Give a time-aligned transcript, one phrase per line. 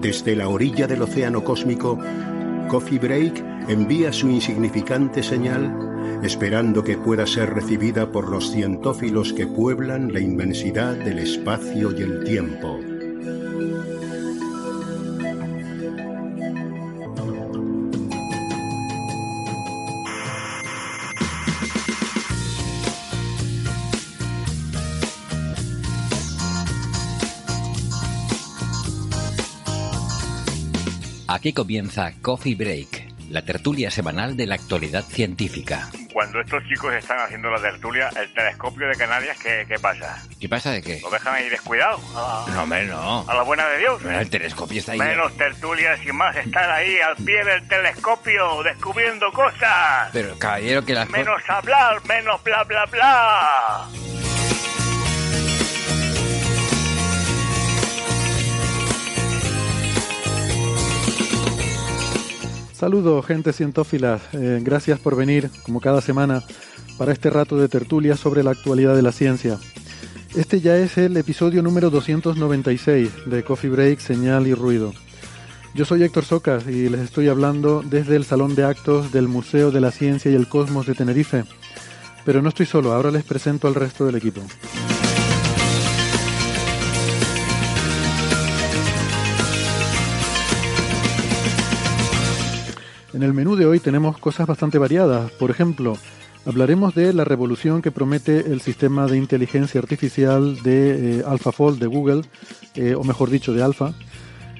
[0.00, 1.98] Desde la orilla del océano cósmico,
[2.68, 5.90] Coffee Break envía su insignificante señal
[6.22, 12.02] esperando que pueda ser recibida por los cientófilos que pueblan la inmensidad del espacio y
[12.02, 12.78] el tiempo.
[31.32, 35.88] Aquí comienza Coffee Break, la tertulia semanal de la actualidad científica.
[36.12, 40.20] Cuando estos chicos están haciendo la tertulia, el telescopio de Canarias, ¿qué, qué pasa?
[40.40, 40.98] ¿Qué pasa de qué?
[41.00, 42.00] ¿Lo dejan ahí descuidado?
[42.16, 43.24] A la, No, hombre, no.
[43.30, 44.02] a la buena de Dios.
[44.02, 44.98] Bueno, el telescopio está ahí.
[44.98, 50.10] Menos tertulias y más estar ahí al pie del telescopio descubriendo cosas.
[50.12, 51.08] Pero, caballero, que las.
[51.10, 53.86] Menos hablar, menos bla bla bla.
[62.80, 64.18] Saludos, gente cientófila.
[64.32, 66.42] Eh, gracias por venir, como cada semana,
[66.96, 69.58] para este rato de tertulia sobre la actualidad de la ciencia.
[70.34, 74.94] Este ya es el episodio número 296 de Coffee Break, Señal y Ruido.
[75.74, 79.70] Yo soy Héctor Socas y les estoy hablando desde el Salón de Actos del Museo
[79.70, 81.44] de la Ciencia y el Cosmos de Tenerife.
[82.24, 84.40] Pero no estoy solo, ahora les presento al resto del equipo.
[93.20, 95.30] En el menú de hoy tenemos cosas bastante variadas.
[95.32, 95.98] Por ejemplo,
[96.46, 101.86] hablaremos de la revolución que promete el sistema de inteligencia artificial de eh, AlphaFold de
[101.86, 102.22] Google,
[102.76, 103.92] eh, o mejor dicho, de Alpha.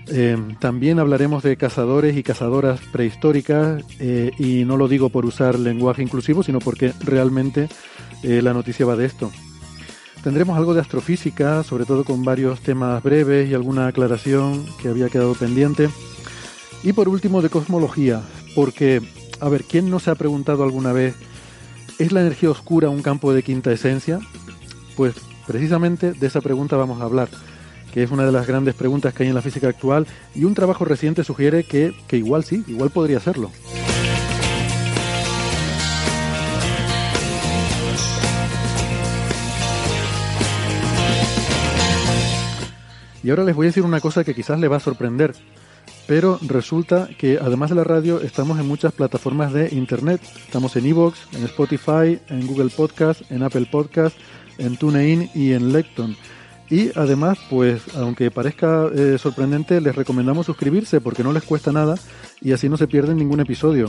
[0.08, 5.58] Eh, también hablaremos de cazadores y cazadoras prehistóricas, eh, y no lo digo por usar
[5.58, 7.70] lenguaje inclusivo, sino porque realmente
[8.22, 9.32] la noticia va de esto.
[10.22, 15.08] Tendremos algo de astrofísica, sobre todo con varios temas breves y alguna aclaración que había
[15.08, 15.88] quedado pendiente.
[16.82, 18.22] Y por último de cosmología,
[18.54, 19.02] porque,
[19.40, 21.14] a ver, ¿quién no se ha preguntado alguna vez,
[21.98, 24.20] ¿es la energía oscura un campo de quinta esencia?
[24.96, 25.14] Pues
[25.46, 27.28] precisamente de esa pregunta vamos a hablar,
[27.92, 30.54] que es una de las grandes preguntas que hay en la física actual y un
[30.54, 33.50] trabajo reciente sugiere que, que igual sí, igual podría serlo.
[43.22, 45.34] Y ahora les voy a decir una cosa que quizás les va a sorprender,
[46.10, 50.20] pero resulta que además de la radio estamos en muchas plataformas de internet.
[50.44, 54.16] Estamos en Evox, en Spotify, en Google Podcast, en Apple Podcast,
[54.58, 56.16] en TuneIn y en Lecton.
[56.68, 61.94] Y además, pues aunque parezca eh, sorprendente, les recomendamos suscribirse porque no les cuesta nada
[62.40, 63.86] y así no se pierden ningún episodio.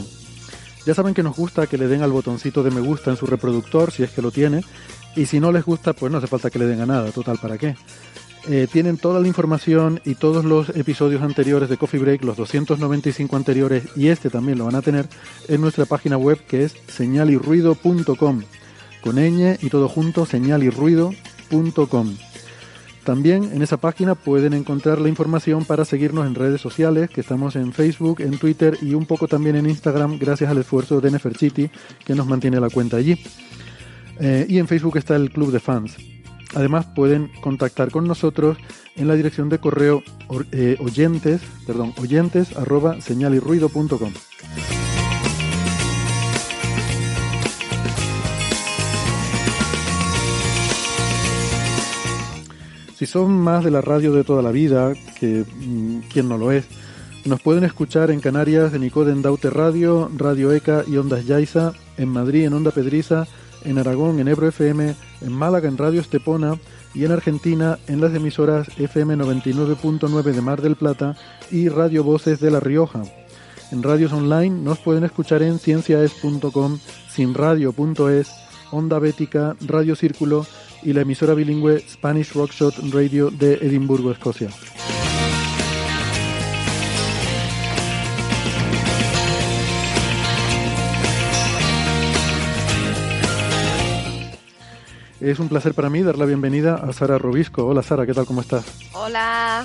[0.86, 3.26] Ya saben que nos gusta que le den al botoncito de me gusta en su
[3.26, 4.62] reproductor si es que lo tiene
[5.16, 7.38] y si no les gusta, pues no hace falta que le den a nada, total,
[7.42, 7.74] ¿para qué?
[8.48, 13.36] Eh, tienen toda la información y todos los episodios anteriores de Coffee Break, los 295
[13.36, 15.06] anteriores y este también lo van a tener
[15.46, 18.42] en nuestra página web que es señalirruido.com
[19.00, 22.16] con ñ y todo junto señalirruido.com.
[23.04, 27.56] También en esa página pueden encontrar la información para seguirnos en redes sociales, que estamos
[27.56, 31.68] en Facebook, en Twitter y un poco también en Instagram, gracias al esfuerzo de Neferchiti,
[32.04, 33.20] que nos mantiene la cuenta allí.
[34.20, 35.96] Eh, y en Facebook está el Club de Fans.
[36.54, 38.58] Además pueden contactar con nosotros
[38.96, 44.12] en la dirección de correo or- eh, oyentes, perdón, oyentes arroba señalirruido.com.
[52.96, 56.52] Si son más de la radio de toda la vida, que mm, quien no lo
[56.52, 56.64] es,
[57.24, 62.08] nos pueden escuchar en Canarias en Icoden Daute Radio, Radio ECA y Ondas Yaiza, en
[62.08, 63.26] Madrid en Onda Pedriza,
[63.64, 66.58] en Aragón en Ebro FM, en Málaga en Radio Estepona
[66.94, 71.16] y en Argentina en las emisoras FM 99.9 de Mar del Plata
[71.50, 73.02] y Radio Voces de La Rioja.
[73.70, 76.78] En radios online nos pueden escuchar en cienciaes.com,
[77.08, 78.30] sinradio.es,
[78.70, 80.46] Onda Bética, Radio Círculo
[80.82, 84.50] y la emisora bilingüe Spanish Rockshot Radio de Edimburgo, Escocia.
[95.22, 97.64] Es un placer para mí dar la bienvenida a Sara Robisco.
[97.64, 98.26] Hola Sara, ¿qué tal?
[98.26, 98.64] ¿Cómo estás?
[98.92, 99.64] Hola.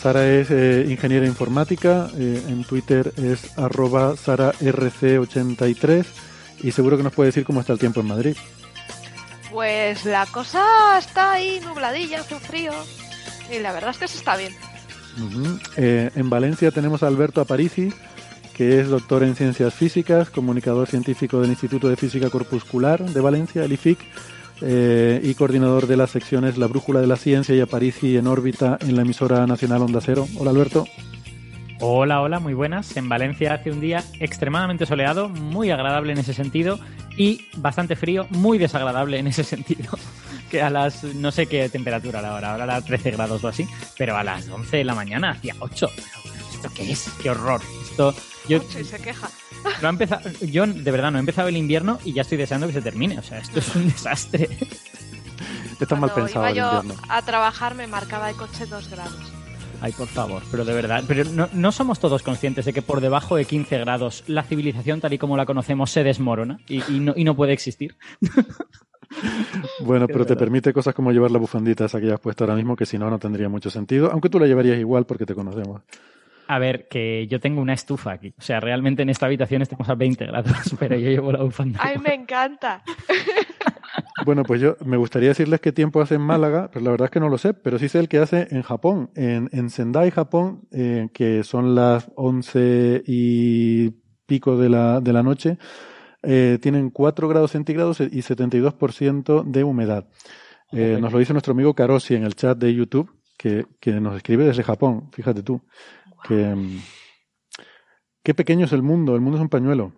[0.00, 6.06] Sara es eh, ingeniera informática, eh, en Twitter es arroba sararc83
[6.62, 8.36] y seguro que nos puede decir cómo está el tiempo en Madrid.
[9.50, 12.72] Pues la cosa está ahí nubladilla, hace un frío
[13.50, 14.54] y la verdad es que se está bien.
[15.76, 17.92] Eh, en Valencia tenemos a Alberto Aparici,
[18.56, 23.64] que es doctor en ciencias físicas, comunicador científico del Instituto de Física Corpuscular de Valencia,
[23.64, 23.98] el IFIC,
[24.64, 28.78] eh, y coordinador de las secciones La Brújula de la Ciencia y Aparici en órbita
[28.80, 30.26] en la emisora nacional Onda Cero.
[30.38, 30.86] Hola Alberto.
[31.80, 32.96] Hola, hola, muy buenas.
[32.96, 36.78] En Valencia hace un día extremadamente soleado, muy agradable en ese sentido,
[37.16, 39.90] y bastante frío, muy desagradable en ese sentido.
[40.50, 43.48] Que a las, no sé qué temperatura la hora, ahora a las 13 grados o
[43.48, 43.66] así,
[43.98, 45.90] pero a las 11 de la mañana hacía 8.
[46.54, 47.10] ¿Esto qué es?
[47.22, 47.60] ¡Qué horror!
[47.82, 48.14] Esto,
[48.48, 49.28] yo, Ocho y se queja.
[49.82, 52.66] No ha empezado, yo de verdad no he empezado el invierno y ya estoy deseando
[52.66, 53.18] que se termine.
[53.18, 54.48] O sea, esto es un desastre.
[55.80, 57.02] Está mal pensado iba el yo invierno.
[57.08, 59.32] a trabajar me marcaba el coche 2 grados.
[59.80, 63.00] Ay, por favor, pero de verdad, pero no, no somos todos conscientes de que por
[63.02, 67.00] debajo de 15 grados la civilización tal y como la conocemos se desmorona y, y
[67.00, 67.96] no, y no puede existir.
[69.80, 72.56] Bueno, pero te permite cosas como llevar la bufandita esa que ya has puesto ahora
[72.56, 75.34] mismo, que si no, no tendría mucho sentido, aunque tú la llevarías igual porque te
[75.34, 75.82] conocemos.
[76.46, 78.34] A ver, que yo tengo una estufa aquí.
[78.38, 81.80] O sea, realmente en esta habitación estamos a 20 grados, pero yo llevo la bufanda.
[81.82, 82.82] ¡Ay, me encanta!
[84.24, 87.10] Bueno, pues yo me gustaría decirles qué tiempo hace en Málaga, pero la verdad es
[87.10, 90.10] que no lo sé, pero sí sé el que hace en Japón, en, en Sendai,
[90.10, 93.90] Japón, eh, que son las once y
[94.26, 95.58] pico de la, de la noche,
[96.22, 100.06] eh, tienen 4 grados centígrados y 72% de humedad.
[100.72, 104.16] Eh, nos lo dice nuestro amigo Karoshi en el chat de YouTube, que, que nos
[104.16, 105.60] escribe desde Japón, fíjate tú.
[106.26, 106.54] Que,
[108.22, 109.92] qué pequeño es el mundo, el mundo es un pañuelo.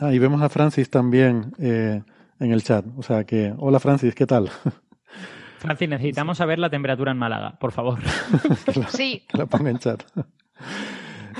[0.00, 2.02] Ah, y vemos a Francis también eh,
[2.40, 2.84] en el chat.
[2.96, 4.50] O sea que, hola Francis, ¿qué tal?
[5.58, 7.98] Francis, necesitamos saber la temperatura en Málaga, por favor.
[8.90, 10.02] Sí, que la ponga en chat.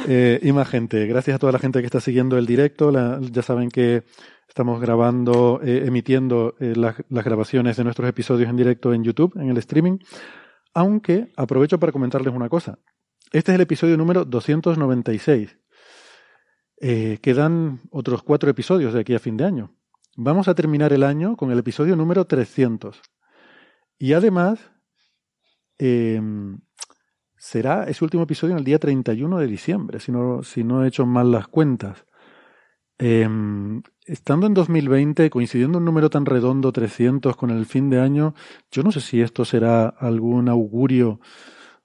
[0.06, 2.92] Eh, y más gente, gracias a toda la gente que está siguiendo el directo.
[2.92, 4.04] La- ya saben que
[4.48, 9.36] estamos grabando, eh, emitiendo eh, las, las grabaciones de nuestros episodios en directo en YouTube,
[9.36, 9.98] en el streaming.
[10.72, 12.78] Aunque aprovecho para comentarles una cosa.
[13.30, 15.58] Este es el episodio número 296.
[16.80, 19.74] Eh, quedan otros cuatro episodios de aquí a fin de año.
[20.16, 23.02] Vamos a terminar el año con el episodio número 300.
[23.98, 24.60] Y además,
[25.76, 26.60] em,
[27.36, 31.30] será ese último episodio en el día 31 de diciembre, si no, he hecho mal
[31.30, 32.06] las cuentas.
[32.96, 38.34] Em, estando en 2020, coincidiendo un número tan redondo, 300, con el fin de año,
[38.70, 41.20] yo no sé si esto será algún augurio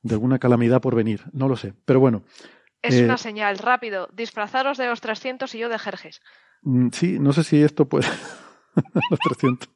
[0.04, 1.74] de alguna calamidad por venir, no lo sé.
[1.86, 2.24] Pero bueno,
[2.82, 3.58] es Eh, una señal.
[3.58, 6.22] Rápido, disfrazaros de los 300 y yo de Jerjes.
[6.62, 8.08] mm, sí, no sé si esto puede...
[9.10, 9.70] Los 300.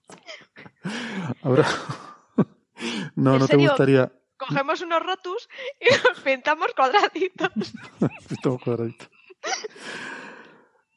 [1.41, 1.65] Habrá...
[3.15, 3.69] No, ¿En no te serio?
[3.69, 4.11] gustaría...
[4.37, 5.49] Cogemos unos rotus
[5.81, 7.73] y los pintamos cuadraditos.
[8.43, 9.05] Todo cuadradito.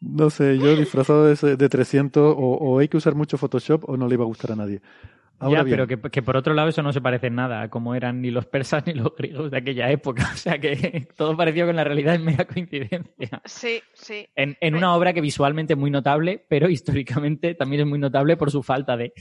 [0.02, 3.96] No sé, yo disfrazado de, de 300 o, o hay que usar mucho Photoshop o
[3.96, 4.82] no le iba a gustar a nadie.
[5.40, 7.62] Ahora ya, bien, pero que, que por otro lado eso no se parece en nada
[7.62, 10.30] a cómo eran ni los persas ni los griegos de aquella época.
[10.32, 13.40] O sea que todo pareció que en la realidad es mera coincidencia.
[13.46, 14.28] Sí, sí.
[14.36, 18.36] En, en una obra que visualmente es muy notable, pero históricamente también es muy notable
[18.36, 19.12] por su falta de...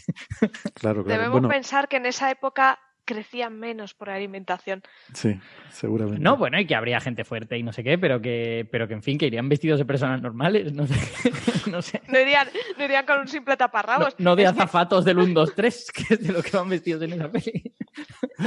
[0.73, 1.03] claro, claro.
[1.05, 4.81] Debemos Bueno, pensar que en esa época crecían menos por alimentación.
[5.13, 5.39] sí,
[5.71, 6.19] seguramente.
[6.19, 8.93] No, bueno, y que habría gente fuerte y no sé qué, pero que, pero que
[8.93, 10.95] en fin, que irían vestidos de personas normales, no sé.
[11.71, 12.01] no sé.
[12.07, 14.15] No irían, no irían con un simple taparrabos.
[14.19, 16.69] no de es, que, azafatos del 1, 2, 3, que es de lo que van
[16.69, 17.73] vestidos en esa peli.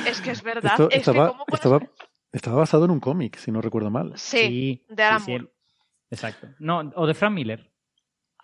[0.06, 0.72] es que es verdad.
[0.72, 1.80] Esto es estaba, que ¿cómo puedes- estaba,
[2.32, 4.12] estaba basado en un cómic, si no recuerdo mal.
[4.16, 5.48] Sí, de Alan sí, Moore.
[6.10, 6.48] Exacto.
[6.58, 7.68] No, o de Frank Miller.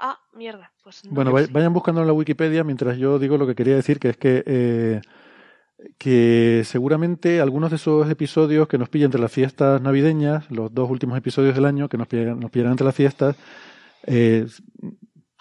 [0.00, 0.72] Ah, mierda.
[0.82, 3.98] Pues no Bueno, vayan buscando en la Wikipedia mientras yo digo lo que quería decir,
[3.98, 5.00] que es que, eh,
[5.96, 10.90] que seguramente algunos de esos episodios que nos pillan entre las fiestas navideñas, los dos
[10.90, 13.36] últimos episodios del año que nos pillan, entre las fiestas,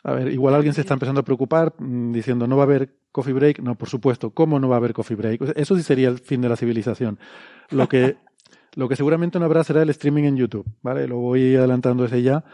[0.07, 2.95] a ver, igual alguien se está empezando a preocupar mm, diciendo no va a haber
[3.11, 3.59] coffee break.
[3.59, 5.53] No, por supuesto, ¿cómo no va a haber coffee break?
[5.55, 7.19] Eso sí sería el fin de la civilización.
[7.71, 8.15] Lo que,
[8.75, 11.07] lo que seguramente no habrá será el streaming en YouTube, ¿vale?
[11.07, 12.45] Lo voy adelantando desde ya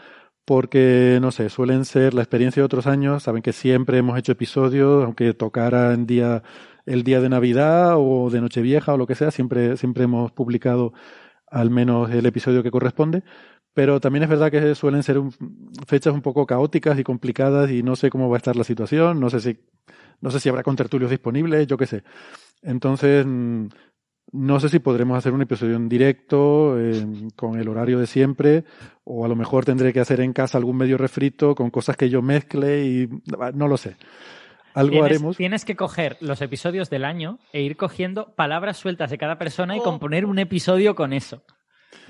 [0.44, 3.22] porque, no sé, suelen ser la experiencia de otros años.
[3.22, 6.42] Saben que siempre hemos hecho episodios, aunque tocara en día,
[6.86, 10.92] el día de Navidad o de Nochevieja o lo que sea, siempre, siempre hemos publicado
[11.46, 13.22] al menos el episodio que corresponde.
[13.74, 15.20] Pero también es verdad que suelen ser
[15.86, 19.18] fechas un poco caóticas y complicadas y no sé cómo va a estar la situación,
[19.18, 19.58] no sé si,
[20.20, 22.04] no sé si habrá contertulios disponibles, yo qué sé.
[22.62, 23.66] Entonces, mm,
[24.32, 26.76] no sé si podremos hacer un episodio en directo
[27.36, 28.64] con el horario de siempre,
[29.04, 32.08] o a lo mejor tendré que hacer en casa algún medio refrito con cosas que
[32.08, 33.08] yo mezcle y
[33.54, 33.96] no lo sé.
[34.74, 35.36] Algo tienes, haremos.
[35.36, 39.76] Tienes que coger los episodios del año e ir cogiendo palabras sueltas de cada persona
[39.76, 39.82] y Oh.
[39.84, 41.44] componer un episodio con eso.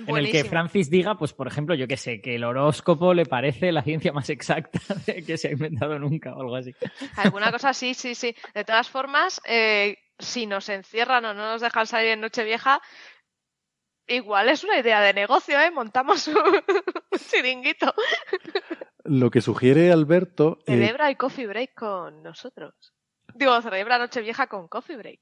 [0.07, 0.45] En el que.
[0.45, 4.13] Francis diga, pues por ejemplo, yo que sé, que el horóscopo le parece la ciencia
[4.13, 4.81] más exacta
[5.27, 6.75] que se ha inventado nunca o algo así.
[7.17, 8.35] Alguna cosa sí, sí, sí.
[8.55, 12.81] De todas formas, eh, si nos encierran o no nos dejan salir en Nochevieja,
[14.07, 15.71] igual es una idea de negocio, ¿eh?
[15.71, 16.35] Montamos un
[17.31, 17.95] chiringuito.
[19.05, 20.59] Lo que sugiere Alberto.
[20.67, 22.75] eh, Celebra el coffee break con nosotros.
[23.35, 25.21] Digo, celebra Nochevieja con coffee break.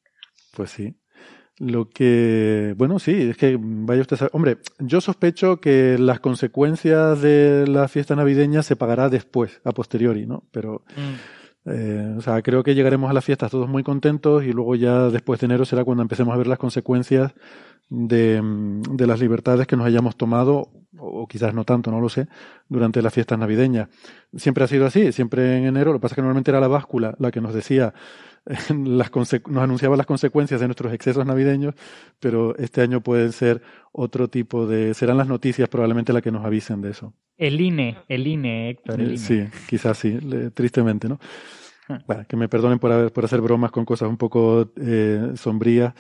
[0.55, 0.95] Pues sí.
[1.59, 4.31] Lo que, bueno, sí, es que vaya usted a saber.
[4.35, 10.27] Hombre, yo sospecho que las consecuencias de la fiesta navideña se pagará después, a posteriori,
[10.27, 10.45] ¿no?
[10.51, 10.83] Pero,
[11.67, 15.11] eh, o sea, creo que llegaremos a las fiestas todos muy contentos y luego ya
[15.11, 17.35] después de enero será cuando empecemos a ver las consecuencias
[17.89, 18.41] de,
[18.91, 22.27] de las libertades que nos hayamos tomado, o quizás no tanto, no lo sé,
[22.69, 23.89] durante las fiestas navideñas.
[24.37, 26.69] Siempre ha sido así, siempre en enero, lo que pasa es que normalmente era la
[26.69, 27.93] báscula la que nos decía
[28.85, 31.75] las nos anunciaba las consecuencias de nuestros excesos navideños,
[32.19, 33.63] pero este año pueden ser
[33.93, 37.15] otro tipo de, serán las noticias probablemente las que nos avisen de eso.
[37.37, 39.19] El INE, el INE, Héctor, el Eh, INE.
[39.19, 40.19] Sí, quizás sí,
[40.55, 41.19] tristemente, ¿no?
[42.07, 45.93] Bueno, que me perdonen por, haber- por hacer bromas con cosas un poco eh, sombrías,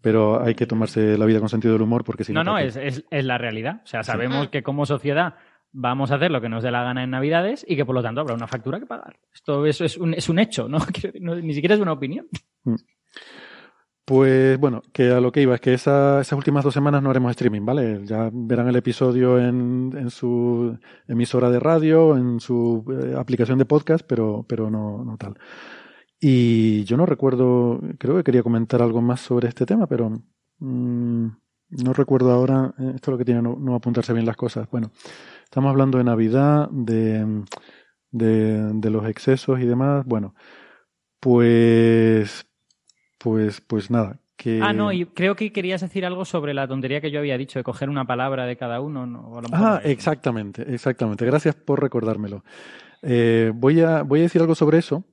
[0.00, 2.40] pero hay que tomarse la vida con sentido del humor porque si no...
[2.44, 3.80] no, no, ¿para es, es, es la realidad.
[3.84, 5.34] O sea, sabemos que como sociedad
[5.72, 8.02] vamos a hacer lo que nos dé la gana en Navidades y que por lo
[8.02, 9.18] tanto habrá una factura que pagar.
[9.34, 10.78] Esto eso es un, es un hecho, ¿no?
[10.92, 12.26] Quiero decir, no- Ni siquiera es una opinión.
[14.04, 17.10] Pues bueno, que a lo que iba es que esa- esas últimas dos semanas no
[17.10, 18.00] haremos streaming, ¿vale?
[18.04, 23.64] Ya verán el episodio en, en su emisora de radio, en su eh, aplicación de
[23.64, 25.36] podcast, pero, pero no, no tal.
[26.20, 30.10] Y yo no recuerdo, creo que quería comentar algo más sobre este tema, pero
[30.58, 31.26] mm,
[31.68, 34.68] no recuerdo ahora, eh, esto es lo que tiene no, no apuntarse bien las cosas.
[34.70, 34.90] Bueno,
[35.44, 37.44] estamos hablando de Navidad, de,
[38.10, 40.06] de, de los excesos y demás.
[40.06, 40.34] Bueno,
[41.20, 42.46] pues,
[43.18, 44.18] pues, pues nada.
[44.36, 44.60] Que...
[44.62, 47.58] Ah, no, y creo que querías decir algo sobre la tontería que yo había dicho
[47.58, 49.06] de coger una palabra de cada uno.
[49.06, 49.20] ¿no?
[49.28, 49.90] O a lo mejor Ah, no.
[49.90, 51.24] exactamente, exactamente.
[51.24, 52.44] Gracias por recordármelo.
[53.02, 55.04] Eh, voy, a, voy a decir algo sobre eso,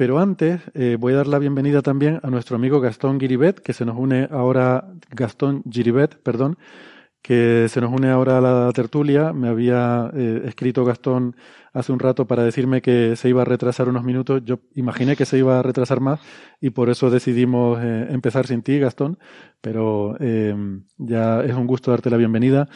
[0.00, 3.74] pero antes eh, voy a dar la bienvenida también a nuestro amigo Gastón Giribet, que
[3.74, 6.56] se nos une ahora, Gastón Giribet, perdón,
[7.20, 9.34] que se nos une ahora a la tertulia.
[9.34, 11.36] Me había eh, escrito Gastón
[11.74, 14.40] hace un rato para decirme que se iba a retrasar unos minutos.
[14.42, 16.18] Yo imaginé que se iba a retrasar más
[16.62, 19.18] y por eso decidimos eh, empezar sin ti, Gastón.
[19.60, 20.56] Pero eh,
[20.96, 22.70] ya es un gusto darte la bienvenida.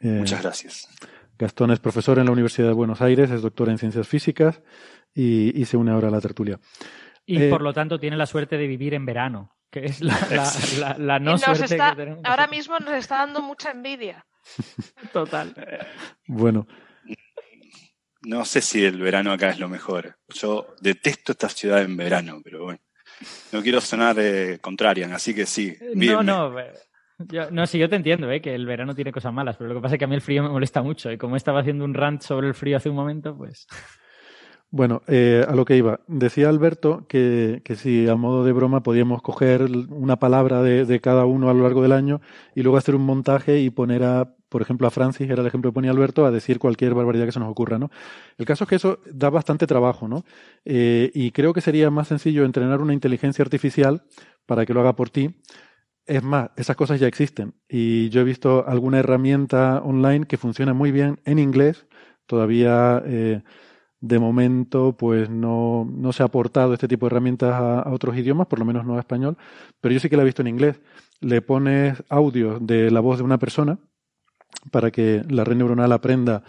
[0.00, 0.88] Muchas gracias.
[1.36, 4.62] Gastón es profesor en la Universidad de Buenos Aires, es doctor en ciencias físicas
[5.14, 6.58] y, y se une ahora a la tertulia.
[7.26, 10.18] Y Eh, por lo tanto tiene la suerte de vivir en verano, que es la,
[10.30, 10.44] la,
[10.78, 12.20] la- la no suerte está, que tenemos.
[12.24, 14.26] ahora mismo nos está dando mucha envidia.
[15.12, 15.54] Total.
[16.26, 16.66] Bueno,
[18.22, 20.16] No sé si el verano acá es lo mejor.
[20.28, 22.80] Yo detesto esta ciudad en verano, pero bueno.
[23.52, 25.76] No quiero sonar eh, contrarian, así que sí.
[25.94, 26.58] No, bien, no.
[26.58, 26.72] eh,
[27.18, 28.40] Yo, no, sí, yo te entiendo, ¿eh?
[28.40, 30.20] que el verano tiene cosas malas, pero lo que pasa es que a mí el
[30.22, 31.12] frío me molesta mucho.
[31.12, 33.66] Y como estaba haciendo un rant sobre el frío hace un momento, pues.
[34.74, 36.00] Bueno eh, a lo que iba.
[36.08, 41.00] Decía Alberto que, que si a modo de broma podíamos coger una palabra de, de
[41.00, 42.20] cada uno a lo largo del año
[42.56, 45.70] y luego hacer un montaje y poner a, por ejemplo, a Francis, era el ejemplo
[45.70, 47.90] que ponía Alberto, a decir cualquier barbaridad que se nos ocurra, ¿no?
[48.36, 50.24] El caso es que eso da bastante trabajo, ¿no?
[50.64, 54.02] Eh, y creo que sería más sencillo entrenar una inteligencia artificial
[54.44, 55.40] para que lo haga por ti.
[56.06, 57.54] Es más, esas cosas ya existen.
[57.68, 61.86] Y yo he visto alguna herramienta online que funciona muy bien en inglés.
[62.26, 63.42] Todavía, eh,
[64.04, 68.46] de momento, pues no, no se ha aportado este tipo de herramientas a, otros idiomas,
[68.48, 69.38] por lo menos no a español.
[69.80, 70.78] Pero yo sí que la he visto en inglés.
[71.20, 73.78] Le pones audio de la voz de una persona
[74.70, 76.42] para que la red neuronal aprenda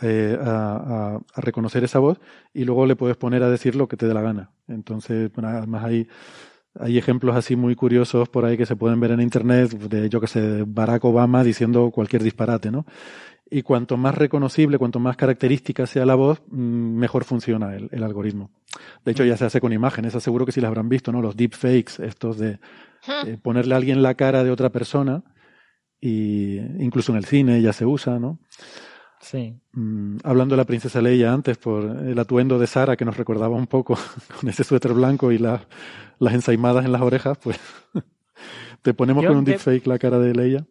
[0.00, 2.20] eh, a, reconocer esa voz
[2.54, 4.52] y luego le puedes poner a decir lo que te dé la gana.
[4.66, 6.08] Entonces, además hay,
[6.80, 10.22] hay ejemplos así muy curiosos por ahí que se pueden ver en internet de, yo
[10.22, 12.86] que sé, Barack Obama diciendo cualquier disparate, ¿no?
[13.50, 16.56] Y cuanto más reconocible, cuanto más característica sea la voz, mm,
[16.96, 18.50] mejor funciona el, el algoritmo.
[19.04, 21.20] De hecho, ya se hace con imágenes, seguro que sí las habrán visto, ¿no?
[21.22, 22.58] Los deepfakes, estos de
[23.26, 25.22] eh, ponerle a alguien la cara de otra persona,
[26.00, 28.38] y incluso en el cine ya se usa, ¿no?
[29.20, 29.58] Sí.
[29.72, 33.56] Mm, hablando de la princesa Leia antes, por el atuendo de Sara que nos recordaba
[33.56, 33.96] un poco
[34.40, 35.66] con ese suéter blanco y la-
[36.18, 37.58] las ensaimadas en las orejas, pues
[38.82, 40.66] te ponemos Yo con un de- deepfake la cara de Leia.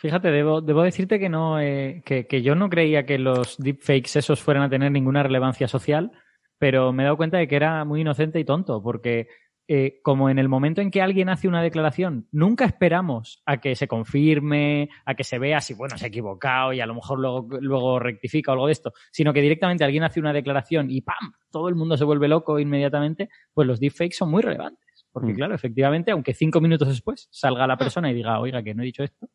[0.00, 4.18] Fíjate, debo, debo decirte que no, eh, que, que yo no creía que los deepfakes
[4.18, 6.10] esos fueran a tener ninguna relevancia social,
[6.58, 9.28] pero me he dado cuenta de que era muy inocente y tonto, porque
[9.68, 13.74] eh, como en el momento en que alguien hace una declaración, nunca esperamos a que
[13.76, 17.20] se confirme, a que se vea si, bueno, se ha equivocado y a lo mejor
[17.20, 21.02] luego, luego rectifica o algo de esto, sino que directamente alguien hace una declaración y
[21.02, 21.34] ¡pam!
[21.50, 25.06] Todo el mundo se vuelve loco inmediatamente, pues los deepfakes son muy relevantes.
[25.12, 25.36] Porque, Mm.
[25.36, 28.86] claro, efectivamente, aunque cinco minutos después salga la persona y diga, oiga, que no he
[28.86, 29.28] dicho esto,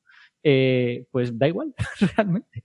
[0.46, 1.74] eh, pues da igual,
[2.16, 2.64] realmente.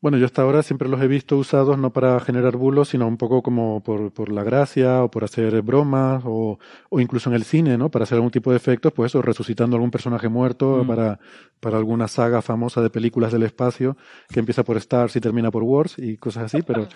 [0.00, 3.18] Bueno, yo hasta ahora siempre los he visto usados no para generar bulos, sino un
[3.18, 6.58] poco como por, por la gracia o por hacer bromas o,
[6.88, 7.90] o incluso en el cine, ¿no?
[7.90, 10.86] Para hacer algún tipo de efectos, pues eso, resucitando algún personaje muerto Mm.
[10.86, 11.18] para,
[11.60, 13.98] para alguna saga famosa de películas del espacio
[14.32, 16.88] que empieza por Stars y termina por Wars y cosas así, pero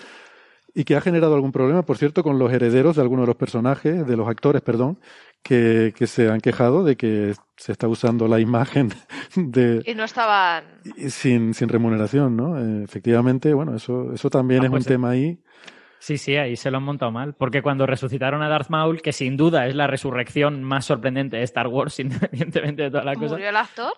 [0.74, 3.36] y que ha generado algún problema, por cierto, con los herederos de algunos de los
[3.36, 4.98] personajes, de los actores, perdón,
[5.42, 8.88] que, que se han quejado de que se está usando la imagen
[9.36, 10.64] de, Y no estaban.
[11.08, 12.58] sin, sin remuneración, ¿no?
[12.58, 15.38] Eh, efectivamente, bueno, eso, eso también Ah, es pues, un tema ahí.
[16.00, 17.34] Sí, sí, ahí se lo han montado mal.
[17.34, 21.44] Porque cuando resucitaron a Darth Maul, que sin duda es la resurrección más sorprendente de
[21.44, 23.34] Star Wars, independientemente de toda la cosa.
[23.34, 23.92] ¿Murió el actor?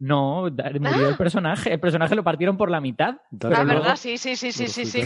[0.00, 0.42] No,
[0.80, 1.72] murió el personaje.
[1.72, 3.16] El personaje lo partieron por la mitad.
[3.16, 3.96] Ah, luego- ¿verdad?
[3.96, 5.02] Sí, sí, sí, sí, sí, sí.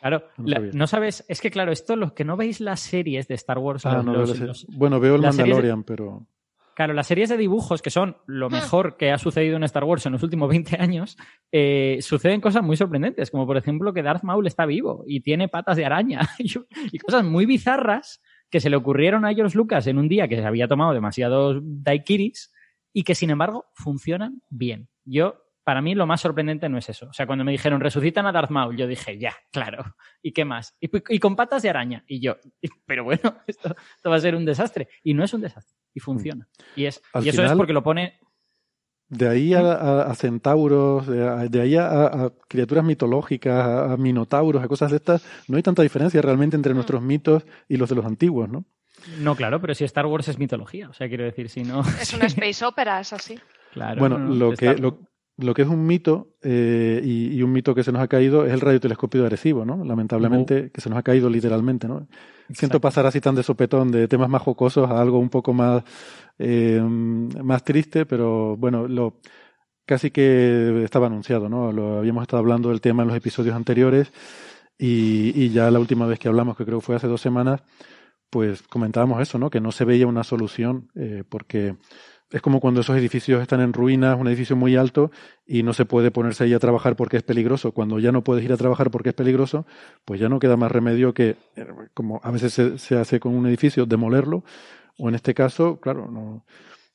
[0.00, 3.28] Claro, No la- no sabes, es que claro, esto los que no veis las series
[3.28, 6.26] de Star Wars, Ah, los- no, veo los- bueno, veo el de- Mandalorian, pero
[6.74, 8.52] Claro, las series de dibujos, que son lo Hmm.
[8.54, 11.18] mejor que ha sucedido en Star Wars en los últimos 20 años,
[11.52, 15.48] eh, suceden cosas muy sorprendentes, como por ejemplo que Darth Maul está vivo y tiene
[15.48, 16.50] patas de araña y,
[16.92, 20.36] y cosas muy bizarras que se le ocurrieron a George Lucas en un día que
[20.36, 22.50] se había tomado demasiados daiquiris
[22.94, 24.88] y que sin embargo funcionan bien.
[25.04, 27.06] Yo, para mí, lo más sorprendente no es eso.
[27.08, 29.84] O sea, cuando me dijeron resucitan a Darth Maul, yo dije, ya, claro.
[30.22, 30.74] ¿Y qué más?
[30.80, 32.04] Y, y con patas de araña.
[32.06, 32.36] Y yo,
[32.86, 34.88] pero bueno, esto, esto va a ser un desastre.
[35.02, 35.76] Y no es un desastre.
[35.94, 36.48] Y funciona.
[36.76, 38.18] Y, es, Al y eso es final- porque lo pone
[39.08, 43.92] de ahí a, a- a centauros, de, a- de ahí a, a criaturas mitológicas, a,
[43.92, 47.76] a minotauros, a cosas de estas, no hay tanta diferencia realmente entre nuestros mitos y
[47.76, 48.64] los de los antiguos, ¿no?
[49.18, 51.80] No, claro, pero si Star Wars es mitología, o sea, quiero decir, si no.
[52.00, 53.38] Es una space opera, es así.
[53.72, 54.98] Claro, bueno, no, no, lo, que, lo,
[55.40, 58.44] lo que es un mito eh, y, y un mito que se nos ha caído
[58.46, 59.84] es el radiotelescopio de Arecibo, ¿no?
[59.84, 62.06] Lamentablemente, que se nos ha caído literalmente, ¿no?
[62.52, 65.82] Siento pasar así tan de sopetón de temas más jocosos a algo un poco más,
[66.38, 69.20] eh, más triste, pero bueno, lo
[69.86, 71.72] casi que estaba anunciado, ¿no?
[71.72, 74.12] Lo habíamos estado hablando del tema en los episodios anteriores
[74.78, 77.62] y, y ya la última vez que hablamos, que creo que fue hace dos semanas,
[78.30, 79.50] pues comentábamos eso, ¿no?
[79.50, 81.76] Que no se veía una solución eh, porque
[82.30, 85.10] es como cuando esos edificios están en ruinas, un edificio muy alto
[85.46, 87.72] y no se puede ponerse ahí a trabajar porque es peligroso.
[87.72, 89.66] Cuando ya no puedes ir a trabajar porque es peligroso,
[90.04, 93.34] pues ya no queda más remedio que, eh, como a veces se, se hace con
[93.34, 94.44] un edificio, demolerlo.
[94.96, 96.44] O en este caso, claro, no,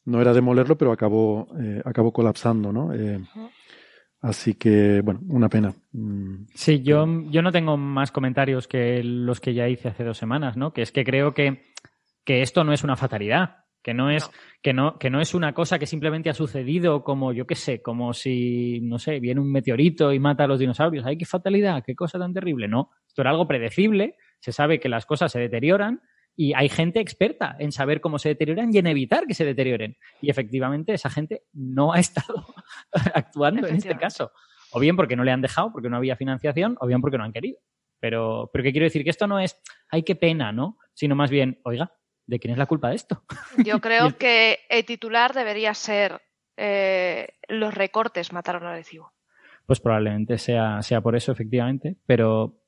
[0.06, 2.94] no era demolerlo, pero acabó, eh, acabó colapsando, ¿no?
[2.94, 3.20] Eh,
[4.22, 5.74] así que, bueno, una pena.
[5.92, 10.18] Mm, Sí, yo, yo no tengo más comentarios que los que ya hice hace dos
[10.18, 10.72] semanas, ¿no?
[10.72, 11.64] Que es que creo que,
[12.24, 13.65] que esto no es una fatalidad.
[13.86, 14.28] Que no, es,
[14.64, 17.84] Que, no, que no es una cosa que simplemente ha sucedido como, yo qué sé,
[17.84, 21.06] como si, no sé, viene un meteorito y mata a los dinosaurios.
[21.06, 21.84] ¡Ay, qué fatalidad!
[21.86, 22.68] ¡Qué cosa tan terrible!
[22.68, 26.02] No, esto era algo predecible, se sabe que las cosas se deterioran
[26.36, 29.98] y hay gente experta en saber cómo se deterioran y en evitar que se deterioren.
[30.20, 32.44] Y efectivamente esa gente no ha estado
[33.14, 34.32] actuando en este caso.
[34.72, 37.24] O bien porque no le han dejado, porque no había financiación, o bien porque no
[37.24, 37.60] han querido.
[38.00, 39.04] Pero, pero ¿qué quiero decir?
[39.04, 40.80] Que esto no es, ay, qué pena, ¿no?
[40.96, 41.92] Sino más bien, oiga,
[42.28, 43.24] ¿de quién es la culpa de esto?
[43.64, 46.22] Yo creo que el titular debería ser
[46.58, 49.12] eh, los recortes mataron a Arecibo.
[49.66, 51.98] Pues probablemente sea, sea por eso, efectivamente.
[52.06, 52.62] Pero,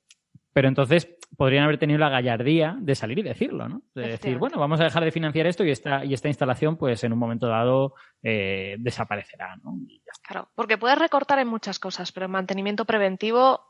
[0.52, 3.84] pero entonces podrían haber tenido la gallardía de salir y decirlo, ¿no?
[3.93, 7.04] De decir, bueno, vamos a dejar de financiar esto y esta, y esta instalación, pues
[7.04, 7.93] en un momento dado
[8.24, 9.78] eh, desaparecerá, ¿no?
[9.88, 10.28] Y ya está.
[10.28, 13.62] Claro, porque puedes recortar en muchas cosas, pero en mantenimiento preventivo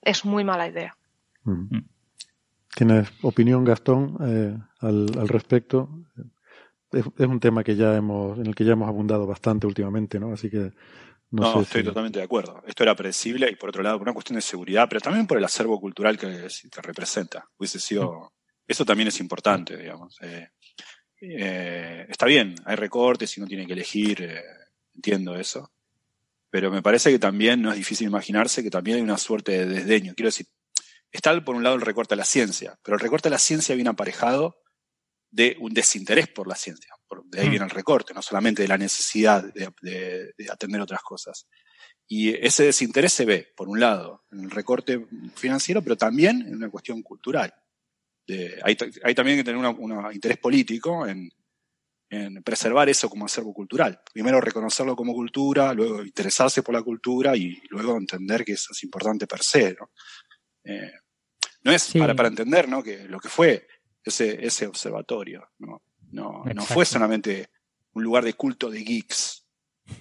[0.00, 0.96] es muy mala idea.
[1.44, 1.76] mm.
[1.76, 1.88] Mm.
[2.74, 5.90] ¿Tienes opinión, Gastón, eh, al, al respecto?
[6.90, 10.18] Es, es un tema que ya hemos, en el que ya hemos abundado bastante últimamente,
[10.18, 10.32] ¿no?
[10.32, 10.72] Así que no,
[11.42, 12.62] No, sé estoy si- totalmente de acuerdo.
[12.66, 15.38] Esto era predecible y por otro lado por una cuestión de seguridad, pero también por
[15.38, 17.46] el acervo cultural que, que representa.
[17.58, 18.32] Hubiese sido,
[18.66, 20.18] eso también es importante, digamos.
[20.22, 20.48] Eh,
[21.20, 24.42] eh, está bien, hay recortes y uno tiene que elegir, eh,
[24.94, 25.70] entiendo eso.
[26.50, 29.66] Pero me parece que también no es difícil imaginarse que también hay una suerte de
[29.66, 30.12] desdeño.
[30.14, 30.46] Quiero decir,
[31.12, 33.74] está por un lado el recorte a la ciencia, pero el recorte a la ciencia
[33.74, 34.56] viene aparejado
[35.30, 36.94] de un desinterés por la ciencia.
[37.26, 37.50] De ahí Mm.
[37.50, 41.46] viene el recorte, no solamente de la necesidad de, de- de atender otras cosas.
[42.06, 46.56] Y ese desinterés se ve, por un lado, en el recorte financiero, pero también en
[46.56, 47.52] una cuestión cultural.
[48.26, 51.30] De- hay, ta- hay también que tener un interés político en,
[52.10, 54.00] en preservar eso como acervo cultural.
[54.12, 58.82] Primero reconocerlo como cultura, luego interesarse por la cultura y luego entender que eso es
[58.84, 59.74] importante per se.
[59.78, 59.90] ¿no?
[60.64, 60.92] Eh,
[61.64, 61.98] no es Sí.
[61.98, 62.82] para, para entender ¿no?
[62.82, 63.66] que lo que fue
[64.04, 65.48] ese, ese observatorio.
[65.58, 67.48] No, no, no fue solamente
[67.94, 69.46] un lugar de culto de geeks,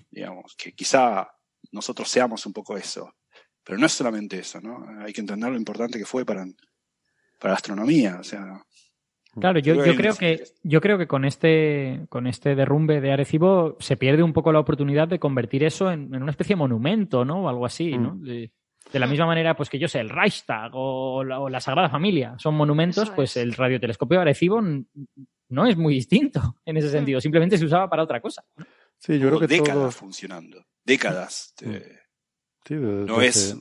[0.10, 1.30] digamos, que quizá
[1.71, 3.13] nosotros seamos un poco eso.
[3.63, 4.86] Pero no es solamente eso, ¿no?
[5.06, 6.45] Hay que entender lo importante que fue para,
[7.39, 8.17] para la astronomía.
[8.19, 8.65] O sea,
[9.39, 13.00] Claro, yo, Creo yo que creo que yo creo que con este con este derrumbe
[13.00, 16.56] de Arecibo se pierde un poco la oportunidad de convertir eso en, en una especie
[16.56, 17.43] de monumento, ¿no?
[17.43, 18.15] O algo así, ¿no?
[18.15, 18.24] Mm.
[18.24, 18.52] De,
[18.92, 21.90] de la misma manera, pues que yo sé, el Reichstag o la, o la Sagrada
[21.90, 23.44] Familia son monumentos, pues es.
[23.44, 28.04] el radiotelescopio de Arecibo no es muy distinto en ese sentido, simplemente se usaba para
[28.04, 28.44] otra cosa.
[28.98, 30.66] Sí, yo creo que décadas funcionando.
[30.84, 31.54] Décadas.
[31.62, 31.70] Mm.
[31.70, 32.00] de-
[32.66, 33.58] Sí, de- no desde, es.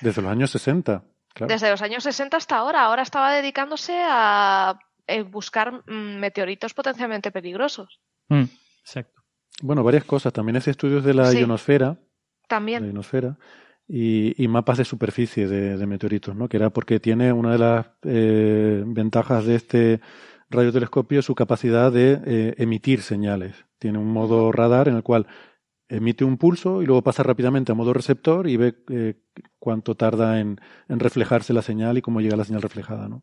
[0.00, 1.04] desde los años 60.
[1.34, 1.52] Claro.
[1.52, 2.84] Desde los años 60 hasta ahora.
[2.84, 8.00] Ahora estaba dedicándose a eh, buscar mm, meteoritos potencialmente peligrosos.
[8.28, 8.44] Mm,
[8.80, 9.22] exacto.
[9.62, 10.32] Bueno, varias cosas.
[10.32, 11.38] También hace estudios de la Sí.
[11.40, 11.98] ionosfera, la
[12.48, 12.86] También.
[12.86, 13.36] ionosfera
[13.88, 16.48] y, y mapas de superficie de, de meteoritos, ¿no?
[16.48, 20.00] Que era porque tiene una de las eh, ventajas de este
[20.50, 23.64] radiotelescopio su capacidad de eh, emitir señales.
[23.78, 25.26] Tiene un modo radar en el cual
[25.88, 29.14] emite un pulso y luego pasa rápidamente a modo receptor y ve eh,
[29.58, 33.22] cuánto tarda en, en reflejarse la señal y cómo llega la señal reflejada, ¿no?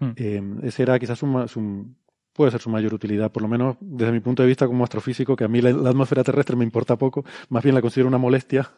[0.00, 0.12] Hmm.
[0.16, 1.94] Eh, ese era quizás su-
[2.32, 5.36] puede ser su mayor utilidad, por lo menos desde mi punto de vista como astrofísico,
[5.36, 8.18] que a mí la, la atmósfera terrestre me importa poco, más bien la considero una
[8.18, 8.70] molestia,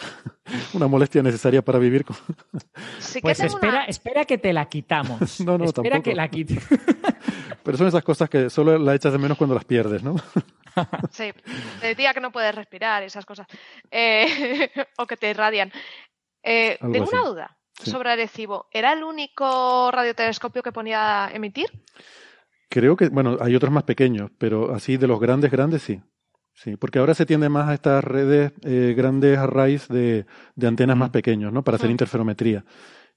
[0.74, 2.04] una molestia necesaria para vivir.
[2.04, 2.16] con-
[2.98, 5.40] Sí que Pues espera, una- espera que te la quitamos.
[5.40, 6.02] No, no, espera tampoco.
[6.10, 6.58] que la quite.
[7.62, 10.16] Pero son esas cosas que solo la echas de menos cuando las pierdes, ¿no?
[11.10, 11.30] Sí,
[11.82, 13.46] el día que no puedes respirar esas cosas.
[13.90, 15.72] Eh, o que te irradian.
[16.42, 17.90] Eh, tengo una duda Sí.
[17.90, 18.68] sobre Arecibo.
[18.72, 21.66] ¿Era el único radiotelescopio que ponía a emitir?
[22.70, 26.00] Creo que, bueno, hay otros más pequeños, pero así de los grandes, grandes sí.
[26.54, 30.96] Sí, porque ahora se tiende más a estas redes eh, grandes arrays de, de antenas
[30.96, 31.64] más pequeños, ¿no?
[31.64, 32.64] Para hacer interferometría.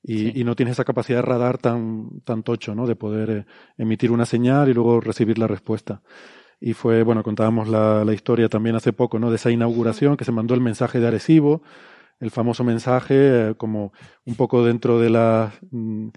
[0.02, 0.32] Y, Sí.
[0.36, 2.88] y no tienes esa capacidad de radar tan, tan tocho, ¿no?
[2.88, 3.46] De poder eh,
[3.78, 6.02] emitir una señal y luego recibir la respuesta.
[6.60, 9.30] Y fue, bueno, contábamos la, la historia también hace poco, ¿no?
[9.30, 11.62] De esa inauguración que se mandó el mensaje de Arecibo,
[12.20, 13.92] el famoso mensaje, eh, como
[14.26, 16.08] un poco dentro de la, mm,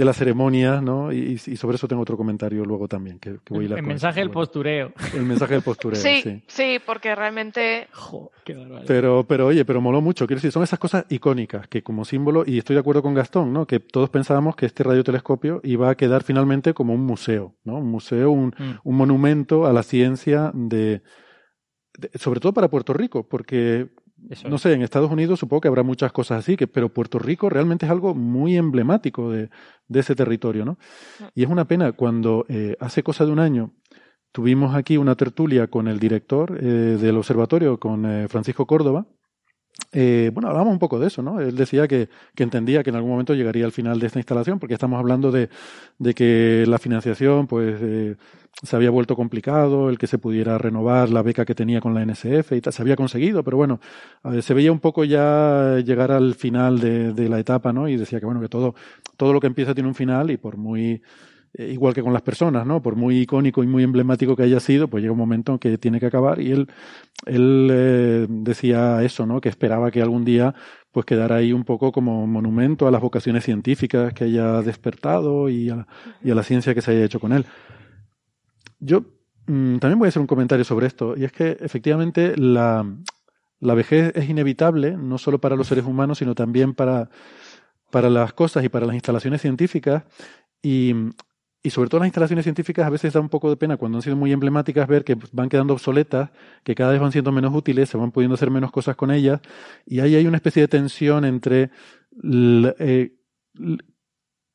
[0.00, 1.12] de la ceremonia, ¿no?
[1.12, 4.20] Y, y sobre eso tengo otro comentario luego también, que, que voy a El, mensaje
[4.20, 4.92] del postureo.
[5.14, 6.42] El mensaje del postureo, sí, sí.
[6.46, 8.86] sí, porque realmente Jo, qué barbaridad.
[8.86, 10.26] Pero, pero oye, pero moló mucho.
[10.26, 13.52] Quiero decir, son esas cosas icónicas que como símbolo, y estoy de acuerdo con Gastón,
[13.52, 13.66] ¿no?
[13.66, 17.74] Que todos pensábamos que este radiotelescopio iba a quedar finalmente como un museo, ¿no?
[17.76, 18.78] Un museo, un, Mm.
[18.84, 21.02] un monumento a la ciencia de,
[21.98, 23.88] de- sobre todo para Puerto Rico, porque
[24.28, 24.58] Eso no es.
[24.58, 27.86] sé, en Estados Unidos supongo que habrá muchas cosas así, que, pero Puerto Rico realmente
[27.86, 29.50] es algo muy emblemático de,
[29.88, 30.78] de ese territorio, ¿no?
[31.34, 33.72] Y es una pena cuando eh, hace cosa de un año
[34.32, 36.64] tuvimos aquí una tertulia con el director eh,
[37.00, 39.06] del observatorio, con eh, Francisco Córdoba.
[39.92, 41.40] Eh, bueno, hablábamos un poco de eso, ¿no?
[41.40, 44.58] Él decía que, que entendía que en algún momento llegaría al final de esta instalación,
[44.58, 45.48] porque estamos hablando de,
[45.98, 48.16] de que la financiación, pues, eh,
[48.62, 52.02] se había vuelto complicado, el que se pudiera renovar la beca que tenía con la
[52.02, 53.80] NSF y tal, se había conseguido, pero bueno,
[54.22, 57.88] ver, se veía un poco ya llegar al final de, de la etapa, ¿no?
[57.88, 58.74] Y decía que bueno, que todo,
[59.16, 61.02] todo lo que empieza tiene un final y por muy,
[61.54, 62.80] eh, igual que con las personas, ¿no?
[62.80, 65.78] Por muy icónico y muy emblemático que haya sido, pues llega un momento en que
[65.78, 66.68] tiene que acabar y él,
[67.26, 69.40] él eh, decía eso, ¿no?
[69.40, 70.54] Que esperaba que algún día
[70.92, 75.70] pues quedara ahí un poco como monumento a las vocaciones científicas que haya despertado y
[75.70, 75.86] a,
[76.22, 77.44] y a la ciencia que se haya hecho con él.
[78.78, 79.04] Yo
[79.46, 82.86] mm, también voy a hacer un comentario sobre esto, y es que efectivamente la,
[83.58, 87.10] la vejez es inevitable, no solo para los seres humanos, sino también para,
[87.90, 90.04] para las cosas y para las instalaciones científicas.
[90.62, 90.94] Y,
[91.62, 94.02] y sobre todo las instalaciones científicas a veces da un poco de pena cuando han
[94.02, 96.30] sido muy emblemáticas ver que van quedando obsoletas,
[96.64, 99.40] que cada vez van siendo menos útiles, se van pudiendo hacer menos cosas con ellas,
[99.86, 101.70] y ahí hay una especie de tensión entre
[102.22, 103.12] eh,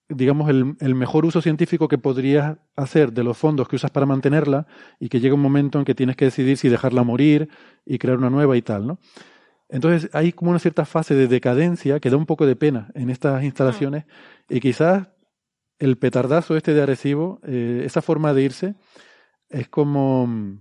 [0.09, 4.05] digamos, el, el mejor uso científico que podrías hacer de los fondos que usas para
[4.05, 4.67] mantenerla
[4.99, 7.49] y que llega un momento en que tienes que decidir si dejarla morir
[7.85, 8.99] y crear una nueva y tal, ¿no?
[9.67, 13.09] Entonces hay como una cierta fase de decadencia que da un poco de pena en
[13.09, 14.05] estas instalaciones
[14.47, 15.07] y quizás
[15.79, 18.75] el petardazo este de Arecibo, eh, esa forma de irse,
[19.49, 20.59] es como...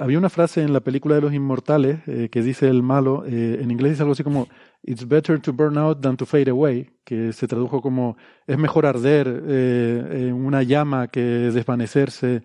[0.00, 3.58] había una frase en la película de los inmortales eh, que dice el malo, eh,
[3.60, 4.48] en inglés dice algo así como
[4.82, 8.86] It's better to burn out than to fade away, que se tradujo como es mejor
[8.86, 12.44] arder en una llama que desvanecerse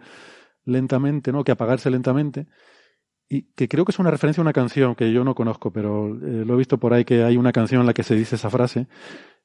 [0.65, 1.43] lentamente, ¿no?
[1.43, 2.47] Que apagarse lentamente.
[3.29, 6.07] Y que creo que es una referencia a una canción que yo no conozco, pero
[6.09, 8.49] lo he visto por ahí que hay una canción en la que se dice esa
[8.49, 8.87] frase.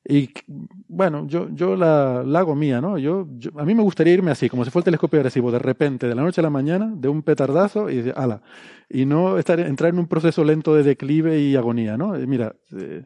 [0.08, 0.30] Y
[0.88, 2.96] bueno, yo, yo la, la hago mía, ¿no?
[2.98, 5.58] Yo, yo- a mí me gustaría irme así, como si fuera el telescopio agresivo, de
[5.58, 8.40] repente, de la noche a la mañana, de un petardazo y ala.
[8.88, 12.12] Y no estar, entrar en un proceso lento de declive y agonía, ¿no?
[12.12, 13.02] Mira, eh,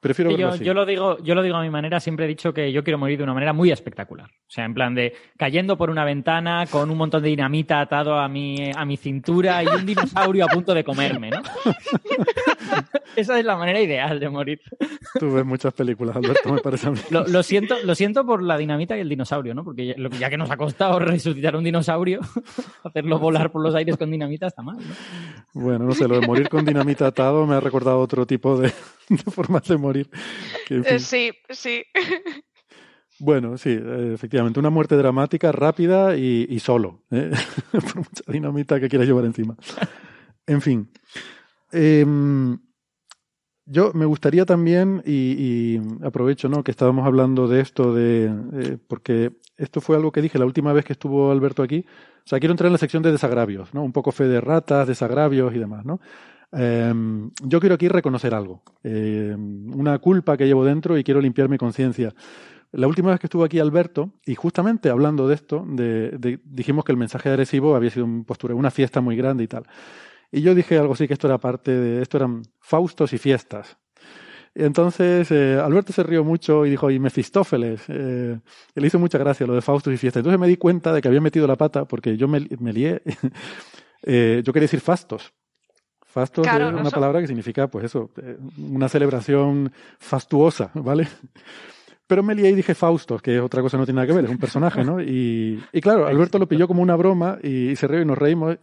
[0.00, 0.64] Prefiero Sí, verlo yo, así.
[0.64, 2.96] yo lo digo, yo lo digo a mi manera, siempre he dicho que yo quiero
[2.98, 4.28] morir de una manera muy espectacular.
[4.30, 8.18] O sea, en plan de cayendo por una ventana con un montón de dinamita atado
[8.18, 11.42] a mi, a mi cintura y un dinosaurio a punto de comerme, ¿no?
[13.16, 14.60] Esa es la manera ideal de morir.
[15.18, 16.98] Tú ves muchas películas, Alberto, me parece a mí.
[17.10, 19.64] Lo, lo siento, lo siento por la dinamita y el dinosaurio, ¿no?
[19.64, 22.20] Porque ya, ya que nos ha costado resucitar un dinosaurio,
[22.84, 24.94] hacerlo volar por los aires con dinamita está mal, ¿no?
[25.52, 28.72] Bueno, no sé, lo de morir con dinamita atado me ha recordado otro tipo de
[29.30, 30.10] formas de morir.
[30.66, 30.94] que, en fin.
[30.96, 31.82] Eh, sí, sí.
[33.22, 37.30] Bueno, sí, eh, efectivamente, una muerte dramática, rápida y, y solo, ¿eh?
[37.70, 39.58] por mucha dinamita que quieras llevar encima.
[40.46, 40.88] En fin,
[41.72, 42.58] Em,
[43.66, 46.64] yo me gustaría también, y, y aprovecho ¿no?
[46.64, 50.72] que estábamos hablando de esto, de eh, porque esto fue algo que dije la última
[50.72, 51.84] vez que estuvo Alberto aquí.
[52.24, 53.82] O sea, quiero entrar en la sección de desagravios, ¿no?
[53.82, 56.00] Un poco fe de ratas, desagravios y demás, ¿no?
[56.52, 61.48] Em, yo quiero aquí reconocer algo, em, una culpa que llevo dentro y quiero limpiar
[61.48, 62.12] mi conciencia.
[62.72, 66.84] La última vez que estuvo aquí Alberto, y justamente hablando de esto, de, de- dijimos
[66.84, 69.64] que el mensaje agresivo había sido un postura, una fiesta muy grande y tal.
[70.32, 73.78] Y yo dije algo así que esto era parte de, esto eran faustos y fiestas.
[74.54, 78.38] Entonces eh, Alberto se rió mucho y dijo, y Mefistófeles, eh,
[78.74, 80.20] le hizo mucha gracia lo de faustos y fiestas.
[80.20, 83.02] Entonces me di cuenta de que había metido la pata porque yo me, me lié.
[84.02, 85.34] Eh, yo quería decir fastos.
[86.12, 90.70] Fastos Claro, es no una so- palabra que significa, pues eso, eh, una celebración fastuosa,
[90.74, 91.06] ¿vale?
[92.06, 94.30] Pero me lié y dije Faustos, que otra cosa no tiene nada que ver, es
[94.30, 95.00] un personaje, ¿no?
[95.00, 98.56] Y, y claro, Alberto lo pilló como una broma y, se rió y nos reímos.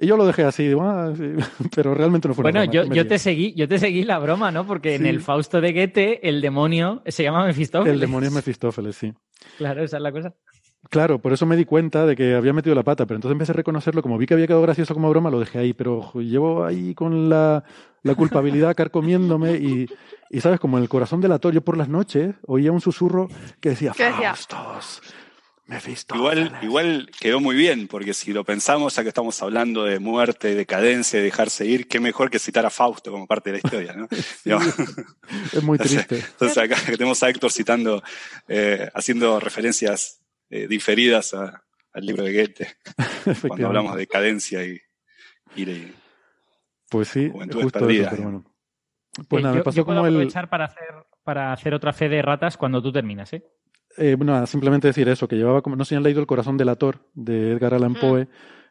[0.00, 1.32] Y yo lo dejé así, digo, ah, sí,
[1.76, 4.18] pero realmente no fue una Bueno, broma, yo, yo te seguí, yo te seguí la
[4.18, 4.66] broma, ¿no?
[4.66, 5.08] Porque en Sí.
[5.08, 7.94] el Fausto de Goethe, el demonio se llama Mefistófeles.
[7.94, 9.12] El demonio es Mefistófeles, sí.
[9.58, 10.34] Claro, esa es la cosa.
[10.90, 13.52] Claro, por eso me di cuenta de que había metido la pata, pero entonces empecé
[13.52, 16.64] a reconocerlo, como vi que había quedado gracioso como broma, lo dejé ahí, pero llevo
[16.64, 17.64] ahí con la,
[18.02, 19.86] la culpabilidad carcomiéndome y,
[20.30, 20.60] y, ¿sabes?
[20.60, 23.28] Como en el corazón delatorio por las noches, oía un susurro
[23.60, 23.92] que decía.
[23.92, 25.02] Faustos,
[25.68, 26.46] Mefistófeles.
[26.46, 30.54] Igual, igual quedó muy bien, porque si lo pensamos, ya que estamos hablando de muerte,
[30.54, 33.92] decadencia, de dejarse ir, qué mejor que citar a Fausto como parte de la historia,
[33.92, 34.08] ¿no?
[35.52, 36.16] Es muy triste.
[36.16, 38.02] Entonces acá tenemos a Héctor citando,
[38.48, 42.66] eh, haciendo referencias eh, diferidas a- al libro de Goethe,
[43.48, 44.78] cuando hablamos de decadencia y,
[45.56, 45.92] y de-
[46.90, 48.44] Pues sí, Juventudes justo perdidas, eso, pero bueno.
[49.28, 50.14] Pues Eh, nada, yo, me pasó yo puedo como el...
[50.14, 50.84] aprovechar para hacer,
[51.24, 53.42] para hacer otra fe de ratas cuando tú terminas, ¿eh?
[53.96, 56.56] Eh, bueno, simplemente decir eso, que llevaba como, no sé si han leído El corazón
[56.56, 58.00] delator de Edgar Allan Mm.
[58.00, 58.28] Poe,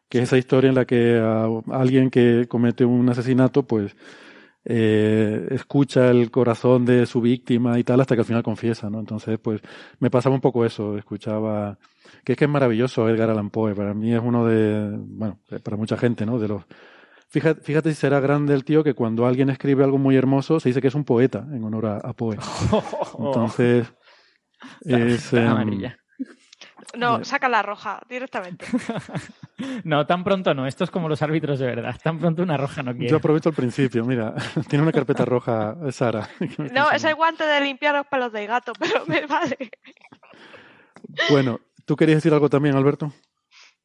[0.08, 3.94] que es esa historia en la que a alguien que comete un asesinato, pues
[4.69, 8.99] eh, escucha el corazón de su víctima y tal hasta que al final confiesa, ¿no?
[8.99, 9.62] Entonces, pues
[9.99, 11.77] me pasaba un poco eso, escuchaba,
[12.25, 15.60] que es que es maravilloso Edgar Allan Poe, para mí es uno de, bueno, eh,
[15.60, 16.38] para mucha gente, ¿no?
[16.38, 16.63] De los
[17.30, 20.69] Fíjate, fíjate si será grande el tío que cuando alguien escribe algo muy hermoso se
[20.69, 22.38] dice que es un poeta en honor a, a Poe.
[23.19, 23.91] Entonces,
[24.82, 25.97] es, amarilla.
[26.95, 28.65] No, saca la roja directamente.
[29.84, 30.67] No, tan pronto no.
[30.67, 31.95] Esto es como los árbitros de verdad.
[32.04, 33.10] Tan pronto una roja no quiere.
[33.10, 34.36] Yo aprovecho al principio, mira,
[34.69, 36.30] tiene una carpeta roja Sara.
[36.71, 39.58] No, es el guante de limpiar los pelos del gato, pero me vale.
[41.30, 43.12] Bueno, ¿tú querías decir algo también, Alberto?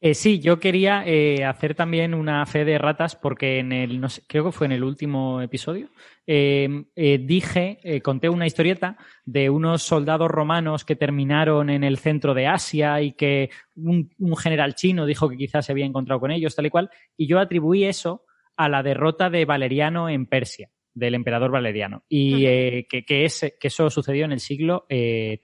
[0.05, 4.09] Eh, sí, yo quería eh, hacer también una fe de ratas porque en el, no
[4.09, 5.91] sé, creo que fue en el último episodio,
[6.27, 11.99] eh, eh, dije, eh, conté una historieta de unos soldados romanos que terminaron en el
[11.99, 16.19] centro de Asia y que un, un general chino dijo que quizás se había encontrado
[16.19, 18.25] con ellos, tal y cual, y yo atribuí eso
[18.57, 22.43] a la derrota de Valeriano en Persia, del emperador Valeriano, y
[22.89, 25.39] que, que es- que eso sucedió en el siglo III,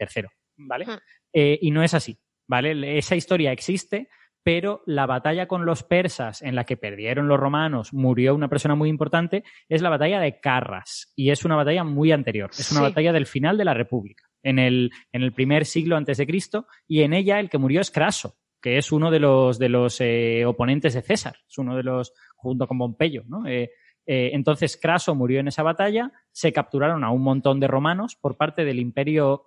[0.57, 0.85] ¿vale?
[1.33, 2.19] Y no es así,
[2.49, 2.99] ¿vale?
[2.99, 4.09] Esa historia existe,
[4.43, 8.75] pero la batalla con los persas en la que perdieron los romanos, murió una persona
[8.75, 12.81] muy importante, es la batalla de Carras y es una batalla muy anterior, es una
[12.81, 12.87] Sí.
[12.87, 16.67] batalla del final de la República, en el, en el primer siglo antes de Cristo
[16.87, 20.01] y en ella el que murió es Craso, que es uno de los, de los
[20.01, 23.47] eh, oponentes de César, es uno de los, junto con Pompeyo, ¿no?
[23.47, 23.71] Eh,
[24.07, 28.37] eh, entonces Craso murió en esa batalla, se capturaron a un montón de romanos por
[28.39, 29.45] parte del imperio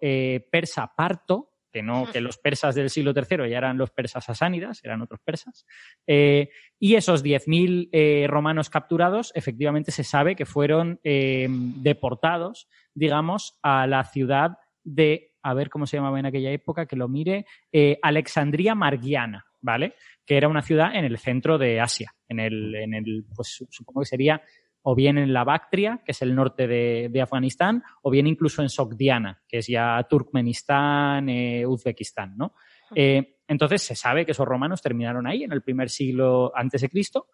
[0.52, 4.84] persa parto, que no, que los persas del siglo III ya eran los persas sasánidas,
[4.84, 5.66] eran otros persas.
[6.06, 13.58] Eh, y esos 10.000 eh, romanos capturados, efectivamente se sabe que fueron eh, deportados, digamos,
[13.62, 17.46] a la ciudad de, a ver cómo se llamaba en aquella época, que lo mire,
[17.72, 19.94] eh, Alexandría Margiana, ¿vale?
[20.26, 23.68] Que era una ciudad en el centro de Asia, en el, en el pues su-
[23.70, 24.42] supongo que sería
[24.84, 28.62] o bien en la Bactria, que es el norte de, de Afganistán, o bien incluso
[28.62, 32.54] en Sogdiana, que es ya Turkmenistán, eh, Uzbekistán, ¿no?
[32.96, 36.90] Eh, entonces se sabe que esos romanos terminaron ahí en el primer siglo antes de
[36.90, 37.28] Cristo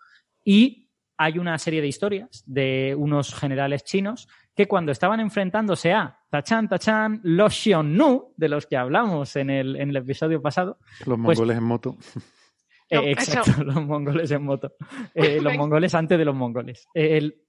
[0.44, 6.20] y hay una serie de historias de unos generales chinos que cuando estaban enfrentándose a
[6.30, 10.78] Tachan Tachan, los Xiongnu, de los que hablamos en el, en el episodio pasado.
[11.06, 11.98] Los pues- mongoles en moto.
[12.90, 13.64] eh, No, exacto, eso.
[13.64, 14.74] los mongoles en moto.
[15.16, 16.88] Eh, los mongoles antes de los mongoles.
[16.94, 17.42] Eh, el-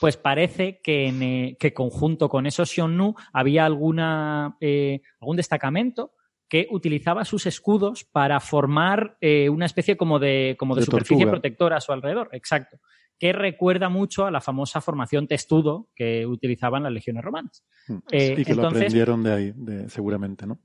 [0.00, 6.12] pues parece que, en, eh, que conjunto con esos Xiongnu había alguna, eh, algún destacamento
[6.48, 11.16] que utilizaba sus escudos para formar eh, una especie como de, como de, De superficie
[11.26, 11.32] tortuga.
[11.32, 12.30] protectora a su alrededor.
[12.32, 12.78] Exacto.
[13.18, 17.64] Que recuerda mucho a la famosa formación testudo que utilizaban las legiones romanas.
[18.10, 20.58] Eh, y que lo aprendieron de ahí, de, seguramente, ¿no?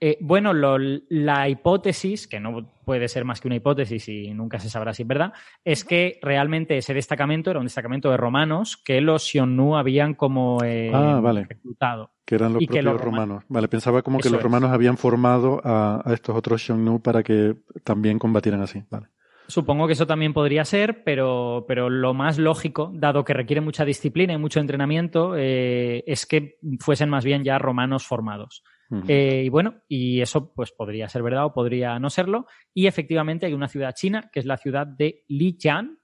[0.00, 0.78] Eh, bueno, lo-
[1.08, 5.02] la hipótesis, que no puede ser más que una hipótesis y nunca se sabrá si
[5.02, 5.32] es verdad,
[5.64, 10.58] es que realmente ese destacamento era un destacamento de romanos que los Xiongnu habían como
[10.64, 11.44] eh, Ah, vale.
[11.44, 12.10] reclutado.
[12.26, 13.44] Que eran los Y propios los romanos.
[13.48, 14.42] Vale, pensaba como que Eso los es.
[14.44, 17.54] romanos habían formado a, a estos otros Xiongnu para que
[17.84, 18.82] también combatieran así.
[18.90, 19.08] Vale.
[19.46, 23.84] Supongo que eso también podría ser, pero, pero lo más lógico, dado que requiere mucha
[23.84, 28.64] disciplina y mucho entrenamiento, eh, es que fuesen más bien ya romanos formados.
[29.08, 32.46] Eh, y bueno, y eso pues podría ser verdad o podría no serlo.
[32.72, 35.98] Y efectivamente hay una ciudad china, que es la ciudad de Lijian,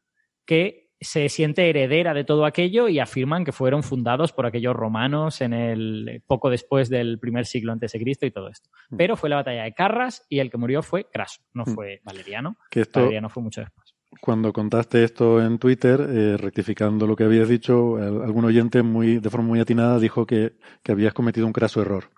[0.45, 5.41] que se siente heredera de todo aquello y afirman que fueron fundados por aquellos romanos
[5.41, 8.69] en el poco después del primer siglo antes de Cristo y todo esto.
[8.91, 8.97] Mm.
[8.97, 11.75] Pero fue la batalla de Carras y el que murió fue Craso, no Mm.
[11.75, 12.59] fue Valeriano.
[12.71, 13.95] que esto, Valeriano fue mucho después.
[14.21, 19.21] cuando contaste esto en Twitter, eh, rectificando lo que habías dicho, al- algún oyente muy,
[19.21, 22.11] de forma muy atinada dijo que, que habías cometido un craso error.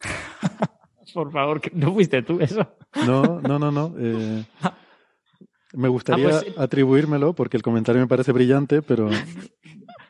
[1.14, 2.66] Por favor, que no fuiste tú eso.
[3.06, 3.94] No, no, no, no.
[3.98, 4.44] eh,
[5.74, 9.10] me gustaría Ah, pues- atribuírmelo porque el comentario me parece brillante, pero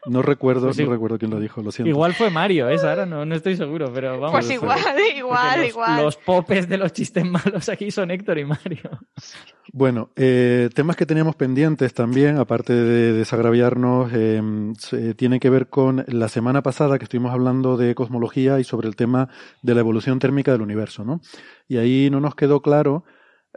[0.07, 0.85] no recuerdo, Pues sí.
[0.85, 1.88] no recuerdo quién lo dijo, lo siento.
[1.88, 3.07] Igual fue Mario, ¿eh, Sara?
[3.07, 4.33] No, no estoy seguro, pero vamos.
[4.33, 4.79] Pues igual,
[5.17, 6.03] igual, los, igual.
[6.03, 8.90] Los popes de los chistes malos aquí son Héctor y Mario.
[9.73, 14.40] Bueno, eh, temas que teníamos pendientes también, aparte de desagraviarnos, eh,
[15.17, 18.97] tiene que ver con la semana pasada que estuvimos hablando de cosmología y sobre el
[18.97, 19.29] tema
[19.62, 21.21] de la evolución térmica del universo, ¿no?
[21.67, 23.05] Y ahí no nos quedó claro,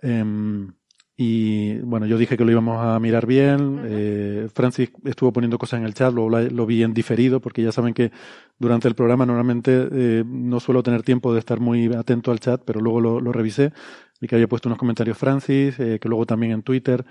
[0.01, 0.73] em,
[1.17, 5.79] y bueno, yo dije que lo íbamos a mirar bien, eh, Francis estuvo poniendo cosas
[5.79, 8.11] en el chat, lo, lo vi en diferido, porque ya saben que
[8.59, 12.61] durante el programa normalmente eh, no suelo tener tiempo de estar muy atento al chat,
[12.63, 13.73] pero luego lo, lo revisé
[14.21, 17.05] y que había puesto unos comentarios Francis, eh, que luego también en Twitter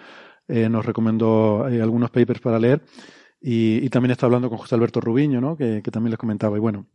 [0.49, 2.83] eh, nos recomendó eh, algunos papers para leer.
[3.41, 5.57] Y, y también está hablando con José Alberto Rubiño, ¿no?
[5.57, 6.57] que, que también les comentaba.
[6.57, 6.87] Y bueno,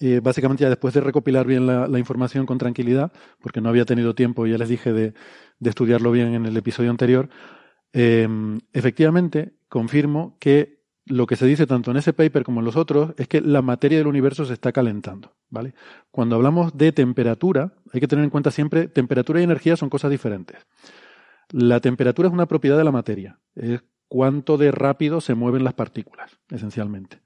[0.00, 4.14] eh, básicamente ya después de recopilar bien la, información con tranquilidad, porque no había tenido
[4.14, 5.14] tiempo, ya les dije, de,
[5.60, 7.28] estudiarlo bien en el episodio anterior,
[7.92, 8.28] eh,
[8.72, 13.12] efectivamente confirmo que lo que se dice tanto en ese paper como en los otros
[13.16, 15.74] es que la materia del universo se está calentando, ¿vale?
[16.10, 20.10] Cuando hablamos de temperatura, hay que tener en cuenta siempre temperatura y energía son cosas
[20.10, 20.58] diferentes.
[21.50, 25.74] La temperatura es una propiedad de la materia, es cuánto de rápido se mueven las
[25.74, 27.20] partículas, esencialmente.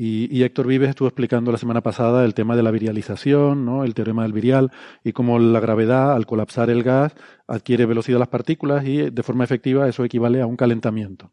[0.00, 3.82] Y, y Héctor Vives estuvo explicando la semana pasada el tema de la virialización, ¿no?
[3.82, 4.70] el teorema del virial,
[5.02, 7.16] y cómo la gravedad, al colapsar el gas,
[7.48, 11.32] adquiere velocidad a las partículas y de forma efectiva eso equivale a un calentamiento.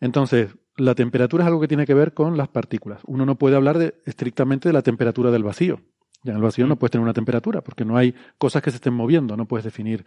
[0.00, 3.00] Entonces, la temperatura es algo que tiene que ver con las partículas.
[3.06, 5.80] Uno no puede hablar de, estrictamente de la temperatura del vacío.
[6.24, 8.76] Ya en el vacío no puedes tener una temperatura porque no hay cosas que se
[8.76, 10.04] estén moviendo, no puedes definir.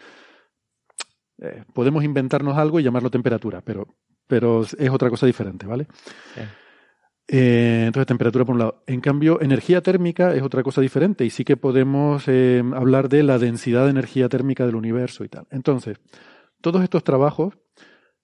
[1.41, 3.87] eh, podemos inventarnos algo y llamarlo temperatura, pero,
[4.27, 5.87] pero es otra cosa diferente, ¿vale?
[6.35, 6.41] Sí.
[7.31, 8.83] Eh, entonces, temperatura por un lado.
[8.87, 13.21] En cambio, energía térmica es otra cosa diferente y sí que podemos eh, hablar de
[13.21, 15.45] la densidad de energía térmica del universo y tal.
[15.51, 15.99] Entonces,
[16.59, 17.53] todos estos trabajos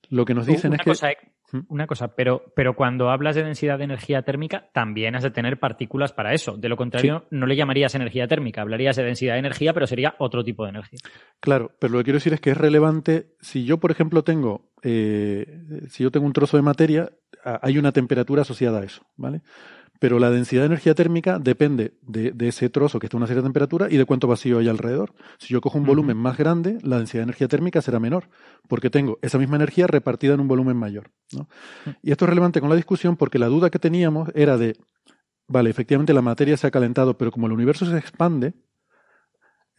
[0.10, 0.90] lo que nos dicen una es que...
[0.90, 1.18] cosa, eh,
[1.70, 5.60] una cosa, pero, pero cuando hablas de densidad de energía térmica, también has de tener
[5.60, 6.58] partículas para eso.
[6.58, 10.16] De lo contrario, no le llamarías energía térmica, hablarías de densidad de energía, pero sería
[10.20, 11.00] otro tipo de energía.
[11.40, 13.36] Claro, pero lo que quiero decir es que es relevante.
[13.40, 15.46] Si yo, por ejemplo, tengo, eh,
[15.90, 17.12] si yo tengo un trozo de materia,
[17.62, 19.42] hay una temperatura asociada a eso, ¿vale?
[20.00, 23.28] Pero la densidad de energía térmica depende de, de ese trozo que está a una
[23.28, 25.14] cierta temperatura y de cuánto vacío hay alrededor.
[25.38, 28.28] Si yo cojo un volumen más grande, la densidad de energía térmica será menor,
[28.68, 31.12] porque tengo esa misma energía repartida en un volumen mayor.
[31.32, 31.48] ¿no?
[32.02, 34.76] Y esto es relevante con la discusión porque la duda que teníamos era de,
[35.48, 38.54] vale, efectivamente la materia se ha calentado, pero como el universo se expande,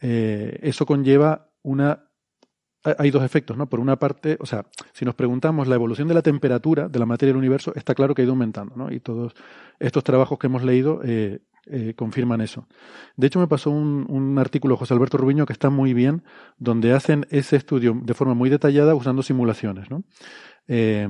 [0.01, 2.06] eh, eso conlleva una...
[2.97, 3.67] hay- dos efectos, ¿no?
[3.67, 7.05] Por una parte, o sea, si nos preguntamos la evolución de la temperatura de la
[7.05, 8.91] materia del universo, está claro que ha ido aumentando, ¿no?
[8.91, 9.33] Y todos
[9.79, 12.67] estos trabajos que hemos leído eh, eh, confirman eso.
[13.15, 16.23] De hecho, me pasó un, artículo José Alberto Rubiño que está muy bien,
[16.57, 20.03] donde hacen ese estudio de forma muy detallada usando simulaciones, ¿no?
[20.69, 21.07] Eh,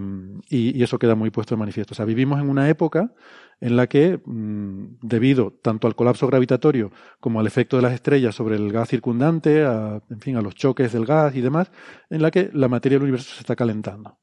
[0.50, 1.94] y, y eso queda muy puesto de manifiesto.
[1.94, 3.12] O sea, vivimos en una época
[3.60, 8.36] en la que, mm, debido tanto al colapso gravitatorio como al efecto de las estrellas
[8.36, 11.72] sobre el gas circundante, a, en fin, a los choques del gas y demás,
[12.10, 14.20] en la que la materia del universo se está calentando.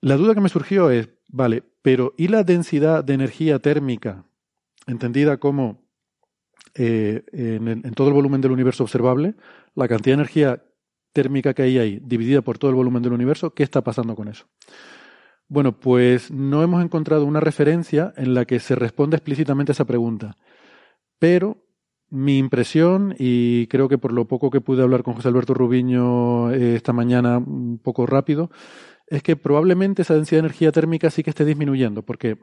[0.00, 4.24] La duda que me surgió es, vale, pero ¿y la densidad de energía térmica,
[4.86, 5.86] entendida como
[6.74, 9.34] eh, en, en todo el volumen del universo observable,
[9.74, 10.62] la cantidad de energía
[11.12, 14.28] térmica que hay ahí, dividida por todo el volumen del universo, ¿qué está pasando con
[14.28, 14.46] eso?
[15.50, 19.84] Bueno, pues no hemos encontrado una referencia en la que se responda explícitamente a esa
[19.84, 20.36] pregunta.
[21.18, 21.66] Pero
[22.08, 26.52] mi impresión, y creo que por lo poco que pude hablar con José Alberto Rubiño
[26.52, 28.52] eh, esta mañana un poco rápido,
[29.08, 32.38] es que probablemente esa densidad de energía térmica sí que esté disminuyendo, porque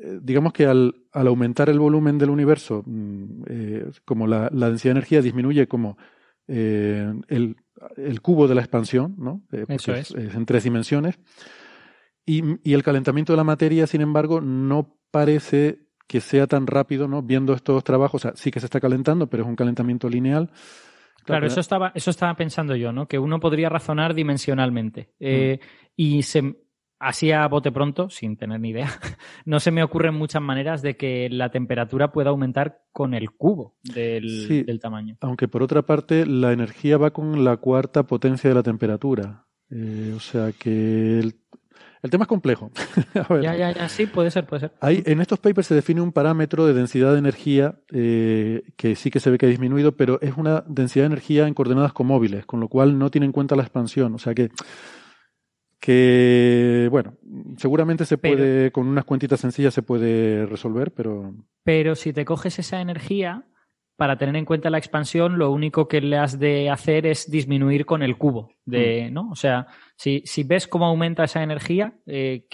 [0.00, 4.68] eh, digamos que al, al, aumentar el volumen del universo, mm, eh, como la, la,
[4.68, 5.98] densidad de energía disminuye como
[6.46, 7.56] el,
[7.96, 9.42] el, cubo de la expansión, ¿no?
[9.50, 10.12] Eso es.
[10.12, 10.28] es.
[10.28, 10.34] es.
[10.36, 11.18] en tres dimensiones.
[12.30, 17.08] Y, y, el calentamiento de la materia, sin embargo, no parece que sea tan rápido,
[17.08, 17.22] ¿no?
[17.22, 20.50] Viendo estos trabajos, o sea, sí que se está calentando, pero es un calentamiento lineal.
[21.24, 23.08] Claro, eso estaba, eso estaba pensando yo, ¿no?
[23.08, 25.10] Que uno podría razonar dimensionalmente.
[25.18, 25.58] Eh,
[25.96, 26.56] y se,
[27.00, 28.88] así a bote pronto, sin tener ni idea,
[29.44, 33.74] no se me ocurren muchas maneras de que la temperatura pueda aumentar con el cubo
[33.82, 35.16] del, Sí, del tamaño.
[35.20, 39.46] Aunque por otra parte, la energía va con la cuarta potencia de la temperatura.
[39.70, 41.34] Eh, o sea que el,
[42.02, 42.70] el tema es complejo.
[43.14, 43.42] A ver.
[43.42, 44.72] Ya, ya, ya, sí, puede ser, puede ser.
[44.80, 49.10] Hay, en estos papers se define un parámetro de densidad de energía eh, que sí
[49.10, 52.46] que se ve que ha disminuido, pero es una densidad de energía en coordenadas comóviles,
[52.46, 54.14] con lo cual no tiene en cuenta la expansión.
[54.14, 54.50] O sea que,
[55.78, 57.16] que bueno,
[57.56, 61.34] seguramente se puede, Pero- con unas cuentitas sencillas se puede resolver, pero
[61.64, 63.44] Pero si te coges esa energía,
[64.00, 67.84] para tener en cuenta la expansión, lo único que le has de hacer es disminuir
[67.84, 68.50] con el cubo.
[68.64, 69.28] De, ¿no?
[69.30, 72.46] O sea, si, si ves cómo aumenta esa energía, eh,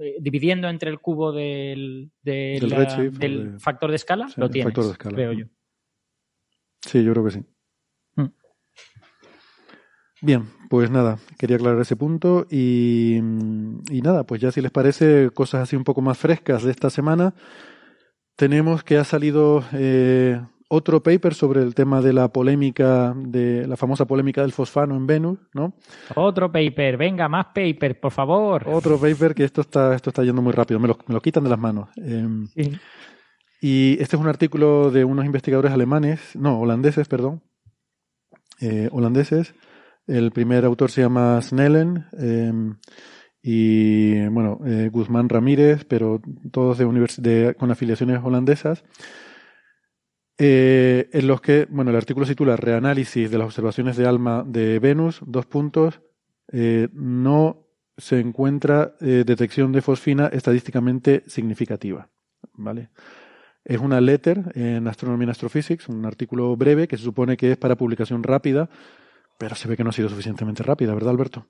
[0.00, 3.96] eh, dividiendo entre el cubo del, de Del la- redshift o del de- factor de
[3.96, 5.14] escala, sí, lo tienes, factor de escala.
[5.14, 5.44] creo yo.
[6.80, 7.40] sí, yo creo que sí.
[8.16, 8.26] Mm.
[10.22, 15.28] Bien, pues nada, quería aclarar ese punto y, y nada, pues ya si les parece
[15.34, 17.34] cosas así un poco más frescas de esta semana,
[18.36, 23.76] tenemos que ha salido eh, otro paper sobre el tema de la polémica, de la
[23.76, 25.74] famosa polémica del fosfano en Venus, ¿no?
[26.14, 28.64] Otro paper, venga, más paper, por favor.
[28.66, 31.44] Otro paper que esto está, esto está yendo muy rápido, me lo, me lo quitan
[31.44, 31.88] de las manos.
[31.96, 32.72] Eh, Sí.
[33.60, 37.42] y este es un artículo de unos investigadores alemanes, no, holandeses, perdón,
[38.60, 39.54] eh, holandeses.
[40.06, 42.52] El primer autor se llama Snellen eh,
[43.42, 46.86] y, bueno, eh, Guzmán Ramírez, pero todos de,
[47.18, 48.84] de con afiliaciones holandesas.
[50.40, 54.44] Eh, en los que, bueno, el artículo se titula Reanálisis de las observaciones de ALMA
[54.46, 56.00] de Venus, dos puntos,
[56.52, 57.66] eh, no
[57.96, 62.08] se encuentra eh, detección de fosfina estadísticamente significativa,
[62.52, 62.90] ¿vale?
[63.64, 67.56] Es una letter en Astronomy and Astrophysics, un artículo breve que se supone que es
[67.58, 68.70] para publicación rápida,
[69.36, 71.48] pero se ve que no ha sido suficientemente rápida, ¿verdad, Alberto?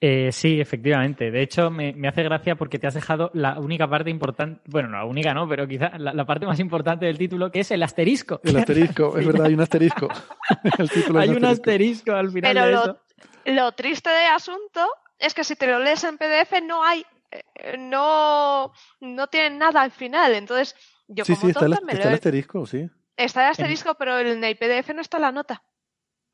[0.00, 1.30] Eh, sí, efectivamente.
[1.30, 4.88] De hecho, me, me, hace gracia porque te has dejado la única parte importante, bueno,
[4.88, 7.70] no, la única no, pero quizá la, la, parte más importante del título, que es
[7.70, 8.40] el asterisco.
[8.44, 10.08] El asterisco, es verdad, hay un asterisco.
[10.78, 12.10] el título hay un asterisco.
[12.10, 13.00] asterisco al final pero de lo, eso.
[13.46, 14.86] lo triste del asunto
[15.18, 19.80] es que si te lo lees en PDF no hay, eh, no, no tienen nada
[19.80, 20.34] al final.
[20.34, 20.76] Entonces,
[21.08, 22.86] yo sí, como sí, está, tonta el, me está el asterisco, sí.
[23.16, 25.62] Está el asterisco, pero en el PDF no está la nota.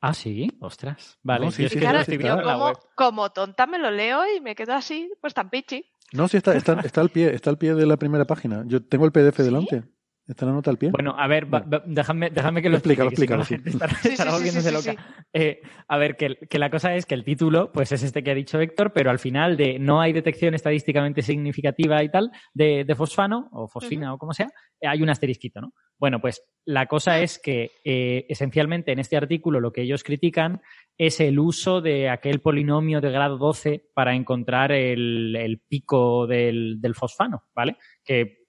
[0.04, 1.16] Ah, sí, ostras.
[1.22, 2.76] Vale, No, sí, yo es sí, claro, como, web.
[2.96, 5.86] como tonta me lo leo y me quedo así, pues tan pichi.
[6.12, 8.64] No, sí, está, está, está al pie, está al pie de la primera página.
[8.66, 9.84] Yo tengo el PDF delante.
[10.28, 10.90] Está la nota al pie.
[10.90, 11.70] Bueno, a ver, va- Vale.
[11.78, 13.76] va- déjame, déjame que lo Explícalo, explique, explícalo, la sí.
[13.76, 15.06] estará, Sí, estará sí, sí, volviéndose sí, sí, loca.
[15.32, 18.30] Eh, a ver, que, que la cosa es que el título, pues es este que
[18.30, 22.84] ha dicho Héctor, pero al final de no hay detección estadísticamente significativa y tal de,
[22.84, 24.46] de fosfano o fosfina o como sea,
[24.80, 25.72] hay un asterisquito, ¿no?
[25.98, 30.60] Bueno, pues la cosa es que eh, esencialmente en este artículo lo que ellos critican
[30.98, 36.80] es el uso de aquel polinomio de grado 12 para encontrar el, el pico del,
[36.80, 37.76] del fosfano, ¿vale?
[38.04, 38.41] Que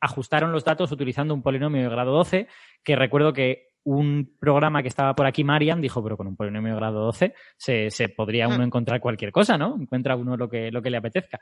[0.00, 2.48] ajustaron los datos utilizando un polinomio de grado 12,
[2.82, 6.74] que recuerdo que un programa que estaba por aquí, Marian, dijo, pero con un polinomio
[6.74, 9.76] de grado 12 se, se podría uno encontrar cualquier cosa, ¿no?
[9.80, 11.40] Encuentra uno lo que, lo que le apetezca.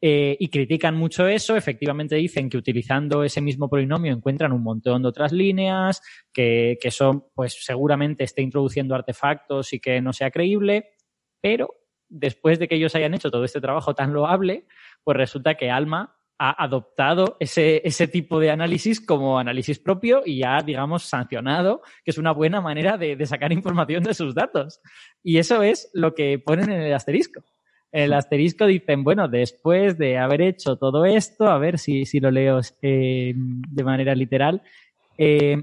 [0.00, 5.02] Eh, y critican mucho eso, efectivamente dicen que utilizando ese mismo polinomio encuentran un montón
[5.02, 6.00] de otras líneas,
[6.32, 10.90] que, que eso pues seguramente esté introduciendo artefactos y que no sea creíble,
[11.40, 11.70] pero
[12.08, 14.66] después de que ellos hayan hecho todo este trabajo tan loable,
[15.02, 20.42] pues resulta que Alma ha adoptado ese, ese tipo de análisis como análisis propio y
[20.42, 24.80] ha, digamos, sancionado que es una buena manera de, de sacar información de sus datos.
[25.22, 27.44] Y eso es lo que ponen en el asterisco.
[27.92, 32.30] El asterisco dicen, bueno, después de haber hecho todo esto, a ver si, si lo
[32.30, 34.62] leo eh, de manera literal.
[35.18, 35.62] Eh,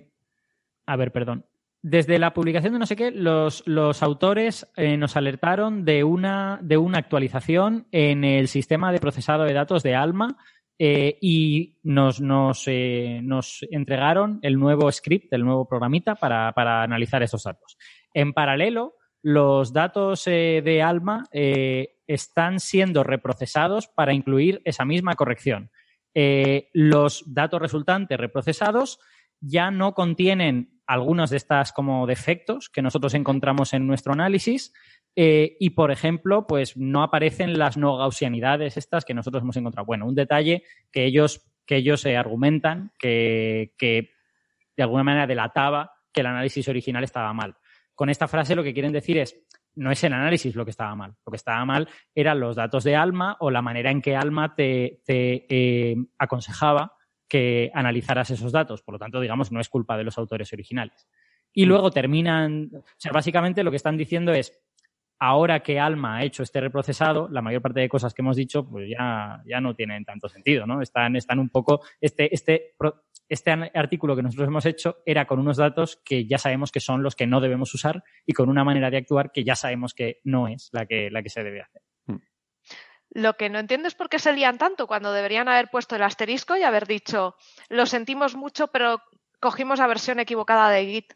[0.85, 1.43] a ver, perdón.
[1.81, 6.59] desde la publicación de no sé qué, los, los autores eh, nos alertaron de una,
[6.61, 10.37] de una actualización en el sistema de procesado de datos de Alma
[10.79, 16.83] eh, y nos, nos, eh, nos, entregaron el nuevo script, el nuevo programita para, para
[16.83, 17.77] analizar esos datos.
[18.13, 25.71] En paralelo, los datos de Alma están siendo reprocesados para incluir esa misma corrección.
[26.73, 28.99] los datos resultantes reprocesados
[29.41, 34.73] ya no contienen algunos de estas como defectos que nosotros encontramos en nuestro análisis
[35.19, 39.87] eh, y, por ejemplo, pues no aparecen las no gaussianidades estas que nosotros hemos encontrado.
[39.87, 40.61] Bueno, un detalle
[40.91, 44.11] que ellos, que ellos se argumentan que, que
[44.75, 47.55] de alguna manera delataba que el análisis original estaba mal.
[47.95, 49.43] Con esta frase lo que quieren decir es,
[49.73, 51.15] no es el análisis lo que estaba mal.
[51.25, 54.53] Lo que estaba mal eran los datos de Alma o la manera en que Alma
[54.53, 56.93] te, te eh, aconsejaba
[57.27, 58.83] que analizaras esos datos.
[58.83, 61.07] Por lo tanto, digamos, no es culpa de los autores originales.
[61.53, 61.69] Y mm.
[61.69, 64.53] luego terminan, o sea, básicamente lo que están diciendo es,
[65.19, 68.67] ahora que Alma ha hecho este reprocesado, la mayor parte de cosas que hemos dicho,
[68.67, 70.81] pues ya, ya no tienen tanto sentido, ¿no?
[70.81, 72.75] Están, están un poco, este, este,
[73.27, 77.03] este artículo que nosotros hemos hecho era con unos datos que ya sabemos que son
[77.03, 80.21] los que no debemos usar y con una manera de actuar que ya sabemos que
[80.23, 81.81] no es la que, la que se debe hacer.
[83.09, 86.03] Lo que no entiendo es por qué se lían tanto cuando deberían haber puesto el
[86.03, 87.35] asterisco y haber dicho,
[87.69, 89.01] lo sentimos mucho, pero
[89.39, 91.13] cogimos la versión equivocada de Git.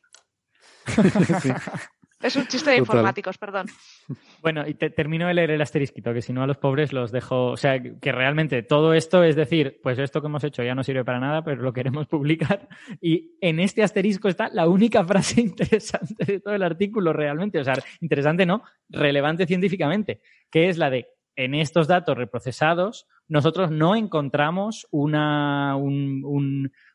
[2.22, 3.68] Es un chiste de informáticos, perdón.
[4.42, 7.12] Bueno, y te, termino de leer el asterisquito, que si no a los pobres los
[7.12, 7.52] dejo.
[7.52, 10.84] O sea, que realmente todo esto es decir, pues esto que hemos hecho ya no
[10.84, 12.68] sirve para nada, pero lo queremos publicar.
[13.00, 17.60] Y en este asterisco está la única frase interesante de todo el artículo, realmente.
[17.60, 23.72] O sea, interesante no, relevante científicamente, que es la de en estos datos reprocesados, nosotros
[23.72, 25.76] no encontramos una,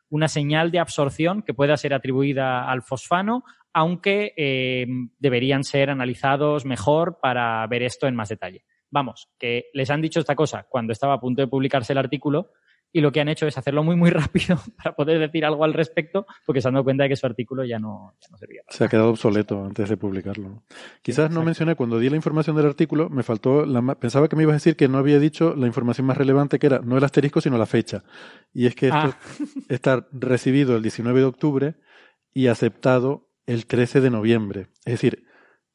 [0.09, 3.43] una señal de absorción que pueda ser atribuida al fosfano,
[3.73, 4.87] aunque eh,
[5.19, 8.65] deberían ser analizados mejor para ver esto en más detalle.
[8.89, 12.51] Vamos, que les han dicho esta cosa cuando estaba a punto de publicarse el artículo
[12.97, 15.73] y lo que han hecho es hacerlo muy, muy rápido para poder decir algo al
[15.73, 18.63] respecto, porque se han dado cuenta de que su artículo ya no, ya no servía.
[18.69, 20.63] Se ha quedado obsoleto antes de publicarlo.
[21.03, 24.43] Quizás no mencioné, cuando di la información del artículo, me faltó, la, pensaba que me
[24.43, 27.03] ibas a decir que no había dicho la información más relevante, que era no el
[27.03, 28.03] asterisco, sino la fecha.
[28.51, 29.17] Y es que esto ah.
[29.69, 31.75] está recibido el 19 de octubre
[32.33, 34.69] y aceptado el 13 de noviembre.
[34.85, 35.23] Es decir,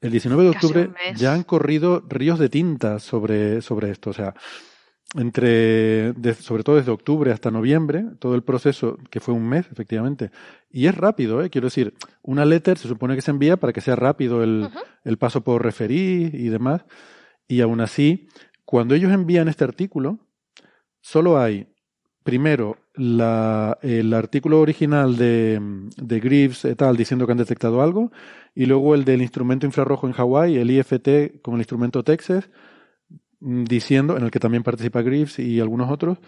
[0.00, 4.10] el 19 de octubre ya han corrido ríos de tinta sobre, sobre esto.
[4.10, 4.34] O sea,
[5.14, 10.30] entre, sobre todo desde octubre hasta noviembre, todo el proceso, que fue un mes, efectivamente.
[10.70, 11.50] Y es rápido, ¿eh?
[11.50, 14.68] quiero decir, una letter se supone que se envía para que sea rápido el,
[15.04, 16.84] el paso por referir y demás.
[17.46, 18.28] Y aún así,
[18.64, 20.18] cuando ellos envían este artículo,
[21.00, 21.68] solo hay,
[22.22, 25.60] primero, la, el artículo original de,
[25.96, 26.96] de Greaves et al.
[26.96, 28.12] diciendo que han detectado algo,
[28.54, 32.48] y luego el del instrumento infrarrojo en Hawái, el IFT con el instrumento Texas,
[33.42, 36.18] diciendo, en el que también participa Greaves y algunos otros,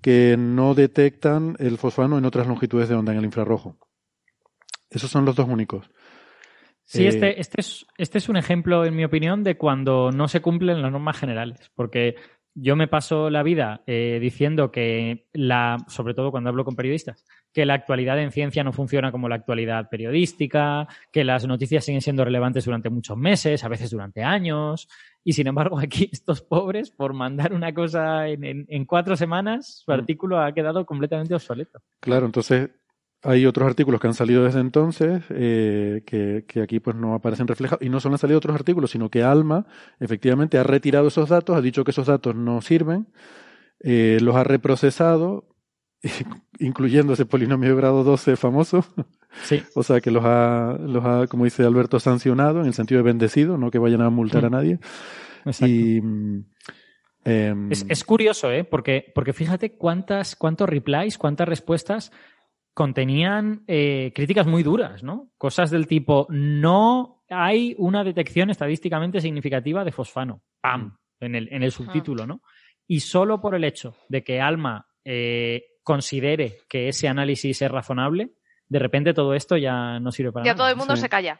[0.00, 3.76] que no detectan el fosfano en otras longitudes de onda en el infrarrojo.
[4.88, 5.90] Esos son los dos únicos.
[6.84, 10.28] Sí, este, eh, este, es, este es un ejemplo, en mi opinión, de cuando no
[10.28, 12.16] se cumplen las normas generales, porque
[12.54, 17.24] yo me paso la vida eh, diciendo que la, sobre todo cuando hablo con periodistas,
[17.52, 22.00] que la actualidad en ciencia no funciona como la actualidad periodística, que las noticias siguen
[22.00, 24.88] siendo relevantes durante muchos meses, a veces durante años,
[25.24, 29.90] y sin embargo aquí estos pobres, por mandar una cosa en, en cuatro semanas, su
[29.90, 29.94] mm.
[29.94, 31.80] artículo ha quedado completamente obsoleto.
[32.00, 32.70] Claro, entonces
[33.22, 37.46] hay otros artículos que han salido desde entonces eh, que, que, aquí pues no aparecen
[37.46, 37.84] reflejados.
[37.84, 39.66] Y no solo han salido otros artículos, sino que Alma
[39.98, 43.08] efectivamente ha retirado esos datos, ha dicho que esos datos no sirven,
[43.80, 45.44] eh, los ha reprocesado,
[46.58, 48.84] incluyendo ese polinomio de grado 12 famoso.
[49.42, 49.62] Sí.
[49.74, 53.04] o sea que los ha, los ha, como dice Alberto, sancionado en el sentido de
[53.04, 54.52] bendecido, no que vayan a multar a mm.
[54.52, 54.78] nadie.
[55.44, 55.66] Exacto.
[55.66, 55.96] Y,
[57.24, 58.64] em, es, es, curioso, ¿eh?
[58.64, 62.12] Porque, porque fíjate cuántas, cuántos replies, cuántas respuestas
[62.74, 65.30] contenían eh, críticas muy duras, ¿no?
[65.36, 70.86] Cosas del tipo, no hay una detección estadísticamente significativa de fosfano, ¡pam!,
[71.20, 71.24] mm.
[71.24, 72.42] en el, en el subtítulo, ¿no?
[72.86, 78.32] Y solo por el hecho de que Alma eh, considere que ese análisis es razonable,
[78.70, 80.54] de repente todo esto ya no sirve para nada.
[80.54, 81.38] Ya todo el mundo se calla.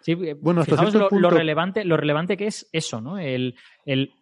[0.00, 3.18] Sí, eh, bueno, fijaos lo, lo, relevante, lo relevante que es eso, ¿no?
[3.18, 4.12] El, el,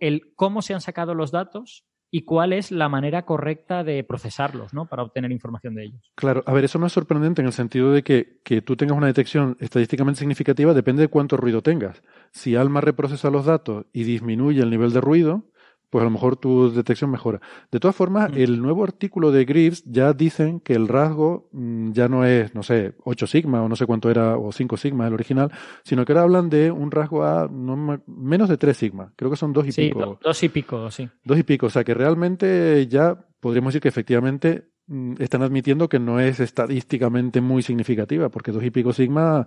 [0.00, 4.74] el cómo se han sacado los datos y cuál es la manera correcta de procesarlos,
[4.74, 4.86] ¿no?
[4.86, 6.12] Para obtener información de ellos.
[6.16, 8.96] Claro, a ver, eso no es sorprendente en el sentido de que, que tú tengas
[8.96, 12.02] una detección estadísticamente significativa depende de cuánto ruido tengas.
[12.32, 15.49] Si Alma reprocesa los datos y disminuye el nivel de ruido,
[15.90, 17.40] pues a lo mejor tu detección mejora.
[17.70, 18.36] De todas formas, Mm.
[18.38, 22.62] el nuevo artículo de Greaves ya dicen que el rasgo mm, ya no es, no
[22.62, 25.50] sé, 8 sigma o no sé cuánto era, o 5 sigma el original,
[25.84, 29.12] sino que ahora hablan de un rasgo a no me- menos de 3 sigma.
[29.16, 29.98] Creo que son dos y Sí, pico.
[30.00, 31.08] do- dos y pico, sí.
[31.24, 31.66] Dos y pico.
[31.66, 34.69] O sea que realmente ya podríamos decir que efectivamente
[35.18, 39.46] están admitiendo que no es estadísticamente muy significativa, porque dos y pico sigma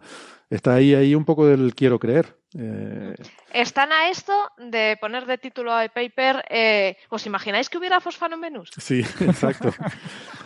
[0.50, 2.38] está ahí, ahí un poco del quiero creer.
[2.58, 3.14] Eh,
[3.52, 8.36] Están a esto de poner de título al paper, eh, ¿os imagináis que hubiera fosfano
[8.36, 8.72] en Venus?
[8.78, 9.74] Sí, exacto.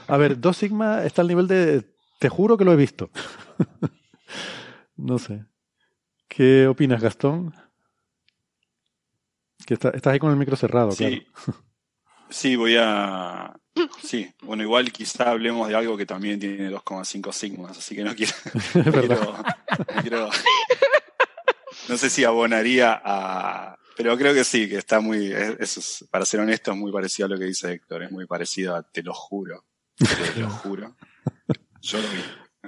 [0.08, 1.84] A ver, dos sigma está al nivel de.
[2.20, 3.12] Te juro que lo he visto.
[4.96, 5.46] no sé.
[6.28, 7.54] ¿Qué opinas, Gastón?
[9.66, 11.26] Que está- estás ahí con el micro cerrado, Sí.
[12.30, 13.56] Sí, voy a.
[14.04, 18.16] Sí, bueno, igual quizá hablemos de algo que también tiene 2,5 sigmas, así que no
[18.16, 18.34] quiero.
[18.76, 20.30] no quiero-
[21.90, 23.78] no sé si abonaría a.
[23.96, 25.32] Pero creo que sí, que está muy.
[25.32, 28.04] es- Eso es, para ser honesto, es muy parecido a lo que dice Héctor.
[28.04, 29.66] Es muy parecido a Te lo juro.
[29.98, 30.96] Te lo juro.
[31.82, 32.24] Yo lo vi.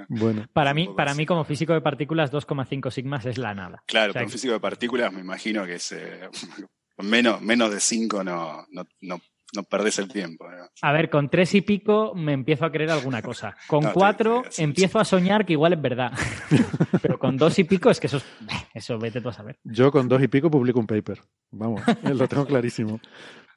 [0.07, 3.84] Bueno, Para mí, para mí como físico de partículas, 2,5 sigmas es la nada.
[3.86, 5.91] Claro, O sea, con físico de partículas me imagino que es.
[5.91, 6.30] eh,
[6.99, 9.22] menos, menos de 5 no, no, no,
[9.56, 10.50] no perdés el tiempo.
[10.50, 10.68] ¿no?
[10.82, 13.56] A ver, con tres y pico me empiezo a creer alguna cosa.
[13.68, 16.12] Con No, te- cuatro te- sí, empiezo a soñar que igual es verdad.
[17.02, 18.26] Pero con dos y pico es que eso es...
[18.74, 19.58] Eso vete tú a saber.
[19.64, 21.20] yo con dos y pico publico un paper.
[21.52, 23.00] Vamos, lo tengo clarísimo.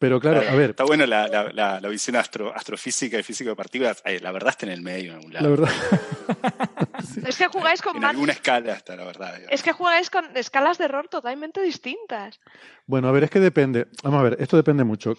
[0.01, 3.51] Pero claro, a ver, Está bueno la, la, la, la visión astro, astrofísica y físico
[3.51, 4.03] de partículas.
[4.05, 5.45] Ay, la verdad está en el medio, en algún lado.
[5.45, 5.71] la verdad.
[7.27, 9.35] Es que jugáis con En alguna escala está, la verdad.
[9.35, 9.53] digamos.
[9.53, 12.41] es que jugáis con escalas de error totalmente distintas.
[12.87, 13.87] Bueno, a ver, es que depende.
[14.03, 15.15] Vamos a ver, esto depende mucho.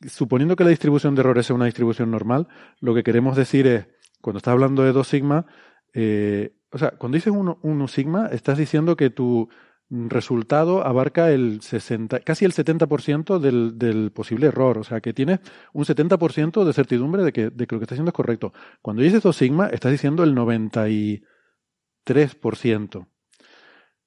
[0.00, 2.48] Suponiendo que la distribución de errores sea una distribución normal,
[2.80, 3.86] lo que queremos decir es,
[4.20, 5.46] cuando estás hablando de dos sigma,
[5.92, 9.48] eh, o sea, cuando dices un, un sigma, estás diciendo que tu
[9.90, 14.78] resultado abarca el 60, casi el 70% del, del posible error.
[14.78, 15.40] O sea, que tienes
[15.72, 18.52] un 70% de certidumbre de que, de lo que estás haciendo es correcto.
[18.82, 23.06] Cuando dices dos sigma, estás diciendo el 93%.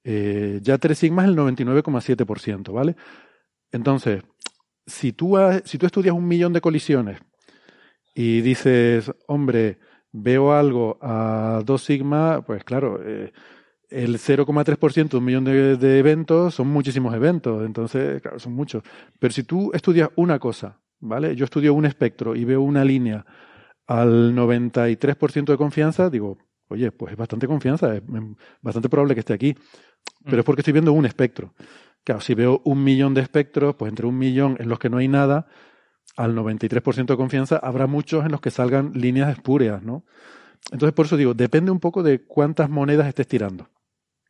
[0.03, 2.95] Eh, ya tres sigma es el 99,7%, ¿vale?
[3.71, 4.23] Entonces,
[4.87, 7.19] si tú, ha- si tú estudias un millón de colisiones
[8.15, 9.77] y dices, hombre,
[10.11, 13.31] veo algo a dos sigma, pues claro, eh,
[13.89, 18.83] el 0,3% de un millón de, de eventos son muchísimos eventos, entonces, claro, son muchos.
[19.19, 21.35] Pero si tú estudias una cosa, ¿vale?
[21.35, 23.25] Yo estudio un espectro y veo una línea
[23.87, 26.37] al 93% de confianza, digo,
[26.69, 28.21] oye, pues es bastante confianza, es es
[28.61, 29.55] bastante probable que esté aquí,
[30.25, 31.53] pero es porque estoy viendo un espectro.
[32.07, 34.95] Claro, si veo un millón de espectros, pues entre un millón en los que no
[34.95, 35.45] hay nada,
[36.15, 40.05] al 93% de confianza, habrá muchos en los que salgan líneas espúreas, ¿no?
[40.71, 43.67] Entonces, por eso digo, depende un poco de cuántas monedas estés tirando.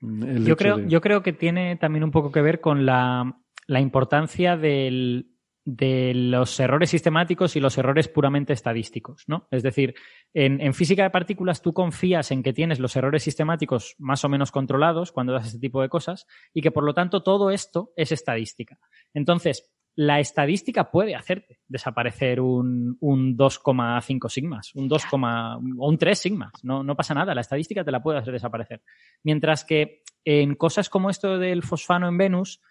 [0.01, 3.41] Mm, Yo creo, de- yo creo que tiene también un poco que ver con la,
[3.67, 5.37] la importancia del,
[5.68, 9.49] de los errores sistemáticos y los errores puramente estadísticos, ¿no?
[9.51, 9.95] Es decir,
[10.34, 14.53] en, física de partículas tú confías en que tienes los errores sistemáticos más o menos
[14.53, 18.13] controlados cuando das este tipo de cosas y que por lo tanto todo esto es
[18.13, 18.80] estadística.
[19.13, 26.18] Entonces, la estadística puede hacerte desaparecer un, un 2,5 sigmas, un 2, o un 3
[26.18, 26.53] sigmas.
[26.63, 28.84] No, no pasa nada, la estadística te la puede hacer desaparecer.
[29.22, 32.61] Mientras que en cosas como esto del fosfano en Venus,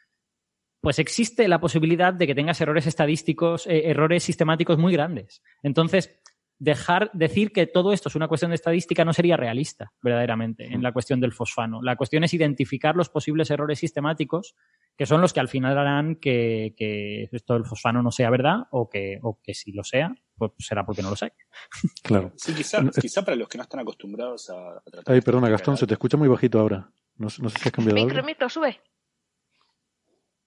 [0.86, 5.42] pues existe la posibilidad de que tengas errores estadísticos, eh, errores sistemáticos muy grandes.
[5.64, 6.16] Entonces,
[6.60, 10.84] dejar decir que todo esto es una cuestión de estadística no sería realista, verdaderamente, en
[10.84, 11.82] la cuestión del fosfano.
[11.82, 14.54] La cuestión es identificar los posibles errores sistemáticos,
[14.96, 18.68] que son los que al final harán que, que esto del fosfano no sea verdad,
[18.70, 21.32] o que, o que si lo sea, pues será porque no lo sé.
[22.04, 22.30] Claro.
[22.36, 25.14] Sí, quizá, quizá para los que no están acostumbrados a, a tratar.
[25.16, 26.88] Ay, perdona, Gastón, se te escucha muy bajito ahora.
[27.16, 28.26] No, sé- no sé si has cambiado Micro, algo.
[28.26, 28.80] micro, sube.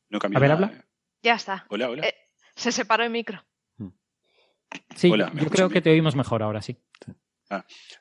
[0.10, 0.78] No cambió A ver, nada, habla.
[0.80, 0.84] eh.
[1.24, 1.66] Ya está.
[1.70, 2.08] Hola, hola.
[2.08, 2.16] Eh,
[2.56, 3.44] se separó el micro.
[4.96, 5.74] Sí, Hola, ¿me yo creo bien?
[5.74, 6.78] que te oímos mejor ahora, sí.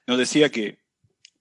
[0.07, 0.79] Nos decía que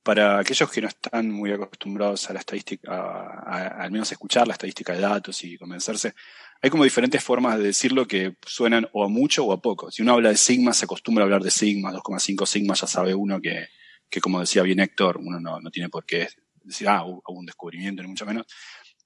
[0.03, 4.47] para aquellos que no están muy acostumbrados a la estadística, a, a- al menos escuchar
[4.47, 6.13] la estadística de datos y convencerse,
[6.61, 9.91] hay como diferentes formas de decirlo que suenan o a mucho o a poco.
[9.91, 13.13] Si uno habla de sigma, se acostumbra a hablar de sigma, 2,5 sigma, ya sabe
[13.13, 13.67] uno que,
[14.09, 16.29] que, como decía bien Héctor, uno no, no tiene por qué
[16.63, 18.45] decir, ah, hubo un descubrimiento, ni mucho menos.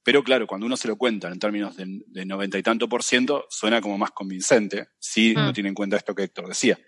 [0.03, 3.45] Pero claro, cuando uno se lo cuenta en términos de, 90 y tanto por ciento,
[3.49, 5.45] suena como más convincente, si Mm.
[5.45, 6.79] no tiene en cuenta esto que Héctor decía.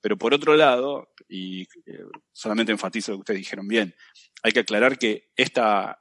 [0.00, 3.94] Pero por otro lado, y eh, solamente enfatizo lo que ustedes dijeron bien,
[4.42, 5.98] hay que aclarar que esta,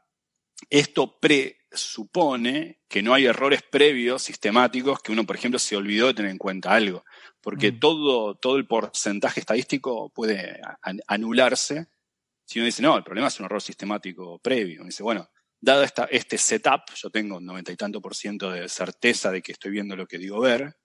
[0.69, 6.13] esto presupone que no hay errores previos sistemáticos que uno, por ejemplo, se olvidó de
[6.13, 7.05] tener en cuenta algo.
[7.41, 7.79] Porque Mm.
[7.79, 11.87] todo, todo el porcentaje estadístico puede an- anularse
[12.45, 14.83] si uno dice, no, el problema es un error sistemático previo.
[14.85, 15.29] Dice, bueno,
[15.59, 19.41] dado esta, este setup, yo tengo un noventa y tanto por ciento de certeza de
[19.41, 20.77] que estoy viendo lo que digo ver.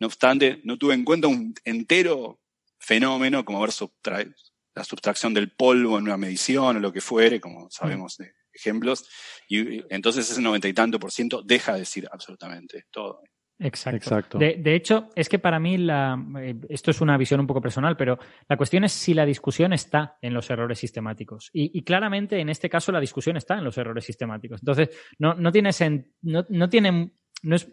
[0.00, 2.40] No obstante, no tuve en cuenta un entero
[2.78, 4.34] fenómeno como ver subtra-
[4.74, 9.08] la subtracción del polvo en una medición o lo que fuere, como sabemos de ejemplos.
[9.48, 13.22] Y entonces ese noventa y tanto por ciento deja de decir absolutamente todo.
[13.60, 13.96] Exacto.
[13.96, 14.38] Exacto.
[14.38, 17.60] De, de hecho, es que para mí, la, eh, esto es una visión un poco
[17.60, 21.50] personal, pero la cuestión es si la discusión está en los errores sistemáticos.
[21.52, 24.60] Y, y claramente, en este caso, la discusión está en los errores sistemáticos.
[24.62, 27.10] Entonces, no, no tiene, sen- no, no tiene,
[27.42, 27.68] no es,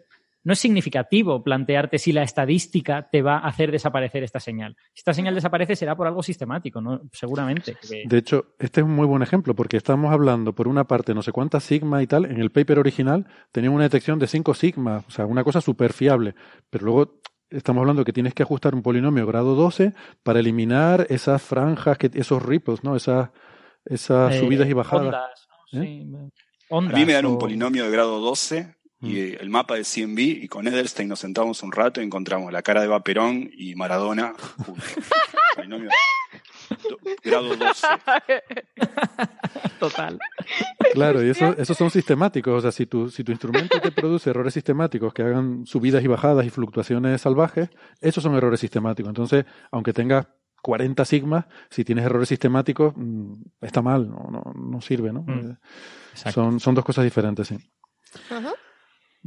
[0.46, 4.76] no es significativo plantearte si la estadística te va a hacer desaparecer esta señal.
[4.94, 7.00] Si esta señal desaparece será por algo sistemático, ¿no?
[7.12, 7.76] Seguramente.
[8.06, 11.22] De hecho, este es un muy buen ejemplo porque estamos hablando, por una parte, no
[11.22, 12.26] sé cuántas sigma y tal.
[12.26, 15.92] En el paper original tenía una detección de 5 sigma, o sea, una cosa súper
[15.92, 16.36] fiable.
[16.70, 17.20] Pero luego
[17.50, 22.08] estamos hablando que tienes que ajustar un polinomio grado 12 para eliminar esas franjas, que,
[22.14, 22.94] esos ripples, ¿no?
[22.94, 23.30] Esas,
[23.84, 25.06] esas eh, subidas y bajadas.
[25.06, 25.82] Ondas, ¿no?
[25.82, 25.84] ¿Eh?
[25.86, 26.12] Sí,
[26.70, 28.75] A ondas mí me dan o- un polinomio de grado 12 Mm.
[29.02, 32.62] Y el mapa de CMB y con Edelstein nos sentamos un rato y encontramos la
[32.62, 34.34] cara de Vaperón y Maradona
[36.88, 37.86] do- grado 12.
[39.78, 40.18] Total.
[40.94, 42.54] Claro, y eso, esos son sistemáticos.
[42.54, 46.06] O sea, si tu, si tu instrumento te produce errores sistemáticos que hagan subidas y
[46.06, 47.68] bajadas y fluctuaciones salvajes,
[48.00, 49.10] esos son errores sistemáticos.
[49.10, 50.26] Entonces, aunque tengas
[50.62, 55.22] 40 sigmas, si tienes errores sistemáticos, mm, está mal, no, no, no sirve, ¿no?
[55.22, 55.56] Mm, Eh,
[56.12, 56.40] Exacto.
[56.42, 57.54] Son, son dos cosas diferentes, sí.
[58.30, 58.48] Ujú.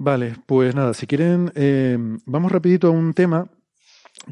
[0.02, 3.50] Vale, pues nada, si quieren, eh, vamos rapidito a un tema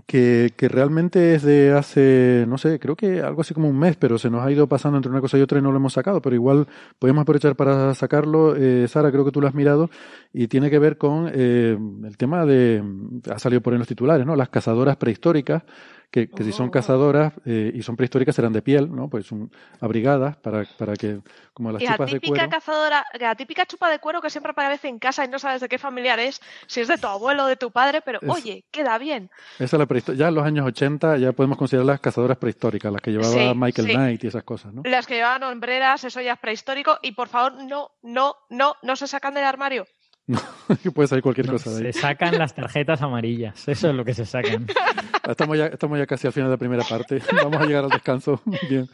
[0.05, 3.97] que, que realmente es de hace, no sé, creo que algo así como un mes,
[3.97, 5.91] pero se nos ha ido pasando entre una cosa y otra y no lo hemos
[5.91, 6.67] sacado, pero igual
[6.99, 8.55] podemos aprovechar para sacarlo.
[8.55, 9.89] Eh, Sara, creo que tú lo has mirado
[10.31, 12.81] y tiene que ver con eh, el tema de,
[13.29, 14.37] ha salido por en los titulares, ¿no?
[14.37, 15.63] Las cazadoras prehistóricas,
[16.09, 16.71] que, que si son Oh.
[16.71, 19.09] cazadoras eh, y son prehistóricas serán de piel, ¿no?
[19.09, 19.51] Pues son
[19.81, 21.19] abrigadas para, para que,
[21.53, 22.49] como las Y chupas de típica cuero.
[22.49, 25.67] cazadora, la típica chupa de cuero que siempre aparece en casa y no sabes de
[25.67, 28.63] qué familiar es, si es de tu abuelo o de tu padre, pero Es- oye,
[28.71, 29.29] queda bien.
[29.59, 33.01] Esa es la Ya en los años 80 ya podemos considerar las cazadoras prehistóricas, las
[33.01, 33.93] que llevaba Sí, Michael sí.
[33.93, 34.83] Knight y esas cosas, ¿no?
[34.85, 38.95] Las que llevaban hombreras, eso ya es prehistórico, y por favor, no, no, no, no
[38.95, 39.85] se sacan del armario.
[40.83, 41.93] que puede salir cualquier No, cosa de ahí.
[41.93, 43.67] se sacan las tarjetas amarillas.
[43.67, 44.67] Eso es lo que se sacan.
[45.27, 47.21] Estamos ya, estamos ya casi al final de la primera parte.
[47.43, 48.41] Vamos a llegar al descanso.
[48.69, 48.87] Bien.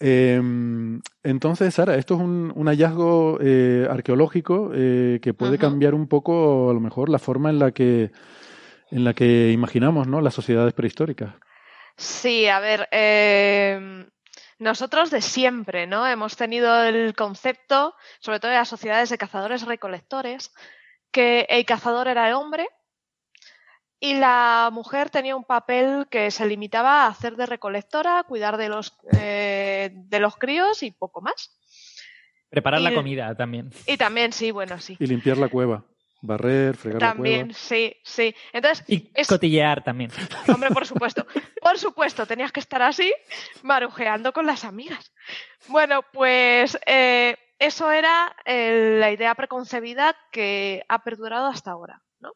[0.00, 0.40] Eh,
[1.22, 6.70] entonces, Sara, esto es un, un hallazgo eh, arqueológico eh, que puede cambiar un poco,
[6.70, 8.10] a lo mejor, la forma en la que
[8.90, 10.20] en la que imaginamos, ¿no?
[10.20, 11.34] Las sociedades prehistóricas.
[11.96, 14.06] Sí, a ver, eh,
[14.58, 16.06] nosotros de siempre, ¿no?
[16.06, 20.52] Hemos tenido el concepto, sobre todo en las sociedades de cazadores-recolectores,
[21.10, 22.68] que el cazador era el hombre
[24.00, 28.68] y la mujer tenía un papel que se limitaba a hacer de recolectora, cuidar de
[28.68, 31.58] los, eh, de los críos y poco más.
[32.50, 33.70] Preparar la comida también.
[33.86, 34.96] Y también, sí, bueno, sí.
[35.00, 35.84] Y limpiar la cueva.
[36.26, 37.58] Barrer, fregar También, la cueva.
[37.58, 38.34] sí, sí.
[38.52, 40.10] Entonces, Y es- cotillear también.
[40.48, 41.26] Hombre, por supuesto.
[41.60, 43.12] Por supuesto, tenías que estar así,
[43.62, 45.12] marujeando con las amigas.
[45.68, 52.32] Bueno, pues eh, eso era eh, la idea preconcebida que ha perdurado hasta ahora, ¿no?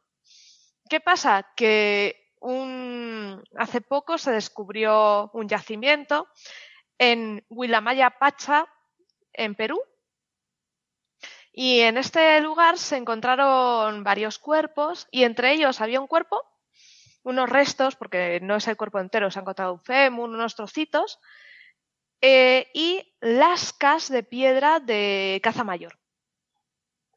[0.90, 1.46] ¿Qué pasa?
[1.56, 3.42] Que un...
[3.56, 6.28] hace poco se descubrió un yacimiento
[6.98, 8.66] en Huilamaya Pacha,
[9.32, 9.80] en Perú,
[11.60, 16.40] y en este lugar se encontraron varios cuerpos y entre ellos había un cuerpo
[17.24, 21.18] unos restos, porque no es el cuerpo entero, se han encontrado un fémur, unos trocitos,
[22.20, 25.98] eh, y lascas de piedra de caza mayor.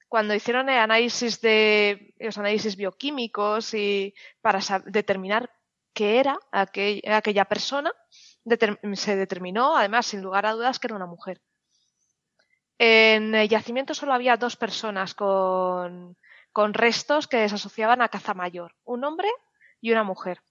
[0.09, 5.51] Cuando hicieron el análisis de los análisis bioquímicos y para determinar
[5.93, 7.91] qué era aquel- aquella persona,
[8.93, 11.39] se determinó, además, sin lugar a dudas, que era una mujer.
[12.83, 16.17] En el yacimiento solo había dos personas con,
[16.55, 19.29] restos que se asociaban a caza mayor, un hombre
[19.81, 20.41] y una mujer.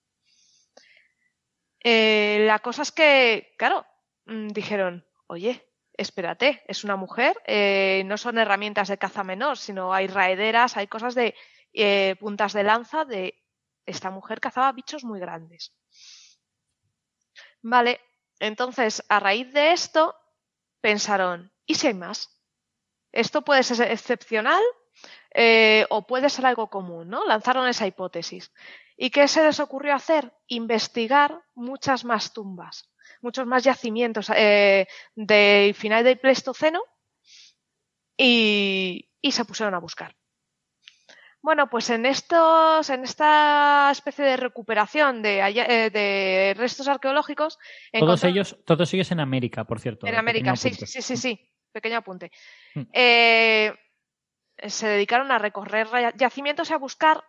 [1.83, 3.85] Eh, la cosa es que, claro,
[4.27, 9.93] mm, dijeron, oye, espérate, es una mujer, eh, no son herramientas de caza menor, sino
[9.93, 11.35] hay raederas, hay cosas de
[11.73, 13.43] eh, puntas de lanza de
[13.87, 15.75] esta mujer cazaba bichos muy grandes.
[17.61, 18.01] Vale,
[18.39, 20.15] entonces a raíz de esto
[20.81, 22.37] pensaron, ¿y si hay más?
[23.13, 24.63] Esto puede ser excepcional
[25.33, 27.25] eh, o puede ser algo común, ¿no?
[27.27, 28.53] Lanzaron esa hipótesis.
[28.97, 30.33] ¿Y qué se les ocurrió hacer?
[30.49, 32.91] Investigar muchas más tumbas,
[33.23, 36.83] muchos más yacimientos eh, del final del Pleistoceno
[38.17, 40.17] y, y se pusieron a buscar.
[41.43, 47.59] Bueno, pues en estos, en esta especie de recuperación de, eh, de restos arqueológicos,
[47.99, 50.07] Todos ellos, todos ellos en América, por cierto.
[50.07, 51.51] en América, sí, sí, sí, sí.
[51.73, 52.31] Pequeño apunte.
[52.75, 52.83] Mm.
[52.93, 53.75] Eh,
[54.69, 57.23] se dedicaron a recorrer yacimientos y a buscar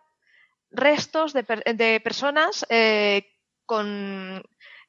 [0.70, 3.36] restos de, per- de personas eh,
[3.66, 4.42] con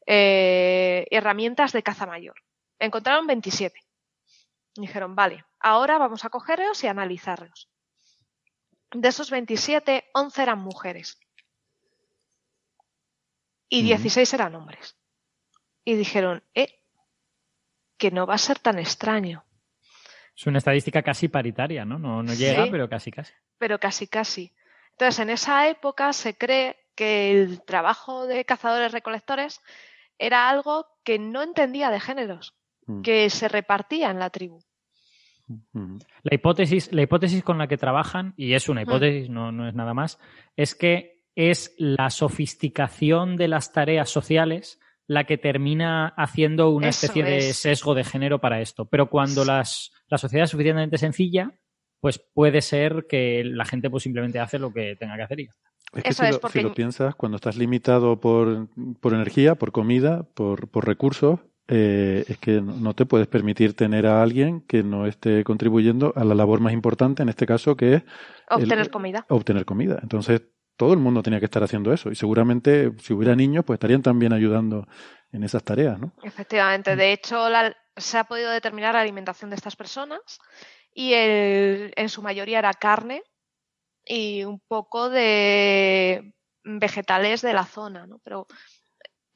[0.06, 2.36] eh, herramientas de caza mayor.
[2.80, 3.80] Encontraron 27.
[4.76, 7.70] Dijeron, vale, ahora vamos a cogerlos y analizarlos.
[8.92, 11.18] De esos 27, 11 eran mujeres.
[13.70, 13.88] Y Ujú.
[13.88, 14.98] 16 eran hombres.
[15.86, 16.83] Y dijeron, eh,
[17.98, 19.44] que no va a ser tan extraño.
[20.36, 22.00] Es una estadística casi paritaria, ¿no?
[22.00, 22.70] No, no llega, Sí.
[22.72, 23.34] pero casi casi.
[23.58, 24.52] pero casi casi.
[24.92, 29.62] Entonces, en esa época se cree que el trabajo de cazadores-recolectores
[30.20, 33.02] era algo que no entendía de géneros, Mm.
[33.02, 34.60] que se repartía en la tribu.
[35.48, 36.00] Ujú.
[36.24, 38.84] La hipótesis, la hipótesis con la que trabajan, y es una Mm.
[38.84, 40.20] hipótesis, no, no es nada más,
[40.56, 44.80] es que es la sofisticación de las tareas sociales
[45.14, 47.58] la que termina haciendo una Eso especie de es.
[47.58, 48.86] sesgo de género para esto.
[48.86, 51.52] Pero cuando las, la sociedad es suficientemente sencilla,
[52.02, 55.46] pues puede ser que la gente pues simplemente hace lo que tenga que hacer y
[55.46, 55.70] ya está.
[55.98, 58.68] Es que Eso si, es lo, porque- si lo piensas, cuando estás limitado por,
[59.00, 63.74] por energía, por comida, por, por recursos, eh, es que no no te puedes permitir
[63.76, 67.78] tener a alguien que no esté contribuyendo a la labor más importante, en este caso,
[67.78, 68.04] que es
[68.50, 69.26] Obtener el- comida.
[69.30, 70.00] obtener comida.
[70.02, 70.42] Entonces,
[70.78, 72.10] todo el mundo tenía que estar haciendo eso.
[72.12, 74.88] Y seguramente, si hubiera niños, pues estarían también ayudando
[75.32, 76.14] en esas tareas, ¿no?
[76.24, 76.96] Efectivamente.
[76.96, 80.20] De hecho, la- se ha podido determinar la alimentación de estas personas
[80.94, 83.22] y el- en su mayoría era carne
[84.06, 88.20] y un poco de vegetales de la zona, ¿no?
[88.24, 88.48] Pero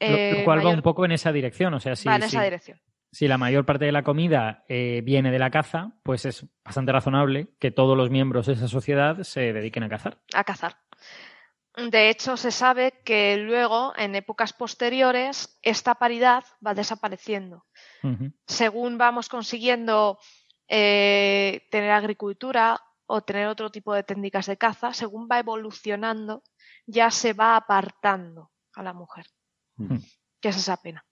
[0.00, 1.74] Lo, eh, lo cual va un poco en esa dirección.
[1.74, 2.80] O sea, si, va en esa si- dirección.
[3.12, 6.92] si la mayor parte de la comida eh, viene de la caza, pues es bastante
[6.92, 10.18] razonable que todos los miembros de esa sociedad se dediquen a cazar.
[10.34, 10.76] a cazar.
[11.90, 17.66] De hecho, se sabe que luego, en épocas posteriores, esta paridad va desapareciendo.
[18.46, 20.18] Según vamos consiguiendo
[20.68, 26.42] eh, tener agricultura o tener otro tipo de técnicas de caza, según va evolucionando,
[26.86, 29.26] ya se va apartando a la mujer.
[30.40, 31.04] Que es esa pena.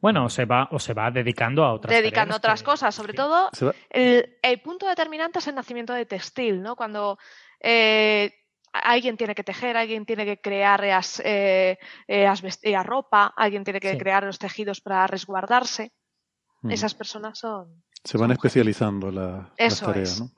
[0.00, 2.64] Bueno, o se va, o se va dedicando a otras Dedicando a tareas otras que-
[2.66, 3.16] cosas, sobre sí.
[3.16, 3.50] todo
[3.90, 6.74] el, el punto determinante es el nacimiento de textil, ¿no?
[6.74, 7.18] Cuando
[7.60, 8.32] eh,
[8.78, 12.32] alguien tiene que tejer, alguien tiene que crear eh, eh,
[12.64, 13.98] la ropa, alguien tiene que Sí.
[13.98, 15.92] crear los tejidos para resguardarse.
[16.62, 16.70] Mm.
[16.70, 17.82] Esas personas son.
[18.04, 20.20] Se van especializando la- las tareas, es.
[20.20, 20.30] ¿no?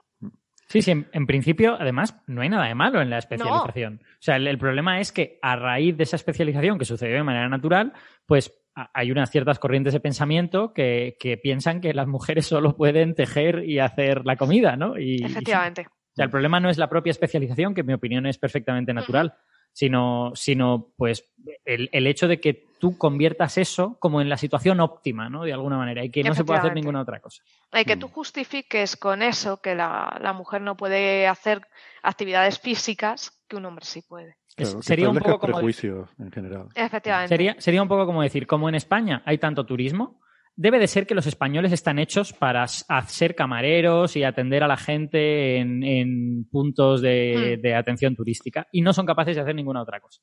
[0.68, 4.02] Sí, sí, en, en principio, además, no hay nada de malo en la especialización.
[4.04, 7.22] O sea, el, el problema es que a raíz de esa especialización que sucedió de
[7.22, 7.94] manera natural,
[8.26, 12.76] pues a- hay unas ciertas corrientes de pensamiento que, que piensan que las mujeres solo
[12.76, 14.98] pueden tejer y hacer la comida, ¿no?
[14.98, 15.86] Y, Efectivamente.
[16.18, 19.34] Sea, el problema no es la propia especialización, que en mi opinión es perfectamente natural,
[19.72, 21.24] sino, sino pues
[21.64, 25.44] el, el hecho de que tú conviertas eso como en la situación óptima, ¿no?
[25.44, 27.42] De alguna manera, y que no se puede hacer ninguna otra cosa.
[27.72, 28.00] Y que Mm.
[28.00, 31.60] tú justifiques con eso que la, la mujer no puede hacer
[32.02, 34.36] actividades físicas que un hombre sí puede.
[34.56, 36.68] Claro, sería un poco como prejuicios en general.
[36.74, 37.28] Efectivamente.
[37.28, 40.20] Sería, sería un poco como decir, como en España hay tanto turismo,
[40.60, 44.76] debe de ser que los españoles están hechos para ser camareros y atender a la
[44.76, 47.62] gente en, en puntos de, Hmm.
[47.62, 50.20] de atención turística y no son capaces de hacer ninguna otra cosa.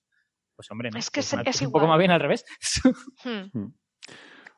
[0.55, 0.99] Pues hombre, no.
[0.99, 2.43] Es que pues, es- un poco más bien al revés.
[3.23, 3.69] Hmm.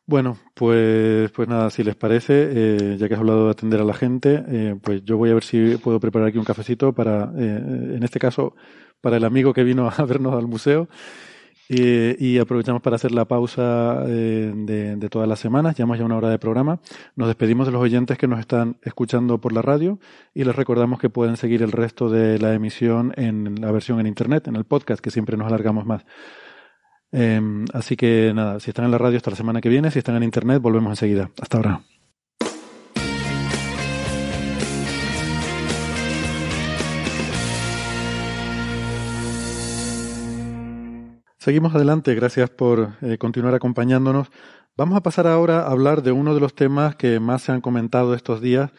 [0.10, 3.84] Bueno, pues, pues nada, si les parece, eh, ya que has hablado de atender a
[3.84, 7.26] la gente, eh, pues yo voy a ver si puedo preparar aquí un cafecito para,
[7.38, 7.62] eh,
[7.98, 8.56] en este caso,
[9.02, 10.88] para el amigo que vino a vernos al museo.
[11.70, 15.76] Eh, y aprovechamos para hacer la pausa eh, de, todas las semanas.
[15.76, 16.80] Llevamos ya una hora de programa.
[17.15, 19.99] Nos despedimos de los oyentes que nos están escuchando por la radio
[20.34, 24.07] y les recordamos que pueden seguir el resto de la emisión en la versión en
[24.07, 26.05] internet, en el podcast, que siempre nos alargamos más.
[27.11, 27.41] Eh,
[27.74, 30.15] así que nada, si están en la radio hasta la semana que viene, si están
[30.15, 31.32] en internet, volvemos enseguida.
[31.41, 31.97] Hasta ahora.
[41.48, 44.28] Seguimos adelante, gracias por eh, continuar acompañándonos.
[44.76, 47.62] Vamos a pasar ahora a hablar de uno de los temas que más se han
[47.62, 48.72] comentado estos días,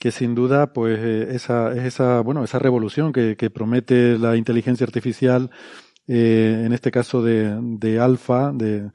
[0.00, 4.34] que sin duda pues eh, esa, es esa, bueno, esa revolución que, que promete la
[4.34, 5.52] inteligencia artificial,
[6.08, 8.90] eh, en este caso de, de Alpha, de,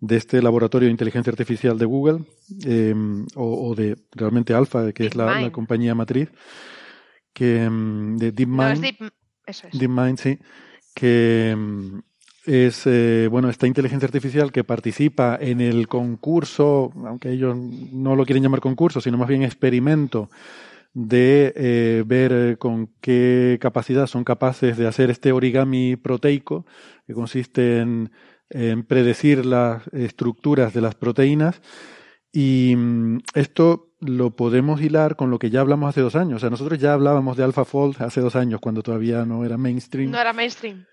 [0.00, 2.26] de este laboratorio de inteligencia artificial de Google,
[2.66, 2.94] eh,
[3.34, 6.30] o, o de realmente Alpha, que es la, compañía matriz,
[7.32, 8.72] que mm, de No, DeepMind.
[8.72, 9.12] es deep-
[9.46, 9.78] Eso es.
[9.78, 10.38] DeepMind, sí,
[10.94, 12.00] que mm,
[12.48, 18.24] es eh, bueno esta inteligencia artificial que participa en el concurso, aunque ellos no lo
[18.24, 20.30] quieren llamar concurso, sino más bien experimento
[20.94, 26.64] de eh, ver eh, con qué capacidad son capaces de hacer este origami proteico,
[27.06, 28.10] que consiste en,
[28.48, 31.60] en predecir las estructuras de las proteínas.
[32.32, 36.36] Y mm, esto lo podemos hilar con lo que ya hablamos hace dos años.
[36.36, 40.10] O sea, nosotros ya hablábamos de AlphaFold hace dos años, cuando todavía no era mainstream.
[40.10, 40.86] No era mainstream.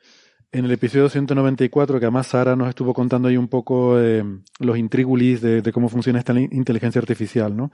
[0.56, 4.24] En el episodio 194, que además Sara nos estuvo contando ahí un poco eh,
[4.60, 7.74] los intrigulis de, de, cómo funciona esta inteligencia artificial, ¿no?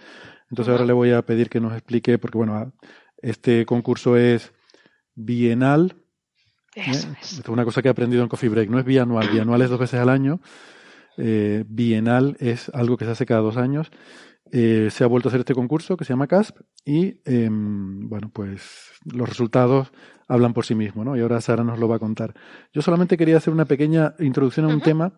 [0.50, 2.74] Entonces ahora le voy a pedir que nos explique, porque bueno,
[3.22, 4.52] este concurso es
[5.14, 5.96] bienal.
[6.74, 7.18] Eso ¿eh?
[7.22, 7.38] es.
[7.38, 9.80] Es una cosa que he aprendido en Coffee Break, no es bianual, bianual es dos
[9.80, 10.42] veces al año.
[11.18, 13.92] Eh, bienal es algo que se hace cada dos años.
[14.52, 18.32] Eh, se ha vuelto a hacer este concurso que se llama CASP y, eh, bueno,
[18.34, 19.94] pues los resultados
[20.32, 21.16] hablan por sí mismos, ¿no?
[21.16, 22.34] Y ahora Sara nos lo va a contar.
[22.74, 24.84] Yo solamente quería hacer una pequeña introducción a un uh -huh.
[24.84, 25.14] tema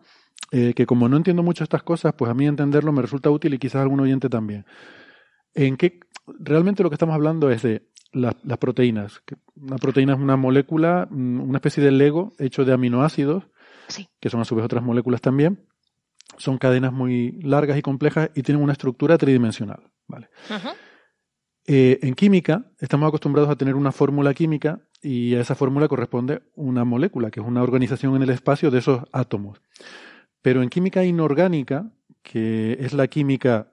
[0.50, 3.54] eh, que como no entiendo mucho estas cosas, pues a mí entenderlo me resulta útil
[3.54, 4.66] y quizás a algún oyente también.
[5.54, 6.00] En qué
[6.38, 9.22] realmente lo que estamos hablando es de la, las proteínas.
[9.56, 13.44] Una proteína es una molécula, mm, una especie de Lego hecho de aminoácidos,
[13.88, 14.08] sí.
[14.20, 15.66] que son a su vez otras moléculas también
[16.38, 19.90] son cadenas muy largas y complejas y tienen una estructura tridimensional.
[20.06, 20.28] ¿vale?
[20.50, 20.74] Uh -huh.
[21.66, 26.42] eh, en química estamos acostumbrados a tener una fórmula química y a esa fórmula corresponde
[26.54, 29.60] una molécula, que es una organización en el espacio de esos átomos.
[30.40, 31.90] Pero en química inorgánica,
[32.22, 33.70] que es la química...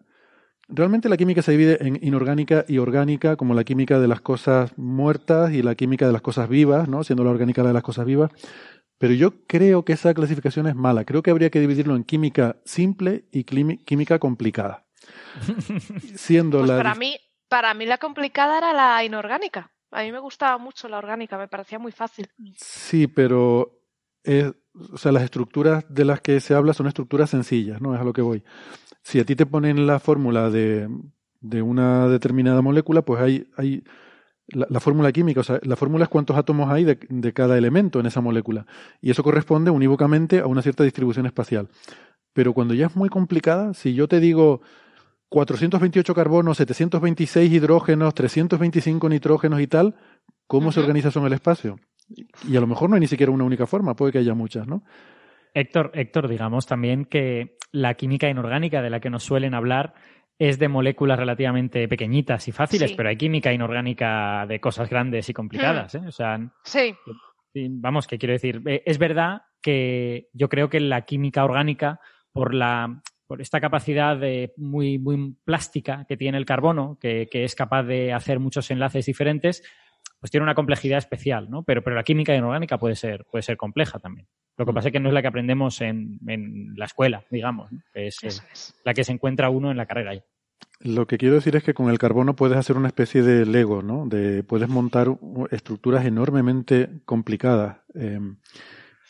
[0.68, 4.78] Realmente la química se divide en inorgánica y orgánica, como la química de las cosas
[4.78, 7.04] muertas y la química de las cosas vivas, ¿no?
[7.04, 8.32] siendo la orgánica la de las cosas vivas.
[8.98, 11.06] Pero yo creo que esa clasificación es mala.
[11.06, 14.86] Creo que habría que dividirlo en química simple y química complicada.
[16.16, 16.78] Siendo pues la...
[16.78, 17.18] para mí,
[17.50, 19.72] para mí la complicada era la inorgánica.
[19.92, 22.30] A mí me gustaba mucho la orgánica, me parecía muy fácil.
[22.56, 23.82] Sí, pero
[24.24, 24.54] es,
[24.92, 27.94] o sea, las estructuras de las que se habla son estructuras sencillas, ¿no?
[27.94, 28.44] Es a lo que voy.
[29.04, 30.88] Si a ti te ponen la fórmula de,
[31.42, 33.84] de una determinada molécula, pues hay, hay
[34.48, 37.58] la, la, fórmula química, o sea, la fórmula es cuántos átomos hay de, de, cada
[37.58, 38.66] elemento en esa molécula.
[39.02, 41.68] Y eso corresponde unívocamente a una cierta distribución espacial.
[42.34, 44.62] Pero cuando ya es muy complicada, si yo te digo
[45.32, 49.96] 428 carbonos, 726 hidrógenos, 325 nitrógenos y tal,
[50.46, 50.74] ¿cómo uh -huh.
[50.74, 51.80] se organiza eso en el espacio?
[52.46, 54.68] Y a lo mejor no hay ni siquiera una única forma, puede que haya muchas,
[54.68, 54.84] ¿no?
[55.54, 59.94] Héctor, Héctor, digamos también que la química inorgánica de la que nos suelen hablar
[60.38, 62.96] es de moléculas relativamente pequeñitas y fáciles, sí.
[62.98, 65.96] pero hay química inorgánica de cosas grandes y complicadas.
[65.96, 66.02] ¿eh?
[66.06, 66.94] O sea, sí.
[67.54, 72.02] Vamos, que quiero decir, eh, es verdad que yo creo que la química orgánica,
[72.34, 73.02] por la
[73.32, 77.84] por esta capacidad de muy, muy plástica que tiene el carbono, que, que, es capaz
[77.84, 79.64] de hacer muchos enlaces diferentes,
[80.20, 81.64] pues tiene una complejidad especial, ¿no?
[81.64, 84.28] Pero, pero la química inorgánica puede ser, puede ser compleja también.
[84.58, 87.72] Lo que pasa es que no es la que aprendemos en, en la escuela, digamos,
[87.72, 87.80] ¿no?
[87.94, 90.26] es, la que se encuentra uno en la carrera ya.
[90.82, 93.82] Lo que quiero decir es que con el carbono puedes hacer una especie de Lego,
[93.82, 94.08] ¿no?
[94.08, 95.08] De, puedes montar
[95.52, 97.78] estructuras enormemente complicadas.
[97.96, 98.20] Eh,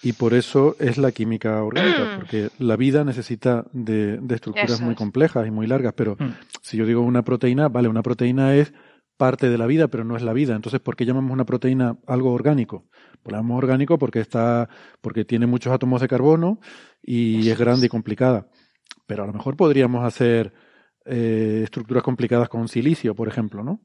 [0.04, 4.84] y por eso es la química orgánica, porque la vida necesita de, de estructuras Eso
[4.84, 4.98] muy es.
[4.98, 5.94] complejas y muy largas.
[5.96, 6.30] Pero Mm.
[6.62, 8.74] si yo digo una proteína, vale, una proteína es
[9.18, 10.56] parte de la vida, pero no es la vida.
[10.56, 12.88] Entonces, ¿por qué llamamos una proteína algo orgánico?
[13.22, 14.68] Pues la llamamos orgánico porque está,
[15.02, 16.60] porque tiene muchos átomos de carbono
[17.04, 17.86] y Eso es grande es.
[17.86, 18.48] y complicada.
[19.06, 20.52] Pero a lo mejor podríamos hacer
[21.06, 23.82] eh, estructuras complicadas con silicio, por ejemplo, ¿no?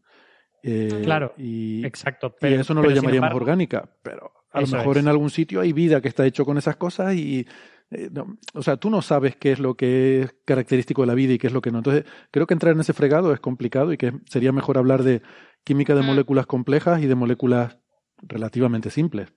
[0.63, 2.29] Eh, Claro, y, Exacto.
[2.29, 5.03] y Pero, eso no pero lo llamaríamos embargo- orgánica, pero a lo mejor es.
[5.03, 7.47] en algún sitio hay vida que está hecho con esas cosas y,
[7.91, 11.15] eh, no, o sea, tú no sabes qué es lo que es característico de la
[11.15, 11.79] vida y qué es lo que no.
[11.79, 15.23] Entonces, creo que entrar en ese fregado es complicado y que sería mejor hablar de
[15.65, 16.07] química de Mm.
[16.07, 17.79] moléculas complejas y de moléculas
[18.23, 19.33] relativamente simples.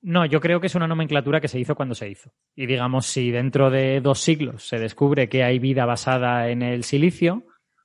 [0.00, 2.30] No, yo creo que es una nomenclatura que se hizo cuando se hizo.
[2.54, 6.84] Y digamos, si dentro de dos siglos se descubre que hay vida basada en el
[6.84, 7.44] silicio,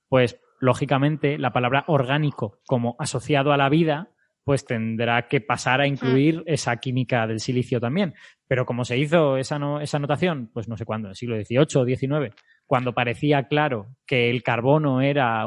[0.09, 4.11] pues lógicamente la palabra orgánico como asociado a la vida,
[4.43, 8.13] pues tendrá que pasar a incluir esa química del silicio también.
[8.47, 11.35] Pero como se hizo esa, no, esa notación, pues no sé cuándo, en el siglo
[11.35, 12.35] XVIII o XIX,
[12.65, 15.45] cuando parecía claro que el carbono era,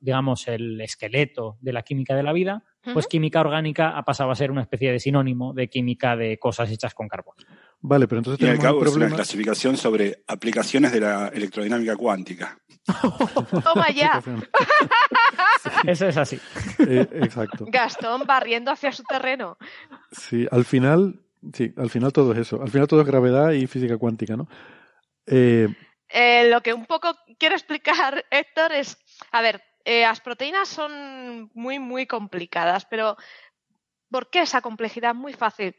[0.00, 4.34] digamos, el esqueleto de la química de la vida, pues química orgánica ha pasado a
[4.34, 7.36] ser una especie de sinónimo de química de cosas hechas con carbono.
[7.80, 11.28] Vale, pero entonces Y al tenemos un cabo es una clasificación sobre aplicaciones de la
[11.28, 12.58] electrodinámica cuántica.
[13.64, 14.22] Toma ya.
[15.86, 16.40] Eso es así.
[16.78, 17.64] Eh, exacto.
[17.68, 19.58] Gastón barriendo hacia su terreno.
[20.12, 21.20] Sí, al final,
[21.52, 22.62] sí, al final todo es eso.
[22.62, 24.48] Al final todo es gravedad y física cuántica, ¿no?
[25.26, 25.68] Eh,
[26.10, 28.96] Eh, lo que un poco quiero explicar, Héctor, es,
[29.30, 33.16] a ver, eh, las proteínas son muy, muy complicadas, pero
[34.10, 35.14] ¿por qué esa complejidad?
[35.14, 35.76] Muy fácil.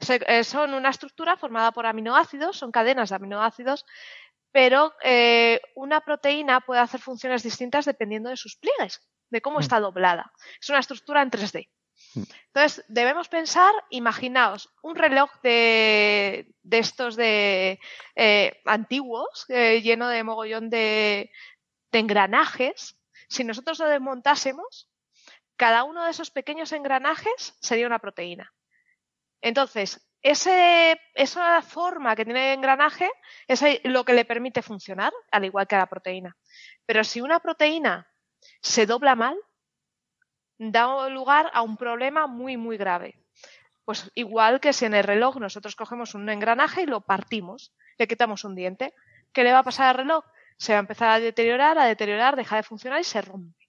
[0.00, 3.84] Se- eh, son una estructura formada por aminoácidos, son cadenas de aminoácidos,
[4.52, 9.62] pero eh, una proteína puede hacer funciones distintas dependiendo de sus pliegues, de cómo Mm.
[9.62, 10.32] está doblada.
[10.60, 11.68] Es una estructura en 3D.
[12.14, 12.22] Mm.
[12.46, 17.78] Entonces, debemos pensar, imaginaos, un reloj de, de estos de
[18.16, 21.30] eh, antiguos, eh, lleno de mogollón de,
[21.92, 24.90] de engranajes, si nosotros lo desmontásemos,
[25.56, 28.54] cada uno de esos pequeños engranajes sería una proteína.
[29.40, 33.10] Entonces, ese, esa forma que tiene el engranaje
[33.46, 36.36] es lo que le permite funcionar, al igual que la proteína.
[36.86, 38.08] Pero si una proteína
[38.60, 39.36] se dobla mal,
[40.58, 43.22] da lugar a un problema muy, muy grave.
[43.84, 48.08] Pues igual que si en el reloj nosotros cogemos un engranaje y lo partimos, le
[48.08, 48.92] quitamos un diente,
[49.32, 50.24] ¿qué le va a pasar al reloj?
[50.58, 53.68] Se va a empezar a deteriorar, a deteriorar, deja de funcionar y se rompe.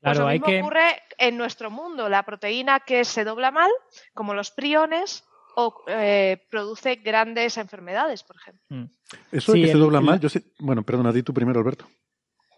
[0.00, 2.08] Pues lo mismo ocurre en nuestro mundo.
[2.08, 3.70] La proteína que se dobla mal,
[4.14, 5.24] como los priones,
[5.56, 8.62] o eh, produce grandes enfermedades, por ejemplo.
[8.68, 8.84] Mm.
[9.32, 10.42] Eso de que se dobla mal, yo sé...
[10.58, 11.86] Bueno, perdona, di tú primero, Alberto.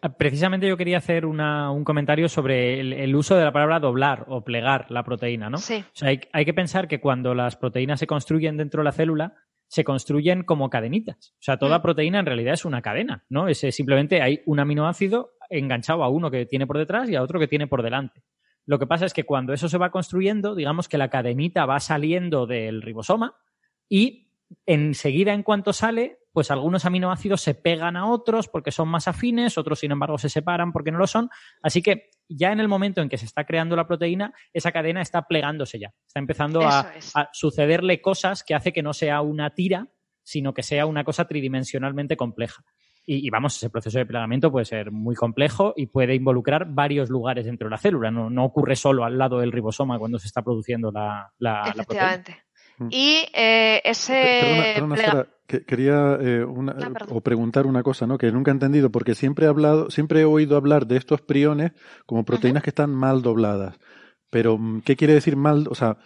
[0.05, 4.45] Ah, precisamente yo quería hacer un comentario sobre el, uso de la palabra doblar o
[4.45, 5.57] plegar la proteína, ¿no?
[5.57, 5.82] Sí.
[5.82, 9.34] O sea, hay, que pensar que cuando las proteínas se construyen dentro de la célula,
[9.66, 11.32] se construyen como cadenitas.
[11.38, 11.82] O sea, toda mm.
[11.82, 13.49] proteína en realidad es una cadena, ¿no?
[13.49, 17.40] Es, simplemente hay un aminoácido enganchado a uno que tiene por detrás y a otro
[17.40, 18.22] que tiene por delante.
[18.67, 21.81] Lo que pasa es que cuando eso se va construyendo, digamos que la cadenita va
[21.81, 23.37] saliendo del ribosoma
[23.89, 24.31] y
[24.67, 29.57] enseguida en cuanto sale, pues algunos aminoácidos se pegan a otros porque son más afines,
[29.57, 31.31] otros sin embargo se separan porque no lo son.
[31.62, 35.01] Así que ya en el momento en que se está creando la proteína, esa cadena
[35.01, 35.93] está plegándose ya.
[36.07, 36.93] Está empezando a,
[37.33, 39.89] sucederle cosas que hace que no sea una tira,
[40.23, 42.65] sino que sea una cosa tridimensionalmente compleja.
[43.07, 47.44] Y, vamos, ese proceso de plegamiento puede ser muy complejo y puede involucrar varios lugares
[47.44, 48.11] dentro de la célula.
[48.11, 52.32] No, ocurre solo al lado del ribosoma cuando se está produciendo la, la, Efectivamente.
[52.32, 52.44] proteína.
[52.78, 52.88] Mm.
[52.90, 54.74] Y eh, ese.
[54.74, 58.18] Perdona, quería eh, ah, o preguntar una cosa, ¿no?
[58.18, 61.72] Que nunca he entendido, porque siempre he hablado, siempre he oído hablar de estos priones
[62.07, 63.78] como proteínas que están mal dobladas.
[64.30, 65.66] Pero, mm, ¿qué quiere decir mal?
[65.68, 65.98] O sea,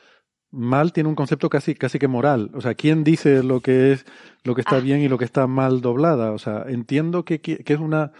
[0.51, 2.51] mal tiene un concepto casi, casi que moral.
[2.55, 4.07] O sea, ¿quién dice lo que es,
[4.44, 4.80] lo que está ah.
[4.80, 6.32] bien y lo que está mal doblada?
[6.32, 8.12] O sea, entiendo que, que, es una,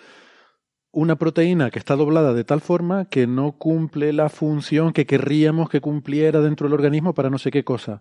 [0.91, 5.69] una proteína que está doblada de tal forma que no cumple la función que querríamos
[5.69, 8.01] que cumpliera dentro del organismo para no sé qué cosa.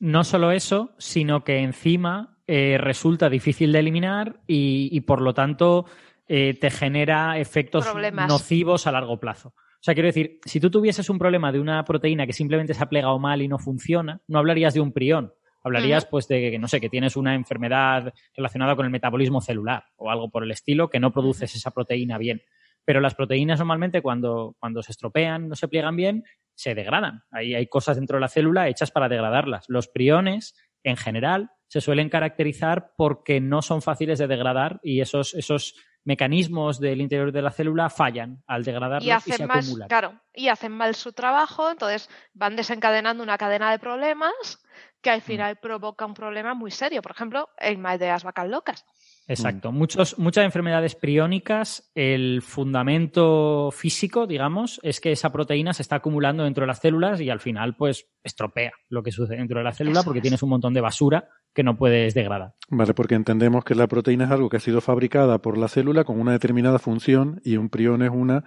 [0.00, 5.86] No solo eso, sino que encima eh, resulta difícil de eliminar y, por lo tanto
[6.28, 7.86] eh, te genera efectos
[8.28, 9.54] nocivos a largo plazo.
[9.86, 12.82] O sea, quiero decir, si tú tuvieses un problema de una proteína que simplemente se
[12.82, 15.32] ha plegado mal y no funciona, no hablarías de un prión.
[15.62, 19.84] Hablarías, pues, de que, no sé, que tienes una enfermedad relacionada con el metabolismo celular
[19.94, 22.42] o algo por el estilo, que no produces esa proteína bien.
[22.84, 26.24] Pero las proteínas normalmente cuando, cuando se estropean, no se pliegan bien,
[26.56, 27.22] se degradan.
[27.30, 29.66] Ahí hay cosas dentro de la célula hechas para degradarlas.
[29.68, 35.32] Los priones, en general, se suelen caracterizar porque no son fáciles de degradar y esos,
[35.34, 35.76] esos
[36.06, 39.88] mecanismos del interior de la célula fallan al degradarlos y, hacen se acumulan.
[39.88, 44.64] Claro, y hacen mal su trabajo, entonces van desencadenando una cadena de problemas
[45.02, 45.22] que al mm.
[45.22, 47.02] final provoca un problema muy serio.
[47.02, 48.86] Por ejemplo, el mal de las vacas locas.
[49.28, 49.72] Exacto.
[49.72, 56.44] Muchos, muchas enfermedades priónicas, el fundamento físico, digamos, es que esa proteína se está acumulando
[56.44, 59.72] dentro de las células y al final, pues, estropea lo que sucede dentro de la
[59.72, 62.54] célula porque tienes un montón de basura que no puedes degradar.
[62.68, 66.04] Vale, porque entendemos que la proteína es algo que ha sido fabricada por la célula
[66.04, 68.44] con una determinada función y un prión es una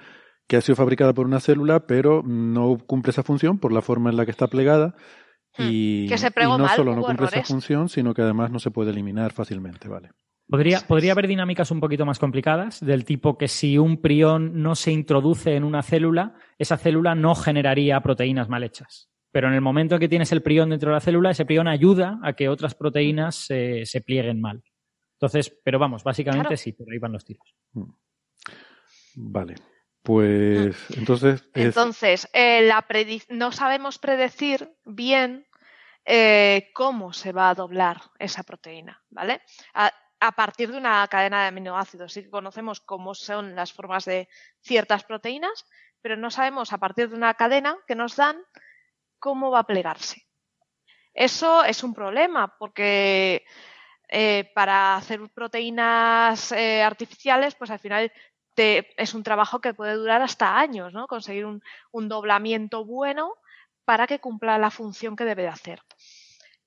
[0.48, 4.10] que ha sido fabricada por una célula pero no cumple esa función por la forma
[4.10, 4.96] en la que está plegada
[5.58, 5.64] hmm.
[5.70, 9.88] y, no solo no cumple esa función, sino que además no se puede eliminar fácilmente,
[9.88, 10.12] ¿vale?
[10.50, 14.74] Podría, podría haber dinámicas un poquito más complicadas, del tipo que si un prión no
[14.74, 19.10] se introduce en una célula, esa célula no generaría proteínas mal hechas.
[19.32, 21.68] Pero en el momento en que tienes el prión dentro de la célula, ese prión
[21.68, 24.64] ayuda a que otras proteínas se, se plieguen mal.
[25.18, 27.54] Entonces, pero vamos, básicamente sí, pero ahí van los tiros.
[27.74, 27.92] Mm.
[29.16, 29.56] Vale.
[30.02, 31.44] Pues entonces.
[31.54, 32.86] Entonces, eh, la
[33.30, 35.46] no sabemos predecir bien
[36.06, 39.42] eh, cómo se va a doblar esa proteína, ¿vale?
[39.74, 39.94] a
[40.32, 42.14] partir de una cadena de aminoácidos.
[42.14, 44.28] Sí que conocemos cómo son las formas de
[44.62, 45.66] ciertas proteínas,
[46.02, 48.38] pero no sabemos a partir de una cadena que nos dan
[49.20, 50.28] cómo va a plegarse.
[51.14, 53.46] Eso es un problema porque
[54.08, 58.12] eh, para hacer proteínas eh, artificiales, pues al final
[58.56, 61.08] es un trabajo que puede durar hasta años, ¿no?
[61.08, 63.36] Conseguir un doblamiento bueno
[63.86, 65.82] para que cumpla la función que debe de hacer.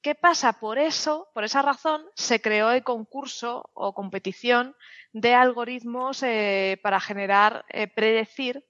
[0.02, 0.54] ¿Qué pasa?
[0.54, 4.74] Por eso, por esa razón, se creó el concurso o competición
[5.12, 8.66] de algoritmos eh, para generar, eh, predecir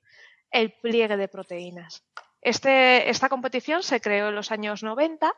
[0.50, 2.04] el pliegue de proteínas.
[2.42, 5.32] Este, esta competición se creó en los años 90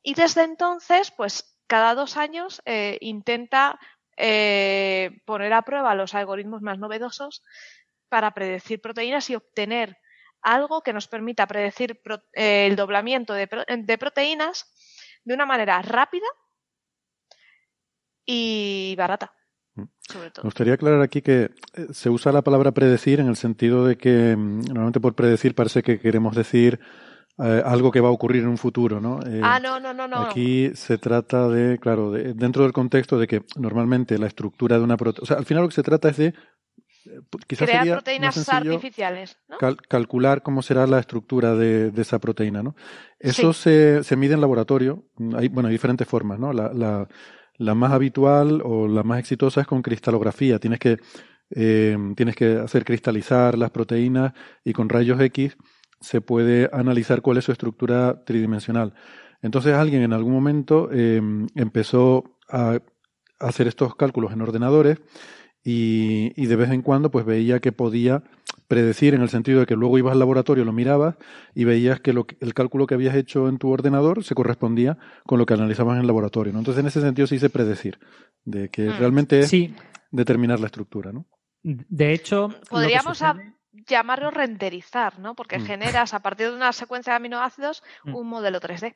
[0.00, 3.80] y desde entonces, pues cada dos años eh, intenta
[5.24, 7.42] poner a prueba los algoritmos más novedosos
[8.10, 9.96] para predecir proteínas y obtener
[10.42, 12.02] algo que nos permita predecir
[12.34, 14.70] el doblamiento de, de proteínas
[15.24, 16.26] de una manera rápida
[18.26, 19.32] y barata.
[20.00, 20.44] sobre Me todo.
[20.44, 24.34] gustaría aclarar aquí que eh, se usa la palabra predecir en el sentido de que
[24.36, 26.80] mm, normalmente por predecir parece que queremos decir
[27.38, 29.20] eh, algo que va a ocurrir en un futuro, ¿no?
[29.26, 30.16] Eh, Ah, no, no, no, no.
[30.22, 34.84] Aquí se trata de, claro, de- dentro del contexto de que normalmente la estructura de
[34.84, 36.34] una proteína, o sea, al final lo que se trata es de,
[37.46, 39.58] quizás Crear sería proteínas artificiales, ¿no?
[39.58, 42.74] cal- calcular cómo será la estructura de, de esa proteína, ¿no?
[43.18, 43.62] Eso Sí.
[43.62, 45.04] se, se mide en laboratorio.
[45.36, 46.52] Hay, bueno, hay diferentes formas, ¿no?
[46.52, 47.08] La, la,
[47.56, 50.58] la más habitual o la más exitosa es con cristalografía.
[50.58, 50.98] Tienes que,
[51.50, 54.32] eh, tienes que hacer cristalizar las proteínas
[54.64, 55.56] y con rayos X
[56.00, 58.94] se puede analizar cuál es su estructura tridimensional.
[59.42, 61.20] Entonces alguien en algún momento eh,
[61.54, 62.78] empezó a
[63.38, 64.98] hacer estos cálculos en ordenadores
[65.64, 68.22] y, y de vez en cuando pues veía que podía
[68.68, 71.16] predecir en el sentido de que luego ibas al laboratorio, lo mirabas
[71.54, 74.96] y veías que, lo que- el cálculo que habías hecho en tu ordenador se correspondía
[75.26, 76.52] con lo que analizabas en el laboratorio.
[76.52, 76.60] ¿no?
[76.60, 77.98] Entonces en ese sentido se dice predecir,
[78.44, 78.98] de que Mm.
[78.98, 79.74] realmente es Sí,
[80.10, 81.12] determinar la estructura.
[81.12, 81.26] ¿no?
[81.62, 83.52] de hecho, Podríamos sucede-
[83.86, 85.34] llamarlo renderizar, ¿no?
[85.34, 85.64] Porque Mm.
[85.66, 88.14] generas a partir de una secuencia de aminoácidos Mm.
[88.14, 88.94] un modelo 3D.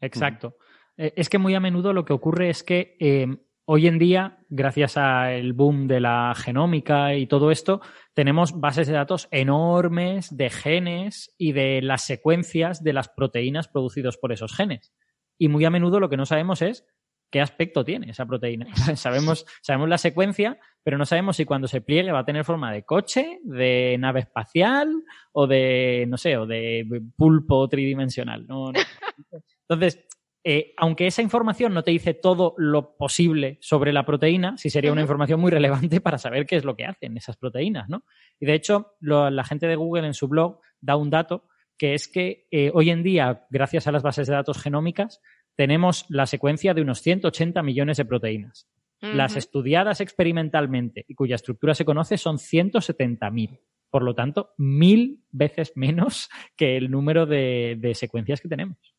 [0.00, 0.56] Exacto.
[0.96, 3.26] Eh, es que muy a menudo lo que ocurre es que eh,
[3.64, 7.80] hoy en día, gracias al boom de la genómica y todo esto,
[8.14, 14.16] tenemos bases de datos enormes de genes y de las secuencias de las proteínas producidas
[14.16, 14.92] por esos genes.
[15.38, 16.86] Y muy a menudo lo que no sabemos es
[17.30, 18.66] qué aspecto tiene esa proteína.
[18.96, 22.72] sabemos, sabemos la secuencia, pero no sabemos si cuando se pliegue va a tener forma
[22.72, 24.92] de coche, de nave espacial
[25.32, 26.86] o de, no sé, o de
[27.16, 28.46] pulpo tridimensional.
[28.46, 28.80] No, no.
[29.68, 30.06] Entonces,
[30.44, 34.90] eh, aunque esa información no te dice todo lo posible sobre la proteína, sí sería
[34.92, 38.04] una información muy relevante para saber qué es lo que hacen esas proteínas, ¿no?
[38.40, 41.44] Y de hecho, lo- la gente de Google en su blog da un dato
[41.78, 45.20] que es que eh, hoy en día, gracias a las bases de datos genómicas,
[45.56, 48.68] tenemos la secuencia de unos 180 millones de proteínas.
[49.16, 53.58] Las estudiadas experimentalmente y cuya estructura se conoce son 170.000.
[53.90, 58.91] Por lo tanto, mil veces menos que el número de, de secuencias que tenemos.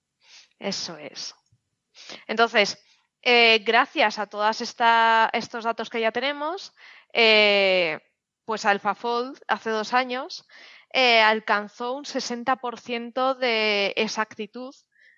[0.63, 1.35] Eso es.
[2.25, 2.81] Entonces,
[3.21, 6.73] eh, gracias a todos estos datos que ya tenemos,
[7.11, 7.99] eh,
[8.45, 10.47] pues AlphaFold hace dos años
[10.93, 14.73] eh, alcanzó un 60% de exactitud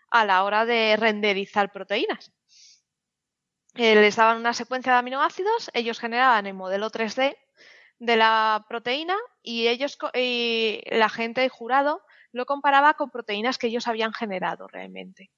[0.09, 2.33] a la hora de renderizar proteínas.
[3.75, 7.37] Les daban una secuencia de aminoácidos, ellos generaban el modelo 3D
[7.99, 12.01] de la proteína y ellos la gente jurado
[12.35, 15.31] lo comparaba con proteínas que ellos habían generado realmente.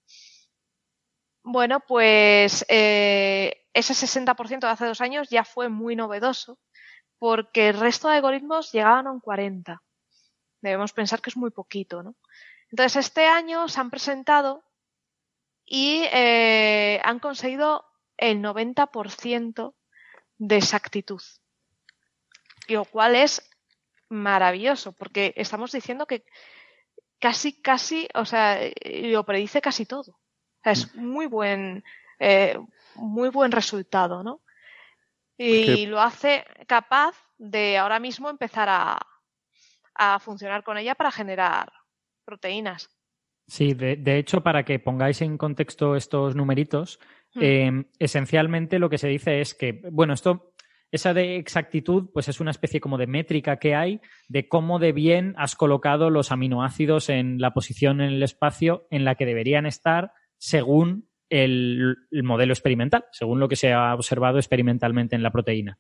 [1.44, 6.58] Bueno, pues eh, ese 60% de hace dos años ya fue muy novedoso
[7.20, 9.80] porque el resto de algoritmos llegaban a un 40.
[10.62, 12.16] Debemos pensar que es muy poquito, ¿no?
[12.72, 14.66] Entonces este año se han presentado
[15.66, 17.86] y eh, han conseguido
[18.18, 19.76] el 90%
[20.40, 21.22] de exactitud,
[22.68, 23.48] lo cual es
[24.10, 26.26] maravilloso porque estamos diciendo que
[27.20, 28.74] casi, casi, o sea, eh,
[29.12, 30.12] lo predice casi todo.
[30.12, 31.84] O sea, es muy buen,
[32.20, 32.58] eh,
[32.96, 34.42] muy buen resultado, ¿no?
[35.38, 38.98] Y lo hace capaz de ahora mismo empezar a,
[39.94, 41.72] a funcionar con ella para generar
[42.26, 42.90] proteínas.
[43.46, 47.00] Sí, de, de hecho, para que pongáis en contexto estos numeritos,
[47.34, 47.44] Hmm.
[47.44, 50.54] eh, esencialmente lo que se dice es que, bueno, esto,
[50.92, 54.00] esa de exactitud, pues es una especie como de métrica que hay
[54.30, 59.04] de cómo de bien has colocado los aminoácidos en la posición en el espacio en
[59.04, 64.38] la que deberían estar según el, el modelo experimental, según lo que se ha observado
[64.38, 65.78] experimentalmente en la proteína.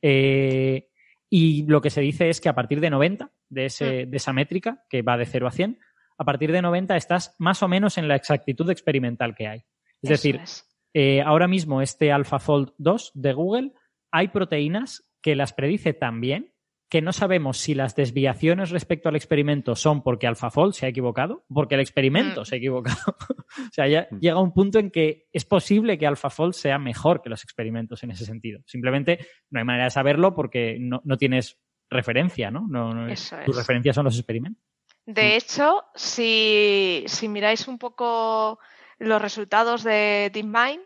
[0.00, 0.88] Eh,
[1.28, 4.32] y lo que se dice es que a partir de 90, de, ese, de esa
[4.32, 5.78] métrica, que va de 0 a 100,
[6.18, 9.58] a partir de 90 estás más o menos en la exactitud experimental que hay.
[10.02, 10.66] Es Eso decir, es.
[10.94, 13.72] eh, ahora mismo este AlphaFold 2 de Google,
[14.16, 16.52] hay proteínas que las predice tan bien
[16.88, 21.44] que no sabemos si las desviaciones respecto al experimento son porque AlphaFold se ha equivocado,
[21.52, 22.44] porque el experimento Mm.
[22.44, 22.96] se ha equivocado.
[23.58, 24.18] o sea, ya Mm.
[24.20, 28.12] llega un punto en que es posible que AlphaFold sea mejor que los experimentos en
[28.12, 28.60] ese sentido.
[28.66, 29.18] Simplemente
[29.50, 31.58] no hay manera de saberlo porque no, no tienes
[31.90, 32.66] referencia, ¿no?
[32.68, 33.62] no, no Eso tus es.
[33.62, 34.62] referencias son los experimentos.
[35.06, 38.60] De hecho, si, si miráis un poco
[38.98, 40.82] los resultados de DeepMind,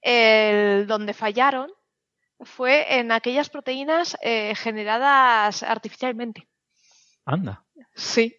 [0.00, 1.70] el, donde fallaron
[2.44, 6.48] fue en aquellas proteínas eh, generadas artificialmente.
[7.24, 7.64] Anda.
[7.94, 8.34] Sí.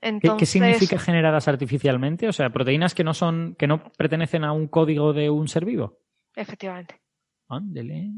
[0.00, 2.28] ¿Qué, Entonces, qué significa generadas artificialmente?
[2.28, 5.64] O sea, proteínas que no son, que no pertenecen a un código de un ser
[5.64, 5.98] vivo.
[6.36, 7.00] Efectivamente.
[7.48, 8.10] Ándele.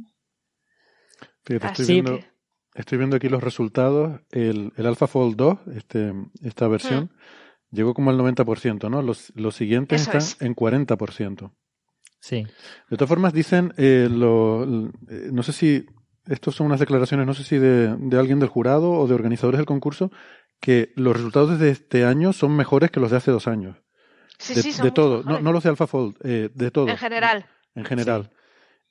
[1.44, 2.26] Fíjate, estoy, Así viendo, que-
[2.74, 4.20] estoy viendo aquí los resultados.
[4.30, 6.12] El, el AlphaFold 2, este,
[6.42, 7.12] esta versión,
[7.70, 9.00] llegó como al 90%, ¿no?
[9.00, 10.02] Los, los siguientes.
[10.02, 10.42] Eso están es.
[10.42, 11.50] en 40%.
[12.20, 12.46] Sí.
[12.88, 15.86] De todas formas, dicen, eh, lo, eh, no sé si,
[16.26, 19.58] estos son unas declaraciones, no sé si de, de alguien del jurado o de organizadores
[19.58, 20.10] del concurso,
[20.60, 23.76] que los resultados de este año son mejores que los de hace dos años.
[24.38, 25.42] Sí, de, sí, son de todo, no, mejores.
[25.44, 26.88] no los de AlphaFold, eh, de todo.
[26.88, 27.46] En general.
[27.74, 28.30] En general.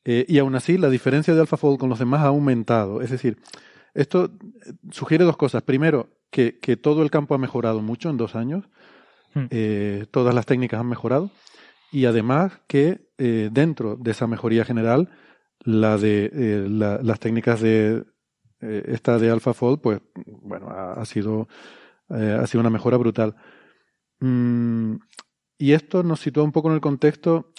[0.06, 3.02] Eh, y aún así, la diferencia de AlphaFold con los demás ha aumentado.
[3.02, 3.38] Es decir,
[3.94, 5.64] esto eh, sugiere dos cosas.
[5.64, 8.66] Primero, que, que todo el campo ha mejorado mucho en dos años.
[9.34, 9.46] Hmm.
[9.50, 11.32] Eh, todas las técnicas han mejorado.
[11.92, 15.10] Y además que eh, dentro de esa mejoría general,
[15.60, 18.04] la de eh, la- las técnicas de
[18.62, 20.02] eh, esta de AlphaFold, pues
[20.42, 21.48] bueno, ha, ha sido
[22.10, 23.36] ha sido una mejora brutal.
[24.20, 24.96] Mm,
[25.58, 27.52] y esto nos sitúa un poco en el contexto.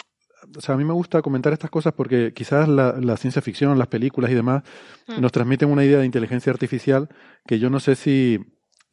[0.57, 3.77] O sea, a mí me gusta comentar estas cosas porque quizás la, la ciencia ficción,
[3.77, 4.63] las películas y demás
[5.07, 5.21] Mm.
[5.21, 7.09] nos transmiten una idea de inteligencia artificial
[7.47, 8.39] que yo no sé si,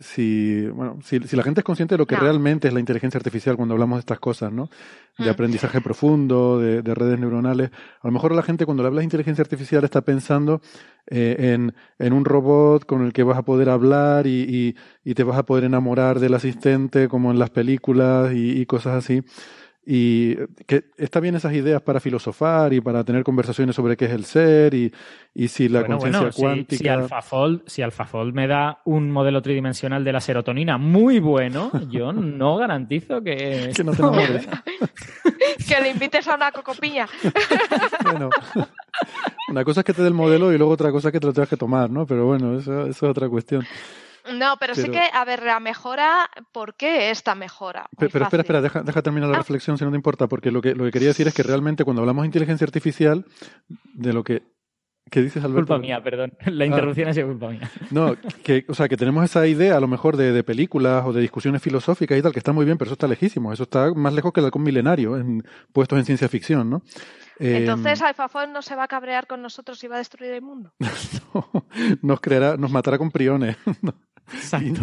[0.01, 2.21] si, bueno, si, si la gente es consciente de lo que No.
[2.23, 4.71] realmente es la inteligencia artificial cuando hablamos de estas cosas, ¿no?
[5.19, 5.31] De Mm.
[5.31, 7.71] aprendizaje profundo, de, de redes neuronales.
[8.01, 10.61] A lo mejor la gente cuando le hablas de inteligencia artificial está pensando
[11.09, 14.77] eh, en, en un robot con el que vas a poder hablar y, y,
[15.11, 18.95] y te vas a poder enamorar del asistente como en las películas y, y cosas
[19.05, 19.23] así.
[19.91, 20.37] Y
[20.67, 24.27] que está bien esas ideas para filosofar y para tener conversaciones sobre qué es el
[24.27, 24.93] ser y,
[25.35, 26.79] y si la Bueno, conciencia bueno, si- cuántica.
[26.83, 32.13] Si, AlphaFold, si AlphaFold me da un modelo tridimensional de la serotonina muy bueno, yo
[32.13, 33.71] no garantizo que...
[33.75, 34.47] Que no te enamores.
[35.67, 37.07] Que le invites a una cocopiña.
[38.05, 38.31] Bueno,
[39.49, 41.27] una cosa es que te dé el modelo y luego otra cosa es que te
[41.27, 42.07] lo tengas que tomar, ¿no?
[42.07, 43.65] Pero bueno, eso, eso es otra cuestión.
[44.35, 47.83] No, pero, sí que, a ver, la mejora, ¿por qué esta mejora?
[47.83, 48.41] Muy Pero espera, fácil.
[48.41, 49.39] espera, deja, deja terminar la Ah.
[49.39, 51.85] reflexión si no te importa, porque lo que, lo que quería decir es que realmente
[51.85, 53.25] cuando hablamos de inteligencia artificial,
[53.95, 54.43] de lo que...
[55.11, 55.69] ¿Qué dices, Alberto?
[55.69, 56.35] Culpa mía, perdón.
[56.45, 57.71] La interrupción ha sido culpa mía.
[57.91, 58.15] No,
[58.45, 61.23] que, o sea, que tenemos esa idea a lo mejor de, de películas o de
[61.23, 63.51] discusiones filosóficas y tal, que está muy bien, pero eso está lejísimo.
[63.51, 65.43] Eso está más lejos que el halcón milenario, en,
[65.73, 66.83] puestos en ciencia ficción, ¿no?
[67.39, 70.43] Eh, Entonces, AlphaFold no se va a cabrear con nosotros y va a destruir el
[70.43, 70.75] mundo.
[72.03, 73.57] nos creará, nos matará con priones.
[74.61, 74.77] In-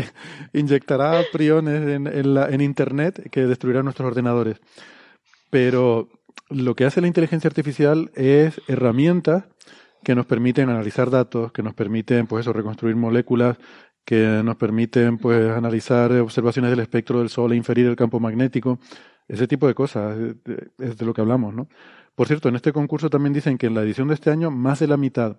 [0.53, 4.57] Inyectará priones en, la- en Internet que destruirá nuestros ordenadores.
[5.49, 6.09] Pero
[6.49, 9.45] lo que hace la inteligencia artificial es herramientas
[10.03, 13.57] que nos permiten analizar datos, que nos permiten, pues eso, reconstruir moléculas,
[14.05, 18.79] que nos permiten, pues, analizar observaciones del espectro del Sol e inferir el campo magnético,
[19.27, 21.67] ese tipo de cosas, eh, de- es de lo que hablamos, ¿no?
[22.13, 24.79] Por cierto, en este concurso también dicen que en la edición de este año más
[24.79, 25.37] de la mitad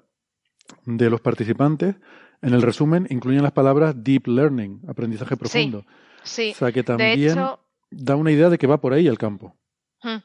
[0.84, 1.94] de los participantes
[2.42, 5.84] en el resumen incluyen las palabras deep learning, aprendizaje profundo.
[6.22, 7.60] Sí, O sea que de también hecho,
[7.90, 9.56] da una idea de que va por ahí el campo.
[10.02, 10.18] hmm,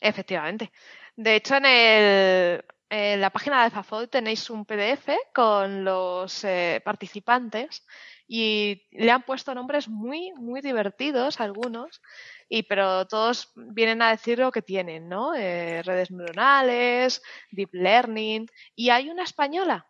[0.00, 0.70] efectivamente.
[1.16, 6.80] De hecho, en, el, en la página de AlphaFold tenéis un PDF con los eh,
[6.84, 7.84] participantes
[8.32, 12.00] y le han puesto nombres muy, muy divertidos algunos,
[12.48, 15.34] y, pero todos vienen a decir lo que tienen, ¿no?
[15.34, 18.46] Eh, redes neuronales, deep learning,
[18.76, 19.89] y hay una española,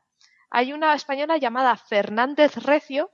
[0.51, 3.11] hay una española llamada Fernández Recio,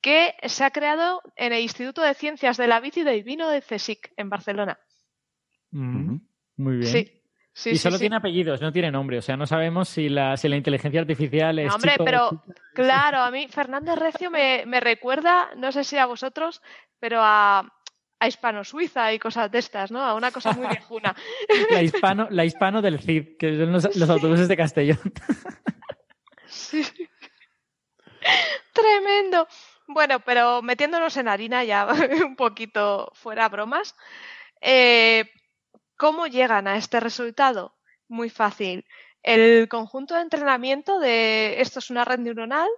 [0.00, 3.62] que se ha creado en el Instituto de Ciencias de la y del Vino de
[3.62, 4.78] CSIC, en Barcelona.
[5.70, 6.16] Mm,
[6.56, 6.90] Muy bien.
[6.90, 7.22] Sí,
[7.52, 8.02] sí, y sí, solo sí.
[8.02, 9.18] tiene apellidos, no tiene nombre.
[9.18, 11.68] O sea, no sabemos si la, si la inteligencia artificial es.
[11.68, 12.44] No, hombre, chico o pero
[12.74, 16.62] claro, a mí Fernández Recio me, me recuerda, no sé si a vosotros,
[16.98, 17.72] pero a,
[18.22, 20.00] a Hispano-Suiza y cosas de estas, ¿no?
[20.00, 21.12] A una cosa muy viejuna.
[21.70, 25.00] La hispano, la hispano del CID, que son los, los autobuses de Castellón.
[26.46, 26.84] Sí.
[28.72, 29.48] Tremendo.
[29.88, 31.88] Bueno, pero metiéndonos en harina ya
[32.24, 33.96] un poquito fuera bromas.
[34.60, 35.24] eh,
[35.96, 37.74] ¿Cómo llegan a este resultado?
[38.06, 38.86] Muy fácil.
[39.24, 42.68] El conjunto de entrenamiento de esto es una red neuronal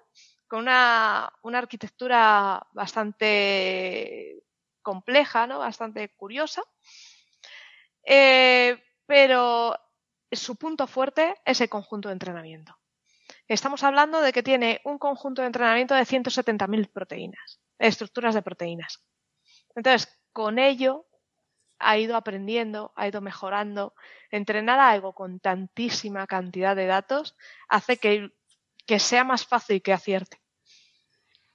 [0.49, 4.44] con una, una arquitectura bastante
[4.85, 5.59] compleja, ¿no?
[5.59, 6.63] Bastante curiosa.
[8.05, 9.75] Eh, pero
[10.31, 12.79] su punto fuerte es el conjunto de entrenamiento.
[13.49, 19.05] Estamos hablando de que tiene un conjunto de entrenamiento de 170.000 proteínas, estructuras de proteínas.
[19.75, 21.07] Entonces, con ello
[21.79, 23.95] ha ido aprendiendo, ha ido mejorando.
[24.31, 27.37] Entrenar algo con tantísima cantidad de datos
[27.69, 28.31] hace que,
[28.87, 30.41] que sea más fácil que acierte.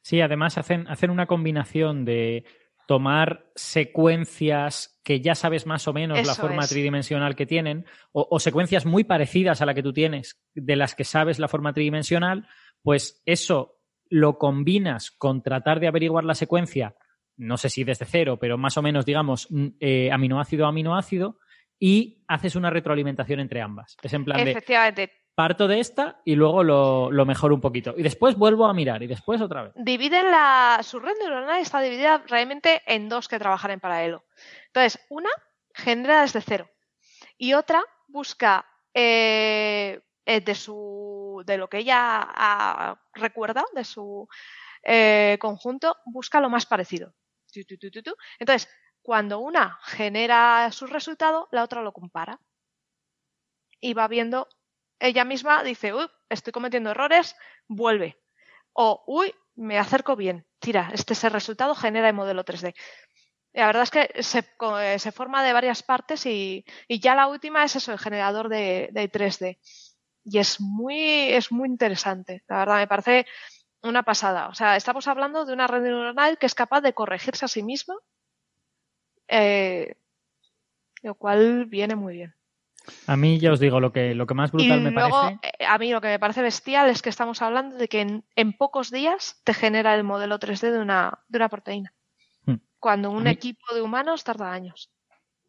[0.02, 2.46] Sí, además hacen, hacen una combinación de
[2.90, 6.70] tomar secuencias que ya sabes más o menos la forma es.
[6.70, 10.96] tridimensional que tienen, o, o secuencias muy parecidas a la que tú tienes, de las
[10.96, 12.48] que sabes la forma tridimensional,
[12.82, 13.78] pues eso
[14.10, 16.96] lo combinas con tratar de averiguar la secuencia,
[17.38, 21.38] no sé si desde cero, pero más o menos, digamos, mm, eh, aminoácido a aminoácido,
[21.78, 23.98] y haces una retroalimentación entre ambas.
[24.02, 27.94] Es en plan de, Efectivamente, parto de esta y luego lo, lo mejoro un poquito.
[27.96, 29.74] Y después vuelvo a mirar y después otra vez.
[29.78, 30.82] dividen la.
[30.84, 34.26] Su red neuronal está dividida realmente en dos que trabajan en paralelo.
[34.66, 35.30] Entonces, una
[35.74, 36.70] genera desde cero.
[37.38, 44.28] y otra busca eh, eh, de su de lo que ella recuerda de su
[44.84, 47.14] eh, conjunto busca lo más parecido
[48.40, 48.68] entonces
[49.02, 52.42] cuando una genera su resultado la otra lo compara
[53.80, 54.50] y va viendo
[55.00, 57.36] ella misma dice uy estoy cometiendo errores
[57.68, 58.20] vuelve
[58.74, 62.74] o uy me acerco bien tira este es el resultado genera el modelo 3D
[63.54, 67.64] la verdad es que se, eh, se forma de varias partes y, ya la última
[67.64, 69.58] es eso, el generador de, de 3D.
[70.24, 72.44] Y es muy, es muy interesante.
[72.48, 73.26] La verdad, me parece
[73.82, 74.50] una pasada.
[74.50, 77.64] O sea, estamos hablando de una red neuronal que es capaz de corregirse a sí
[77.64, 77.96] misma,
[79.28, 79.96] eh,
[81.02, 82.36] lo cual viene muy bien.
[83.08, 85.40] A mí ya os digo, lo que, lo que más brutal y me luego, parece.
[85.60, 88.24] eh, a mí lo que me parece bestial es que estamos hablando de que en,
[88.36, 91.94] en pocos días te genera el modelo 3D de una, de una proteína.
[92.46, 92.56] Hmm.
[92.80, 94.92] Cuando un mí- equipo de humanos tarda años.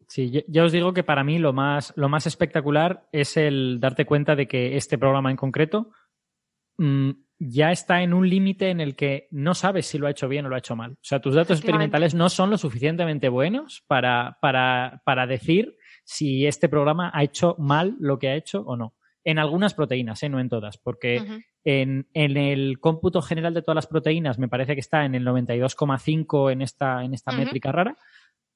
[0.07, 4.05] Sí, ya- os digo que para mí lo más, lo más espectacular es el darte
[4.05, 5.91] cuenta de que este programa en concreto
[6.77, 10.27] mm, ya está en un límite en el que no sabes si lo ha hecho
[10.27, 10.91] bien o lo ha hecho mal.
[10.91, 15.75] O sea, tus datos experimentales no son lo suficientemente buenos para, para, para decir
[16.11, 18.95] si este programa ha hecho mal lo que ha hecho o no.
[19.23, 20.29] En algunas proteínas, ¿eh?
[20.29, 21.23] no en todas, porque
[21.63, 25.25] en, en el cómputo general de todas las proteínas me parece que está en el
[25.25, 27.97] 92,5 en esta, en esta métrica rara.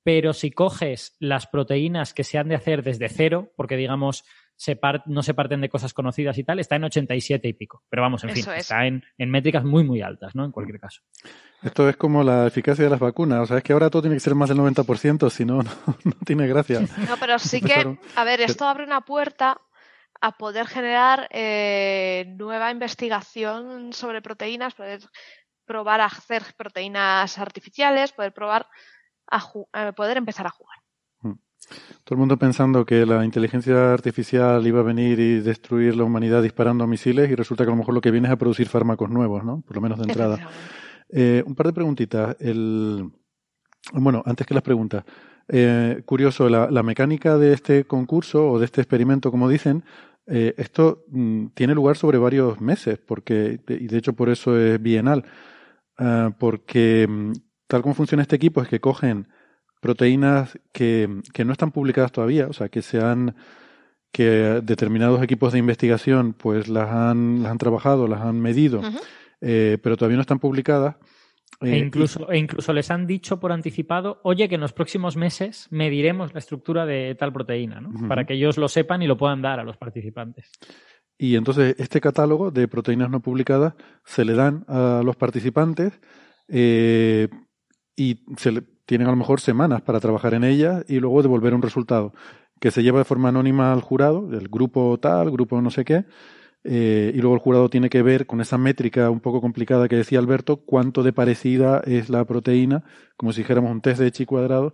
[0.03, 4.25] Pero si coges las proteínas que se han de hacer desde cero, porque digamos
[4.55, 7.83] se no se parten de cosas conocidas y tal, está en 87 y pico.
[7.89, 8.59] Pero vamos, en fin, es.
[8.59, 10.45] está en, en métricas muy, muy altas, ¿no?
[10.45, 11.01] En cualquier caso.
[11.61, 13.41] Esto es como la eficacia de las vacunas.
[13.41, 15.71] O sea, es que ahora todo tiene que ser más del 90%, si no, no,
[16.03, 16.81] no tiene gracia.
[16.81, 19.59] No, pero sí que, a ver, esto abre una puerta
[20.21, 25.01] a poder generar eh, nueva investigación sobre proteínas, poder
[25.65, 28.67] probar a hacer proteínas artificiales, poder probar
[29.27, 30.77] a eh, poder empezar a jugar.
[32.03, 36.43] Todo el mundo pensando que la inteligencia artificial iba a venir y destruir la humanidad
[36.43, 39.09] disparando misiles y resulta que a lo mejor lo que viene es a producir fármacos
[39.09, 39.61] nuevos, ¿no?
[39.61, 40.39] Por lo menos de entrada.
[41.09, 42.35] Eh, un par de preguntitas.
[42.39, 43.11] El...
[43.93, 45.03] Bueno, antes que las preguntas.
[45.47, 49.83] Eh, curioso, la, la mecánica de este concurso o de este experimento, como dicen,
[50.27, 54.81] eh, esto mm, tiene lugar sobre varios meses, porque, y de hecho por eso es
[54.81, 55.23] bienal,
[55.97, 57.31] Ah, porque mm,
[57.67, 59.27] tal como funciona este equipo es que cogen
[59.85, 63.35] proteínas que, que no están publicadas todavía, o sea, que se han
[64.11, 68.81] que determinados equipos de investigación pues las han, las han trabajado, las han medido,
[69.41, 70.95] eh, pero todavía no están publicadas.
[71.61, 75.15] E Eh, incluso, e incluso les han dicho por anticipado, oye, que en los próximos
[75.15, 77.89] meses mediremos la estructura de tal proteína, ¿no?
[78.07, 80.49] Para que ellos lo sepan y lo puedan dar a los participantes.
[81.17, 85.91] Y entonces este catálogo de proteínas no publicadas se le dan a los participantes
[86.49, 87.27] eh,
[87.95, 88.07] y
[88.37, 91.61] se le- tienen a lo mejor semanas para trabajar en ellas y luego devolver un
[91.61, 92.13] resultado
[92.59, 96.05] que se lleva de forma anónima al jurado, el grupo tal, grupo no sé qué,
[96.63, 99.97] eh, y luego el jurado tiene que ver con esa métrica un poco complicada que
[99.97, 102.83] decía Alberto, cuánto de parecida es la proteína,
[103.17, 104.73] como si dijéramos un test de chi cuadrado,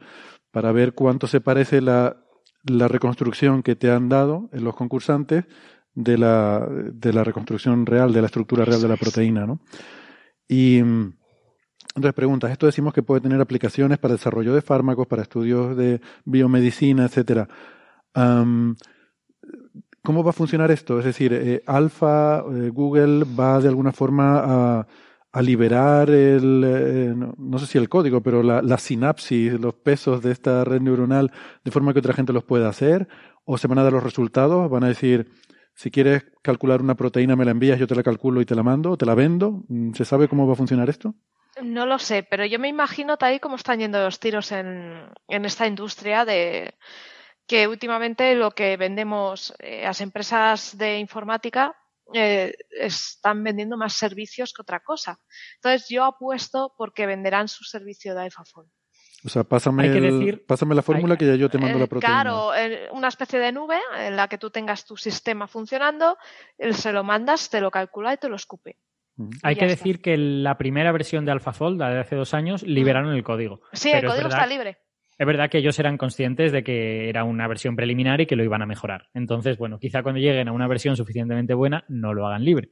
[0.52, 2.18] para ver cuánto se parece la,
[2.64, 5.46] la reconstrucción que te han dado en los concursantes
[5.94, 9.60] de la, de la reconstrucción real, de la estructura real de la proteína, ¿no?
[10.48, 11.14] Y mm,
[11.96, 16.02] entonces preguntas, esto decimos que puede tener aplicaciones para desarrollo de fármacos, para estudios de
[16.26, 17.48] biomedicina, etcétera.
[20.04, 20.98] ¿Cómo va a funcionar esto?
[20.98, 24.80] Es decir, eh, Alpha, eh, Google va de alguna forma
[25.34, 30.22] a, liberar el, eh, no, sé si el código, pero la, la sinapsis, los pesos
[30.24, 31.32] de esta red neuronal,
[31.64, 33.08] de forma que otra gente los pueda hacer,
[33.46, 35.30] o se van a dar los resultados, van a decir,
[35.76, 38.64] si quieres calcular una proteína, me la envías, yo te la calculo y te la
[38.64, 39.64] mando, te la vendo.
[39.68, 41.16] Mm, ¿Se sabe cómo va a funcionar esto?
[41.62, 45.10] No lo sé, pero yo me imagino tal y como están yendo los tiros en,
[45.28, 46.76] en esta industria de
[47.48, 51.76] que últimamente lo que vendemos eh, las empresas de informática
[52.14, 55.20] eh, están vendiendo más servicios que otra cosa.
[55.56, 58.70] Entonces yo apuesto porque venderán su servicio de AlphaFold.
[59.24, 61.82] O sea, pásame, el- decir- pásame la fórmula hay- que ya yo te mando Eh,
[61.82, 62.22] la proteína.
[62.24, 66.18] Claro, eh, una especie de nube en la que tú tengas tu sistema funcionando,
[66.58, 68.78] él se lo mandas, te lo calcula y te lo escupe.
[69.44, 69.76] Hay que está.
[69.78, 73.62] decir que la primera versión de AlphaFold, la de hace dos años, liberaron el código.
[73.74, 74.78] Sí, Pero el es código verdad- está libre.
[75.18, 78.44] Es verdad que ellos eran conscientes de que era una versión preliminar y que lo
[78.44, 79.08] iban a mejorar.
[79.14, 82.70] Entonces, bueno, quizá cuando lleguen a una versión suficientemente buena no lo hagan libre.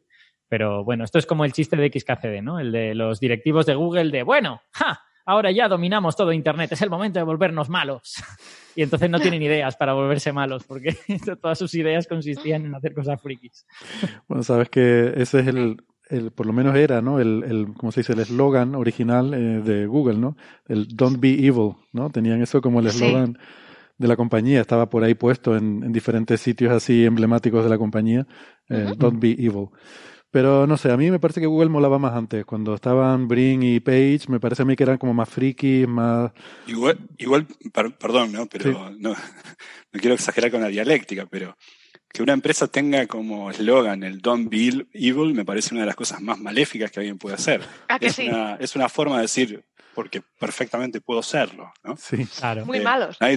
[0.48, 2.60] Pero bueno, esto es como el chiste de XKCD, ¿no?
[2.60, 5.00] El de los directivos de Google de, bueno, ¡ja!
[5.28, 8.16] Ahora ya dominamos todo Internet, es el momento de volvernos malos.
[8.76, 10.96] Y entonces no tienen ideas para volverse malos, porque
[11.42, 13.66] todas sus ideas consistían en hacer cosas frikis.
[14.28, 15.78] Bueno, sabes que ese es el,
[16.10, 17.20] el por lo menos era, ¿no?
[17.20, 18.14] El, el ¿cómo se dice?
[18.14, 20.36] El eslogan original eh, de Google, ¿no?
[20.68, 22.10] El Don't be evil, ¿no?
[22.10, 22.98] Tenían eso como el Sí.
[23.04, 23.38] eslogan
[23.98, 27.78] de la compañía, estaba por ahí puesto en, en diferentes sitios así emblemáticos de la
[27.78, 28.26] compañía,
[28.70, 29.68] eh, Don't Be Evil.
[30.32, 32.46] Pero no sé, a mí me parece que Google molaba más antes.
[32.46, 36.32] Cuando estaban Brin y Page, me parece a mí que eran como más frikis, más.
[36.68, 38.46] Igual, igual per- perdón, ¿no?
[38.46, 39.10] Pero no,
[39.92, 41.58] no quiero exagerar con la dialéctica, pero
[42.12, 45.96] que una empresa tenga como eslogan el Don't Be Evil me parece una de las
[45.96, 47.62] cosas más maléficas que alguien puede hacer.
[47.88, 48.28] ¿A que es, sí?
[48.28, 49.64] una, es una forma de decir,
[49.96, 51.96] porque perfectamente puedo serlo, ¿no?
[51.98, 52.26] Sí.
[52.40, 52.66] Claro.
[52.66, 53.18] Muy Eh, malos.
[53.18, 53.34] te-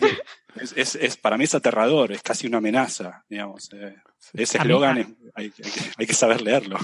[0.61, 3.71] es, es- es- para mí es aterrador, es casi una amenaza, digamos.
[3.73, 3.95] eh.
[4.35, 5.63] Ese eslogan hay, hay que,
[5.99, 6.77] hay que saber leerlo.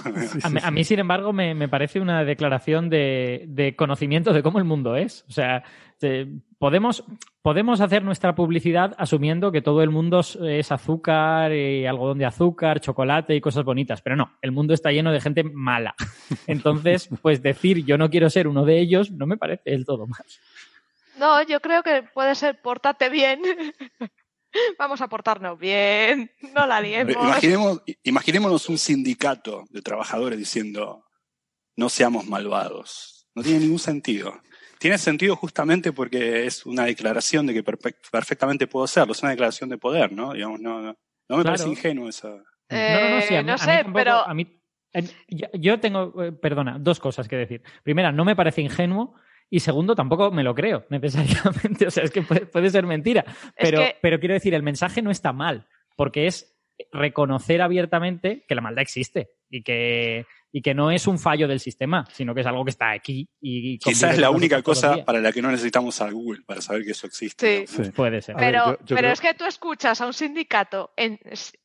[0.42, 4.42] A mí, a mí, sin embargo, me, me parece una declaración de, de conocimiento de
[4.42, 5.24] cómo el mundo es.
[5.28, 5.62] O sea,
[6.02, 6.26] eh,
[6.58, 7.04] podemos,
[7.40, 12.26] podemos hacer nuestra publicidad asumiendo que todo el mundo es, es azúcar, y algodón de
[12.26, 15.94] azúcar, chocolate y cosas bonitas, pero no, el mundo está lleno de gente mala.
[16.48, 20.06] Entonces, pues decir yo no quiero ser uno de ellos no me parece del todo
[20.06, 20.24] mal.
[21.18, 23.40] No, yo creo que puede ser pórtate bien.
[24.78, 26.30] Vamos a portarnos bien.
[26.54, 27.12] No la liemos.
[27.14, 31.04] Imaginemos, imaginémonos un sindicato de trabajadores diciendo
[31.76, 33.26] no seamos malvados.
[33.34, 34.40] No tiene ningún sentido.
[34.78, 39.30] Tiene sentido justamente porque es una declaración de que perfe- perfectamente puedo serlo, es una
[39.32, 40.32] declaración de poder, ¿no?
[40.32, 40.96] Digamos, no, no,
[41.28, 42.28] no me parece ingenuo esa.
[42.28, 42.36] no,
[42.70, 44.60] no, no, sí, a Eh, mí- no a mí sé, tampoco- pero a mí-
[45.54, 47.62] yo tengo, eh, perdona, dos cosas que decir.
[47.82, 49.14] Primera, no me parece ingenuo.
[49.50, 51.86] Y segundo, tampoco me lo creo necesariamente.
[51.88, 53.24] O sea, es que puede, puede ser mentira.
[53.58, 55.66] Pero, que- pero quiero decir, el mensaje no está mal,
[55.96, 56.54] porque es
[56.92, 61.58] reconocer abiertamente que la maldad existe y que, y que no es un fallo del
[61.60, 63.28] sistema, sino que es algo que está aquí.
[63.40, 66.84] Y Quizás es la única cosa para la que no necesitamos a Google, para saber
[66.84, 67.66] que eso existe.
[67.66, 67.84] Sí.
[67.84, 67.90] Sí.
[67.90, 68.36] Puede ser.
[68.36, 71.18] Ver, Pero, yo- yo pero creo- es que tú escuchas a un sindicato en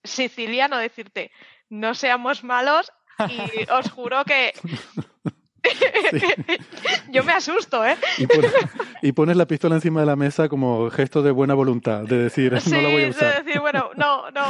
[0.04, 1.32] siciliano decirte
[1.70, 2.92] no seamos malos
[3.30, 4.54] y os juro que
[7.12, 7.96] yo me asusto, ¿eh?
[8.18, 8.44] Y, pon-
[9.02, 12.60] y pones la pistola encima de la mesa como gesto de buena voluntad, de decir,
[12.62, 13.44] Sí, no la voy a de usar.
[13.44, 14.42] decir, bueno, no, no.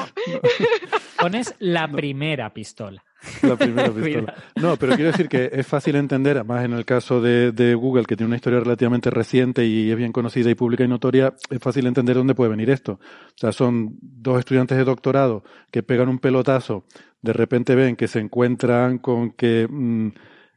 [1.20, 3.04] Pones la primera pistola.
[3.42, 4.34] La primera pistola.
[4.56, 8.06] No, pero quiero decir que es fácil entender, además en el caso de, de Google,
[8.06, 11.60] que tiene una historia relativamente reciente y es bien conocida y pública y notoria, es
[11.60, 12.94] fácil entender dónde puede venir esto.
[12.94, 16.86] O sea, son dos estudiantes de doctorado que pegan un pelotazo,
[17.22, 20.10] de repente ven que se encuentran con que mm,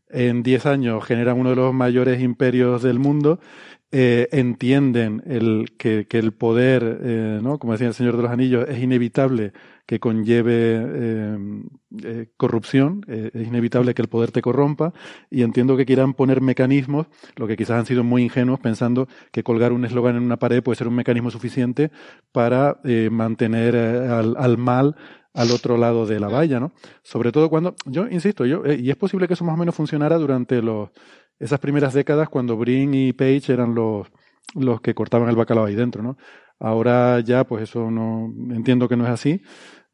[0.08, 3.40] en 10 años generan uno de los mayores imperios del mundo,
[3.92, 5.22] eh, entienden
[5.78, 7.58] que, el poder, eh, ¿no?
[7.58, 9.52] como decía el Señor de los Anillos, es inevitable
[9.86, 14.92] que conlleve eh, corrupción, es inevitable que el poder te corrompa
[15.30, 17.06] y entiendo que quieran poner mecanismos,
[17.36, 20.64] lo que quizás han sido muy ingenuos pensando que colgar un eslogan en una pared
[20.64, 21.92] puede ser un mecanismo suficiente
[22.32, 22.80] para
[23.10, 24.96] mantener al mal
[25.36, 26.72] al otro lado de la valla, ¿no?
[27.02, 29.74] Sobre todo cuando, yo insisto, yo, eh, y es posible que eso más o menos
[29.74, 30.88] funcionara durante los,
[31.38, 34.08] esas primeras décadas cuando Brin y Page eran los,
[34.54, 36.16] los que cortaban el bacalao ahí dentro, ¿no?
[36.58, 39.42] Ahora ya, pues eso no, entiendo que no es así.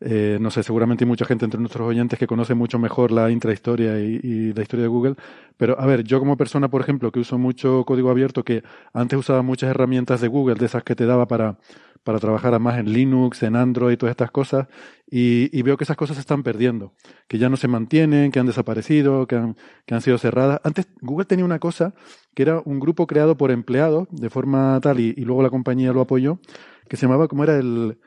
[0.05, 3.31] Eh, no sé, seguramente hay mucha gente entre nuestros oyentes que conoce mucho mejor la
[3.31, 5.14] intrahistoria y, y la historia de Google.
[5.56, 8.62] Pero, a ver, yo como persona, por ejemplo, que uso mucho código abierto, que
[8.93, 11.59] antes usaba muchas herramientas de Google, de esas que te daba para,
[12.04, 14.68] para trabajar más en Linux, en Android, todas estas cosas,
[15.06, 16.94] y, y veo que esas cosas se están perdiendo,
[17.28, 19.56] que ya no se mantienen, que han desaparecido, que han,
[19.86, 20.60] que han sido cerradas.
[20.64, 21.94] Antes Google tenía una cosa
[22.34, 26.00] que era un grupo creado por empleados de forma tal, y, luego la compañía lo
[26.00, 26.40] apoyó,
[26.88, 27.98] que se llamaba, como era el,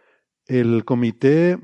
[0.47, 1.59] el comité,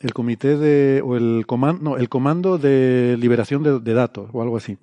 [0.00, 4.56] el comité de, o el comando, no, el comando de liberación de datos, o algo
[4.56, 4.78] así.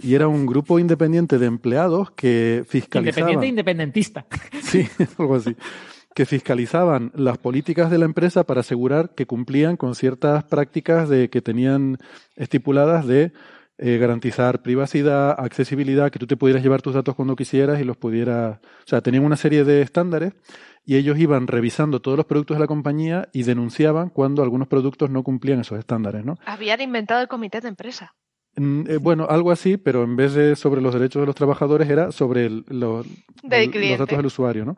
[0.00, 3.30] Y era un grupo independiente de empleados que fiscalizaban.
[3.30, 4.26] Independiente e independentista.
[4.62, 4.86] Sí,
[5.18, 5.56] algo así.
[6.14, 11.30] Que fiscalizaban las políticas de la empresa para asegurar que cumplían con ciertas prácticas de
[11.30, 11.98] que tenían
[12.36, 13.32] estipuladas de
[13.80, 17.96] eh, garantizar privacidad, accesibilidad, que tú te pudieras llevar tus datos cuando quisieras y los
[17.96, 18.58] pudieras.
[18.58, 20.32] O sea, tenían una serie de estándares
[20.84, 25.10] y ellos iban revisando todos los productos de la compañía y denunciaban cuando algunos productos
[25.10, 26.34] no cumplían esos estándares, ¿no?
[26.44, 28.14] Habían inventado el comité de empresa.
[28.58, 31.88] Mm, eh, bueno, algo así, pero en vez de sobre los derechos de los trabajadores
[31.88, 33.02] era sobre el- lo-
[33.42, 33.88] Del el- cliente.
[33.90, 34.76] los datos del usuario, ¿no?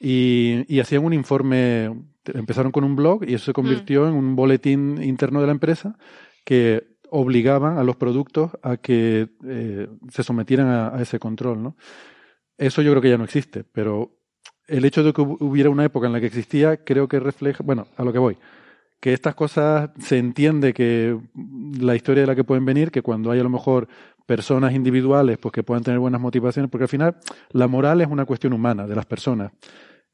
[0.00, 1.92] Y, y hacían un informe,
[2.26, 5.96] empezaron con un blog y eso se convirtió en un boletín interno de la empresa
[6.44, 11.76] que obligaban a los productos a que eh, se sometieran a, a ese control, ¿no?
[12.58, 14.10] Eso yo creo que ya no existe, pero
[14.66, 17.62] el hecho de que hu- hubiera una época en la que existía creo que refleja,
[17.62, 18.36] bueno, a lo que voy,
[19.02, 21.18] que estas cosas se entiende que
[21.80, 23.88] la historia de la que pueden venir, que cuando hay a lo mejor
[24.26, 27.16] personas individuales pues que puedan tener buenas motivaciones, porque al final
[27.50, 29.50] la moral es una cuestión humana de las personas.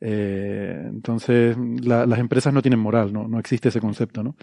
[0.01, 4.37] Eh, entonces, la- las empresas no tienen moral, no, no existe ese concepto, ¿no?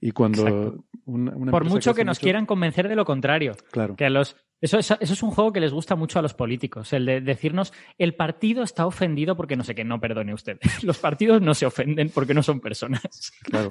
[0.00, 3.56] Y cuando una, una Por mucho que nos mucho- quieran convencer de lo contrario.
[3.72, 3.96] Claro.
[3.96, 6.34] Que a los, Eso es, eso es un juego que les gusta mucho a los
[6.34, 10.58] políticos, el de decirnos el partido está ofendido porque no sé qué, no perdone usted.
[10.82, 13.32] Los partidos no se ofenden porque no son personas.
[13.44, 13.68] Claro.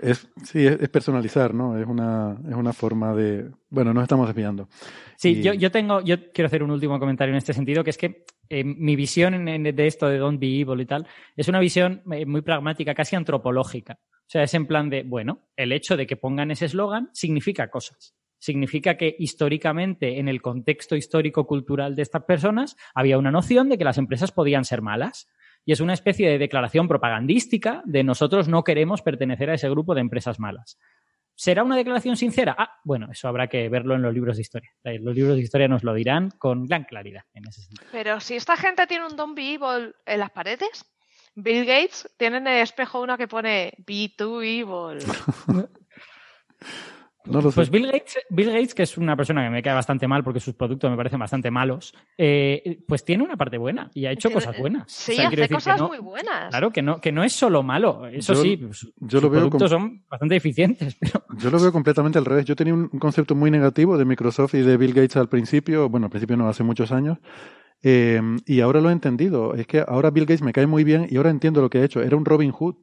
[0.00, 1.78] Es, sí, es, es personalizar, ¿no?
[1.78, 3.50] Es una, es una forma de.
[3.68, 4.68] Bueno, nos estamos desviando.
[5.16, 7.90] Sí, Y- yo, yo tengo, yo quiero hacer un último comentario en este sentido, que
[7.90, 11.06] es que eh, mi visión en- de esto de Don't Be Evil y tal,
[11.36, 13.98] es una visión eh, muy pragmática, casi antropológica.
[14.02, 17.68] O sea, es en plan de, bueno, el hecho de que pongan ese eslogan significa
[17.70, 18.14] cosas.
[18.40, 23.84] Significa que históricamente, en el contexto histórico-cultural de estas personas, había una noción de que
[23.84, 25.28] las empresas podían ser malas.
[25.66, 29.94] Y es una especie de declaración propagandística de nosotros no queremos pertenecer a ese grupo
[29.94, 30.78] de empresas malas.
[31.34, 32.56] ¿Será una declaración sincera?
[32.58, 34.70] Ah, bueno, eso habrá que verlo en los libros de historia.
[34.84, 37.88] Eh, Los libros de historia nos lo dirán con gran claridad en ese sentido.
[37.92, 40.84] Pero si esta gente tiene un Don't Be Evil en las paredes,
[41.34, 44.98] Bill Gates tiene en el espejo una que pone Be Too Evil.
[47.26, 47.54] No lo sé.
[47.56, 50.40] Pues Bill Gates, Bill Gates, que es una persona que me cae bastante mal porque
[50.40, 54.28] sus productos me parecen bastante malos, eh, pues tiene una parte buena y ha hecho
[54.28, 54.90] Tiene- cosas buenas.
[54.90, 56.48] Sí, O sea, hace decir que cosas no- muy buenas.
[56.50, 58.06] Claro, que no, que no es solo malo.
[58.06, 61.60] Eso Yo- sí, sus, yo sus lo veo productos son bastante eficientes, pero Yo lo
[61.60, 62.44] veo completamente al revés.
[62.46, 65.88] Yo tenía un un concepto muy negativo de Microsoft y de Bill Gates al principio,
[65.90, 67.18] bueno, al principio no, hace muchos años,
[67.82, 69.54] eh, y ahora lo he entendido.
[69.54, 71.84] Es que ahora Bill Gates me cae muy bien y ahora entiendo lo que ha
[71.84, 72.02] hecho.
[72.02, 72.76] Era un Robin Hood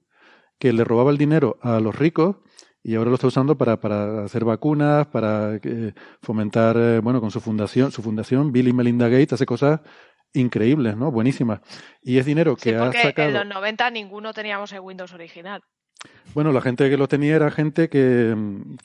[0.60, 2.38] que le robaba el dinero a los ricos
[2.88, 7.32] y ahora lo está usando para, para hacer vacunas, para eh, fomentar, eh, bueno, con
[7.32, 9.82] su fundación, su fundación, Bill y Melinda Gates hace cosas
[10.34, 11.12] increíbles, ¿no?
[11.12, 11.60] Buenísimas.
[12.02, 13.28] Y es dinero que Sí, ha sacado.
[13.28, 15.62] en los 90 ninguno teníamos el Windows original.
[16.34, 18.36] Bueno, la gente que lo tenía era gente que,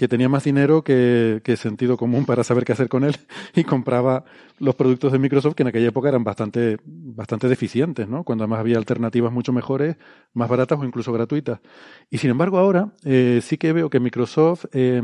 [0.09, 3.15] tenía más dinero que, sentido común para saber qué hacer con él
[3.55, 4.25] y compraba
[4.59, 8.25] los productos de Microsoft que en aquella época eran bastante, bastante deficientes, ¿no?
[8.25, 9.97] Cuando además había alternativas mucho mejores,
[10.33, 11.61] más baratas o incluso gratuitas.
[12.09, 15.03] Y sin embargo ahora eh, sí que veo que Microsoft eh,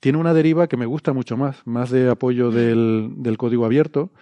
[0.00, 4.12] tiene una deriva que me gusta mucho más, más de apoyo del, del código abierto.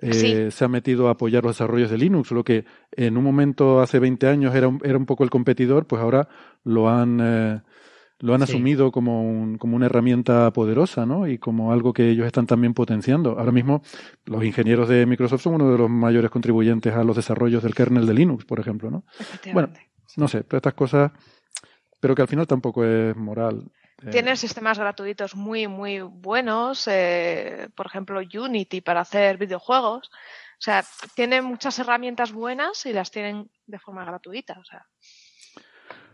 [0.00, 0.12] Eh,
[0.50, 0.56] Sí.
[0.56, 3.98] Se ha metido a apoyar los desarrollos de Linux, lo que en un momento hace
[3.98, 6.28] 20 años era un, era un poco el competidor, pues ahora
[6.64, 7.60] lo han, eh,
[8.20, 8.52] lo han Sí.
[8.52, 11.26] asumido como, un, como una herramienta poderosa, ¿no?
[11.26, 13.38] Y como algo que ellos están también potenciando.
[13.38, 13.82] Ahora mismo
[14.24, 18.06] los ingenieros de Microsoft son uno de los mayores contribuyentes a los desarrollos del kernel
[18.06, 19.04] de Linux, por ejemplo, ¿no?
[19.52, 19.70] Bueno,
[20.16, 21.12] no sé, todas estas cosas,
[22.00, 23.64] pero que al final tampoco es moral.
[24.10, 30.08] Tienen sistemas gratuitos muy, muy buenos, eh, por ejemplo Unity para hacer videojuegos.
[30.08, 30.84] O sea,
[31.14, 34.58] tienen muchas herramientas buenas y las tienen de forma gratuita.
[34.60, 34.86] O sea,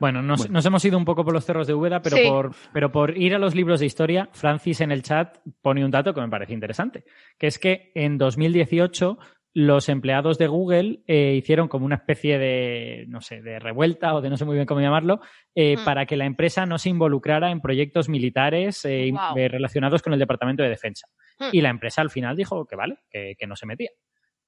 [0.01, 0.55] Bueno, nos, Bueno.
[0.55, 2.25] nos hemos ido un poco por los cerros de Úbeda, pero, Sí.
[2.29, 5.91] por, pero por ir a los libros de historia, Francis en el chat pone un
[5.91, 7.05] dato que me parece interesante,
[7.39, 9.19] que es que en 2018
[9.57, 14.21] los empleados de Google eh, hicieron como una especie de, no sé, de revuelta o
[14.21, 15.21] de no sé muy bien cómo llamarlo,
[15.55, 15.85] eh, Mm.
[15.85, 19.13] para que la empresa no se involucrara en proyectos militares eh,
[19.49, 21.07] relacionados con el Departamento de Defensa.
[21.39, 21.49] Mm.
[21.53, 23.91] Y la empresa al final dijo que vale, que, que no se metía.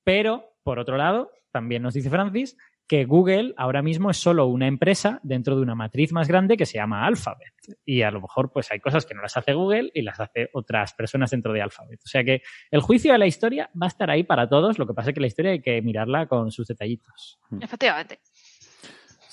[0.03, 2.57] Pero, por otro lado, también nos dice Francis
[2.87, 6.67] que Google ahora mismo es solo una empresa dentro de una matriz más grande que
[6.67, 7.53] se llama Alphabet.
[7.85, 10.51] Y a lo mejor pues hay cosas que no las hace Google y las hace
[10.53, 12.01] otras personas dentro de Alphabet.
[12.05, 14.87] O sea que el juicio de la historia va a estar ahí para todos, lo
[14.87, 17.41] que pasa es que la historia hay que mirarla con sus detallitos.
[17.61, 18.21] efectivamente.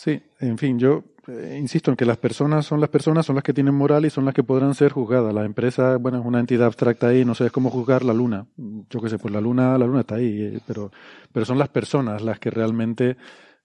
[0.03, 3.43] Sí, en fin, yo eh, insisto en que las personas son las personas, son las
[3.45, 5.33] que tienen moral y son las que podrán ser juzgadas.
[5.33, 8.45] La empresa, bueno, es una entidad abstracta ahí, no sé, es como juzgar la luna.
[8.89, 10.91] Yo qué sé, pues la luna, la luna está ahí, eh, pero,
[11.31, 13.15] pero son las personas las que realmente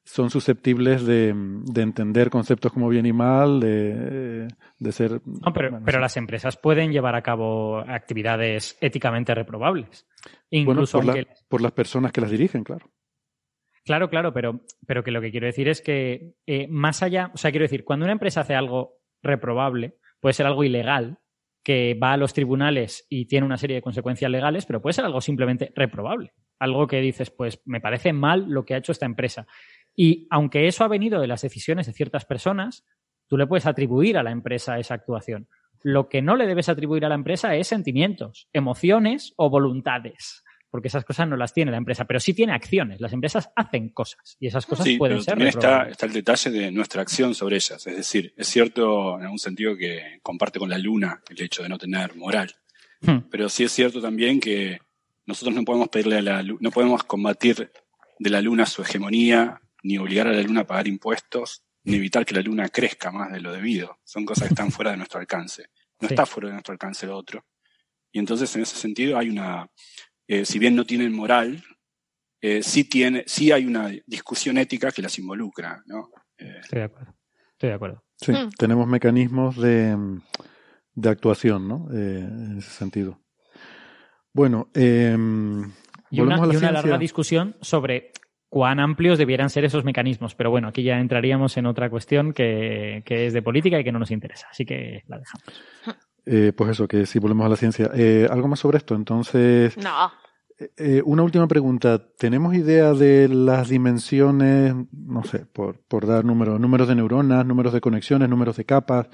[0.04, 4.46] son susceptibles de, de entender conceptos como bien y mal, de,
[4.78, 5.20] de ser...
[5.24, 6.02] No, pero, bueno, pero sí.
[6.02, 10.06] las empresas pueden llevar a cabo actividades éticamente reprobables.
[10.52, 12.86] Bueno, Incluso la- por las personas que las dirigen, claro.
[13.88, 17.38] Claro, claro, pero, pero que lo que quiero decir es que eh, más allá, o
[17.38, 21.20] sea, quiero decir, cuando una empresa hace algo reprobable, puede ser algo ilegal,
[21.64, 25.06] que va a los tribunales y tiene una serie de consecuencias legales, pero puede ser
[25.06, 26.34] algo simplemente reprobable.
[26.58, 29.46] Algo que dices, pues me parece mal lo que ha hecho esta empresa.
[29.96, 32.84] Y aunque eso ha venido de las decisiones de ciertas personas,
[33.26, 35.48] tú le puedes atribuir a la empresa esa actuación.
[35.82, 40.88] Lo que no le debes atribuir a la empresa es sentimientos, emociones o voluntades porque
[40.88, 43.00] esas cosas no las tiene la empresa, pero sí tiene acciones.
[43.00, 46.50] Las empresas hacen cosas y esas cosas Sí, pueden ser también está, está el detalle
[46.50, 47.86] de nuestra acción sobre ellas.
[47.86, 51.68] Es decir, es cierto en algún sentido que comparte con la luna el hecho de
[51.68, 52.54] no tener moral.
[53.00, 53.18] Hmm.
[53.30, 54.80] Pero sí es cierto también que
[55.26, 57.70] nosotros no podemos pedirle a la no podemos combatir
[58.18, 62.26] de la luna su hegemonía, ni obligar a la luna a pagar impuestos, ni evitar
[62.26, 63.98] que la luna crezca más de lo debido.
[64.04, 65.68] Son cosas que están fuera de nuestro alcance.
[66.00, 66.14] No Sí.
[66.14, 67.44] está fuera de nuestro alcance lo otro.
[68.10, 69.70] Y entonces, en ese sentido, hay una,
[70.28, 71.64] eh, si bien no tienen moral,
[72.40, 76.10] eh, sí, tiene, sí hay una discusión ética que las involucra, ¿no?
[76.38, 77.14] Eh, Estoy de acuerdo.
[77.52, 78.04] Estoy de acuerdo.
[78.16, 78.50] Sí, Mm.
[78.56, 79.96] tenemos mecanismos de,
[80.94, 81.88] de actuación, ¿no?
[81.92, 83.20] Eh, en ese sentido.
[84.32, 85.16] Bueno, eh,
[86.10, 86.72] y una, volvemos a la y una ciencia.
[86.72, 88.12] larga discusión sobre
[88.48, 90.34] cuán amplios debieran ser esos mecanismos.
[90.34, 93.92] Pero bueno, aquí ya entraríamos en otra cuestión que, que es de política y que
[93.92, 94.46] no nos interesa.
[94.50, 95.62] Así que la dejamos.
[96.26, 97.90] Eh, pues eso, que sí, volvemos a la ciencia.
[97.94, 98.94] Eh, ¿Algo más sobre esto?
[98.94, 100.10] Entonces, No.
[100.76, 102.02] eh, una última pregunta.
[102.18, 107.72] ¿Tenemos idea de las dimensiones, no sé, por, por dar números, números de neuronas, números
[107.72, 109.08] de conexiones, números de capas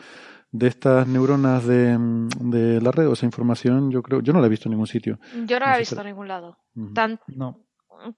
[0.51, 1.97] de estas neuronas de,
[2.41, 3.09] de la red?
[3.09, 5.19] O esa información, yo creo, yo no la he visto en ningún sitio.
[5.47, 6.59] Yo no No la he visto si- en ningún lado.
[6.95, 7.61] Tan, No.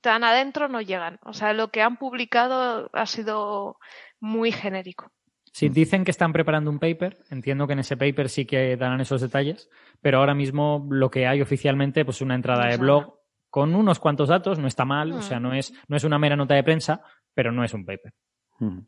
[0.01, 1.19] tan adentro no llegan.
[1.25, 3.77] O sea, lo que han publicado ha sido
[4.21, 5.11] muy genérico.
[5.57, 9.01] Si dicen que están preparando un paper, entiendo que en ese paper sí que darán
[9.01, 9.71] esos detalles,
[10.03, 13.15] pero ahora mismo lo que hay oficialmente, pues una entrada de blog
[13.49, 16.37] con unos cuantos datos, no está mal, o sea, no es, no es una mera
[16.37, 17.01] nota de prensa,
[17.33, 18.13] pero no es un paper.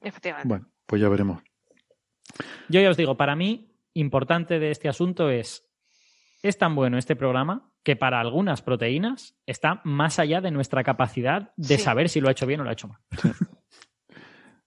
[0.02, 0.46] Efectivamente.
[0.46, 1.42] Bueno, pues ya veremos.
[2.68, 5.66] Yo ya os digo, para mí, importante de este asunto es,
[6.42, 11.50] es tan bueno este programa que para algunas proteínas está más allá de nuestra capacidad
[11.56, 11.82] de Sí.
[11.82, 13.00] saber si lo ha hecho bien o lo ha hecho mal.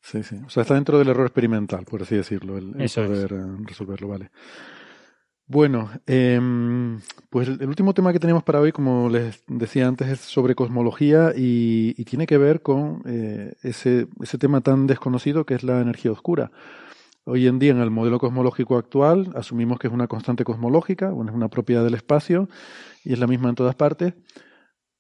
[0.02, 0.36] Sí, sí.
[0.45, 3.10] O sea, está dentro del error experimental, por así decirlo, el, el Eso es.
[3.10, 4.32] poder eh, resolverlo, vale.
[5.45, 10.07] Bueno, em, pues el, el último tema que tenemos para hoy, como les decía antes,
[10.07, 15.45] es sobre cosmología y, y tiene que ver con eh, ese, ese tema tan desconocido
[15.45, 16.52] que es la energía oscura.
[17.26, 21.32] Hoy en día, en el modelo cosmológico actual, asumimos que es una constante cosmológica, bueno,
[21.32, 22.48] es una propiedad del espacio
[23.03, 24.14] y es la misma en todas partes,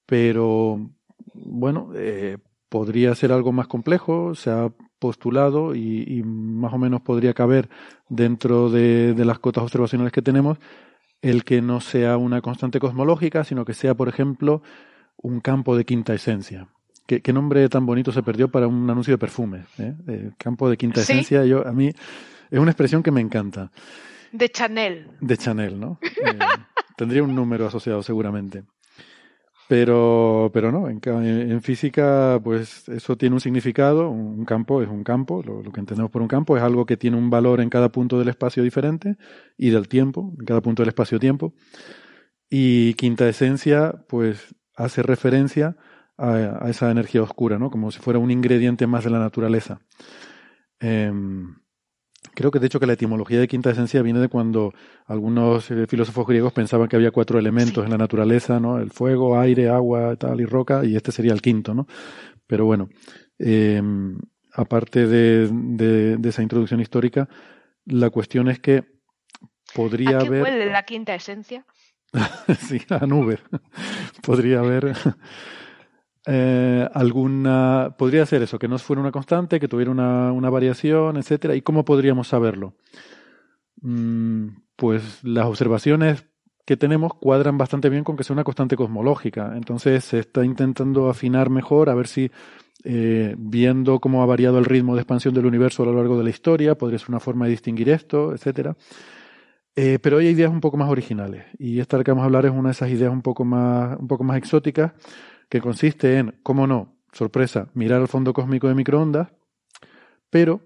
[0.05, 0.91] pero
[1.33, 2.37] bueno, eh,
[2.69, 4.69] podría ser algo más complejo, se ha
[5.05, 7.67] postulado y, y más o menos podría caber
[8.07, 10.59] dentro de, de las cotas observacionales que tenemos
[11.23, 14.61] el que no sea una constante cosmológica, sino que sea, por ejemplo,
[15.17, 16.67] un campo de quinta esencia.
[17.07, 19.65] ¿Qué, qué nombre tan bonito se perdió para un anuncio de perfume?
[19.79, 19.93] ¿eh?
[20.07, 21.13] Eh, campo de quinta Sí.
[21.13, 21.89] esencia, yo, a mí
[22.51, 23.71] es una expresión que me encanta,
[24.31, 25.07] De Chanel.
[25.19, 25.99] de Chanel, ¿no?
[26.03, 26.37] Eh,
[26.95, 28.63] tendría un número asociado seguramente.
[29.71, 34.09] Pero, pero no, en, ca- en física, pues eso tiene un significado.
[34.09, 35.41] Un campo es un campo.
[35.43, 38.19] Lo, que entendemos por un campo es algo que tiene un valor en cada punto
[38.19, 39.15] del espacio diferente
[39.57, 41.53] y del tiempo, en cada punto del espacio-tiempo.
[42.49, 45.77] Y quinta esencia, pues hace referencia
[46.17, 47.71] a, a esa energía oscura, ¿no?
[47.71, 49.79] Como si fuera un ingrediente más de la naturaleza.
[50.79, 51.60] Em,
[52.33, 54.73] Creo que de hecho que la etimología de quinta esencia viene de cuando
[55.07, 57.85] algunos eh, filósofos griegos pensaban que había cuatro elementos Sí.
[57.85, 58.77] en la naturaleza, ¿no?
[58.79, 61.87] El fuego, aire, agua, tal y roca, y este sería el quinto, ¿no?
[62.47, 62.89] Pero bueno,
[63.39, 63.81] eh,
[64.53, 67.27] aparte de, de- de esa introducción histórica,
[67.85, 68.83] la cuestión es que
[69.73, 71.65] podría ¿A qué haber huele la quinta esencia?
[72.67, 73.39] sí, a nube.
[74.21, 74.93] Podría haber
[76.25, 77.95] eh, alguna.
[77.97, 81.55] Podría ser eso, que no fuera una constante, que tuviera una, una variación, etcétera.
[81.55, 82.73] ¿Y cómo podríamos saberlo?
[83.81, 86.25] Mm, pues las observaciones
[86.65, 89.53] que tenemos cuadran bastante bien con que sea una constante cosmológica.
[89.55, 92.31] Entonces se está intentando afinar mejor a ver si
[92.83, 96.23] eh, viendo cómo ha variado el ritmo de expansión del universo a lo largo de
[96.23, 98.75] la historia, podría ser una forma de distinguir esto, etcétera.
[99.75, 101.45] Eh, pero hay ideas un poco más originales.
[101.57, 103.45] Y esta de la que vamos a hablar es una de esas ideas un poco
[103.45, 104.93] más, un poco más exóticas,
[105.51, 109.27] que consiste en, cómo no, sorpresa, mirar al fondo cósmico de microondas,
[110.29, 110.61] pero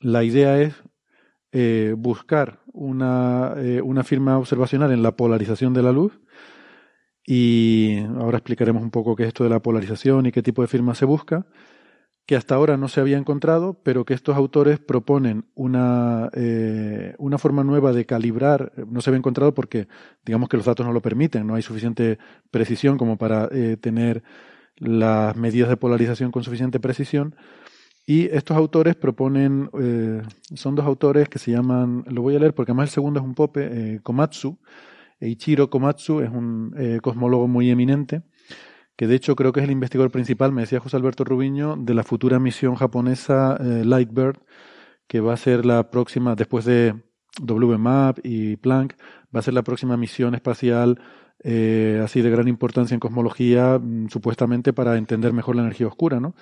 [0.00, 0.74] la idea es
[1.50, 6.20] eh, buscar una, eh, una firma observacional en la polarización de la luz.
[7.24, 10.68] Y ahora explicaremos un poco qué es esto de la polarización y qué tipo de
[10.68, 11.46] firma se busca
[12.26, 17.38] que hasta ahora no se había encontrado, pero que estos autores proponen una, eh, una
[17.38, 18.72] forma nueva de calibrar.
[18.88, 19.86] No se había encontrado porque,
[20.24, 22.18] digamos que los datos no lo permiten, no hay suficiente
[22.50, 24.24] precisión como para eh, tener
[24.76, 27.36] las medidas de polarización con suficiente precisión.
[28.04, 30.22] Y estos autores proponen, eh,
[30.54, 33.24] son dos autores que se llaman, lo voy a leer porque además el segundo es
[33.24, 34.58] un pope, Komatsu.
[35.20, 38.22] Eiichiro Komatsu es un cosmólogo muy eminente
[38.96, 41.94] que de hecho creo que es el investigador principal, me decía José Alberto Rubiño, de
[41.94, 44.38] la futura misión japonesa eh, Lightbird,
[45.06, 46.94] que va a ser la próxima, después de
[47.40, 48.96] WMAP y Planck,
[49.34, 50.98] va a ser la próxima misión espacial
[51.44, 56.18] eh, así de gran importancia en cosmología, mm, supuestamente para entender mejor la energía oscura,
[56.18, 56.34] ¿no?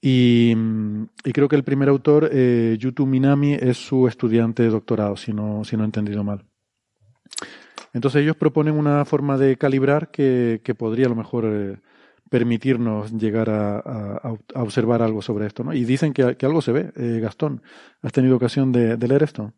[0.00, 5.16] Y, mm, creo que el primer autor, eh, Yutu Minami, es su estudiante de doctorado,
[5.16, 6.44] si no, si no he entendido mal.
[7.94, 11.76] Entonces ellos proponen una forma de calibrar que, que podría a lo mejor eh,
[12.28, 15.72] permitirnos llegar a, a- observar algo sobre esto, ¿no?
[15.72, 16.92] Y dicen que, algo se ve.
[16.96, 17.62] Eh, Gastón,
[18.02, 19.54] ¿has tenido ocasión de, leer esto?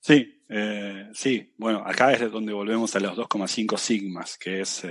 [0.00, 1.52] Sí, eh, sí.
[1.58, 4.84] Bueno, acá es donde volvemos a los 2,5 sigmas, que es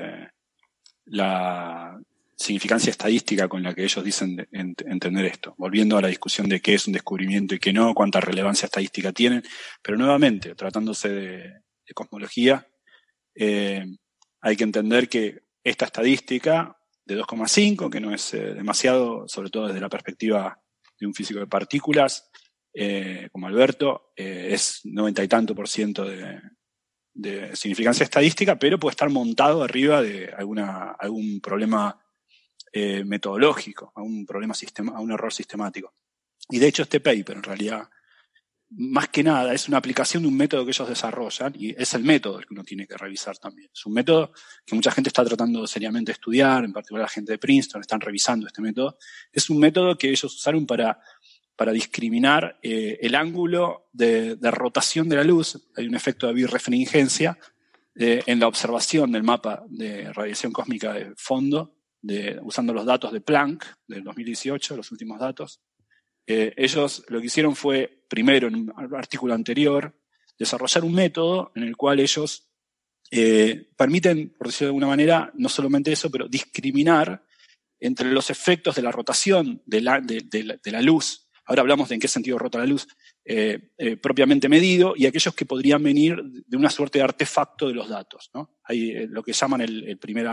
[1.05, 1.99] la
[2.35, 5.53] significancia estadística con la que ellos dicen de- ent- entender esto.
[5.57, 9.11] Volviendo a la discusión de qué es un descubrimiento y qué no, cuánta relevancia estadística
[9.11, 9.43] tienen,
[9.81, 11.53] pero nuevamente, tratándose de,
[11.91, 12.65] de cosmología,
[13.35, 13.85] Eh,
[14.41, 19.67] hay que entender que esta estadística de 2,5, que no es eh, demasiado, sobre todo
[19.67, 20.59] desde la perspectiva
[20.99, 22.29] de un físico de partículas,
[22.73, 26.39] eh, como Alberto, es 90 y tanto por ciento de,
[27.13, 31.97] de, significancia estadística, pero puede estar montado arriba de alguna, algún problema
[32.73, 35.93] metodológico, a un problema sistema, a un error sistemático.
[36.49, 37.89] Y de hecho este paper en realidad
[38.73, 42.03] más que nada es una aplicación de un método que ellos desarrollan y es el
[42.03, 43.69] método el que uno tiene que revisar también.
[43.73, 44.31] Es un método
[44.65, 47.99] que mucha gente está tratando seriamente de estudiar, en particular la gente de Princeton están
[47.99, 48.97] revisando este método.
[49.31, 50.99] Es un método que ellos usaron para,
[51.55, 55.61] para discriminar eh, el ángulo de, rotación de la luz.
[55.75, 57.37] Hay un efecto de birrefringencia
[57.95, 61.75] eh, en la observación del mapa de radiación cósmica de fondo,
[62.41, 65.61] usando los datos de Planck del 2018, los últimos datos.
[66.33, 69.93] Eh, ellos lo que hicieron fue, primero, en un artículo anterior,
[70.39, 72.49] desarrollar un método en el cual ellos
[73.11, 77.25] eh, permiten, por decirlo de alguna manera, no solamente eso, pero discriminar
[77.81, 81.27] entre los efectos de la rotación de la luz.
[81.43, 82.87] Ahora hablamos de en qué sentido rota la luz,
[83.23, 87.75] eh, eh, propiamente medido, y aquellos que podrían venir de una suerte de artefacto de
[87.75, 88.31] los datos.
[88.63, 90.27] Hay eh, lo que llaman el, primer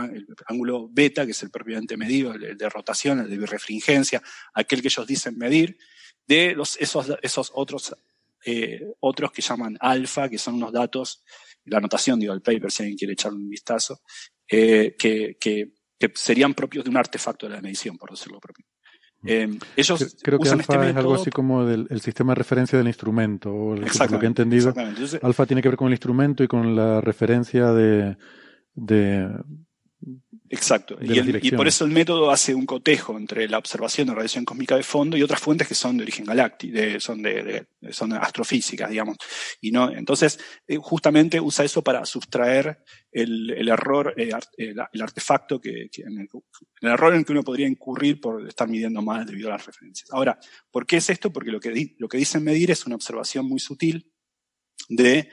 [0.47, 4.23] ángulo beta, que es el propiamente medido, el, de rotación, el de birrefringencia,
[4.55, 5.77] aquel que ellos dicen medir,
[6.27, 7.94] de los, esos, esos otros,
[9.01, 11.23] otros que llaman alfa, que son unos datos,
[11.66, 14.01] la anotación, digo, el paper, si alguien quiere echar un vistazo,
[14.47, 14.97] que,
[15.39, 18.65] que serían propios de un artefacto de la medición, por decirlo propio.
[19.24, 22.78] Eh, ellos Creo que alfa este es algo así como del, el sistema de referencia
[22.78, 24.73] del instrumento, o el, lo que he entendido.
[25.23, 28.16] alfa tiene que ver con el instrumento y con la referencia de,
[28.74, 29.28] de
[30.50, 30.96] Exacto.
[31.00, 34.82] Y, por eso el método hace un cotejo entre la observación de radiación cósmica de
[34.82, 39.16] fondo y otras fuentes que son de origen galáctico, son, de, son astrofísicas, digamos.
[39.60, 45.90] Y no, entonces, eh, justamente usa eso para sustraer el, error, eh, el, artefacto que,
[45.96, 46.28] el,
[46.82, 50.10] error en el que uno podría incurrir por estar midiendo mal debido a las referencias.
[50.12, 50.38] Ahora,
[50.70, 51.30] ¿por qué es esto?
[51.30, 54.12] Porque lo que, lo que dicen medir es una observación muy sutil
[54.88, 55.28] de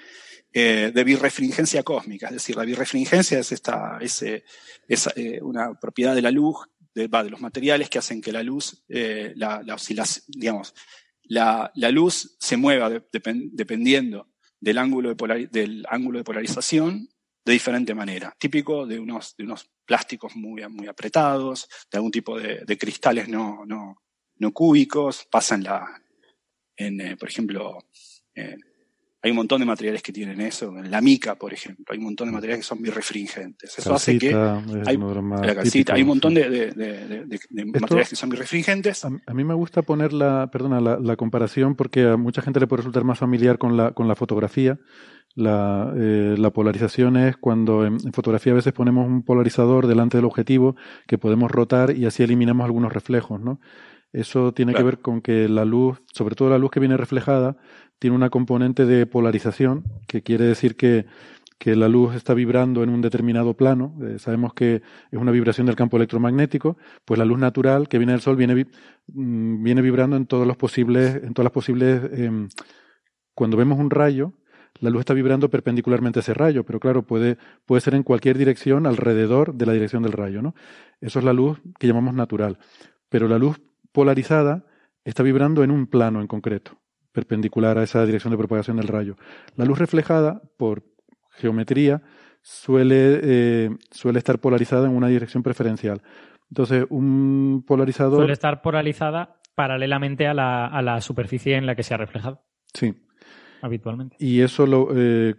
[0.57, 2.27] eh, de birrefringencia cósmica.
[2.27, 4.45] Es decir, la birrefringencia es, esta, es, eh,
[4.87, 6.55] eh, una propiedad de la luz,
[6.93, 9.75] de, de, los materiales que hacen que la luz, la, la
[10.29, 10.73] digamos,
[11.23, 17.09] la, la, luz se mueva dependiendo del ángulo de, del ángulo de polarización
[17.43, 18.33] de diferente manera.
[18.39, 23.27] Típico de unos, de unos plásticos muy, muy apretados, de algún tipo de, de cristales
[23.27, 24.01] no, no,
[24.37, 26.01] no cúbicos, pasan la,
[26.77, 27.77] en, por ejemplo,
[29.25, 32.27] hay un montón de materiales que tienen eso, la mica, por ejemplo, hay un montón
[32.27, 33.79] de materiales que son birrefringentes.
[33.79, 37.25] Eso hace que hay, hay un montón de,
[37.81, 39.03] materiales que son birrefringentes.
[39.03, 42.81] A, mí me gusta poner la, perdona, la, comparación porque a mucha gente le puede
[42.81, 44.77] resultar más familiar con la, con la fotografía.
[45.33, 50.25] La, eh, la, polarización es cuando en, fotografía a veces ponemos un polarizador delante del
[50.25, 50.75] objetivo
[51.07, 53.59] que podemos rotar y así eliminamos algunos reflejos, ¿no?
[54.15, 57.57] Eso tiene que ver con que la luz, sobre todo la luz que viene reflejada,
[57.99, 61.05] tiene una componente de polarización, que quiere decir que,
[61.57, 63.95] que la luz está vibrando en un determinado plano.
[64.03, 64.81] Eh, sabemos que
[65.11, 68.65] es una vibración del campo electromagnético, pues la luz natural que viene del Sol viene,
[69.07, 72.01] mm, viene vibrando en todos los posibles, en todas las posibles.
[72.11, 72.47] Eh,
[73.33, 74.33] cuando vemos un rayo,
[74.79, 78.37] la luz está vibrando perpendicularmente a ese rayo, pero claro, puede, puede ser en cualquier
[78.37, 80.53] dirección alrededor de la dirección del rayo, ¿no?
[80.99, 82.59] Eso es la luz que llamamos natural.
[83.09, 83.61] Pero la luz
[83.91, 84.65] polarizada
[85.05, 86.77] está vibrando en un plano en concreto,
[87.15, 89.15] perpendicular a esa dirección de propagación del rayo.
[89.55, 90.83] La luz reflejada, por
[91.31, 92.03] geometría,
[92.41, 96.01] suele, eh, suele estar polarizada en una dirección preferencial.
[96.51, 98.19] Entonces, un polarizador.
[98.19, 102.43] Suele estar polarizada paralelamente a la, a la superficie en la que se ha reflejado.
[102.73, 102.93] Sí
[103.65, 104.15] habitualmente.
[104.19, 105.35] Y eso lo, eh,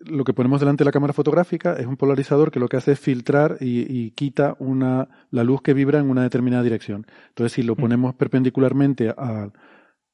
[0.00, 2.92] lo que ponemos delante de la cámara fotográfica es un polarizador que lo que hace
[2.92, 7.06] es filtrar y, quita una, la luz que vibra en una determinada dirección.
[7.28, 7.76] Entonces, si lo mm.
[7.76, 9.50] ponemos perpendicularmente a,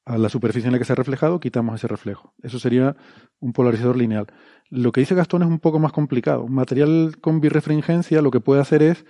[0.07, 2.33] a la superficie en la que se ha reflejado, quitamos ese reflejo.
[2.41, 2.95] Eso sería
[3.41, 4.27] un polarizador lineal.
[4.69, 6.43] Lo que dice Gastón es un poco más complicado.
[6.43, 9.05] Un material con birrefringencia lo que puede hacer es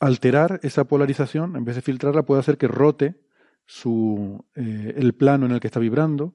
[0.00, 3.20] alterar esa polarización, en vez de filtrarla, puede hacer que rote
[3.66, 6.34] su, eh, el plano en el que está vibrando,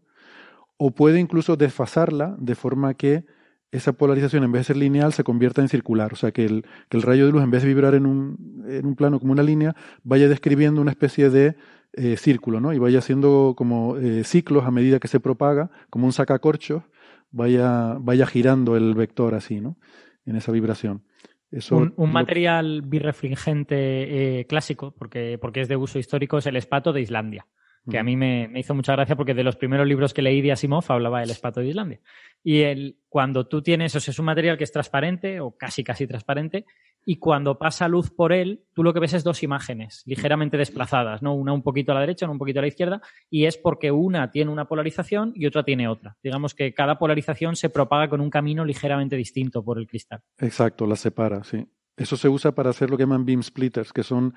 [0.77, 3.25] o puede incluso desfasarla de forma que
[3.71, 6.65] esa polarización en vez de ser lineal se convierta en circular, o sea que el,
[6.87, 9.31] que el rayo de luz en vez de vibrar en un, en un, plano como
[9.31, 11.55] una línea, vaya describiendo una especie de
[11.93, 12.73] eh, círculo, ¿no?
[12.73, 16.83] Y vaya haciendo como eh, ciclos a medida que se propaga, como un sacacorchos,
[17.31, 19.77] vaya, vaya girando el vector así, ¿no?
[20.25, 21.03] En esa vibración.
[21.51, 26.93] Eso un, material birrefringente eh, clásico, porque, porque es de uso histórico, es el espato
[26.93, 27.45] de Islandia
[27.89, 30.41] que a mí me, me, hizo mucha gracia porque de los primeros libros que leí
[30.41, 31.99] de Asimov hablaba el espato de Islandia.
[32.43, 35.83] Y el, cuando tú tienes, o sea, es un material que es transparente o casi
[35.83, 36.65] casi transparente,
[37.03, 41.23] y cuando pasa luz por él, tú lo que ves es dos imágenes ligeramente desplazadas,
[41.23, 41.33] ¿no?
[41.33, 43.91] Una un poquito a la derecha, una un poquito a la izquierda, y es porque
[43.91, 46.17] una tiene una polarización y otra tiene otra.
[46.21, 50.21] Digamos que cada polarización se propaga con un camino ligeramente distinto por el cristal.
[50.37, 51.65] Exacto, la separa, sí.
[51.97, 54.33] Eso se usa para hacer lo que llaman beam splitters, que son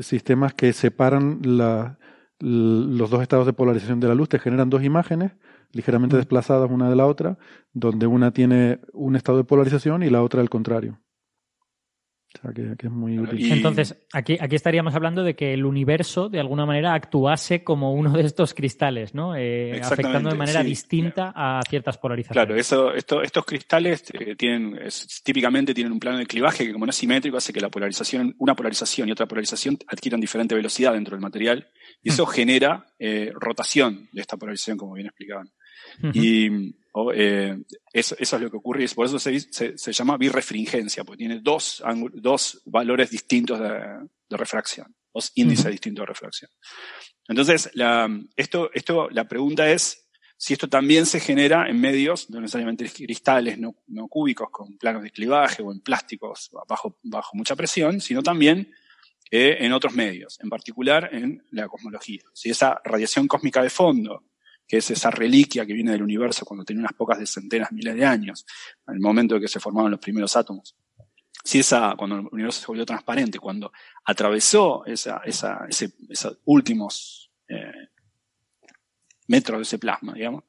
[0.00, 1.98] sistemas que separan la,
[2.40, 5.32] los dos estados de polarización de la luz, te generan dos imágenes
[5.72, 7.38] ligeramente desplazadas una de la otra,
[7.72, 11.00] donde una tiene un estado de polarización y la otra el contrario.
[12.36, 13.52] O sea, que, es muy útil.
[13.52, 18.12] Entonces, aquí, aquí estaríamos hablando de que el universo, de alguna manera, actuase como uno
[18.12, 19.36] de estos cristales, ¿no?
[19.36, 22.46] Eh, afectando de manera distinta a ciertas polarizaciones.
[22.46, 24.78] Claro, eso, esto, estos cristales eh, tienen,
[25.22, 28.34] típicamente tienen un plano de clivaje que, como no es simétrico, hace que la polarización,
[28.38, 31.68] una polarización y otra polarización adquieran diferente velocidad dentro del material.
[32.02, 32.28] Y eso hmm.
[32.28, 35.50] genera eh, rotación de esta polarización, como bien explicaban.
[36.12, 36.74] Y
[37.12, 37.56] eh,
[37.92, 41.40] eso, eso, es lo que ocurre y por eso se, se, llama birefringencia, porque tiene
[41.40, 43.68] dos, dos valores distintos de,
[44.28, 46.50] de refracción, dos índices distintos de refracción.
[47.26, 50.04] Entonces, la, esto, esto, la pregunta es
[50.36, 55.02] si esto también se genera en medios, no necesariamente cristales, no, no cúbicos, con planos
[55.02, 58.72] de clivaje o en plásticos bajo, bajo mucha presión, sino también
[59.30, 62.22] eh, en otros medios, en particular en la cosmología.
[62.34, 64.22] Si esa radiación cósmica de fondo
[64.66, 67.94] que es esa reliquia que viene del universo cuando tenía unas pocas de centenas, miles
[67.94, 68.46] de años,
[68.86, 70.76] en el momento en que se formaron los primeros átomos.
[71.42, 73.70] Si esa, cuando el universo se volvió transparente, cuando
[74.04, 77.88] atravesó esa, esa, esos últimos eh,
[79.26, 80.44] metros de ese plasma, digamos,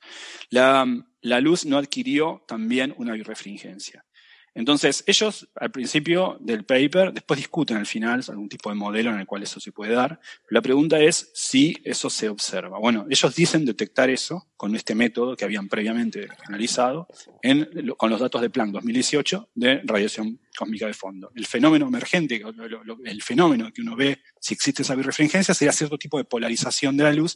[0.50, 0.86] la,
[1.22, 4.06] la luz no adquirió también una birefringencia.
[4.56, 9.20] Entonces, ellos al principio del paper, después discuten al final algún tipo de modelo en
[9.20, 10.22] el cual eso se puede dar.
[10.50, 12.80] La pregunta es si eso se observa.
[12.80, 17.10] Bueno, ellos dicen detectar eso con este método que habían previamente analizado
[17.42, 21.34] en, con los datos de Planck 2018 de radiación cósmica de fondo.
[21.36, 22.42] El fenómeno emergente,
[23.04, 27.04] el fenómeno que uno ve si existe esa birefringencia, sería cierto tipo de polarización de
[27.04, 27.36] la luz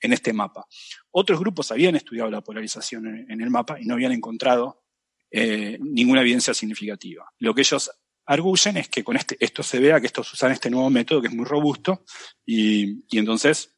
[0.00, 0.66] en este mapa.
[1.10, 4.84] Otros grupos habían estudiado la polarización en el mapa y no habían encontrado
[5.30, 7.24] eh, ninguna evidencia significativa.
[7.38, 7.90] Lo que ellos
[8.26, 11.28] arguyen es que con este, esto se vea que estos usan este nuevo método que
[11.28, 12.04] es muy robusto
[12.44, 13.76] y, entonces,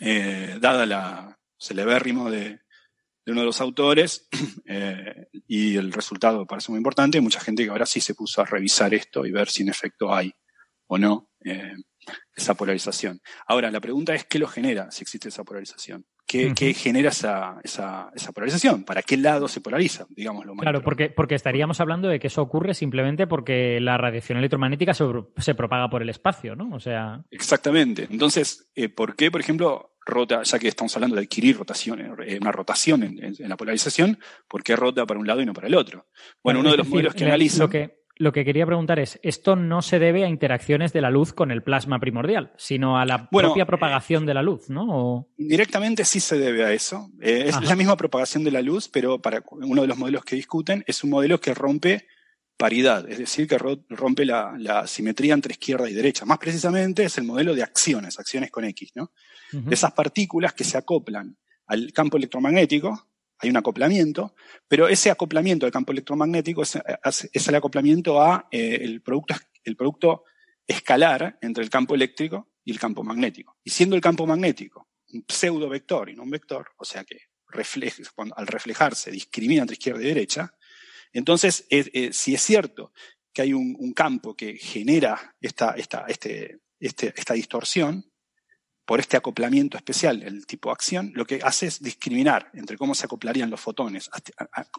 [0.00, 2.60] eh, dada la celebérrimo de,
[3.26, 4.28] uno de los autores
[4.66, 8.46] eh, y el resultado parece muy importante, mucha gente que ahora sí se puso a
[8.46, 10.32] revisar esto y ver si en efecto hay
[10.86, 11.30] o no
[12.34, 13.20] esa polarización.
[13.46, 16.06] Ahora, la pregunta es qué lo genera si existe esa polarización.
[16.26, 18.82] ¿Qué, genera esa, esa, esa, polarización?
[18.82, 20.06] ¿Para qué lado se polariza?
[20.10, 24.92] Digámoslo Claro, porque, porque estaríamos hablando de que eso ocurre simplemente porque la radiación electromagnética
[24.92, 26.74] se, propaga por el espacio, ¿no?
[26.74, 27.22] O sea.
[27.30, 28.08] Exactamente.
[28.10, 32.38] Entonces, eh, ¿por qué, por ejemplo, rota, ya que estamos hablando de adquirir rotación, eh,
[32.40, 35.74] una rotación en, la polarización, ¿por qué rota para un lado y no para el
[35.74, 36.06] otro?
[36.42, 37.64] Bueno, uno de los modelos que analiza.
[37.64, 41.50] Lo que quería preguntar es, esto no se debe a interacciones de la luz con
[41.50, 45.28] el plasma primordial, sino a la propia propagación de la luz, ¿no?
[45.36, 47.10] Directamente sí se debe a eso.
[47.20, 50.36] Eh, es la misma propagación de la luz, pero para uno de los modelos que
[50.36, 52.06] discuten es un modelo que rompe
[52.56, 56.24] paridad, es decir, que rompe la, simetría entre izquierda y derecha.
[56.24, 59.12] Más precisamente es el modelo de acciones, acciones con X, ¿no?
[59.70, 61.36] Esas partículas que se acoplan
[61.66, 64.34] al campo electromagnético, hay un acoplamiento,
[64.66, 69.34] pero ese acoplamiento al campo electromagnético es, el acoplamiento a eh, el, producto,
[69.64, 70.24] el producto
[70.66, 73.58] escalar entre el campo eléctrico y el campo magnético.
[73.62, 77.16] Y siendo el campo magnético un pseudo vector y no un vector, o sea que
[78.36, 80.52] al reflejarse discrimina entre izquierda y derecha,
[81.12, 82.92] entonces eh, si es cierto
[83.32, 88.10] que hay un, campo que genera esta, esta, este, este, esta distorsión,
[88.86, 93.04] por este acoplamiento especial, el tipo acción, lo que hace es discriminar entre cómo se
[93.04, 94.08] acoplarían los fotones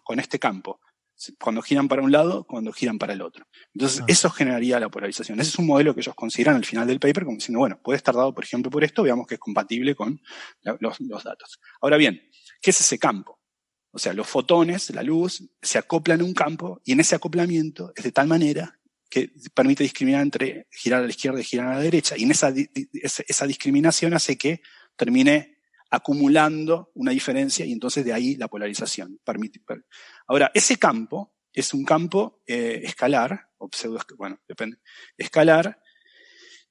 [0.04, 0.80] con este campo,
[1.40, 3.46] cuando giran para un lado, cuando giran para el otro.
[3.74, 5.40] Entonces, eso generaría la polarización.
[5.40, 7.98] Ese es un modelo que ellos consideran al final del paper como diciendo, bueno, puede
[7.98, 10.22] estar dado, por ejemplo, por esto, veamos que es compatible con
[10.80, 11.60] los, los datos.
[11.82, 12.22] Ahora bien,
[12.62, 13.40] ¿qué es ese campo?
[13.92, 17.92] O sea, los fotones, la luz, se acoplan en un campo y en ese acoplamiento
[17.96, 18.80] es de tal manera
[19.10, 22.16] que permite discriminar entre girar a la izquierda y girar a la derecha.
[22.18, 22.54] Y en esa,
[23.02, 24.62] esa discriminación hace que
[24.96, 25.58] termine
[25.90, 29.20] acumulando una diferencia y entonces de ahí la polarización.
[30.28, 34.78] Ahora, ese campo es un campo eh, escalar, o pseudo, bueno, depende,
[35.18, 35.80] escalar,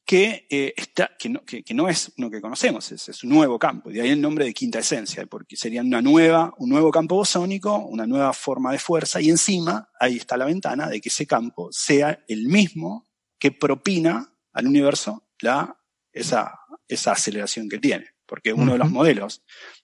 [0.06, 3.58] que, eh, está, que, no, que, no, es uno que conocemos, es, es, un nuevo
[3.58, 7.16] campo, de ahí el nombre de quinta esencia, porque sería una nueva, un nuevo campo
[7.16, 11.26] bosónico, una nueva forma de fuerza, y encima ahí está la ventana de que ese
[11.26, 13.04] campo sea el mismo
[13.36, 15.76] que propina al universo la,
[16.12, 16.56] esa,
[16.86, 18.06] esa aceleración que tiene.
[18.26, 19.42] porque uno de los modelos,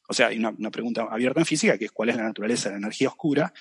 [0.09, 2.69] o sea, hay una, una, pregunta abierta en física que es cuál es la naturaleza
[2.69, 3.53] de la energía oscura,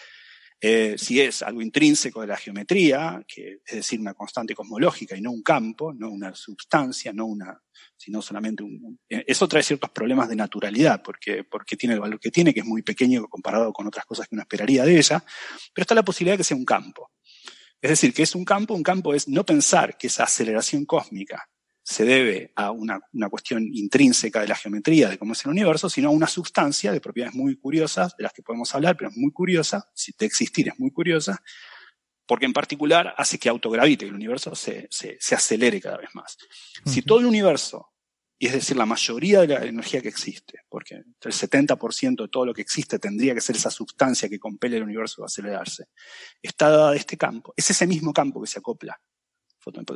[0.64, 5.22] eh, si es algo intrínseco de la geometría, que es decir, una constante cosmológica y
[5.22, 7.60] no un campo, no una sustancia, no una,
[7.98, 12.20] sino solamente un, eh, eso trae ciertos problemas de naturalidad, porque, porque tiene el valor
[12.20, 15.24] que tiene, que es muy pequeño comparado con otras cosas que uno esperaría de ella,
[15.74, 17.10] pero está la posibilidad de que sea un campo.
[17.82, 21.50] Es decir, que es un campo, un campo es no pensar que esa aceleración cósmica
[21.92, 25.90] se debe a una, una, cuestión intrínseca de la geometría, de cómo es el universo,
[25.90, 29.18] sino a una sustancia de propiedades muy curiosas, de las que podemos hablar, pero es
[29.18, 31.44] muy curiosa, si de existir es muy curiosa,
[32.26, 36.10] porque en particular hace que autogravite, que el universo se, se, se acelere cada vez
[36.14, 36.38] más.
[36.40, 36.94] Uh -huh.
[36.94, 37.90] Si todo el universo,
[38.40, 42.46] y es decir, la mayoría de la energía que existe, porque el 70% de todo
[42.46, 45.90] lo que existe tendría que ser esa sustancia que compele el universo a acelerarse,
[46.42, 49.00] está dada de este campo, es ese mismo campo que se acopla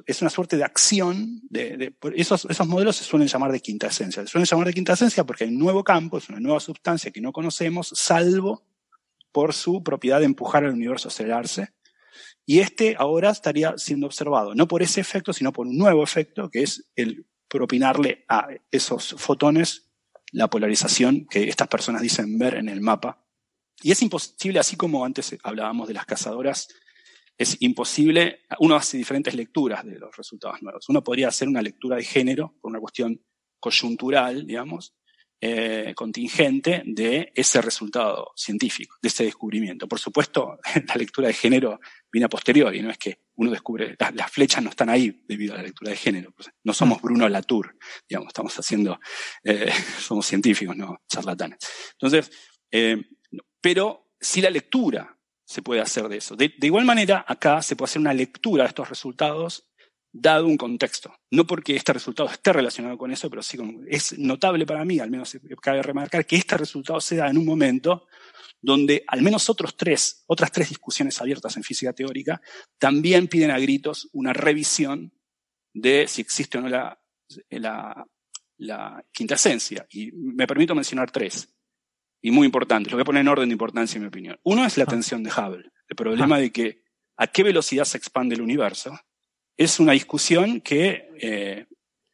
[0.05, 3.87] es una suerte de acción, de, de, esos, esos modelos se suelen llamar de quinta
[3.87, 4.21] esencia.
[4.23, 7.21] Se suelen llamar de quinta esencia porque un nuevo campo, es una nueva sustancia que
[7.21, 8.63] no conocemos, salvo
[9.31, 11.73] por su propiedad de empujar al universo a acelerarse.
[12.45, 16.49] Y este ahora estaría siendo observado, no por ese efecto, sino por un nuevo efecto,
[16.49, 19.89] que es el propinarle a esos fotones
[20.31, 23.25] la polarización que estas personas dicen ver en el mapa.
[23.81, 26.67] Y es imposible, así como antes hablábamos de las cazadoras
[27.37, 30.87] es imposible, uno hace diferentes lecturas de los resultados nuevos.
[30.89, 33.21] Uno podría hacer una lectura de género por una cuestión
[33.59, 34.95] coyuntural, digamos,
[35.41, 39.87] eh, contingente de ese resultado científico, de ese descubrimiento.
[39.87, 40.57] Por supuesto,
[40.87, 41.79] la lectura de género
[42.11, 45.57] viene a posteriori, no es que uno descubre, las, flechas no están ahí debido a
[45.57, 46.33] la lectura de género.
[46.63, 48.97] No somos Bruno Latour, digamos, estamos haciendo,
[49.43, 51.59] eh, somos científicos, no charlatanes.
[51.91, 52.31] Entonces,
[52.71, 52.97] eh,
[53.59, 55.14] pero si la lectura
[55.45, 56.35] se puede hacer de eso.
[56.35, 59.69] De, igual manera, acá se puede hacer una lectura de estos resultados
[60.11, 61.13] dado un contexto.
[61.29, 63.57] No porque este resultado esté relacionado con eso, pero sí
[63.87, 67.45] es notable para mí, al menos cabe remarcar, que este resultado se da en un
[67.45, 68.07] momento
[68.61, 72.41] donde al menos otros tres, otras tres discusiones abiertas en física teórica
[72.79, 75.13] también piden a gritos una revisión
[75.73, 76.69] de si existe o no
[78.57, 79.85] la quinta esencia.
[79.91, 81.54] Y me permito mencionar tres
[82.25, 84.39] y muy importante, lo voy a poner en orden de importancia en mi opinión.
[84.41, 86.81] Uno es la tensión de Hubble, el problema de que
[87.17, 88.99] a qué velocidad se expande el universo.
[89.55, 91.67] Es una discusión que eh,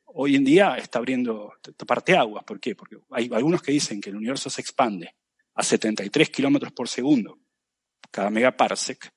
[0.07, 1.53] hoy en día está abriendo
[1.88, 2.43] parteaguas.
[2.43, 2.75] ¿Por qué?
[2.75, 5.15] Porque hay algunos que dicen que el universo se expande
[5.53, 7.39] a 73 kilómetros por segundo
[8.11, 9.13] cada megaparsec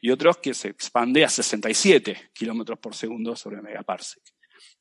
[0.00, 4.22] y otros que se expande a 67 kilómetros por segundo sobre megaparsec.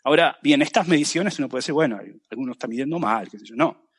[0.04, 3.56] Ahora, bien, estas mediciones uno puede decir, bueno, algunos están midiendo mal, qué sé yo.
[3.56, 3.90] No,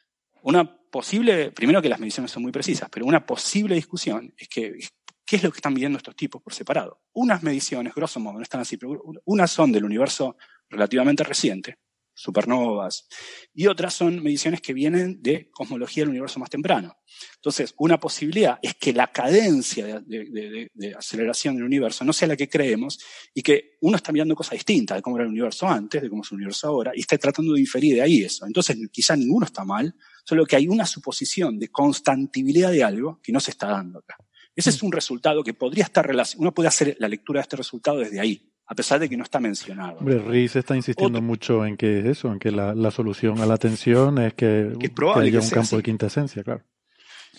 [0.42, 4.78] una posible, primero que las mediciones son muy precisas, pero una posible discusión es que,
[5.24, 7.02] ¿qué es lo que están midiendo estos tipos por separado?
[7.12, 10.36] Unas mediciones, grosso modo, no están así, pero unas son del universo
[10.70, 11.76] relativamente reciente,
[12.18, 13.06] supernovas,
[13.54, 16.96] y otras son mediciones que vienen de cosmología del universo más temprano.
[17.36, 22.12] Entonces, una posibilidad es que la cadencia de, de, de, de, aceleración del universo no
[22.12, 22.98] sea la que creemos
[23.32, 26.22] y que uno está mirando cosas distintas de cómo era el universo antes, de cómo
[26.22, 28.44] es el universo ahora, y está tratando de inferir de ahí eso.
[28.46, 29.94] Entonces, quizá ninguno está mal,
[30.28, 34.18] solo que hay una suposición de constantibilidad de algo que no se está dando acá.
[34.54, 37.56] Ese es un resultado que podría estar relacionado, uno puede hacer la lectura de este
[37.56, 39.96] resultado desde ahí a pesar de que no está mencionado.
[40.00, 43.40] Hombre, Riz está insistiendo Otro, mucho en que es eso, en que la, la solución
[43.40, 45.76] a la tensión es que, que, que haya que un campo así.
[45.76, 46.62] de quinta esencia, claro.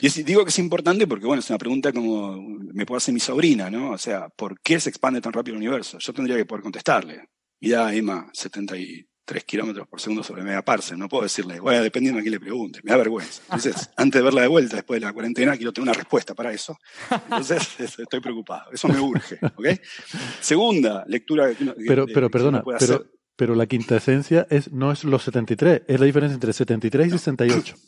[0.01, 3.13] Y es, digo que es importante porque, bueno, es una pregunta como me puede hacer
[3.13, 3.91] mi sobrina, ¿no?
[3.91, 5.99] O sea, ¿por qué se expande tan rápido el universo?
[5.99, 7.29] Yo tendría que poder contestarle.
[7.61, 8.31] Mira, Emma,
[9.29, 10.97] 73 kilómetros por segundo sobre megaparsec.
[10.97, 12.79] No puedo decirle, bueno, dependiendo de quién le pregunte.
[12.83, 13.41] Me da vergüenza.
[13.43, 16.51] Entonces, antes de verla de vuelta, después de la cuarentena, quiero tener una respuesta para
[16.51, 16.77] eso.
[17.09, 18.71] Entonces, estoy preocupado.
[18.71, 19.67] Eso me urge, ¿ok?
[20.41, 21.53] Segunda lectura.
[21.53, 25.83] Que, pero, de, pero perdona, pero, pero la quinta esencia es, no es los 73,
[25.87, 27.75] es la diferencia entre 73 y 68.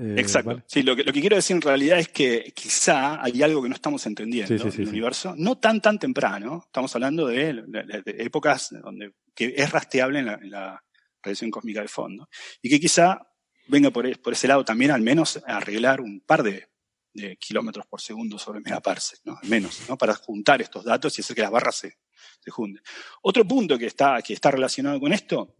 [0.00, 0.50] Eh, Exacto.
[0.50, 0.62] Vale.
[0.68, 3.68] Sí, lo que, lo que quiero decir en realidad es que quizá hay algo que
[3.68, 7.26] no estamos entendiendo sí, sí, sí, en el universo, no tan tan temprano, estamos hablando
[7.26, 10.84] de, de, de épocas donde que es rastreable en la, en la,
[11.22, 12.28] radiación cósmica de fondo,
[12.62, 13.20] y que quizá
[13.66, 16.68] venga por, por ese lado también al menos a arreglar un par de,
[17.12, 19.36] de kilómetros por segundo sobre megaparsec, ¿no?
[19.40, 19.98] Al menos, ¿no?
[19.98, 21.98] Para juntar estos datos y hacer que las barras se,
[22.40, 22.82] se junten.
[23.22, 25.56] Otro punto que está, que está relacionado con esto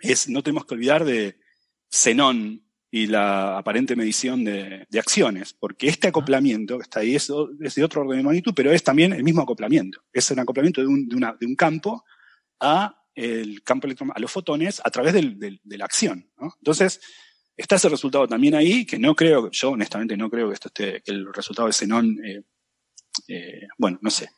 [0.00, 1.40] es, no tenemos que olvidar de
[1.90, 7.30] Zenón, y la aparente medición de, de, acciones, porque este acoplamiento que está ahí es,
[7.60, 10.02] es, de otro orden de magnitud, pero es también el mismo acoplamiento.
[10.12, 12.04] Es un acoplamiento de un, de una, de un campo
[12.58, 16.30] a el campo a los fotones a través del, del, de la acción.
[16.38, 16.54] ¿no?
[16.58, 17.00] Entonces,
[17.56, 21.02] está ese resultado también ahí, que no creo, yo honestamente no creo que esto esté,
[21.02, 22.42] que el resultado de Zenón, eh,
[23.28, 24.28] eh, bueno, no sé.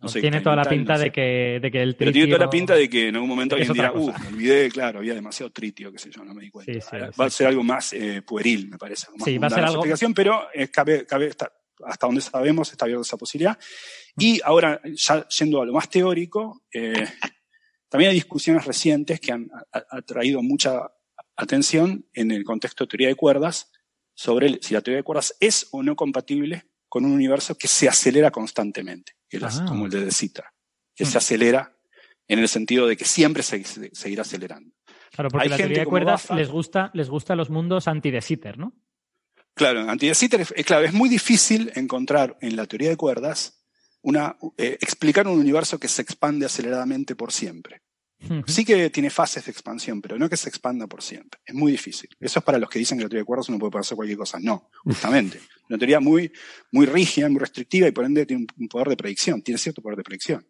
[0.00, 1.04] No sé, tiene toda la pinta no sé.
[1.04, 3.28] de que, de que el Pero tiene toda la tritio- pinta de que en algún
[3.28, 4.18] momento alguien dirá, uh, cosa".
[4.18, 6.72] me olvidé, claro, había demasiado tritio, qué sé yo, no me di cuenta.
[6.72, 9.06] Sí, sí, Va a ser algo más eh, pueril, me parece.
[9.16, 11.52] más Sí, va a ser algo- explicación, pero eh, cabe, cabe estar-
[11.86, 13.56] hasta donde sabemos está abierta esa posibilidad.
[14.16, 14.22] Mm.
[14.22, 17.06] Y ahora, ya yendo a lo más teórico, eh,
[17.90, 20.90] también hay discusiones recientes que han ha- ha traído mucha
[21.36, 23.70] atención en el contexto de teoría de cuerdas
[24.14, 27.88] sobre si la teoría de cuerdas es o no compatible con un universo que se
[27.88, 29.64] acelera constantemente, que es Ah.
[29.66, 30.44] como el de De Sitter,
[30.94, 31.08] que Mm.
[31.08, 31.76] se acelera
[32.28, 34.74] en el sentido de que siempre se, se- seguirá acelerando.
[35.12, 38.20] Claro, porque Hay la gente teoría de cuerdas les gusta, les gusta los mundos anti-de
[38.22, 38.72] Sitter, ¿no?
[39.54, 42.96] Claro, anti de Sitter es, es claro, es muy difícil encontrar en la teoría de
[42.96, 43.59] cuerdas
[44.02, 47.82] una, eh, explicar un universo que se expande aceleradamente por siempre.
[48.46, 51.40] Sí que tiene fases de expansión, pero no que se expanda por siempre.
[51.44, 52.10] Es muy difícil.
[52.20, 54.18] Eso es para los que dicen que la teoría de cuerdas uno puede hacer cualquier
[54.18, 54.38] cosa.
[54.40, 55.40] No, justamente.
[55.68, 56.30] Una teoría muy,
[56.72, 59.96] muy rígida, muy restrictiva y por ende tiene un- poder de predicción, tiene cierto poder
[59.96, 60.46] de predicción.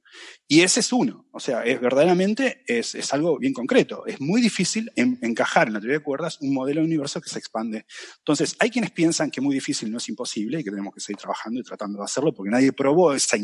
[0.49, 1.29] Y ese es uno.
[1.31, 4.05] O sea, es verdaderamente es, es algo bien concreto.
[4.07, 7.29] Es muy difícil en- encajar en la teoría de cuerdas un modelo de universo que
[7.31, 7.85] se expande.
[8.19, 11.19] Entonces, hay quienes piensan que muy difícil no es imposible y que tenemos que seguir
[11.19, 13.37] trabajando y tratando de hacerlo porque nadie probó esa,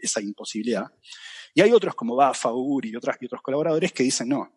[0.00, 0.86] esa imposibilidad.
[1.58, 4.48] Y hay otros como Bafa, Uri y, otras, y otros colaboradores que dicen no.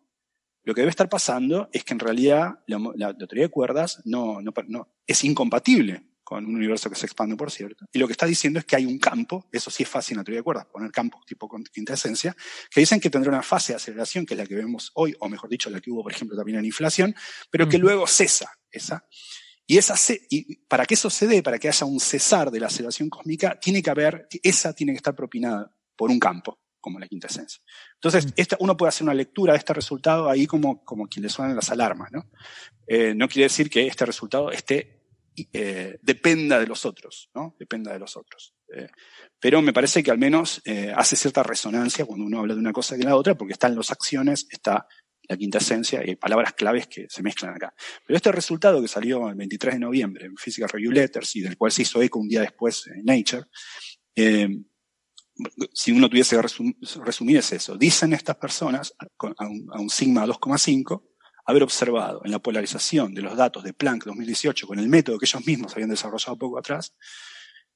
[0.62, 4.00] Lo que debe estar pasando es que en realidad la, la- la teoría de cuerdas
[4.04, 7.86] no, no, no- es incompatible con un universo que se expande, por cierto.
[7.92, 10.18] Y lo que está diciendo es que hay un campo, eso sí es fácil en
[10.18, 12.36] la teoría de cuerdas, poner campos tipo con quinta esencia,
[12.70, 15.28] que dicen que tendrá una fase de aceleración, que es la que vemos hoy, o
[15.28, 17.16] mejor dicho, la que hubo, por ejemplo, también en inflación,
[17.50, 19.04] pero que luego cesa esa.
[19.66, 19.96] Y, esa
[20.30, 23.58] y para que eso se dé, para que haya un cesar de la aceleración cósmica,
[23.58, 27.62] tiene que haber, esa tiene que estar propinada por un campo, como la quinta esencia.
[27.94, 31.30] Entonces, esta, uno puede hacer una lectura de este resultado ahí como, como quien le
[31.30, 32.28] suenan las alarmas, ¿no?
[32.86, 35.00] Eh, no quiere decir que este resultado esté,
[35.54, 37.56] eh, dependa de los otros, ¿no?
[37.58, 38.54] Dependa de los otros.
[38.74, 38.88] Eh,
[39.40, 42.72] pero me parece que al menos eh, hace cierta resonancia cuando uno habla de una
[42.72, 44.86] cosa que la otra, porque están las acciones, está
[45.28, 47.74] la quinta esencia y hay palabras claves que se mezclan acá.
[48.06, 51.56] Pero este resultado que salió el 23 de noviembre en Physical Review Letters y del
[51.56, 53.44] cual se hizo eco un día después en Nature,
[54.14, 54.48] eh,
[55.72, 57.76] si uno tuviese que resum- resumir es eso.
[57.76, 59.46] Dicen estas personas, a
[59.78, 61.02] un, sigma 2,5,
[61.44, 65.26] haber observado en la polarización de los datos de Planck 2018 con el método que
[65.26, 66.94] ellos mismos habían desarrollado poco atrás,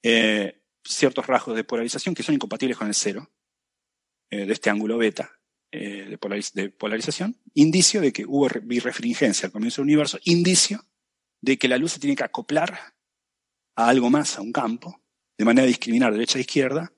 [0.03, 3.29] eh, ciertos rasgos de polarización que son incompatibles con el cero
[4.31, 5.33] eh, de este ángulo beta
[5.73, 10.19] eh, de, polariz- de polarización, indicio de que hubo re- birefringencia al comienzo del universo,
[10.25, 10.87] indicio
[11.41, 12.95] de que la luz se tiene que acoplar
[13.77, 15.03] a algo más, a un campo,
[15.37, 16.93] de manera discriminar derecha e izquierda,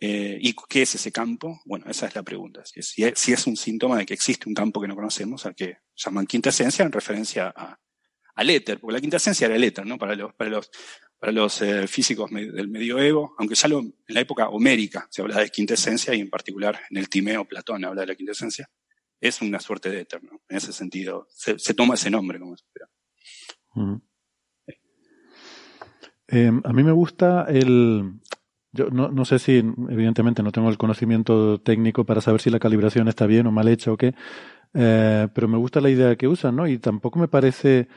[0.00, 1.60] eh, ¿Y qué es ese campo?
[1.64, 2.62] Bueno, esa es la pregunta.
[2.64, 5.54] Si es, si es- un síntoma de que existe un campo que no conocemos, al
[5.54, 7.78] que llaman quinta esencia, en referencia a,
[8.36, 9.98] al éter, porque la quinta esencia era el éter, ¿no?
[9.98, 10.70] Para los, para los,
[11.18, 15.40] para los eh, físicos del medioevo, aunque ya lo- en la época homérica se habla
[15.40, 18.70] de quinta esencia y en particular en el Timeo Platón habla de la quinta esencia,
[19.20, 20.40] es una suerte de éter, ¿no?
[20.48, 22.64] En ese sentido, se, se toma ese nombre como se.
[26.28, 28.20] Eh, a mí me gusta el.
[28.72, 29.56] Yo no, no sé si,
[29.88, 33.66] evidentemente, no tengo el conocimiento técnico para saber si la calibración está bien o mal
[33.68, 34.14] hecha o qué,
[34.74, 36.66] eh, pero me gusta la idea que usan, ¿no?
[36.68, 37.88] Y tampoco me parece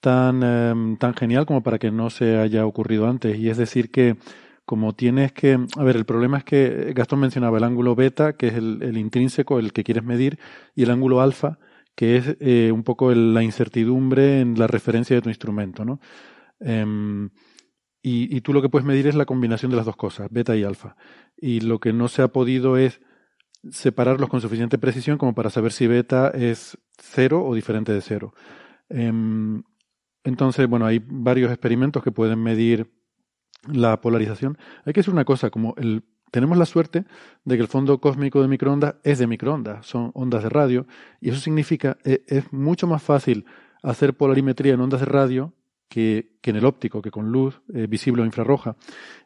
[0.00, 3.38] tan, eh, tan genial como para que no se haya ocurrido antes.
[3.38, 4.16] Y es decir que,
[4.66, 5.58] como tienes que.
[5.78, 9.58] A ver, el problema es que Gastón mencionaba el ángulo beta, que es el, intrínseco,
[9.60, 10.38] el que quieres medir,
[10.76, 11.58] y el ángulo alfa,
[11.96, 16.00] que es eh, un poco el- la incertidumbre en la referencia de tu instrumento, ¿no?
[18.10, 20.64] Y, tú lo que puedes medir es la combinación de las dos cosas, beta y
[20.64, 20.96] alfa.
[21.36, 23.02] Y lo que no se ha podido es
[23.70, 28.32] separarlos con suficiente precisión como para saber si beta es cero o diferente de cero.
[28.88, 29.62] Em,
[30.24, 32.90] entonces, bueno, hay varios experimentos que pueden medir
[33.70, 34.56] la polarización.
[34.86, 37.04] Hay que decir una cosa, como el, tenemos la suerte
[37.44, 40.86] de que el fondo cósmico de microondas es de microondas, son ondas de radio,
[41.20, 43.44] y eso significa que es mucho más fácil
[43.82, 45.52] hacer polarimetría en ondas de radio
[45.88, 48.76] que, en el óptico, que con luz eh, visible o infrarroja.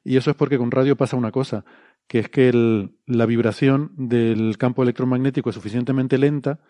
[0.05, 1.65] Y eso es porque con radio pasa una cosa,
[2.09, 6.61] que es que el- la vibración del campo electromagnético es suficientemente lenta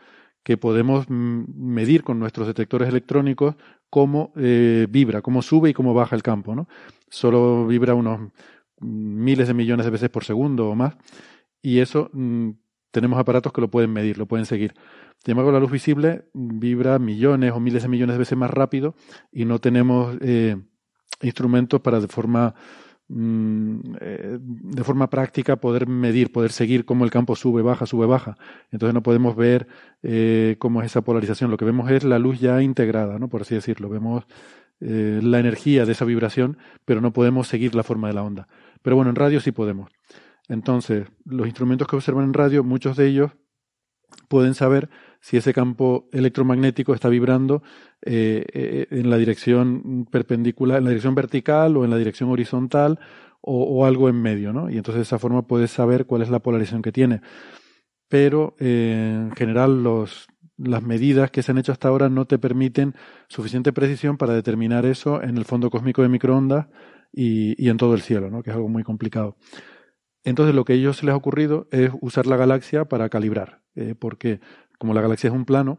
[0.42, 3.54] que podemos mm, medir con nuestros detectores electrónicos
[3.88, 6.54] cómo eh, vibra, cómo sube y cómo baja el campo.
[6.54, 6.68] ¿no?
[7.08, 8.30] Solo vibra unos
[8.80, 10.96] miles de millones de veces por segundo o más.
[11.62, 12.50] Y eso mm,
[12.90, 14.74] tenemos aparatos que lo pueden medir, lo pueden seguir.
[15.24, 18.96] Sin embargo, la luz visible vibra millones o miles de millones de veces más rápido
[19.30, 20.56] y no tenemos eh,
[21.20, 22.56] instrumentos para de forma
[23.06, 28.06] mm, eh, de forma práctica poder medir, poder seguir cómo el campo sube, baja, sube,
[28.06, 28.36] baja.
[28.72, 29.68] Entonces no podemos ver
[30.02, 31.52] eh, cómo es esa polarización.
[31.52, 33.28] Lo que vemos es la luz ya integrada, ¿no?
[33.28, 33.88] por así decirlo.
[33.88, 34.24] Vemos
[34.84, 38.48] la energía de esa vibración, pero no podemos seguir la forma de la onda.
[38.82, 39.92] Pero bueno, en radio sí podemos.
[40.48, 43.30] Entonces, los instrumentos que observan en radio, muchos de ellos
[44.28, 44.90] pueden saber
[45.22, 47.62] si ese campo electromagnético está vibrando
[48.02, 52.98] eh, eh, en la dirección perpendicular, en la dirección vertical o en la dirección horizontal
[53.40, 54.70] o, algo en medio, ¿no?
[54.70, 57.22] Y entonces de esa forma puedes saber cuál es la polarización que tiene.
[58.08, 62.38] Pero eh, en general los, las medidas que se han hecho hasta ahora no te
[62.38, 62.94] permiten
[63.28, 66.66] suficiente precisión para determinar eso en el fondo cósmico de microondas
[67.12, 68.42] y, y en todo el cielo, ¿no?
[68.42, 69.36] que es algo muy complicado.
[70.24, 73.62] Entonces lo que a ellos se les ha ocurrido es usar la galaxia para calibrar,
[73.98, 74.40] porque
[74.82, 75.78] como la galaxia es un plano,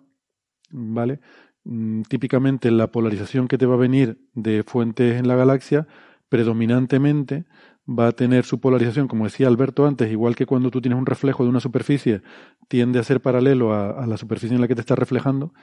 [0.72, 1.20] ¿vale?
[1.66, 5.88] Mm, típicamente la polarización que te va a venir de fuentes en la galaxia
[6.30, 7.44] predominantemente
[7.86, 11.06] va a tener su polarización, como decía Alberto antes, igual que cuando tú tienes un
[11.06, 12.22] reflejo de una superficie,
[12.70, 15.54] tiende a ser paralelo a, la superficie en la que te está reflejando,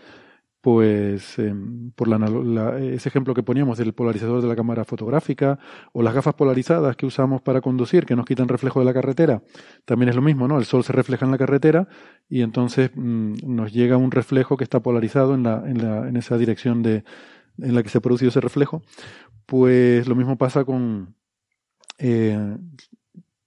[0.61, 5.59] pues em, por la, ese ejemplo que poníamos del polarizador de la cámara fotográfica
[5.93, 9.43] o las gafas polarizadas que usamos para conducir, que nos quitan reflejo de la carretera,
[9.85, 10.59] también es lo mismo, ¿no?
[10.59, 11.89] El sol se refleja en la carretera
[12.29, 16.17] y entonces mm, nos llega un reflejo que está polarizado en, la, en, la, en
[16.17, 17.05] esa dirección de,
[17.59, 18.83] en la que se ha producido ese reflejo.
[19.47, 21.15] Pues lo mismo pasa con,
[21.99, 22.57] eh,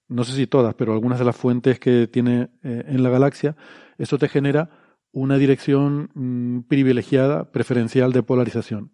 [0.08, 3.56] no sé si todas, pero algunas de las fuentes que tiene eh, en la galaxia,
[3.98, 4.83] eso te genera
[5.14, 8.92] una dirección mm, privilegiada, preferencial de polarización.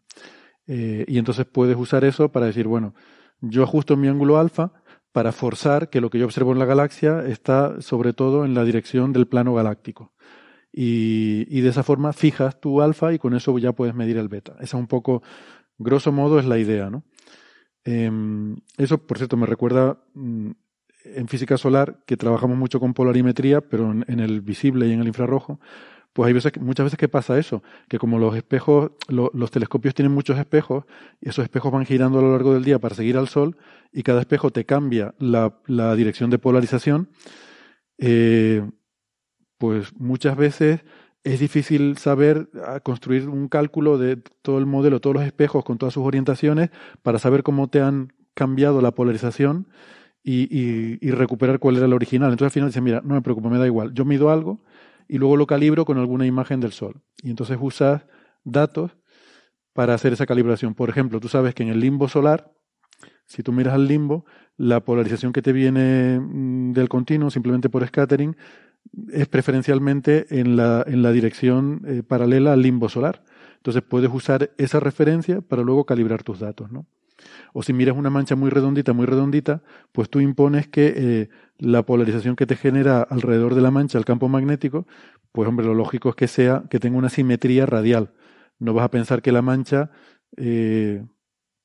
[0.68, 2.94] Eh, y entonces puedes usar eso para decir, bueno,
[3.42, 4.74] yo ajusto mi ángulo alfa
[5.12, 8.64] para forzar que lo que yo observo en la galaxia está sobre todo en la
[8.64, 10.14] dirección del plano galáctico.
[10.72, 14.56] Y, de esa forma fijas tu alfa y con eso ya puedes medir el beta.
[14.60, 15.24] Esa un poco,
[15.80, 17.04] grosso modo, es la idea, ¿no?
[17.84, 20.52] Em, eso, por cierto, me recuerda mm,
[21.06, 25.08] en física solar que trabajamos mucho con polarimetría, pero en, el visible y en el
[25.08, 25.60] infrarrojo.
[26.20, 30.12] Pues hay veces, muchas veces que pasa eso, que como los espejos, los telescopios tienen
[30.12, 30.84] muchos espejos,
[31.22, 33.56] y esos espejos van girando a lo largo del día para seguir al Sol,
[33.94, 35.54] y cada espejo te cambia la,
[35.96, 37.08] dirección de polarización,
[38.00, 38.70] eh,
[39.58, 40.82] pues muchas veces
[41.24, 42.50] es difícil saber
[42.84, 46.70] construir un cálculo de todo el modelo, todos los espejos con todas sus orientaciones
[47.02, 49.70] para saber cómo te han cambiado la polarización
[50.22, 52.32] y, recuperar cuál era la original.
[52.32, 53.94] Entonces al final dice, mira, no me preocupo, me da igual.
[53.94, 54.60] Yo mido algo
[55.10, 57.02] y luego lo calibro con alguna imagen del Sol.
[57.24, 58.06] Y entonces usas
[58.44, 58.96] datos
[59.74, 60.76] para hacer esa calibración.
[60.76, 62.54] Por ejemplo, tú sabes que en el limbo solar,
[63.26, 64.26] si tú miras al limbo,
[64.56, 68.38] la polarización que te viene mm, del continuo, simplemente por scattering,
[69.12, 73.24] es preferencialmente en la, en la dirección eh, paralela al limbo solar.
[73.58, 76.70] Entonces puedes usar esa referencia para luego calibrar tus datos.
[77.54, 81.84] O si miras una mancha muy redondita, muy redondita, pues tú impones que eh, la
[81.84, 84.88] polarización que te genera alrededor de la mancha el campo magnético,
[85.32, 88.12] pues hombre, lo lógico es que sea, que tenga una simetría radial.
[88.60, 89.92] No vas a pensar que la mancha
[90.38, 91.04] eh,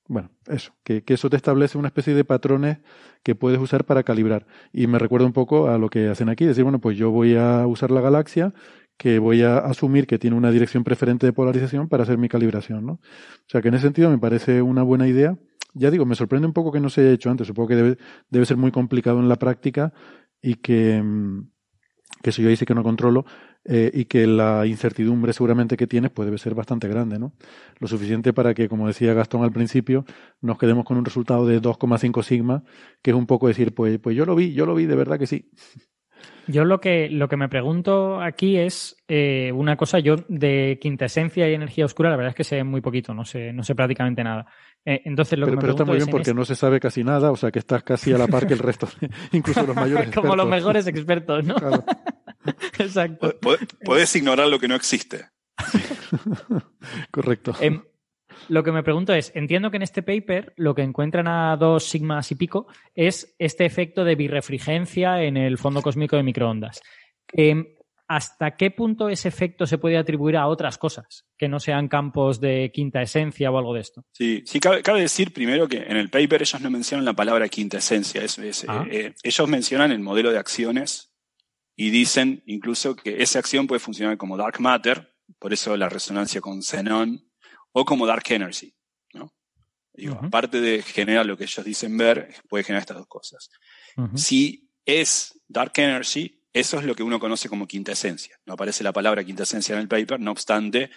[0.06, 2.78] bueno, eso, que, eso te establece una especie de patrones
[3.22, 4.46] que puedes usar para calibrar.
[4.72, 7.36] Y me recuerda un poco a lo que hacen aquí, decir, bueno, pues yo voy
[7.36, 8.52] a usar la galaxia,
[8.96, 12.86] que voy a asumir que tiene una dirección preferente de polarización para hacer mi calibración,
[12.86, 12.92] ¿no?
[12.94, 15.36] O sea que en ese sentido me parece una buena idea.
[15.74, 17.98] Ya digo, me sorprende un poco que no se haya hecho antes, supongo que debe,
[18.30, 19.92] debe ser muy complicado en la práctica
[20.40, 21.48] y que, mm,
[22.22, 23.24] que eso yo ahí sí que no controlo,
[23.66, 27.32] eh, y que la incertidumbre seguramente que tienes puede ser bastante grande, ¿no?
[27.80, 30.04] Lo suficiente para que, como decía Gastón al principio,
[30.42, 32.62] nos quedemos con un resultado de 2,5 sigma,
[33.02, 35.18] que es un poco decir, pues, pues yo lo vi, yo lo vi, de verdad
[35.18, 35.50] que sí.
[36.46, 41.48] Yo lo que, lo que me pregunto aquí es eh, una cosa, yo de quintesencia
[41.48, 44.22] y energía oscura, la verdad es que sé muy poquito, no sé, no sé prácticamente
[44.22, 44.46] nada.
[44.84, 47.02] Eh, entonces lo pero, que me pero está muy bien porque no se sabe casi
[47.02, 48.88] nada, o sea que estás casi a la par que el resto,
[49.32, 50.22] incluso los mayores expertos.
[50.22, 51.56] Como los mejores expertos, ¿no?
[52.78, 53.34] Exacto.
[53.82, 55.28] Puedes ignorar lo que no existe.
[57.10, 57.54] Correcto.
[57.60, 57.82] Em,
[58.48, 61.84] lo que me pregunto es, entiendo que en este paper lo que encuentran a dos
[61.84, 66.80] sigmas y pico es este efecto de birrefrigencia en el fondo cósmico de microondas.
[67.32, 67.66] Em,
[68.06, 72.38] ¿Hasta qué punto ese efecto se puede atribuir a otras cosas que no sean campos
[72.38, 74.04] de quinta esencia o algo de esto?
[74.12, 77.78] Sí, sí cabe, decir primero que en el paper ellos no mencionan la palabra quinta
[77.78, 78.20] esencia.
[78.68, 78.86] Ah.
[78.90, 81.14] Eh, ellos mencionan el modelo de acciones
[81.76, 86.42] y dicen incluso que esa acción puede funcionar como dark matter, por eso la resonancia
[86.42, 87.24] con xenón,
[87.74, 88.72] o como dark energy.
[89.12, 89.34] ¿no?
[90.22, 93.50] Aparte de generar lo que ellos dicen ver, puede generar estas dos cosas.
[94.14, 98.38] Si es dark energy, eso es lo que uno conoce como quintesencia.
[98.46, 100.90] No aparece la palabra quintesencia en el paper, no obstante,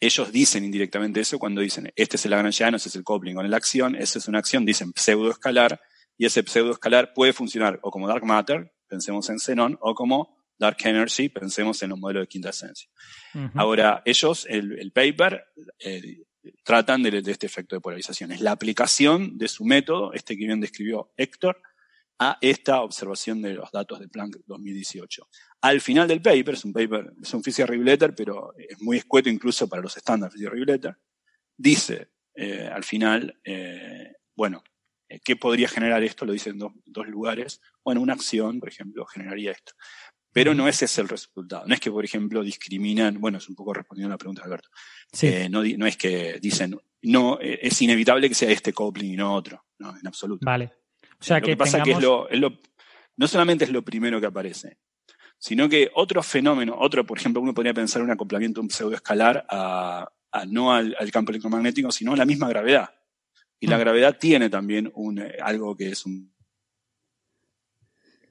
[0.00, 3.48] ellos dicen indirectamente eso cuando dicen, este es el Lagrangiano, ese es el coupling con
[3.50, 5.80] la acción, esa es una acción, dicen pseudoescalar,
[6.16, 10.78] y ese pseudoescalar puede funcionar o como dark matter, pensemos en xenón, o como dark
[10.84, 12.88] energy, pensemos en un modelo de quinta esencia.
[13.54, 15.44] Ahora, ellos, el, paper,
[15.78, 16.24] eh,
[16.64, 18.32] tratan de, este efecto de polarización.
[18.32, 21.60] Es la aplicación de su método, este que bien describió Héctor,
[22.20, 25.28] a esta observación de los datos de Planck 2018.
[25.60, 29.28] Al final del paper, es un paper, es un Review Letter, pero es muy escueto
[29.28, 30.96] incluso para los estándares Physical Review Letter,
[31.56, 34.62] dice eh, al final, eh, bueno,
[35.24, 36.24] ¿qué podría generar esto?
[36.24, 37.60] Lo dicen en dos, dos lugares.
[37.84, 39.72] Bueno, una acción, por ejemplo, generaría esto.
[40.32, 41.66] Pero no ese es el resultado.
[41.66, 44.46] No es que, por ejemplo, discriminan, bueno, es un poco respondiendo a la pregunta de
[44.46, 44.68] Alberto.
[45.22, 49.16] Eh, no, no, es que dicen, no, eh, es inevitable que sea este coupling y
[49.16, 49.64] no otro.
[49.78, 50.44] No, en absoluto.
[50.44, 50.72] Vale.
[51.20, 51.86] O sea lo que, que pasa tengamos...
[51.86, 52.60] que es lo, es lo,
[53.16, 54.78] no solamente es lo primero que aparece,
[55.38, 60.08] sino que otro fenómeno, otro, por ejemplo, uno podría pensar un acoplamiento un pseudoescalar a,
[60.30, 62.90] a no al, al, campo electromagnético, sino a la misma gravedad.
[63.58, 63.70] Y mm.
[63.70, 66.32] la gravedad tiene también un, eh, algo que es un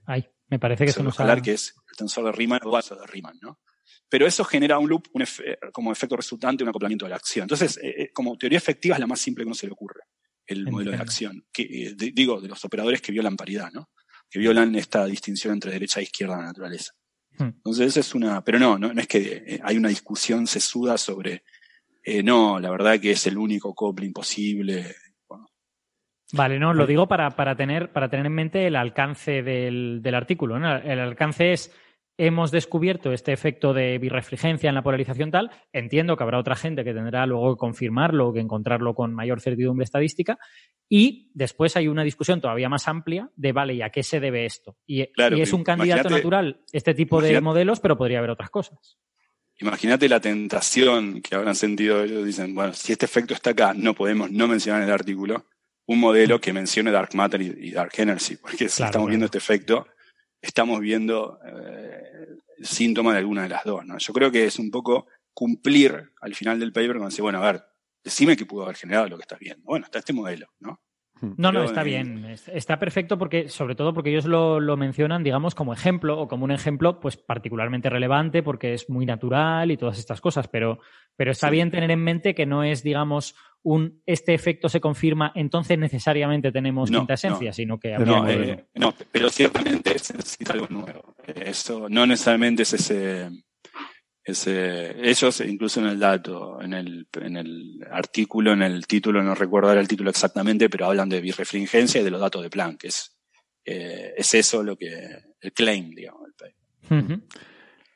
[0.06, 1.42] Ay, me parece que se nos ha...
[1.42, 3.60] que es el tensor de Riemann o vaso de Riemann, ¿no?
[4.10, 7.44] Pero eso genera un loop un efe, como efecto resultante un acoplamiento de la acción.
[7.44, 10.02] Entonces, eh, como teoría efectiva es la más simple que uno se le ocurre,
[10.46, 10.72] el Entiendo.
[10.72, 11.46] modelo de acción.
[11.52, 13.90] Que, eh, de, digo, de los operadores que violan paridad, ¿no?
[14.30, 16.94] Que violan esta distinción entre derecha e izquierda de la naturaleza.
[17.38, 17.48] Hmm.
[17.48, 18.44] Entonces, esa es una...
[18.44, 21.44] Pero no, no, no es que eh, hay una discusión sesuda sobre...
[22.04, 24.96] Eh, no, la verdad que es el único coupling posible.
[26.34, 30.16] Vale, no, lo digo para, para, tener, para tener en mente el alcance del, del
[30.16, 30.60] artículo.
[30.60, 30.76] ¿no?
[30.76, 31.74] El alcance es,
[32.18, 36.84] hemos descubierto este efecto de birrefringencia en la polarización tal, entiendo que habrá otra gente
[36.84, 40.38] que tendrá luego que confirmarlo o que encontrarlo con mayor certidumbre estadística,
[40.90, 44.46] y después hay una discusión todavía más amplia de, vale, ¿y a qué se debe
[44.46, 44.78] esto?
[44.86, 48.50] Y, claro, y es un candidato natural este tipo de modelos, pero podría haber otras
[48.50, 48.98] cosas.
[49.60, 53.94] Imagínate la tentación que habrán sentido ellos, dicen, bueno, si este efecto está acá, no
[53.94, 55.46] podemos no mencionar en el artículo
[55.88, 59.26] un modelo que mencione dark matter y, y dark energy, porque si claro, estamos viendo
[59.26, 59.88] este efecto,
[60.42, 62.28] estamos viendo eh,
[62.58, 63.86] el síntoma de alguna de las dos.
[63.86, 63.98] ¿no?
[63.98, 67.52] Yo creo que es un poco cumplir al final del paper cuando dice, bueno, a
[67.52, 67.64] ver,
[68.04, 69.64] decime que pudo haber generado lo que estás viendo.
[69.66, 70.82] Bueno, está este modelo, ¿no?
[71.22, 72.26] No, no, está bien.
[72.54, 76.46] Está perfecto porque, sobre todo porque ellos lo, lo, mencionan, digamos, como ejemplo o como
[76.46, 80.48] un ejemplo, pues particularmente relevante porque es muy natural y todas estas cosas.
[80.48, 80.80] Pero,
[81.16, 81.54] pero está sí.
[81.54, 86.52] bien tener en mente que no es, digamos, un este efecto se confirma, entonces necesariamente
[86.52, 87.54] tenemos no, quinta esencia, no.
[87.54, 91.16] sino que no, eh, no, pero ciertamente se necesita algo nuevo.
[91.26, 93.30] Esto no necesariamente es ese
[94.28, 99.34] ese, ellos, incluso en el dato, en el, en el artículo, en el título, no
[99.34, 102.78] recuerdo ahora el título exactamente, pero hablan de birrefringencia y de los datos de Planck,
[102.82, 103.18] que es,
[103.64, 104.90] eh, es eso lo que,
[105.40, 106.54] el claim, digamos, del.
[106.90, 107.22] Uh -huh.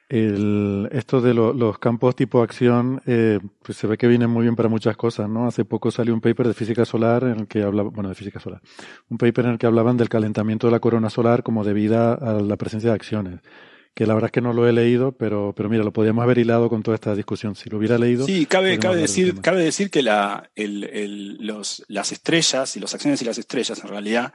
[0.08, 4.44] El, esto de lo, los campos tipo acción, eh, pues se ve que viene muy
[4.44, 5.48] bien para muchas cosas, ¿no?
[5.48, 8.40] Hace poco salió un paper de física solar en el que hablaba, bueno, de física
[8.40, 8.62] solar,
[9.10, 12.42] un paper en el que hablaban del calentamiento de la corona solar como debida a
[12.42, 13.42] la presencia de acciones
[13.94, 16.38] que la verdad es que no lo he leído, pero, pero mira, lo podríamos haber
[16.38, 17.56] hilado con toda esta discusión.
[17.56, 18.26] Si lo hubiera leído.
[18.26, 22.94] Sí, cabe, cabe, decir, cabe decir que la, el, el, los, las estrellas y las
[22.94, 24.34] acciones y las estrellas en realidad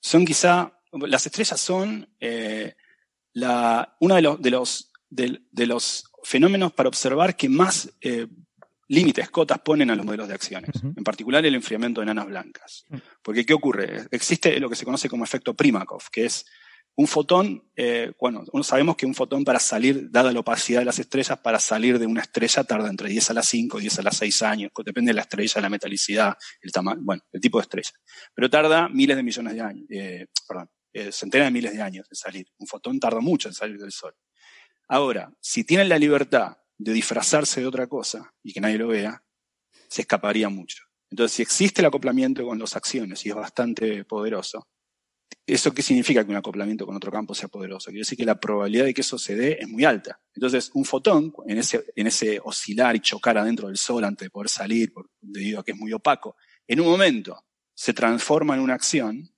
[0.00, 2.74] son quizá, las estrellas son eh,
[3.32, 8.26] la, uno de los, de, los, de, de, los fenómenos para observar que más eh,
[8.88, 10.94] límites, cotas ponen a los modelos de acciones, uh -huh.
[10.98, 12.84] en particular el enfriamiento de enanas blancas.
[12.90, 13.02] Uh -huh.
[13.22, 14.08] Porque, ¿qué ocurre?
[14.10, 16.44] Existe lo que se conoce como efecto Primakov, que es
[16.96, 20.98] un fotón, eh, bueno, sabemos que un fotón para salir, dada la opacidad de las
[20.98, 24.02] estrellas, para salir de una estrella tarda entre 10 a las 5 y 10 a
[24.02, 27.62] las 6 años, depende de la estrella, la metalicidad, el tamaño, bueno, el tipo de
[27.62, 27.92] estrella.
[28.34, 32.06] Pero tarda miles de millones de años, eh, perdón, eh, centenas de miles de años
[32.10, 32.46] en salir.
[32.58, 34.14] Un fotón tarda mucho en salir del Sol.
[34.88, 39.22] Ahora, si tienen la libertad de disfrazarse de otra cosa y que nadie lo vea,
[39.88, 40.84] se escaparía mucho.
[41.10, 44.68] Entonces, si existe el acoplamiento con las acciones y es bastante poderoso,
[45.46, 47.86] ¿Eso qué significa que un acoplamiento con otro campo sea poderoso?
[47.90, 50.20] Quiere decir que la probabilidad de que eso se dé es muy alta.
[50.34, 54.30] Entonces, un fotón, en ese, en ese oscilar y chocar adentro del Sol antes de
[54.30, 56.36] poder salir, debido a que es muy opaco,
[56.68, 57.44] en un momento
[57.74, 59.34] se transforma en una acción,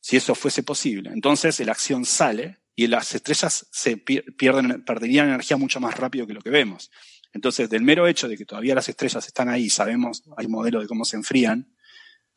[0.00, 1.10] si eso fuese posible.
[1.12, 6.32] Entonces, la acción sale y las estrellas se pierden, perderían energía mucho más rápido que
[6.32, 6.90] lo que vemos.
[7.32, 10.88] Entonces, del mero hecho de que todavía las estrellas están ahí, sabemos, hay modelos de
[10.88, 11.72] cómo se enfrían,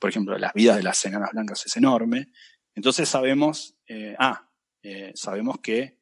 [0.03, 2.27] por ejemplo, las vidas de las enanas blancas es enorme,
[2.75, 4.49] entonces sabemos, eh, ah,
[4.83, 5.97] eh, sabemos que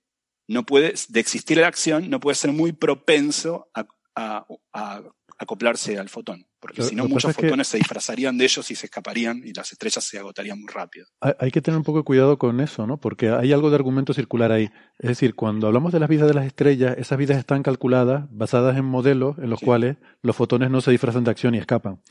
[0.48, 5.02] no puede, de existir la acción, no puede ser muy propenso a, a, a
[5.38, 9.42] acoplarse al fotón, porque si no muchos fotones se disfrazarían de ellos y se escaparían
[9.44, 11.08] y las estrellas se agotarían muy rápido.
[11.20, 13.00] Hay, hay, que tener un poco de cuidado con eso, ¿no?
[13.00, 14.70] Porque hay algo de argumento circular ahí.
[15.00, 18.78] Es decir, cuando hablamos de las vidas de las estrellas, esas vidas están calculadas basadas
[18.78, 19.66] en modelos en los sí.
[19.66, 22.02] cuales los fotones no se disfrazan de acción y escapan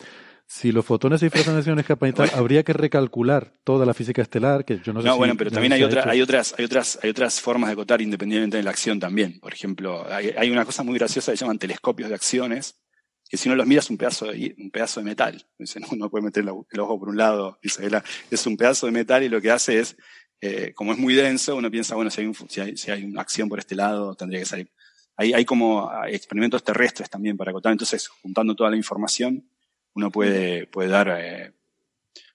[0.53, 2.25] si los fotones se disfrazan de acciones bueno.
[2.35, 5.53] habría que recalcular toda la física estelar, que yo no sé No, si bueno, pero
[5.53, 8.71] también hay, otra, hay, otras, hay, otras, hay otras formas de acotar independientemente de la
[8.71, 9.39] acción también.
[9.39, 12.81] Por ejemplo, hay, hay una cosa muy graciosa que se llaman telescopios de acciones,
[13.29, 15.47] que si uno los mira es un pedazo de, un pedazo de metal.
[15.57, 17.89] Dice, no, uno puede meter el ojo por un lado, dice,
[18.29, 19.97] es un pedazo de metal y lo que hace es
[20.41, 23.05] eh, como es muy denso, uno piensa, bueno, si hay, un, si, hay, si hay
[23.05, 24.73] una acción por este lado, tendría que salir.
[25.17, 27.71] Hay, hay como hay experimentos terrestres también para acotar.
[27.71, 29.49] Entonces, juntando toda la información,
[29.95, 31.09] uno puede, puede dar...
[31.21, 31.53] Eh,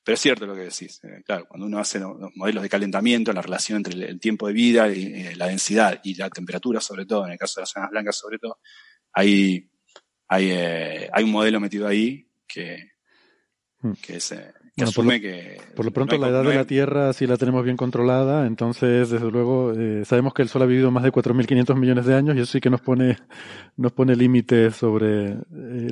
[0.03, 0.99] pero es cierto lo que decís.
[1.03, 4.47] Eh, claro, cuando uno hace los, modelos de calentamiento, la relación entre el, el tiempo
[4.47, 7.63] de vida y eh, la densidad y la temperatura, sobre todo, en el caso de
[7.63, 8.59] las zonas blancas, sobre todo,
[9.13, 9.67] hay,
[10.27, 12.95] hay, eh, hay un modelo metido ahí que,
[13.85, 13.93] Hmm.
[14.01, 15.57] que, es, eh, Bueno, por asume lo- que...
[15.75, 18.45] Por lo pronto, no la edad no de la Tierra sí la tenemos bien controlada,
[18.45, 22.13] entonces, desde luego, eh, sabemos que el Sol ha vivido más de 4.500 millones de
[22.15, 23.17] años y eso sí que nos pone,
[23.77, 25.37] nos pone límites sobre eh,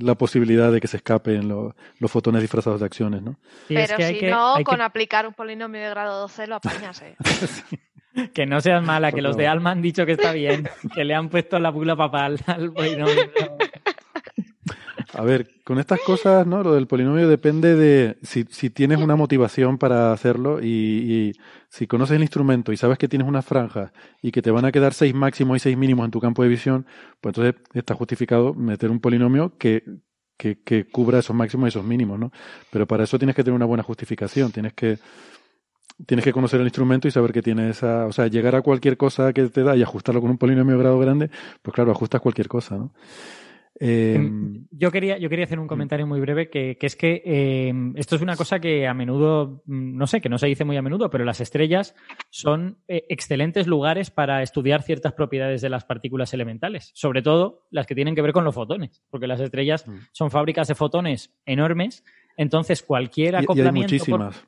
[0.01, 3.37] la posibilidad de que se escapen lo- los fotones disfrazados de acciones, ¿no?
[3.69, 6.19] Y es Pero que si que- no, hay que- con aplicar un polinomio de grado
[6.21, 7.15] 12 lo apañas, ¿eh?
[8.35, 9.47] Que no seas mala, que los de.
[9.47, 13.15] Alma han dicho que está bien, que le han puesto la bula papal al polinomio.
[15.15, 16.63] A ver, con estas cosas, ¿no?
[16.63, 21.33] Lo del polinomio depende de si, si tienes una motivación para hacerlo y, y
[21.69, 23.91] si conoces el instrumento y sabes que tienes unas franjas
[24.23, 26.49] y que te van a quedar seis máximos y seis mínimos en tu campo de
[26.49, 26.87] visión,
[27.21, 29.83] pues entonces está justificado meter un polinomio que,
[30.35, 32.31] que, que cubra esos máximos y esos mínimos, ¿no?
[32.71, 34.97] Pero para eso tienes que tener una buena justificación, tienes que
[36.07, 38.97] tienes que conocer el instrumento y saber que tiene esa, o sea, llegar a cualquier
[38.97, 41.29] cosa que te da y ajustarlo con un polinomio de grado grande,
[41.61, 42.91] pues claro, ajustas cualquier cosa, ¿no?
[43.79, 44.31] Eh,
[44.71, 48.15] Yo quería, yo quería hacer un comentario muy breve que, que es que eh, esto
[48.15, 50.81] es una cosa que a menudo, mm, no sé, que no se dice muy a
[50.81, 51.95] menudo, pero las estrellas
[52.29, 57.87] son eh, excelentes lugares para estudiar ciertas propiedades de las partículas elementales, sobre todo las
[57.87, 59.97] que tienen que ver con los fotones, porque las estrellas Mm.
[60.11, 62.03] son fábricas de fotones enormes,
[62.37, 64.47] entonces cualquier y- y, hay acoplamiento por- muchísimas.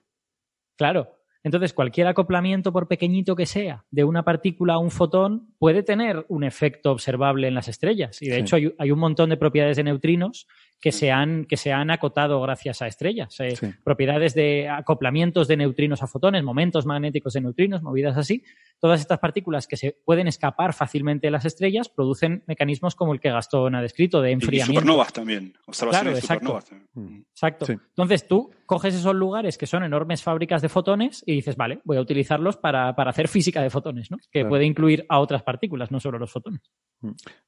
[0.78, 1.15] Claro.
[1.46, 6.26] Entonces, cualquier acoplamiento, por pequeñito que sea, de una partícula a un fotón, puede tener
[6.28, 8.20] un efecto observable en las estrellas.
[8.22, 8.42] Y de Sí.
[8.42, 10.48] hecho, hay, hay un montón de propiedades de neutrinos
[10.82, 13.36] que se han, que se han acotado gracias a estrellas.
[13.40, 13.68] Eh, Sí.
[13.84, 18.44] Propiedades de acoplamientos de neutrinos a fotones, momentos magnéticos de neutrinos, movidas así.
[18.80, 23.20] Todas estas partículas que se pueden escapar fácilmente de las estrellas producen mecanismos como el
[23.20, 24.74] que Gastón ha descrito, de Y enfriamiento.
[24.82, 25.54] supernovas también.
[25.66, 26.40] Observaciones Claro, de exacto.
[26.46, 26.88] supernovas también.
[26.94, 27.22] Mm.
[27.32, 27.66] Exacto.
[27.66, 27.74] Sí.
[27.74, 31.98] Entonces tú coges esos lugares que son enormes fábricas de fotones y dices, vale, voy
[31.98, 34.18] a utilizarlos para, para hacer física de fotones, ¿no?
[34.32, 34.50] Que Claro.
[34.50, 36.62] puede incluir a otras partículas, no solo los fotones.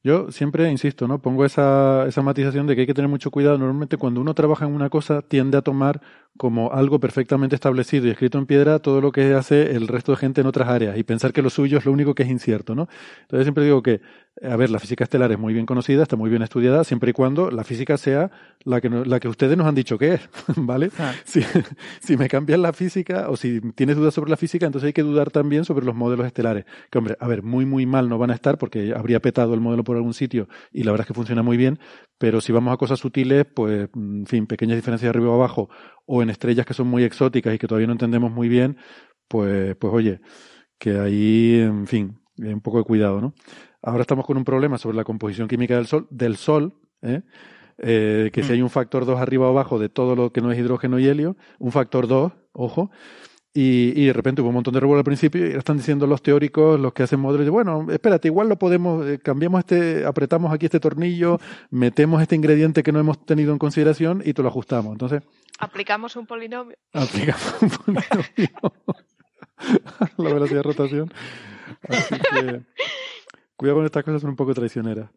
[0.04, 1.22] Yo siempre insisto, ¿no?
[1.22, 3.58] Pongo esa, esa matización de que hay que tener mucho cuidado.
[3.58, 6.02] Normalmente cuando uno trabaja en una cosa tiende a tomar
[6.38, 10.18] como algo perfectamente establecido y escrito en piedra todo lo que hace el resto de
[10.18, 12.76] gente en otras áreas y pensar que lo suyo es lo único que es incierto,
[12.76, 12.88] ¿no?
[13.22, 14.02] Entonces siempre digo que,
[14.44, 17.14] a ver, la física estelar es muy bien conocida, está muy bien estudiada, siempre y
[17.14, 18.30] cuando la física sea
[18.66, 20.92] la que, no- la que ustedes nos han dicho que es, ¿vale?
[21.00, 21.12] Ah.
[21.26, 21.42] Si,
[22.02, 25.02] si me cambias la física o si tienes dudas sobre la física, entonces hay que
[25.02, 26.66] dudar también sobre los modelos estelares.
[26.92, 29.60] Que hombre, a ver, muy muy mal no van a estar porque habría petado el
[29.60, 31.80] modelo por algún sitio y la verdad es que funciona muy bien,
[32.20, 35.70] pero si vamos a cosas sutiles, pues, en fin, pequeñas diferencias de arriba o abajo
[36.06, 38.78] o en estrellas que son muy exóticas y que todavía no entendemos muy bien,
[39.28, 40.20] pues, pues oye,
[40.78, 43.34] que ahí, en fin, un poco de cuidado, ¿no?
[43.82, 47.22] Ahora estamos con un problema sobre la composición química del Sol, del Sol, ¿eh?
[47.80, 50.52] Eh, que si hay un factor 2 arriba o abajo de todo lo que no
[50.52, 52.90] es hidrógeno y helio, un factor 2, ojo,
[53.60, 56.06] y, y de repente hubo un montón de revuelo al principio y ahora están diciendo
[56.06, 60.06] los teóricos, los que hacen modelos, de, bueno, espérate, igual lo podemos, eh, cambiamos este,
[60.06, 61.40] apretamos aquí este tornillo,
[61.72, 64.92] metemos este ingrediente que no hemos tenido en consideración y te lo ajustamos.
[64.92, 65.24] Entonces,
[65.58, 66.78] Aplicamos un polinomio.
[66.94, 68.74] aplicamos un polinomio
[70.18, 71.12] la velocidad de rotación.
[71.90, 72.62] Así que,
[73.56, 75.10] cuidado con estas cosas, son un poco traicioneras.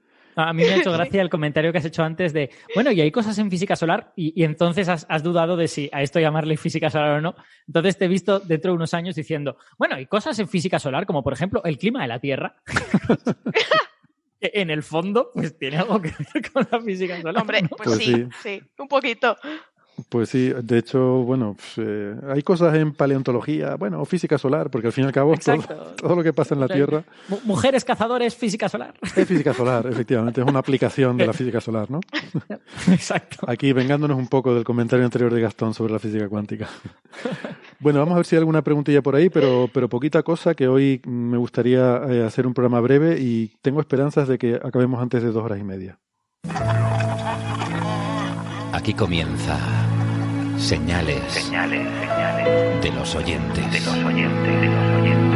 [0.42, 3.00] A mí me ha hecho gracia el comentario que has hecho antes de, bueno, y
[3.00, 6.20] hay cosas en física solar y, y entonces has, has dudado de si a esto
[6.20, 7.34] llamarle física solar o no.
[7.66, 11.06] Entonces te he visto dentro de unos años diciendo, bueno, hay cosas en física solar
[11.06, 12.56] como por ejemplo el clima de la Tierra.
[14.40, 17.42] en el fondo, pues tiene algo que ver con la física solar.
[17.42, 17.68] Hombre, ¿no?
[17.68, 18.28] pues, Pues sí, sí.
[18.42, 19.36] sí, un poquito.
[20.08, 24.70] Pues sí, de hecho, bueno, pues, eh, hay cosas en paleontología, bueno, o física solar,
[24.70, 25.56] porque al fin y al cabo todo,
[25.96, 26.68] todo lo que pasa en la.
[26.68, 28.94] Tierra Mu- Mujeres cazadores, física solar.
[29.16, 32.00] es física solar, efectivamente, es una aplicación de la física solar, ¿no?
[32.90, 33.38] Exacto.
[33.48, 36.68] Aquí vengándonos un poco del comentario anterior de Gastón sobre la física cuántica.
[37.80, 40.68] Bueno, vamos a ver si hay alguna preguntilla por ahí, pero, pero poquita cosa, que
[40.68, 45.22] hoy me gustaría eh, hacer un programa breve y tengo esperanzas de que acabemos antes
[45.22, 45.98] de dos horas y media.
[48.72, 49.58] Aquí comienza
[50.60, 53.72] Señales, Señales, señales de los oyentes.
[53.72, 55.30] de los oyentes, de los oyentes, de los oyentes.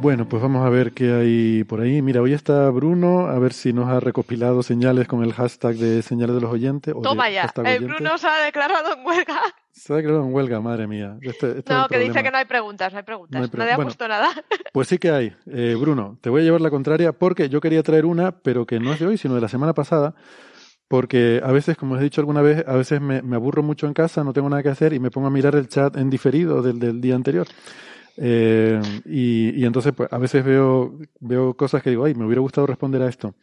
[0.00, 2.02] Bueno, pues vamos a ver qué hay por ahí.
[2.02, 6.02] Mira, hoy está Bruno, a ver si nos ha recopilado señales con el hashtag de
[6.02, 6.94] señales de los oyentes.
[6.96, 7.52] o Toma ya.
[7.56, 7.88] El oyentes.
[7.88, 9.40] Bruno se ha declarado en huelga.
[9.78, 11.16] Se ha declarado en huelga, madre mía.
[11.20, 13.38] Este- este es No, que dice que no hay preguntas, no hay preguntas.
[13.38, 13.86] No hay pre- Nadie ha bueno.
[13.88, 14.28] puesto nada.
[14.72, 15.32] Pues sí que hay.
[15.46, 18.80] Eh, Bruno, te voy a llevar la contraria porque yo quería traer una, pero que
[18.80, 20.14] no es de hoy, sino de la semana pasada,
[20.88, 23.86] porque a veces, como os he dicho alguna vez, a veces me, me, aburro mucho
[23.86, 26.10] en casa, no tengo nada que hacer y me pongo a mirar el chat en
[26.10, 27.46] diferido del, del día anterior.
[28.16, 32.40] Eh, y, y, entonces, pues, a veces veo, veo cosas que digo, ay, me hubiera
[32.40, 33.34] gustado responder a esto.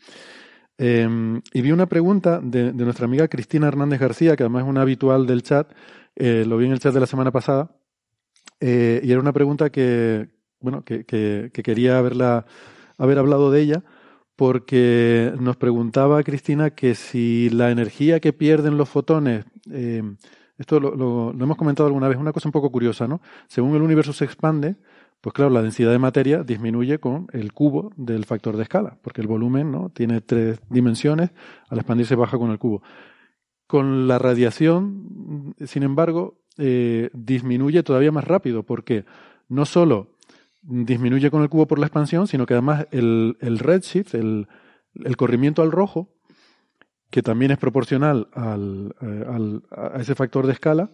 [0.78, 1.08] Eh,
[1.54, 4.82] y vi una pregunta de, de, nuestra amiga Cristina Hernández García, que además es una
[4.82, 5.72] habitual del chat,
[6.16, 7.76] eh, lo vi en el chat de la semana pasada,
[8.60, 10.30] eh, y era una pregunta que,
[10.60, 12.46] bueno, que, que, que quería haberla,
[12.98, 13.84] haber hablado de ella,
[14.36, 20.04] porque nos preguntaba Cristina que si la energía que pierden los fotones, eh,
[20.58, 23.22] esto lo, lo, lo, hemos comentado alguna vez, una cosa un poco curiosa, ¿no?
[23.48, 24.76] Según el universo se expande,
[25.26, 29.22] pues claro, la densidad de materia disminuye con el cubo del factor de escala, porque
[29.22, 29.90] el volumen ¿no?
[29.90, 31.32] tiene tres dimensiones,
[31.68, 32.84] al expandirse baja con el cubo.
[33.68, 39.06] Con la radiación, sin embargo, eh, disminuye todavía más rápido, porque
[39.50, 40.16] no solo
[40.62, 44.48] disminuye con el cubo por la expansión, sino que además el, redshift, el,
[45.18, 46.10] corrimiento al rojo,
[47.10, 50.92] que también es proporcional al, eh, a ese factor de escala,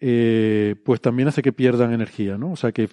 [0.00, 2.52] eh, pues también hace que pierdan energía, ¿no?
[2.52, 2.88] O sea que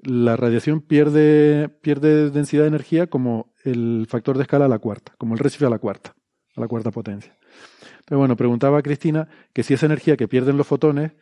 [0.00, 5.14] la radiación pierde, pierde densidad de energía como el factor de escala a la cuarta,
[5.18, 6.14] como el redshift a la cuarta,
[6.56, 7.36] a la cuarta potencia.
[8.08, 11.12] Entonces, bueno, preguntaba a Cristina que si esa energía que pierden los fotones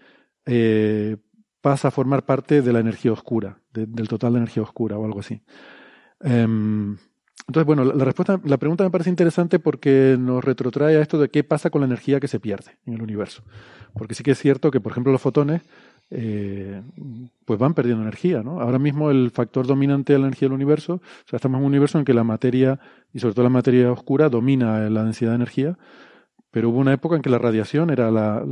[0.45, 1.17] eh,
[1.61, 5.05] pasa a formar parte de la energía oscura, de, del total de energía oscura o
[5.05, 5.43] algo así.
[6.21, 6.97] Um,
[7.49, 11.29] entonces, bueno, la respuesta, la pregunta me parece interesante porque nos retrotrae a esto de
[11.29, 13.43] qué pasa con la energía que se pierde en el universo.
[13.93, 15.63] Porque sí que es cierto que, por ejemplo, los fotones
[16.11, 16.83] eh,
[17.45, 18.61] pues van perdiendo energía, ¿no?
[18.61, 21.71] Ahora mismo el factor dominante de la energía del universo, o sea, estamos en un
[21.73, 22.79] universo en que la materia,
[23.13, 25.79] y sobre todo la materia oscura, domina la densidad de energía,
[26.57, 28.43] pero hubo una época en que la radiación era la,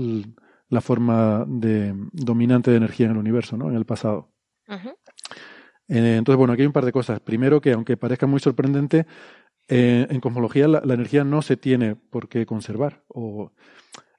[0.69, 3.71] la forma de, dominante de energía en el universo, ¿no?
[3.71, 4.31] En el pasado.
[4.69, 4.95] Uh -huh.
[5.89, 7.21] eh, entonces, bueno, aquí hay un par de cosas.
[7.21, 9.07] Primero, que aunque parezca muy sorprendente,
[9.69, 13.05] eh, en cosmología la, la, energía no se tiene por qué conservar.
[13.09, 13.53] O...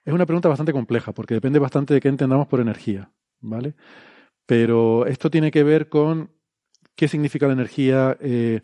[0.04, 3.76] Es una pregunta bastante compleja, porque depende bastante de qué entendamos por energía, ¿vale?
[4.48, 6.32] Pero esto tiene que ver con
[6.96, 8.62] qué significa la energía, eh,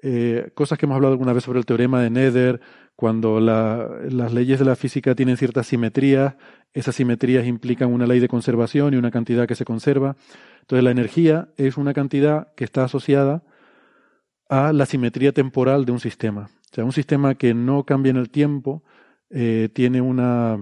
[0.00, 2.60] eh, cosas que hemos hablado alguna vez sobre el teorema de Nether,
[3.00, 6.34] cuando la, las leyes de la física tienen ciertas simetrías,
[6.74, 10.16] esas simetrías implican una ley de conservación y una cantidad que se conserva.
[10.60, 13.42] Entonces la energía es una cantidad que está asociada
[14.50, 16.50] a la simetría temporal de un sistema.
[16.70, 18.84] O sea, un sistema que no cambia en el tiempo
[19.30, 20.58] eh, tiene una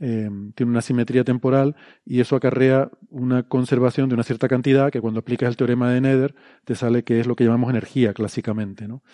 [0.00, 5.00] eh, tiene una simetría temporal y eso acarrea una conservación de una cierta cantidad que
[5.00, 6.34] cuando aplicas el teorema de Nether
[6.64, 9.04] te sale que es lo que llamamos energía clásicamente, ¿no?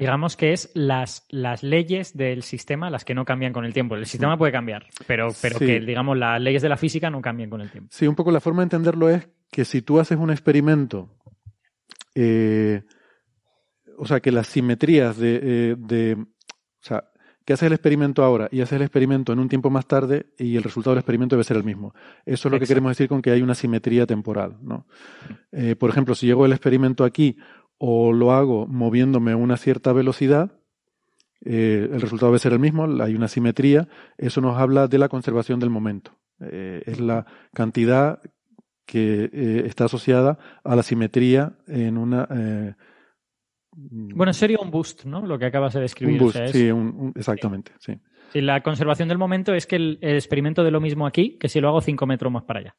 [0.00, 3.96] Digamos que es las, las leyes del sistema las que no cambian con el tiempo.
[3.96, 5.66] El sistema puede cambiar, pero, pero sí.
[5.66, 7.90] que, digamos, las leyes de la física no cambian con el tiempo.
[7.92, 11.10] Sí, un poco la forma de entenderlo es que si tú haces un experimento,
[12.14, 12.82] eh,
[13.98, 16.26] o sea, que las simetrías de, eh, de, o
[16.80, 17.04] sea,
[17.44, 20.56] que haces el experimento ahora y haces el experimento en un tiempo más tarde y
[20.56, 21.92] el resultado del experimento debe ser el mismo.
[22.24, 22.58] Eso es lo Exacto.
[22.60, 24.86] que queremos decir con que hay una simetría temporal, ¿no?
[25.52, 27.36] Eh, por ejemplo, si llego el experimento aquí
[27.82, 30.52] o lo hago moviéndome a una cierta velocidad,
[31.42, 35.08] eh, el resultado debe ser el mismo, hay una simetría, eso nos habla de la
[35.08, 36.18] conservación del momento.
[36.40, 38.20] Eh, es la cantidad
[38.84, 42.76] que eh, está asociada a la simetría en una...
[43.72, 45.24] Bueno, sería un boost, ¿no?
[45.24, 46.20] Lo que acabas de describir.
[46.20, 46.52] Un boost, o sea, es...
[46.52, 47.94] sí, un, un, exactamente, sí.
[48.30, 48.42] sí.
[48.42, 51.60] La conservación del momento es que el, el experimento de lo mismo aquí que si
[51.60, 52.76] lo hago 5 metros más para allá.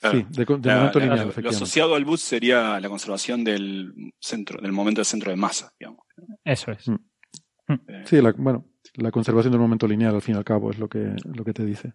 [0.00, 0.18] Claro.
[0.18, 3.92] Sí, de, de la, momento lineal, la, Lo asociado al boost sería la conservación del
[4.20, 6.06] centro, del momento del centro de masa, digamos.
[6.44, 6.88] Eso es.
[6.88, 7.72] Mm.
[7.88, 8.02] Eh.
[8.04, 10.88] Sí, la, bueno, la conservación del momento lineal, al fin y al cabo, es lo
[10.88, 11.94] que, lo que te dice.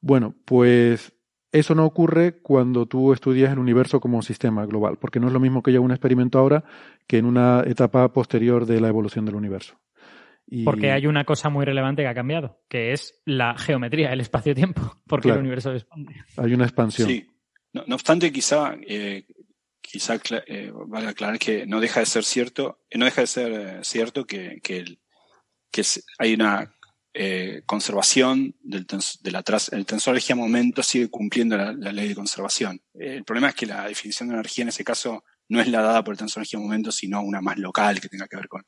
[0.00, 1.12] Bueno, pues
[1.52, 5.40] eso no ocurre cuando tú estudias el universo como sistema global, porque no es lo
[5.40, 6.64] mismo que yo un experimento ahora
[7.06, 9.78] que en una etapa posterior de la evolución del universo.
[10.50, 10.64] Y...
[10.64, 15.00] Porque hay una cosa muy relevante que ha cambiado, que es la geometría, el espacio-tiempo,
[15.06, 15.40] porque claro.
[15.40, 16.14] el universo se expande.
[16.36, 17.08] Hay una expansión.
[17.08, 17.26] Sí.
[17.72, 19.26] No, no obstante, quizá, eh,
[19.80, 23.78] quizá eh, vale aclarar que no deja de ser cierto, no deja de ser eh,
[23.82, 25.00] cierto que, que, el,
[25.70, 25.82] que
[26.18, 26.74] hay una
[27.12, 31.90] eh, conservación del, tens, de la el tensor de energía momento sigue cumpliendo la, la
[31.90, 32.80] ley de conservación.
[32.94, 35.82] Eh, el problema es que la definición de energía en ese caso no es la
[35.82, 38.46] dada por el tensor de energía momento, sino una más local que tenga que ver
[38.46, 38.62] con,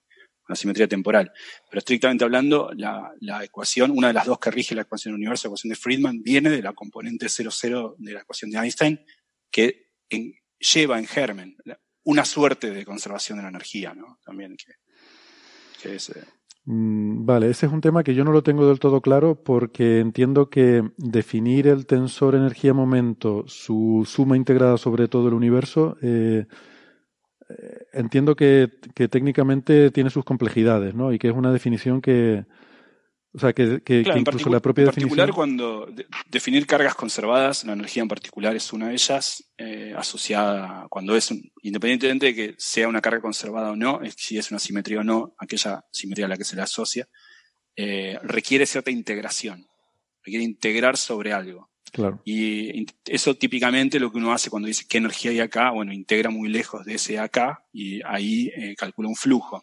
[0.52, 1.32] la simetría temporal.
[1.68, 5.48] Pero estrictamente hablando, la, ecuación, una de las dos que rige la ecuación del universo,
[5.48, 9.00] la ecuación de Friedman, viene de la componente 00 de la ecuación de Einstein,
[9.50, 9.90] que
[10.58, 11.56] lleva en germen
[12.04, 14.18] una suerte de conservación de la energía, ¿no?
[14.24, 14.72] También que,
[15.82, 16.10] que es...
[16.10, 16.24] Eh...
[16.64, 20.48] Vale, ese es un tema que yo no lo tengo del todo claro porque entiendo
[20.48, 26.46] que definir el tensor energía-momento, su suma integrada sobre todo el universo, eh,
[27.92, 31.12] entiendo que, que, técnicamente tiene sus complejidades, ¿no?
[31.12, 32.44] Y que es una definición que,
[33.34, 35.34] O sea, que, que, Claro, que en, incluso la propia en particular definición...
[35.34, 40.86] cuando de- definir cargas conservadas, la energía en particular es una de ellas, eh, asociada
[40.90, 41.32] cuando es,
[41.62, 45.04] independientemente de que sea una carga conservada o no, es- si es una simetría o
[45.04, 47.08] no, aquella simetría a la que se le asocia,
[47.74, 49.66] eh, requiere cierta integración,
[50.22, 51.70] requiere integrar sobre algo.
[51.92, 52.22] Claro.
[52.24, 56.30] Y eso típicamente lo que uno hace cuando dice qué energía hay acá, bueno, integra
[56.30, 59.62] muy lejos de ese acá y ahí eh, calcula un flujo.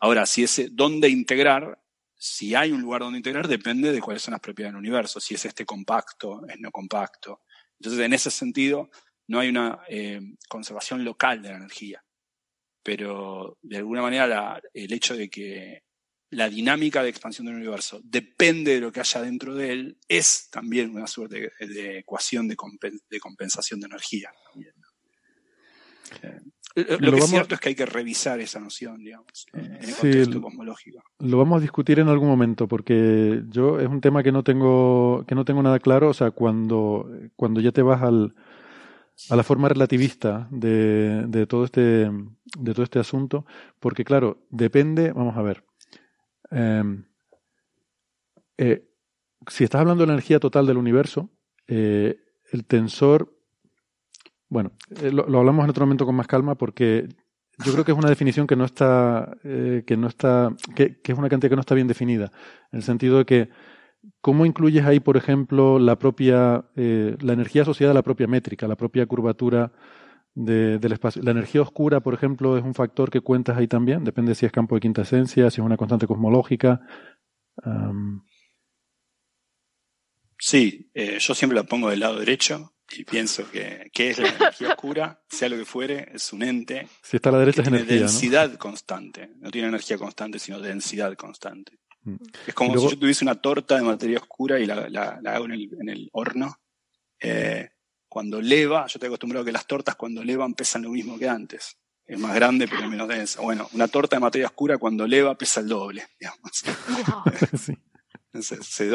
[0.00, 1.80] Ahora, si ese dónde integrar,
[2.16, 5.34] si hay un lugar donde integrar, depende de cuáles son las propiedades del universo, si
[5.34, 7.42] es este compacto, es no compacto.
[7.78, 8.90] Entonces, en ese sentido,
[9.28, 12.02] no hay una eh, conservación local de la energía.
[12.82, 15.84] Pero, de alguna manera, el hecho de que
[16.30, 20.48] la dinámica de expansión del universo depende de lo que haya dentro de él, es
[20.50, 24.30] también una suerte de, de ecuación de, compen- de compensación de energía.
[26.22, 26.40] Eh,
[26.74, 29.74] lo, Lo que es cierto es que hay que revisar esa noción, digamos, eh, en
[29.74, 31.02] el Sí, contexto cosmológico.
[31.18, 35.24] Lo vamos a discutir en algún momento porque yo es un tema que no tengo
[35.26, 38.34] que no tengo nada claro, o sea, cuando cuando ya te vas al
[39.28, 42.08] a la forma relativista de, de todo este
[42.58, 43.44] de todo este asunto,
[43.80, 45.64] porque claro, depende, vamos a ver.
[46.50, 47.04] Em,
[48.58, 48.86] eh,
[49.46, 51.30] si estás hablando de la energía total del universo,
[51.66, 52.16] eh,
[52.52, 53.36] el tensor
[54.48, 57.08] bueno, eh, lo, hablamos en otro momento con más calma porque
[57.64, 61.28] yo creo que es una definición que no está, que no está, que, es una
[61.28, 62.32] cantidad que no está bien definida,
[62.72, 63.50] en el sentido de que
[64.20, 68.76] cómo incluyes ahí, por ejemplo, la propia, la energía asociada a la propia métrica, la
[68.76, 69.72] propia curvatura
[70.34, 71.22] de- del espacio.
[71.22, 74.52] La energía oscura, por ejemplo, es un factor que cuentas ahí también, depende si es
[74.52, 76.80] campo de quinta esencia, si es una constante cosmológica.
[80.38, 84.28] Sí, eh, yo siempre la pongo del lado derecho y pienso que, que es la
[84.28, 87.68] energía oscura, sea lo que fuere, es un ente si está a la derecha que
[87.68, 88.06] es tiene energía, ¿no?
[88.06, 89.30] densidad constante.
[89.38, 91.78] No tiene energía constante, sino densidad constante.
[92.04, 92.16] Mm.
[92.46, 95.34] Es como luego- si yo tuviese una torta de materia oscura y la, la- la
[95.34, 96.56] hago en el, en el horno.
[97.20, 97.68] Eh,
[98.10, 101.28] cuando leva, yo estoy acostumbrado a que las tortas cuando levan pesan lo mismo que
[101.28, 101.76] antes.
[102.04, 103.40] Es más grande pero menos densa.
[103.40, 106.50] Bueno, una torta de materia oscura cuando leva pesa el doble, digamos.
[107.58, 107.76] Sí.
[108.42, 108.90] Se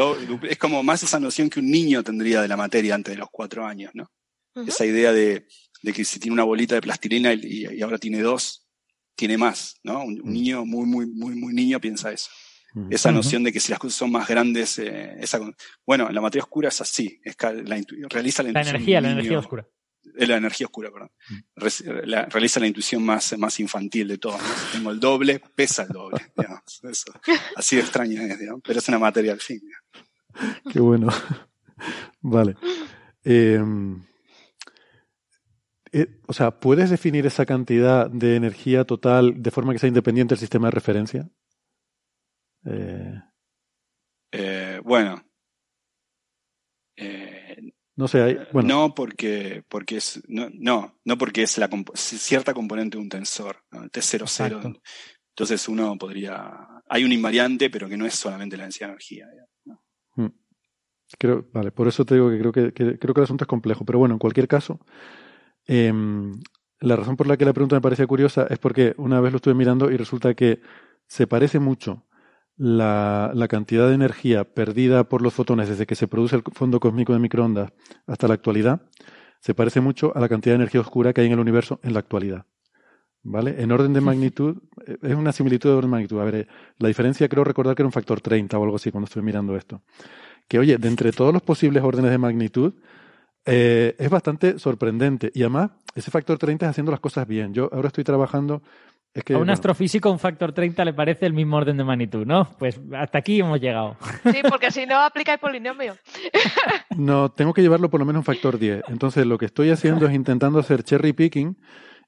[0.49, 3.29] es como más esa noción que un niño tendría de la materia antes de los
[3.31, 4.09] cuatro años, ¿no?
[4.55, 5.45] Esa idea de,
[5.81, 8.65] de que si tiene una bolita de plastilina y, y ahora tiene dos,
[9.15, 10.03] tiene más, ¿no?
[10.05, 10.33] Un, un Mm.
[10.33, 12.29] niño muy, muy, muy, muy niño piensa eso.
[12.89, 15.39] Esa noción de que si las cosas son más grandes, eh, esa,
[15.85, 17.51] bueno, en la materia oscura es así, es la
[18.09, 19.67] realiza la La intuición energía, la energía oscura.
[20.17, 21.11] eh, la energía oscura, perdón.
[21.29, 21.35] Mm.
[21.55, 24.41] Re- la- realiza la intuición más, más infantil de todos.
[24.41, 24.47] ¿no?
[24.47, 26.17] Si tengo el doble, pesa el doble.
[26.37, 26.61] digamos.
[26.83, 27.11] Eso.
[27.55, 29.61] Así de extraño es, digamos, pero es una materia al fin.
[29.61, 30.63] digamos.
[30.73, 31.07] Qué bueno.
[32.21, 32.55] vale.
[33.23, 33.59] Eh,
[35.91, 40.33] eh, o sea, ¿puedes definir esa cantidad de energía total de forma que sea independiente
[40.35, 41.29] del sistema de referencia?
[42.65, 43.21] Eh,
[44.31, 45.23] Eh, bueno.
[46.97, 51.69] Eh, no sé, hay, bueno, No porque, porque es, no, no, no porque es la
[51.93, 53.83] cierta componente de un tensor, ¿no?
[53.83, 54.21] el T00.
[54.21, 54.81] Exacto.
[55.29, 59.27] Entonces uno podría, hay un invariante, pero que no es solamente la densidad de energía.
[60.15, 60.27] mm,
[61.19, 63.47] creo, vale, por eso te digo que creo que, que- creo que el asunto es
[63.49, 63.85] complejo.
[63.85, 64.79] Pero bueno, en cualquier caso,
[65.67, 66.33] em,
[66.79, 69.37] la razón por la que la pregunta me parecía curiosa es porque una vez lo
[69.37, 70.61] estuve mirando y resulta que
[71.07, 72.04] se parece mucho
[72.57, 76.79] la, la cantidad de energía perdida por los fotones desde que se produce el fondo
[76.79, 77.71] cósmico de microondas
[78.07, 78.81] hasta la actualidad,
[79.39, 81.93] se parece mucho a la cantidad de energía oscura que hay en el universo en
[81.93, 82.45] la actualidad.
[83.27, 83.61] ¿Vale?
[83.61, 86.19] En orden de magnitud, eh, es una similitud de orden de magnitud.
[86.19, 88.91] A ver, eh, la diferencia creo recordar que era un factor 30 o algo así
[88.91, 89.81] cuando estuve mirando esto.
[90.47, 92.73] Que oye, de entre todos los posibles órdenes de magnitud,
[93.45, 95.31] eh, es bastante sorprendente.
[95.33, 97.53] Y además, ese factor 30 es haciendo las cosas bien.
[97.53, 98.61] Yo ahora estoy trabajando.
[99.15, 101.83] Es que, a un bueno, astrofísico un factor 30 le parece el mismo orden de
[101.85, 102.49] magnitud, ¿no?
[102.59, 103.95] Pues hasta aquí hemos llegado.
[104.25, 105.95] Sí, porque si no aplica el polinomio.
[106.97, 108.83] No, tengo que llevarlo por lo menos un factor 10.
[108.87, 111.57] Entonces, lo que estoy haciendo es intentando hacer cherry picking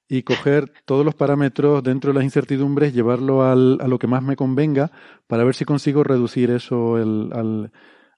[0.07, 4.23] y coger todos los parámetros dentro de las incertidumbres, llevarlo al- a lo que más
[4.23, 4.91] me convenga
[5.27, 7.71] para ver si consigo reducir eso el- al,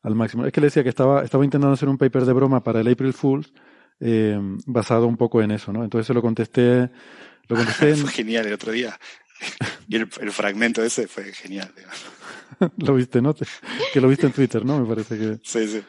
[0.03, 0.45] al máximo.
[0.45, 2.88] Es que le decía que estaba, estaba intentando hacer un paper de broma para el
[2.92, 3.51] April Fools
[4.00, 5.84] eh, basado un poco en eso, ¿no?
[5.84, 6.90] Entonces se lo contesté,
[7.49, 8.99] lo contesté en, fue genial el otro día.
[9.87, 11.73] Y el, el fragmento ese fue genial.
[12.77, 13.35] lo viste, ¿no?
[13.91, 14.79] Que lo viste en Twitter, ¿no?
[14.79, 15.39] Me parece que...
[15.43, 15.81] Sí, sí.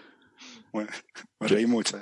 [0.73, 0.89] Bueno,
[1.39, 2.01] me reí mucho.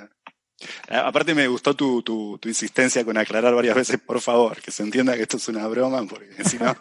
[0.89, 4.83] Aparte me gustó tu, tu, tu insistencia con aclarar varias veces, por favor, que se
[4.83, 6.73] entienda que esto es una broma, porque si no,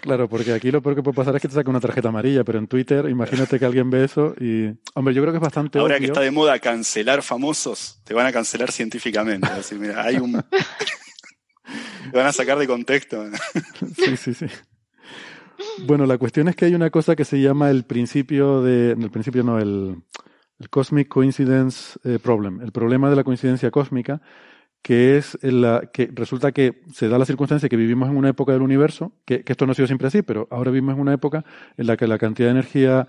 [0.00, 2.44] Claro, porque aquí lo peor que puede pasar es que te saque una tarjeta amarilla,
[2.44, 4.68] pero en Twitter, imagínate que alguien ve eso y...
[4.94, 6.12] Hombre, yo creo que es bastante ahora que obvio.
[6.12, 9.48] está de moda cancelar famosos, te van a cancelar científicamente.
[9.48, 10.42] Es decir, mira, hay un...
[12.10, 13.24] te van a sacar de contexto.
[13.96, 14.46] Sí, sí, sí.
[15.86, 18.92] Bueno, la cuestión es que hay una cosa que se llama el principio de.
[18.92, 20.02] El principio no, el,
[20.58, 24.20] el Cosmic Coincidence eh, Problem, el problema de la coincidencia cósmica,
[24.82, 28.52] que es la que resulta que se da la circunstancia que vivimos en una época
[28.52, 31.44] del universo, que, esto no ha sido siempre así, pero ahora vivimos en una época
[31.76, 33.08] en la que la cantidad de energía,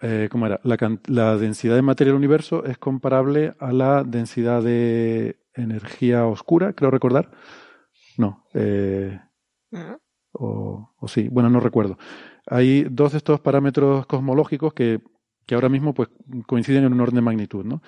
[0.00, 0.60] eh, ¿cómo era?
[0.64, 0.76] La,
[1.06, 6.90] la densidad de materia del universo es comparable a la densidad de energía oscura, creo
[6.90, 7.30] recordar.
[8.18, 9.16] No, eh,
[10.32, 11.96] o, o sí, bueno, no recuerdo.
[12.46, 15.00] Hay dos de estos parámetros cosmológicos que,
[15.46, 16.08] que ahora mismo pues
[16.46, 17.80] coinciden en un orden de magnitud, ¿no?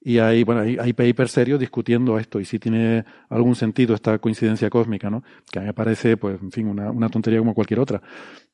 [0.00, 4.18] Y hay, bueno, hay, hay papers serios discutiendo esto y si tiene algún sentido esta
[4.18, 5.24] coincidencia cósmica, ¿no?
[5.50, 8.02] Que a mí me parece, pues, en fin, una, una tontería como cualquier otra.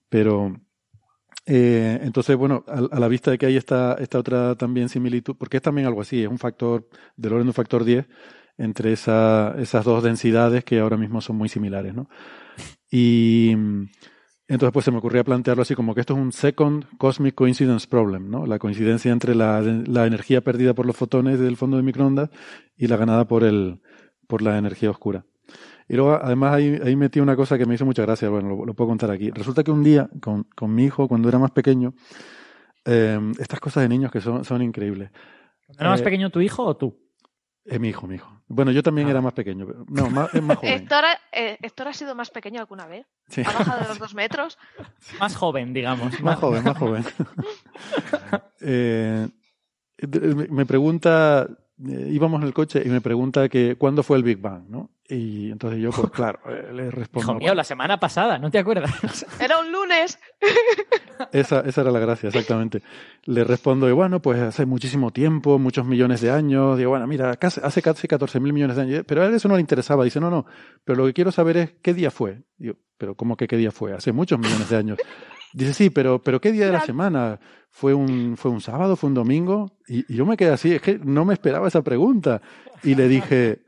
[0.08, 0.54] Pero,
[1.46, 5.34] eh, entonces, bueno, a, a la vista de que hay esta, esta otra también similitud,
[5.36, 8.06] porque es también algo así, es un factor, del orden de un factor 10
[8.58, 12.08] entre esa, esas dos densidades que ahora mismo son muy similares, ¿no?
[12.90, 13.52] Y
[14.46, 17.88] entonces pues se me ocurría plantearlo así como que esto es un second cosmic coincidence
[17.88, 18.46] problem, ¿no?
[18.46, 22.30] La coincidencia entre la, la energía perdida por los fotones del fondo de microondas
[22.76, 23.80] y la ganada por el,
[24.26, 25.24] por la energía oscura.
[25.88, 28.64] Y luego, además, ahí, ahí metí una cosa que me hizo mucha gracia, bueno, lo,
[28.64, 29.30] lo puedo contar aquí.
[29.30, 31.92] Resulta que un día, con, con mi hijo, cuando era más pequeño,
[32.86, 35.10] eh, estas cosas de niños que son, son increíbles.
[35.78, 37.03] ¿Era más Eh, pequeño tu hijo o tú?
[37.64, 38.30] Es mi hijo, mi hijo.
[38.46, 39.66] Bueno, yo también era más pequeño.
[39.66, 40.72] pero- No, más, es más joven.
[40.74, 43.06] ¿Héctor, eh, ¿Héctor ha sido más pequeño alguna vez?
[43.28, 43.40] Sí.
[43.40, 44.58] ¿Ha bajado de los dos metros?
[45.18, 46.20] Más joven, digamos.
[46.20, 47.04] Más joven, más joven.
[48.60, 49.28] Eh,
[50.50, 51.46] me pregunta,
[51.86, 54.90] eh, íbamos en el coche y me pregunta que cuándo fue el Big Bang, ¿no?
[55.08, 57.32] Y entonces yo, pues claro, eh, le respondo.
[57.32, 59.26] Hijo mío, la semana pasada, ¿no te acuerdas?
[59.40, 60.18] Era un lunes.
[61.32, 62.82] Esa, esa era la gracia, exactamente.
[63.24, 66.76] Le respondo, y bueno, pues hace muchísimo tiempo, muchos millones de años.
[66.78, 69.04] Digo, bueno, mira, casi- hace casi 14 mil millones de años.
[69.06, 70.04] Pero a él eso no le interesaba.
[70.04, 70.46] Dice, no, no,
[70.84, 72.42] pero lo que quiero saber es qué día fue.
[72.56, 73.92] Digo, pero ¿cómo que qué día fue?
[73.92, 74.98] Hace muchos millones de años.
[75.52, 77.38] Dice, sí, pero, pero ¿qué día de la semana?
[77.70, 78.96] ¿Fue un, fue un sábado?
[78.96, 79.76] ¿Fue un domingo?
[79.86, 82.42] Y, y yo me quedé así, es que no me esperaba esa pregunta.
[82.82, 83.62] Y le dije,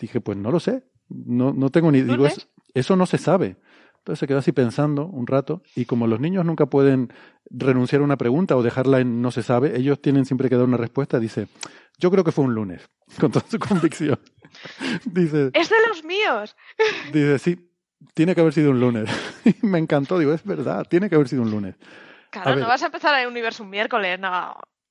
[0.00, 0.84] dije, pues no lo sé.
[1.08, 2.02] No, no tengo ni.
[2.02, 3.56] Digo, "Es- eso no se sabe.
[3.98, 7.12] Entonces se quedó así pensando un rato y como los niños nunca pueden
[7.50, 10.64] renunciar a una pregunta o dejarla en no se sabe, ellos tienen siempre que dar
[10.64, 11.18] una respuesta.
[11.18, 11.48] Dice,
[11.98, 12.88] yo creo que fue un lunes,
[13.20, 14.18] con toda su convicción.
[15.04, 16.56] Dice, Es de los míos.
[17.12, 17.70] dice, sí,
[18.14, 19.10] tiene que haber sido un lunes.
[19.44, 21.74] Y me encantó, digo, es verdad, tiene que haber sido un lunes.
[21.76, 22.58] A Claro, ver.
[22.60, 24.28] no vas a empezar el universo un miércoles, no.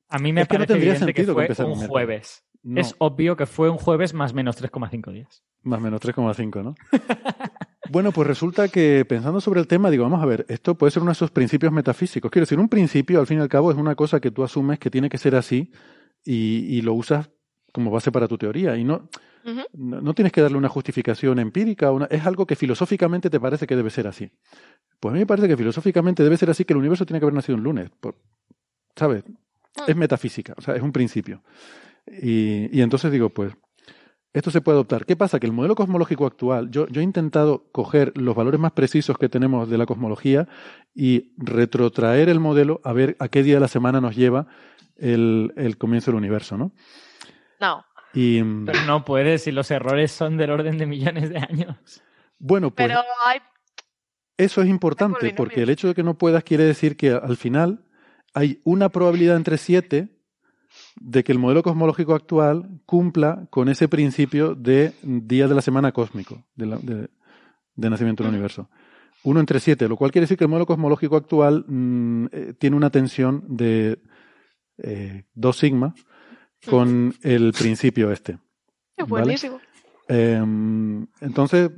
[0.10, 1.88] A mí me Es que no parece tendría evidente que sentido que fue empezara un
[1.88, 2.44] jueves.
[2.70, 2.82] No.
[2.82, 5.42] Es obvio que fue un jueves más menos 3,5 días.
[5.64, 6.76] Más o menos 3,5, ¿no?
[7.90, 11.02] bueno, pues resulta que pensando sobre el tema, digo, vamos a ver, esto puede ser
[11.02, 12.30] uno de esos principios metafísicos.
[12.30, 14.80] Quiero decir, un principio, al fin y al cabo, es una cosa que tú asumes
[14.80, 15.72] que tiene que ser así
[16.26, 17.30] y, y lo usas
[17.72, 18.76] como base para tu teoría.
[18.76, 19.08] Y no,
[19.74, 23.66] no, no tienes que darle una justificación empírica, una, es algo que filosóficamente te parece
[23.66, 24.30] que debe ser así.
[25.00, 27.26] Pues a mí me parece que filosóficamente debe ser así que el universo tiene que
[27.26, 27.90] haber nacido un lunes.
[28.02, 28.16] por-
[28.96, 29.24] ¿Sabes?
[29.88, 31.44] Es metafísica, o sea, es un principio.
[32.22, 33.54] Y, y entonces digo, pues,
[34.34, 35.06] esto se puede adoptar.
[35.06, 35.40] ¿Qué pasa?
[35.40, 39.30] Que el modelo cosmológico actual, yo, yo he intentado coger los valores más precisos que
[39.30, 40.48] tenemos de la cosmología
[40.94, 44.48] y retrotraer el modelo a ver a qué día de la semana nos lleva
[44.96, 46.72] el, el comienzo del universo, ¿no?
[47.60, 47.84] No.
[48.14, 52.04] Y Pero no puedes si los errores son del orden de millones de años.
[52.38, 53.40] bueno, pues Pero hay.
[54.38, 57.86] eso es importante porque el hecho de que no puedas quiere decir que al final
[58.34, 60.17] hay una probabilidad entre siete
[61.00, 65.92] de que el modelo cosmológico actual cumpla con ese principio de día de la semana
[65.92, 67.10] cósmico, de, la- de-
[67.76, 68.70] de nacimiento del universo.
[69.24, 72.76] Uno entre siete, lo cual quiere decir que el modelo cosmológico actual mm, eh, tiene
[72.76, 74.00] una tensión de
[74.78, 75.94] eh, dos sigma
[76.70, 78.34] con el principio este.
[78.96, 79.24] Es ¿vale?
[79.26, 79.60] buenísimo.
[80.08, 80.42] Eh,
[81.22, 81.72] entonces,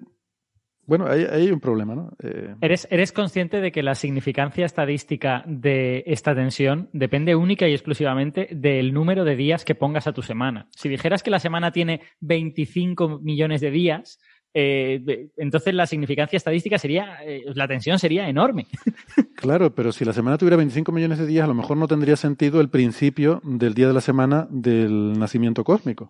[0.89, 2.11] bueno, ahí, hay un problema, ¿no?
[2.23, 7.73] Eh, ¿Eres, ¿Eres consciente de que la significancia estadística de esta tensión depende única y
[7.73, 10.67] exclusivamente del número de días que pongas a tu semana?
[10.71, 14.19] Si dijeras que la semana tiene 25 millones de días,
[14.51, 18.65] eh, entonces la significancia estadística sería, eh, la tensión sería enorme.
[19.35, 22.17] Claro, pero si la semana tuviera 25 millones de días, a lo mejor no tendría
[22.17, 26.09] sentido el principio del día de la semana del nacimiento cósmico.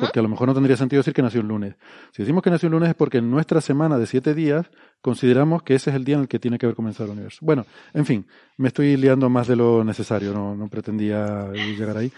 [0.00, 1.76] Porque a lo mejor no tendría sentido decir que nació un lunes.
[2.12, 4.66] Si decimos que nació un lunes es porque en nuestra semana de siete días
[5.00, 7.38] consideramos que ese es el día en el que tiene que haber comenzado el universo.
[7.42, 12.10] Bueno, en fin, me estoy liando más de lo necesario, no, no pretendía llegar ahí.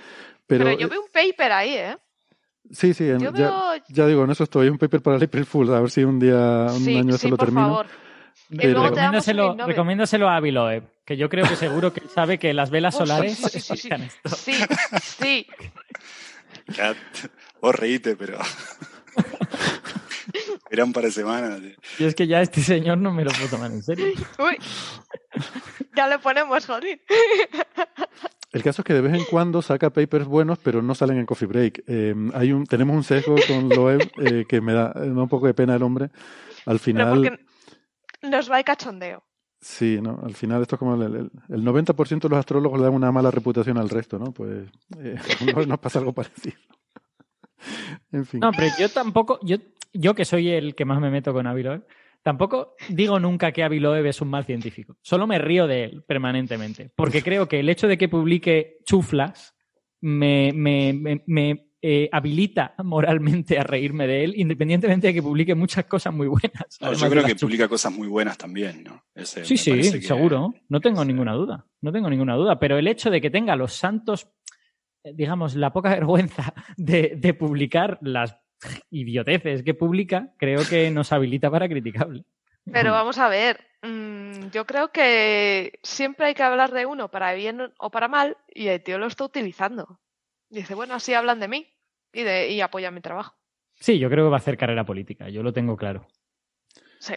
[0.46, 1.96] Pero, Pero, yo veo un paper ahí, ¿eh?
[2.70, 4.68] sí, sí, en- ya, veo- ya digo, en eso estoy.
[4.68, 7.16] Un paper para el April Fool, a ver si un día, un Sí, año sí,
[7.26, 7.68] eso lo por termino.
[7.68, 7.86] favor.
[8.56, 9.66] Pero- Nobel.
[9.66, 13.06] recomiéndaselo a Aviloe, que yo creo que seguro que sabe que las velas Oh, sí,
[13.06, 13.88] solares sí, sí, sí,
[14.24, 14.52] sí.
[15.02, 15.46] Sí,
[17.60, 18.38] vos reíte, pero.
[20.70, 21.60] Era un par de semanas.
[21.98, 24.06] Y es que ya este señor no me lo puedo tomar en serio.
[24.38, 24.58] Uy,
[25.96, 27.00] ya le ponemos, jolín.
[28.52, 31.26] El caso es que de vez en cuando saca papers buenos, pero no salen en
[31.26, 31.84] Coffee Break.
[31.86, 35.28] Eh, hay un, tenemos un sesgo con Loeb eh, que me da, me da un
[35.28, 36.06] poco de pena el hombre.
[36.66, 39.24] Al Pero final, porque nos va el cachondeo.
[39.60, 40.20] sí, ¿no?
[40.22, 43.10] Al final esto es como el, el, el 90% de los astrólogos le dan una
[43.10, 44.32] mala reputación al resto, ¿no?
[44.32, 45.16] Pues eh,
[45.66, 46.56] nos pasa algo parecido.
[48.12, 48.40] en fin.
[48.40, 49.56] No, pero yo tampoco, yo,
[49.92, 51.86] yo que soy el que más me meto con Avi Loeb,
[52.22, 54.96] tampoco digo nunca que Avi Loeb es un mal científico.
[55.02, 56.90] Solo me río de él permanentemente.
[56.96, 59.54] Porque creo que el hecho de que publique chuflas
[60.00, 65.54] me, me, me, me, eh, habilita moralmente a reírme de él, independientemente de que publique
[65.54, 66.76] muchas cosas muy buenas.
[66.80, 67.40] No, yo creo que chuflas.
[67.40, 69.04] publica cosas muy buenas también, ¿no?
[69.14, 70.54] Ese Sí, sí, que- seguro.
[70.68, 71.66] No tengo ninguna duda.
[71.80, 72.58] No tengo ninguna duda.
[72.58, 74.28] Pero el hecho de que tenga los santos,
[75.14, 78.36] digamos, la poca vergüenza de, de publicar las
[78.90, 82.24] idioteces que publica, creo que nos habilita para criticarle.
[82.70, 87.32] Pero vamos a ver, mm, yo creo que siempre hay que hablar de uno para
[87.34, 90.00] bien o para mal y el tío lo está utilizando.
[90.50, 91.72] Dice, bueno, así hablan de mí
[92.12, 93.34] y, de, y apoyan mi trabajo.
[93.80, 95.28] Sí, yo creo que va a hacer carrera política.
[95.28, 96.08] Yo lo tengo claro.
[96.98, 97.14] Sí.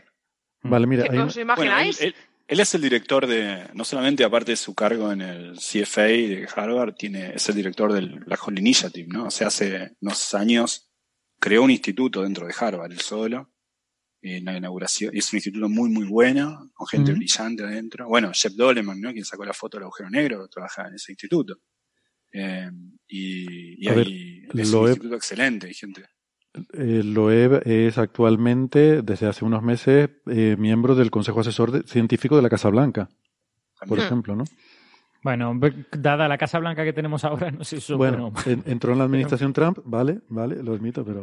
[0.64, 2.02] Vale, mira, ¿Qué hay un- os Bueno, él, imagináis?
[2.02, 2.16] él-
[2.52, 6.48] él es el director de, no solamente aparte de su cargo en el CFA de
[6.56, 9.26] Harvard, tiene, es el director del Black Hole Initiative, ¿no?
[9.28, 10.92] O sea, hace unos años
[11.40, 13.52] creó un instituto dentro de Harvard, él solo,
[14.22, 18.08] en la inauguración, y es un instituto muy, muy bueno, con gente brillante adentro.
[18.08, 19.12] Bueno, Jeff Doleman, ¿no?
[19.14, 21.58] Quien sacó la foto del agujero negro, trabaja en ese instituto.
[22.34, 22.70] Eh,
[23.08, 26.06] y y A ver, hay- es un he- instituto excelente, hay gente.
[26.74, 32.36] Eh, Loeb es actualmente, desde hace unos meses, eh, miembro del Consejo Asesor de- Científico
[32.36, 33.10] de la Casa Blanca,
[33.80, 34.06] por también.
[34.06, 34.44] ejemplo, ¿no?
[35.24, 35.54] Bueno,
[35.92, 38.64] dada la Casa Blanca que tenemos ahora, no sé si eso Bueno, bueno.
[38.66, 41.22] en- entró en la administración Trump, vale, vale, lo admito, pero...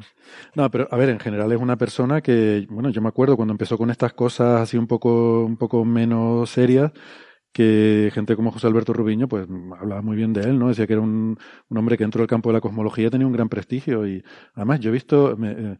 [0.55, 3.53] No, pero a ver, en general es una persona que, bueno, yo me acuerdo cuando
[3.53, 6.93] empezó con estas cosas así un poco, un poco menos serias,
[7.53, 9.47] que gente como José Alberto Rubiño, pues
[9.81, 10.69] hablaba muy bien de él, ¿no?
[10.69, 11.37] Decía que era un,
[11.69, 14.23] un hombre que dentro del campo de la cosmología tenía un gran prestigio y
[14.55, 15.79] además yo he visto, me- eh,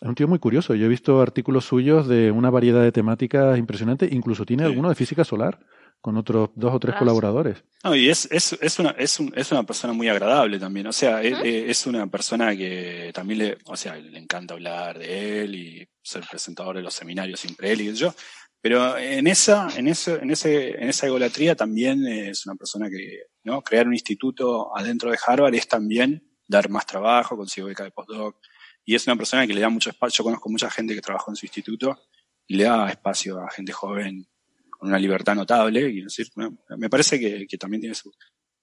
[0.00, 3.58] es un tío muy curioso, yo he visto artículos suyos de una variedad de temáticas
[3.58, 4.68] impresionante, incluso tiene Sí.
[4.70, 5.60] alguno de física solar
[6.00, 7.62] con otros dos o tres Ah, colaboradores.
[7.84, 10.86] No, y es, es, es, una, es, un- es una persona muy agradable también.
[10.86, 11.42] O sea, es, Ujú.
[11.44, 16.22] es una persona que también le, o sea, le encanta hablar de él y ser
[16.30, 18.14] presentador de los seminarios siempre él y yo.
[18.62, 23.22] Pero en esa, en eso, en ese, en esa egolatría también es una persona que,
[23.44, 23.62] ¿no?
[23.62, 28.36] Crear un instituto adentro de Harvard es también dar más trabajo, consigo beca de postdoc.
[28.84, 30.18] Y es una persona que le da mucho espacio.
[30.18, 31.98] Yo conozco mucha gente que trabajó en su instituto
[32.46, 34.26] y le da espacio a gente joven
[34.70, 35.88] con una libertad notable.
[35.88, 36.28] Y decir,
[36.76, 38.12] me parece que, que también tiene su.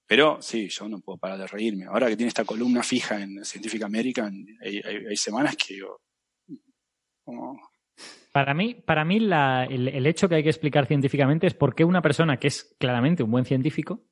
[0.06, 1.86] Pero sí, yo no puedo parar de reírme.
[1.86, 6.00] Ahora que tiene esta columna fija en Scientific American, hay, hay- semanas que digo.
[8.32, 11.74] Para mí, para mí la- el, el hecho que hay que explicar científicamente es por
[11.74, 14.04] qué una persona que es claramente un buen científico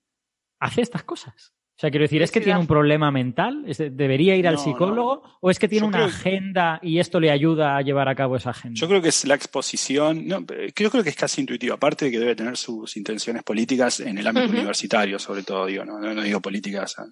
[0.61, 1.55] hace estas cosas.
[1.77, 3.63] O sea, quiero decir, ¿es que tiene un problema mental?
[3.67, 5.23] ¿Es de- ¿Debería ir al No, psicólogo?
[5.43, 8.15] ¿O es que tiene Yo una que- agenda y esto le ayuda a llevar a
[8.15, 8.81] cabo esa agenda?
[8.81, 12.11] Yo creo que es la exposición, no, yo creo que es casi intuitivo, aparte de
[12.13, 16.15] que debe tener sus intenciones políticas en el ámbito universitario, sobre todo, digo, no, no,
[16.15, 17.05] no digo políticas, ah,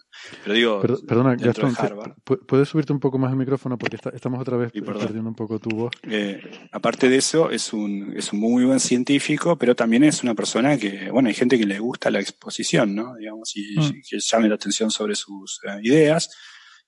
[0.43, 2.12] pero digo Per- perdona, dentro Gastón, de ¿te- Harvard.
[2.25, 3.76] pu- ¿puedes subirte un poco más el micrófono?
[3.76, 5.93] Porque está- estamos otra vez perdiendo un poco tu voz.
[6.05, 6.41] Eh,
[6.73, 10.78] aparte de eso, es un, es un muy buen científico, pero también es una persona
[10.78, 13.15] que, bueno, hay gente que le gusta la exposición, ¿no?
[13.17, 14.01] Digamos, y Mm.
[14.09, 16.31] que llame atención sobre sus eh, ideas.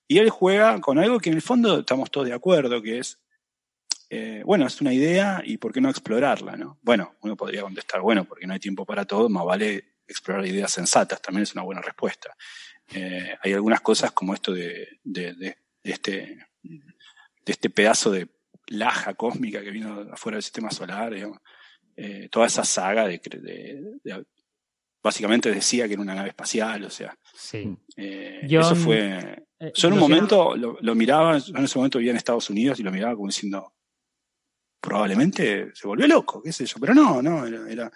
[0.07, 3.19] Y él juega con algo que en el fondo estamos todos de acuerdo, que es,
[4.09, 6.79] eh, bueno, es una idea y por qué no explorarla, ¿no?
[6.81, 10.71] Bueno, uno podría contestar, bueno, porque no hay tiempo para todo, más vale explorar ideas
[10.71, 12.35] sensatas, también es una buena respuesta.
[12.93, 14.99] Eh, hay algunas cosas como esto de,
[15.83, 18.29] este, de este pedazo de
[18.67, 21.13] laja cósmica que vino afuera del sistema solar,
[22.31, 23.19] toda esa saga de-
[25.03, 27.75] básicamente decía que era una nave espacial, o sea, Sí.
[27.95, 29.43] eh, John- eso fue.
[29.59, 32.49] Eh, Yo en un momento lo, lo miraba, yo en ese momento vivía en Estados
[32.49, 33.73] Unidos y lo miraba como diciendo,
[34.79, 37.91] probablemente se volvió loco, qué sé yo, pero no, no, era, era-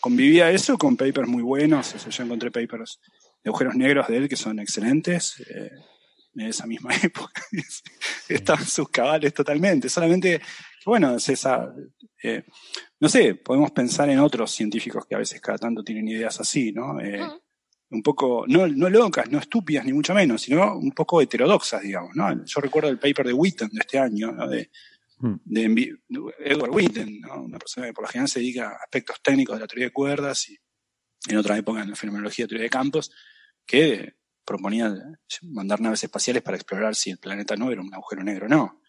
[0.00, 2.98] convivía eso con papers muy buenos, o sea, yo encontré papers
[3.42, 5.70] de agujeros negros de él que son excelentes, eh,
[6.36, 7.42] en esa misma época,
[8.28, 10.40] estaban sus cabales totalmente, solamente,
[10.84, 11.72] bueno, es esa,
[12.22, 12.44] eh,
[13.00, 16.72] no sé, podemos pensar en otros científicos que a veces cada tanto tienen ideas así,
[16.72, 17.00] ¿no?
[17.00, 17.20] Eh,
[17.90, 22.10] un poco, no, no locas, no estúpidas, ni mucho menos, sino un poco heterodoxas, digamos,
[22.14, 22.44] ¿no?
[22.44, 24.48] Yo recuerdo el paper de Witten de este año, ¿no?
[24.48, 24.70] De,
[25.18, 25.40] Mm.
[25.44, 25.96] de
[26.40, 27.42] Edward Witten, ¿no?
[27.44, 29.92] Una persona que por lo general se dedica a aspectos técnicos de la teoría de
[29.92, 30.58] cuerdas y
[31.28, 33.10] en otra época en la fenomenología de teoría de campos,
[33.66, 34.94] que proponía
[35.42, 38.82] mandar naves espaciales para explorar si el planeta no era un agujero negro o no.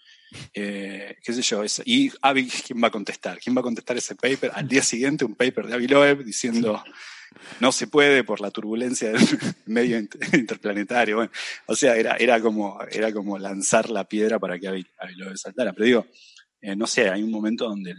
[0.54, 3.40] Eh, qué sé yo, y Avi, ¿quién va a contestar?
[3.40, 4.52] ¿Quién va a contestar ese paper?
[4.54, 6.84] Al día siguiente un paper de Avi Loeb diciendo
[7.60, 9.20] no se puede por la turbulencia del
[9.66, 11.30] medio inter- interplanetario.
[11.66, 15.74] O sea, era, era, como, era como lanzar la piedra para que Avi, Loeb saltara.
[15.74, 16.08] Pero digo,
[16.62, 17.94] eh, no sé, hay un momento donde...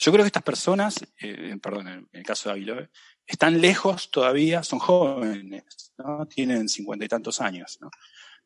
[0.00, 2.88] Yo creo que estas personas, eh, perdón, en el caso de Avi
[3.26, 6.24] están lejos todavía, son jóvenes, ¿no?
[6.26, 7.78] tienen cincuenta y tantos años.
[7.80, 7.90] ¿no?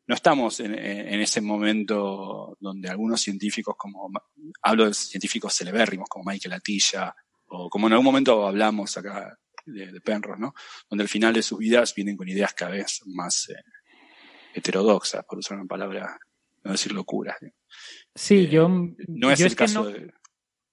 [0.05, 4.11] No estamos en, ese momento donde algunos científicos, como
[4.61, 7.15] hablo de científicos celebérrimos como Michael Atilla,
[7.47, 10.53] o como en algún momento hablamos acá de, de Penrose, ¿no?
[10.89, 13.61] donde al final de sus vidas vienen con ideas cada vez más eh,
[14.53, 16.17] heterodoxas, por usar una palabra,
[16.63, 17.37] no decir locuras.
[17.41, 17.49] ¿no?
[18.13, 18.67] Sí, yo,
[19.07, 20.13] No es yo el es que caso no, de...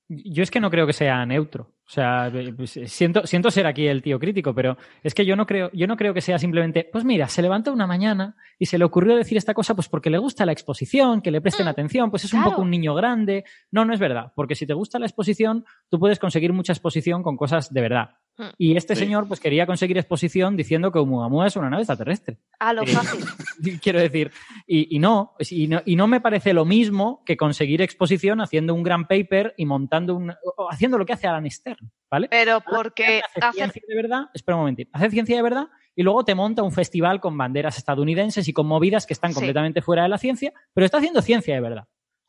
[0.09, 1.73] Yo es que no creo que sea neutro.
[1.91, 5.27] O sea, eh, pues, eh, siento, siento ser aquí el tío crítico, pero es que
[5.27, 8.37] yo no creo, yo no creo que sea simplemente, pues mira, se levanta una mañana
[8.61, 11.41] y se le ocurrió decir esta cosa, pues porque le gusta la exposición, que le
[11.41, 13.43] presten atención, pues es un poco un niño grande.
[13.73, 17.25] No, no es verdad, porque si te gusta la exposición, tú puedes conseguir mucha exposición
[17.25, 18.11] con cosas de verdad.
[18.37, 18.51] Hmm.
[18.57, 19.01] Y este Sí.
[19.07, 22.39] señor, pues quería conseguir exposición diciendo que Oumuamua es una nave extraterrestre.
[22.61, 23.25] A lo Eh, fácil.
[23.83, 24.31] Quiero decir,
[24.65, 28.75] y, y no, y no, y no me parece lo mismo que conseguir exposición haciendo
[28.75, 31.80] un gran paper y montando un, o haciendo lo que hace Alan Stern,
[32.11, 32.29] ¿vale?
[32.29, 36.03] Pero porque hace hacer ciencia de verdad, espera un momentito, hace ciencia de verdad y
[36.03, 39.35] luego te monta un festival con banderas estadounidenses y con movidas que están Sí.
[39.37, 41.85] completamente fuera de la ciencia, pero está haciendo ciencia de verdad.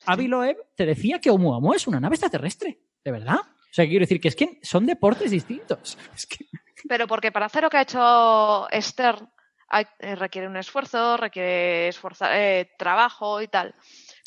[0.06, 3.38] Avi Loeb te decía que Oumuamua es una nave extraterrestre, ¿de verdad?
[3.40, 5.98] O sea, quiero decir que es que son deportes distintos.
[6.16, 6.46] Es que,
[6.90, 9.30] Pero porque para hacer lo que ha hecho Stern
[9.70, 11.90] hay- eh, requiere un esfuerzo, requiere
[12.34, 13.74] eh, trabajo y tal.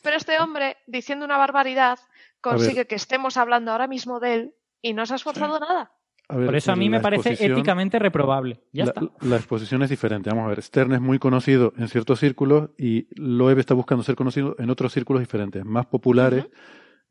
[0.02, 1.98] Pero este hombre, diciendo una barbaridad,
[2.40, 4.54] consigue que estemos hablando ahora mismo de él
[4.84, 5.92] y no se ha esforzado nada.
[6.28, 8.60] A ver, Por eso a mí me parece éticamente reprobable.
[8.72, 9.02] Ya la, está.
[9.26, 10.30] la exposición es diferente.
[10.30, 14.14] Vamos a ver, Stern es muy conocido en ciertos círculos y Loeb está buscando ser
[14.16, 16.46] conocido en otros círculos diferentes, más populares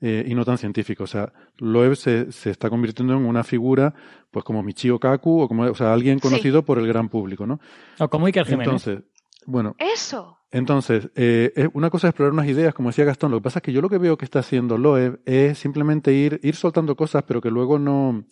[0.02, 1.12] eh, y no tan científicos.
[1.12, 3.94] O sea, Loeb se, se está convirtiendo en una figura,
[4.32, 6.28] pues como Michio Kaku o como, o sea, alguien Sí.
[6.28, 7.60] conocido por el gran público, ¿no?
[8.00, 8.66] O como Iker Jiménez.
[8.68, 9.04] Entonces,
[9.46, 10.38] bueno, Eso.
[10.52, 13.32] entonces, eh, es- una cosa es explorar unas ideas, como decía Gastón.
[13.32, 16.14] Lo que pasa es que yo lo que veo que está haciendo Loeb es simplemente
[16.14, 18.26] ir, ir soltando cosas, pero que luego no,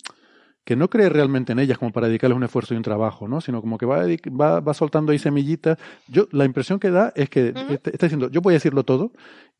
[0.64, 3.42] que no cree realmente en ellas como para dedicarles un esfuerzo y un trabajo, ¿no?
[3.42, 5.78] Sino como que va, dedic- va, va soltando ahí semillitas.
[6.08, 7.74] Yo, la impresión que da es que Ujú.
[7.74, 9.12] está, está diciendo, yo voy a decirlo todo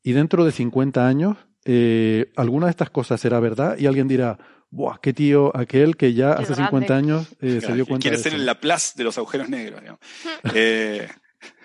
[0.04, 4.38] y dentro de 50 años eh, alguna de estas cosas será verdad y alguien dirá,
[4.72, 6.64] ¡buah, qué tío aquel que ya Qué hace grande.
[6.66, 8.52] 50 años eh, se dio cuenta quiere de ser eso, el ¿no?
[8.52, 9.80] Laplace de los agujeros negros.
[9.82, 10.00] digamos.
[10.56, 11.08] Eh,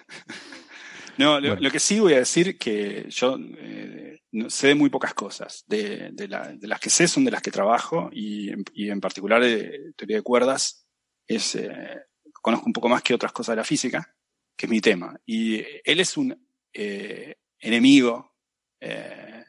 [1.18, 1.62] no, lo, Bueno.
[1.62, 5.65] lo que sí voy a decir que yo eh, no- sé de muy pocas cosas.
[5.67, 8.91] De, de la- de las que sé son de las que trabajo y, en- y
[8.91, 10.86] en particular de teoría de cuerdas
[11.26, 12.01] es, eh,
[12.43, 14.15] conozco un poco más que otras cosas de la física,
[14.57, 15.18] que es mi tema.
[15.26, 16.36] Y él es un
[16.73, 18.35] eh, enemigo,
[18.81, 19.44] eh,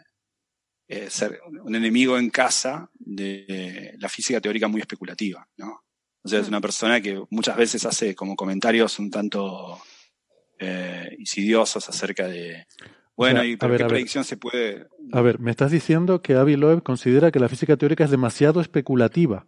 [0.89, 5.83] eh, ser un enemigo en casa de la física teórica muy especulativa, ¿no?
[6.23, 9.81] O sea, es una persona que muchas veces hace como comentarios un tanto
[10.59, 12.65] eh, insidiosos acerca de,
[13.15, 13.89] bueno, sea, y a pero ver, qué ver.
[13.93, 14.87] predicción se puede...
[15.13, 18.61] A ver, me estás diciendo que Avi Loeb considera que la física teórica es demasiado
[18.61, 19.45] especulativa.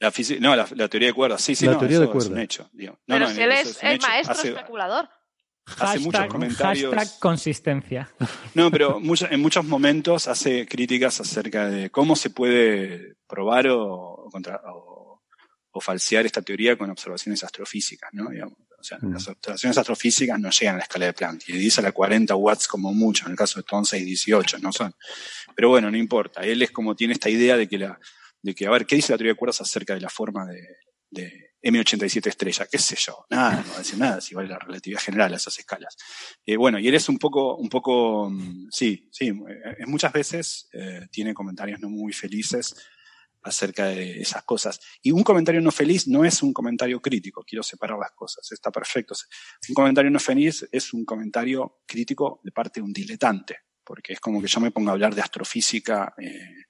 [0.00, 2.10] La física, no, la, la teoría de cuerdas, sí, sí, La no, teoría de es
[2.10, 2.38] un cuerdas.
[2.44, 2.68] hecho.
[2.72, 5.08] No, Pero no, si él es el maestro Hace- especulador.
[5.78, 6.94] hace muchos Hashtag, comentarios.
[6.94, 8.10] hashtag consistencia.
[8.54, 14.28] No, pero mucho- en muchos momentos hace críticas acerca de cómo se puede probar o,
[14.32, 15.22] contra- o-
[15.70, 18.28] o falsear esta teoría con observaciones astrofísicas, ¿no?
[18.28, 19.12] Digamos, o sea, Mm.
[19.14, 22.34] las observaciones astrofísicas no llegan a la escala de Planck, y dice a la 40
[22.34, 24.94] watts como mucho, en el caso de Stone 618, no son.
[25.54, 26.42] Pero bueno, no importa.
[26.42, 27.98] Él es como tiene esta idea de que la,
[28.42, 30.60] de que, a ver, ¿qué dice la teoría de cuerdas acerca de la forma de,
[31.10, 32.66] de M87 estrella?
[32.70, 33.24] ¿Qué sé yo?
[33.30, 35.96] Nada, no va a decir nada, si vale la relatividad general a esas escalas.
[36.44, 40.68] Eh, bueno, y él es un poco, un poco, mm, sí, sí, eh, muchas veces
[40.72, 42.74] eh, tiene comentarios no muy felices
[43.44, 44.80] acerca de esas cosas.
[45.02, 48.70] Y un comentario no feliz no es un comentario crítico, quiero separar las cosas, está
[48.70, 49.14] perfecto.
[49.68, 54.20] Un comentario no feliz es un comentario crítico de parte de un diletante, porque es
[54.20, 56.64] como que yo me ponga a hablar de astrofísica eh,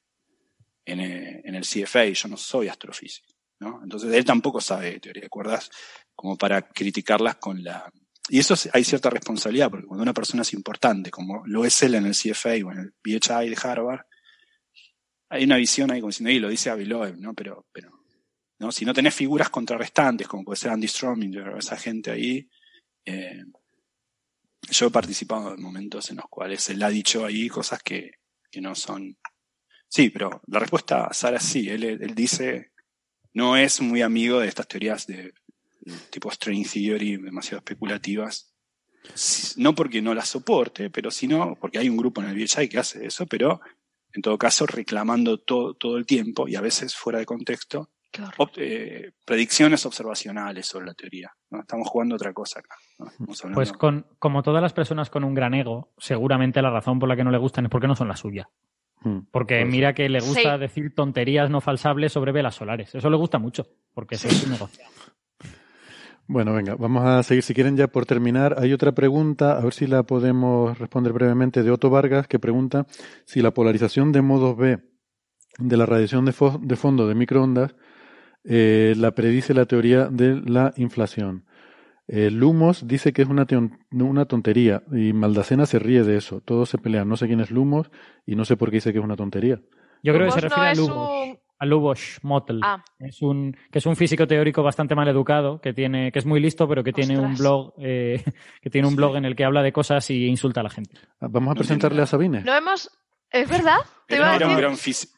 [0.84, 3.28] en, eh, en el CFA y yo no soy astrofísico.
[3.60, 3.81] ¿no?
[3.83, 5.70] Entonces él tampoco sabe de teoría de cuerdas
[6.15, 7.91] como para criticarlas con la...
[8.28, 11.83] Y eso es- hay cierta responsabilidad, porque cuando una persona es importante, como lo es
[11.83, 14.01] él en el CFA o en el PHI de Harvard,
[15.33, 17.33] hay una visión ahí como diciendo, y lo dice Avi Loeb, ¿no?
[17.33, 17.91] Pero, pero,
[18.59, 18.70] ¿no?
[18.70, 22.47] Si no tenés figuras contrarrestantes, como puede ser Andy Strominger o esa gente ahí,
[23.07, 23.43] eh,
[24.70, 28.12] yo he participado en momentos en los cuales él ha dicho ahí cosas que,
[28.51, 29.17] que no son.
[29.89, 31.70] Sí, pero la respuesta a Sara sí.
[31.70, 32.73] Él, él dice,
[33.33, 35.33] no es muy amigo de estas teorías de,
[35.81, 38.52] de tipo string theory, demasiado especulativas.
[39.57, 42.78] No porque no la soporte, pero sino porque hay un grupo en el BHI que
[42.78, 43.62] hace eso, pero
[44.15, 47.91] en todo caso reclamando todo, todo el tiempo y a veces fuera de contexto
[48.57, 51.31] eh, predicciones observacionales sobre la teoría.
[51.50, 51.60] ¿no?
[51.60, 52.74] Estamos jugando otra cosa acá.
[52.99, 53.07] ¿no?
[53.07, 56.99] Estamos hablando- Pues con, como todas las personas con un gran ego, seguramente la razón
[56.99, 58.49] por la que no le gustan es porque no son la suya.
[59.05, 60.60] Mm, Porque mira que le gusta Sí.
[60.60, 62.94] decir tonterías no falsables sobre velas solares.
[62.94, 64.84] Eso le gusta mucho, porque eso es su negocio.
[66.26, 67.42] Bueno, venga, vamos a seguir.
[67.42, 71.62] Si quieren, ya por terminar, hay otra pregunta, a ver si la podemos responder brevemente,
[71.62, 72.86] de Otto Vargas, que pregunta
[73.26, 74.78] si la polarización de modos B
[75.59, 77.75] de la radiación de, fo- de fondo de microondas
[78.44, 81.44] eh, la predice la teoría de la inflación.
[82.09, 86.41] Eh, Lumos dice que es una, teon- una tontería y Maldacena se ríe de eso.
[86.41, 87.09] Todos se pelean.
[87.09, 87.91] No sé quién es Lumos
[88.26, 89.60] y no sé por qué dice que es una tontería.
[90.02, 90.78] Yo creo que se Lumos refiere no a es
[91.31, 92.58] un- A Lubos Motel.
[92.65, 96.26] Ah, Es un, que es un físico teórico bastante mal educado, que tiene, que es
[96.26, 98.23] muy listo, pero que tiene un blog, eh,
[98.60, 100.97] que tiene un blog en el que habla de cosas y insulta a la gente.
[101.20, 102.41] Ah, Vamos a presentarle a Sabine.
[102.42, 102.91] no hemos.
[103.31, 103.78] ¿Es verdad?
[104.08, 104.65] Te iba Era, a era un decir.
[104.65, 105.12] gran físico.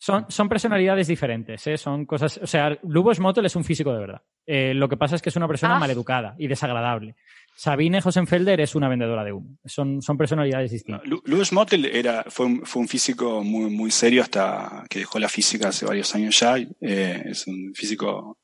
[0.00, 1.76] Son, son personalidades diferentes, ¿eh?
[1.76, 2.38] son cosas.
[2.42, 4.22] O sea, Lubos Motel es un físico de verdad.
[4.46, 5.78] Eh, lo que pasa es que es una persona Ah.
[5.80, 7.16] maleducada y desagradable.
[7.60, 9.58] Sabine Hosenfelder es una vendedora de humo.
[9.64, 11.04] Son, son personalidades distintas.
[11.04, 15.18] Lu- Louis Motel era, fue, un, fue un físico muy, muy serio hasta que dejó
[15.18, 16.56] la física hace varios años ya.
[16.56, 18.38] Eh, es un físico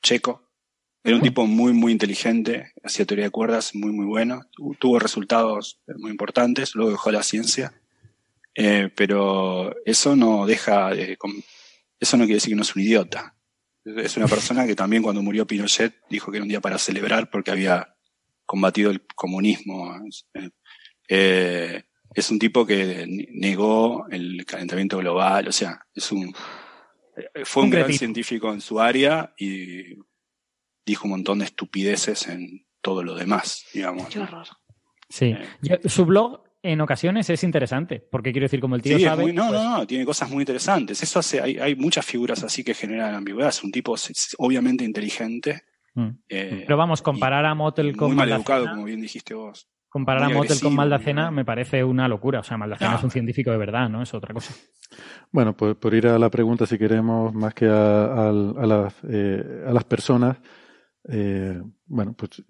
[0.00, 0.48] checo.
[1.02, 4.42] Era un tipo muy, muy inteligente, hacía teoría de cuerdas muy, muy bueno.
[4.52, 7.72] Tu- Tuvo resultados muy importantes, luego dejó la ciencia.
[8.54, 11.18] Eh, pero eso no deja de,
[11.98, 13.34] eso no quiere decir que no es un idiota.
[13.84, 17.28] Es una persona que también cuando murió Pinochet dijo que era un día para celebrar
[17.28, 17.88] porque había
[18.46, 19.94] combatido el comunismo.
[21.08, 21.82] Eh,
[22.14, 26.34] es un tipo que ne- negó el calentamiento global, o sea, es un
[27.16, 27.98] eh, fue un, Un gran cretino.
[27.98, 29.96] científico en su área y
[30.86, 34.08] dijo un montón de estupideces en todo lo demás, digamos.
[34.08, 34.20] Qué.
[35.08, 35.26] Sí.
[35.26, 35.46] Eh.
[35.62, 39.22] Yo- su blog en ocasiones es interesante, porque quiero decir, como el tío Sí, sabe.
[39.24, 41.02] muy- no, pues, no, no, tiene cosas muy interesantes.
[41.02, 43.48] Eso hace, hay, hay muchas figuras así que generan ambigüedad.
[43.50, 43.94] Es un tipo
[44.38, 45.62] obviamente inteligente,
[45.94, 46.08] mm.
[46.28, 49.68] eh, Pero vamos, comparar a Motel con muy mal educado, Maldacena, como bien dijiste vos.
[49.88, 52.40] comparar a Motel con Maldacena me parece una locura.
[52.40, 52.98] O sea, Maldacena No.
[52.98, 54.02] es un científico de verdad, ¿no?
[54.02, 54.54] Es otra cosa.
[55.30, 59.72] Bueno, pues por ir a la pregunta, si queremos, más que a, las, eh, a
[59.72, 60.36] las personas,
[61.08, 62.42] eh, bueno, pues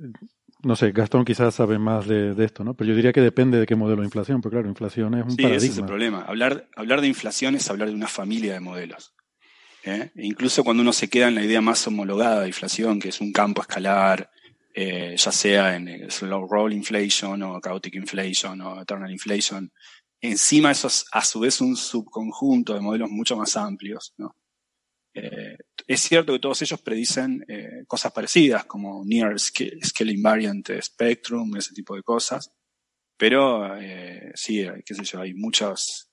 [0.65, 2.75] no sé, Gastón quizás sabe más de, de esto, ¿no?
[2.75, 5.31] Pero yo diría que depende de qué modelo de inflación, porque claro, inflación es un
[5.33, 6.23] Sí, ese es el problema.
[6.23, 9.15] Hablar, hablar de inflación es hablar de una familia de modelos.
[9.85, 10.11] ¿Eh?
[10.17, 13.33] Incluso cuando uno se queda en la idea más homologada de inflación, que es un
[13.33, 14.31] campo escalar,
[14.75, 19.71] eh, ya sea en slow roll inflation o chaotic inflation o eternal inflation,
[20.21, 24.15] encima eso es a su vez un subconjunto de modelos mucho más amplios.
[24.19, 24.37] ¿no?
[25.15, 27.45] Eh, es cierto que todos ellos predicen
[27.87, 32.51] cosas parecidas, como near sca- scale invariant spectrum, ese tipo de cosas.
[33.19, 33.69] Pero
[34.35, 36.09] sí, qué sé yo, hay muchos,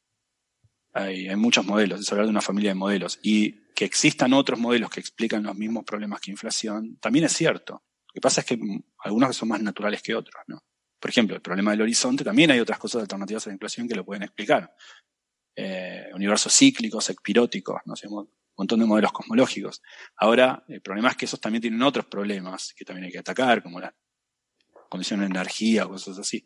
[0.93, 3.19] hay, muchos modelos, es hablar de una familia de modelos.
[3.22, 7.84] Y que existan otros modelos que explican los mismos problemas que inflación, también es cierto.
[8.08, 8.59] Lo que pasa es que
[9.00, 10.64] algunos son más naturales que otros, ¿no?
[11.00, 13.95] Por ejemplo, el problema del horizonte, también hay otras cosas alternativas a la inflación que
[13.95, 14.76] lo pueden explicar.
[15.56, 19.82] Eh, universos cíclicos, expiróticos, no un montón de modelos cosmológicos.
[20.18, 23.64] Ahora, el problema es que esos también tienen otros problemas que también hay que atacar,
[23.64, 23.93] como la
[24.90, 26.43] condición de energía o cosas así.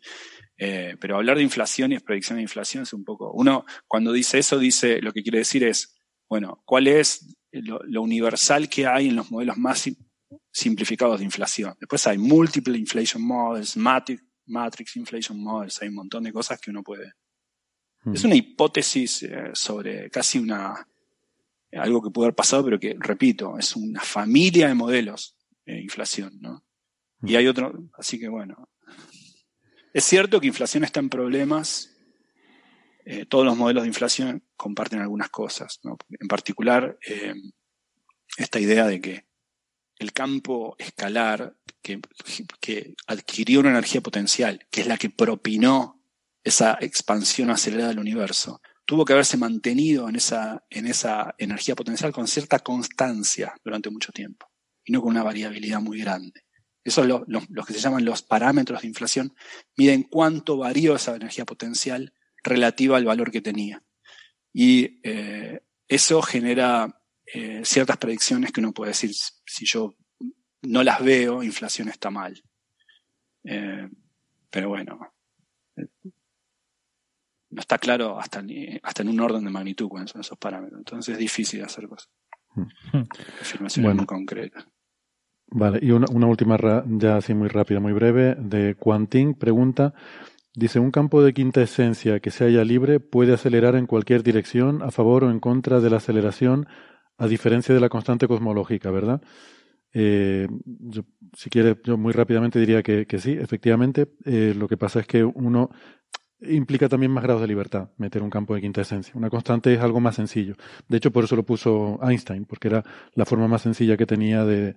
[0.56, 3.32] Eh, pero hablar de inflación y predicción de inflación es un poco.
[3.32, 5.96] Uno, cuando dice eso, dice lo que quiere decir es,
[6.28, 9.96] bueno, ¿cuál es lo, lo universal que hay en los modelos más sim-
[10.52, 11.74] simplificados de inflación?
[11.80, 16.70] Después hay multiple inflation models, matrix, matrix inflation models, hay un montón de cosas que
[16.70, 17.12] uno puede.
[18.04, 18.14] Mm.
[18.14, 20.86] Es una hipótesis eh, sobre casi una
[21.76, 26.38] algo que puede haber pasado, pero que, repito, es una familia de modelos de inflación,
[26.40, 26.63] ¿no?
[27.26, 28.68] Y hay otro, así que bueno.
[29.92, 31.90] Es cierto que inflación está en problemas.
[33.04, 35.96] eh, todos los modelos de inflación comparten algunas cosas, ¿no?
[36.08, 37.34] En particular, eh,
[38.36, 39.26] esta idea de que
[39.98, 42.00] el campo escalar que,
[42.60, 46.02] que adquirió una energía potencial, que es la que propinó
[46.42, 52.12] esa expansión acelerada del universo, tuvo que haberse mantenido en esa, en esa energía potencial
[52.12, 54.50] con cierta constancia durante mucho tiempo,
[54.84, 56.43] y no con una variabilidad muy grande.
[56.84, 59.34] Eso es lo, lo- los que se llaman los parámetros de inflación,
[59.76, 63.82] miden cuánto varió esa energía potencial relativa al valor que tenía.
[64.52, 69.12] Y eh, eso genera eh, ciertas predicciones que uno puede decir,
[69.46, 69.94] si yo
[70.62, 72.42] no las veo, inflación está mal.
[73.44, 73.88] Eh,
[74.50, 74.98] pero bueno,
[77.50, 80.78] no está claro hasta, ni- hasta en un orden de magnitud cuáles son esos parámetros.
[80.78, 82.10] Entonces es difícil hacer cosas.
[82.54, 82.62] Mm.
[83.40, 83.96] Afirmaciones Bueno.
[84.02, 84.66] muy concretas.
[85.56, 89.94] Vale, y una, una última ra- ya así muy rápida, muy breve, de Quanting pregunta,
[90.54, 94.82] dice, ¿un campo de quinta esencia que se haya libre puede acelerar en cualquier dirección
[94.82, 96.66] a favor o en contra de la aceleración,
[97.18, 99.22] a diferencia de la constante cosmológica, ¿verdad?
[99.94, 101.02] Eh, yo,
[101.36, 104.08] si quieres, yo muy rápidamente diría que, que sí, efectivamente.
[104.24, 105.70] Eh, lo que pasa es que uno
[106.40, 109.12] implica también más grados de libertad meter un campo de quinta esencia.
[109.16, 110.54] Una constante es algo más sencillo.
[110.88, 112.84] De hecho, por eso lo puso Einstein, porque era
[113.14, 114.74] la forma más sencilla que tenía de,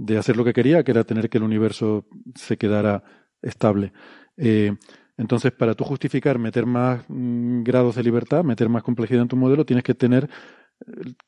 [0.00, 3.04] de hacer lo que quería, que era tener que el universo se quedara
[3.42, 3.92] estable.
[4.38, 4.74] Eh,
[5.18, 9.36] entonces, para tú justificar meter más mm, grados de libertad, meter más complejidad en tu
[9.36, 10.30] modelo, tienes que tener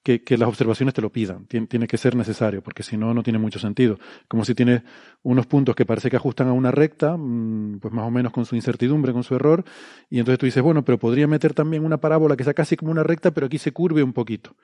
[0.03, 1.47] que, que las observaciones te lo pidan.
[1.47, 3.99] Tien- tiene que ser necesario, porque si no, no tiene mucho sentido.
[4.29, 4.83] Como si tienes
[5.23, 8.45] unos puntos que parece que ajustan a una recta, mm, pues más o menos con
[8.47, 9.65] su incertidumbre, con su error,
[10.11, 12.91] y entonces tú dices, bueno, pero podría meter también una parábola que sea casi como
[12.91, 14.57] una recta, pero aquí se curve un poquito.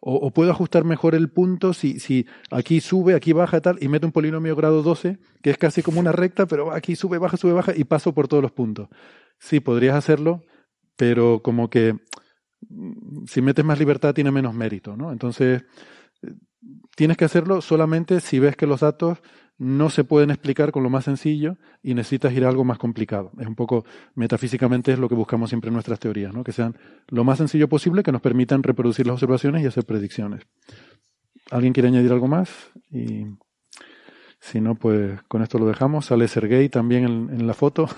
[0.00, 4.06] O, puedo ajustar mejor el punto si, si aquí sube, aquí baja tal, y meto
[4.06, 7.52] un polinomio grado 12, que es casi como una recta, pero aquí sube, baja, sube,
[7.52, 8.88] baja, y paso por todos los puntos.
[9.38, 10.44] Sí, podrías hacerlo,
[10.96, 11.96] pero como que
[13.26, 15.12] si metes más libertad tiene menos mérito, ¿no?
[15.12, 15.64] Entonces,
[16.22, 16.32] eh,
[16.94, 19.18] tienes que hacerlo solamente si ves que los datos
[19.58, 23.32] no se pueden explicar con lo más sencillo y necesitas ir a algo más complicado.
[23.38, 26.44] Es un poco, metafísicamente es lo que buscamos siempre en nuestras teorías, ¿no?
[26.44, 26.76] Que sean
[27.08, 30.42] lo más sencillo posible, que nos permitan reproducir las observaciones y hacer predicciones.
[31.50, 32.50] ¿Alguien quiere añadir algo más?
[32.90, 33.26] Y
[34.50, 36.06] si no, pues con esto lo dejamos.
[36.06, 37.88] Sale Sergey también en, en la foto.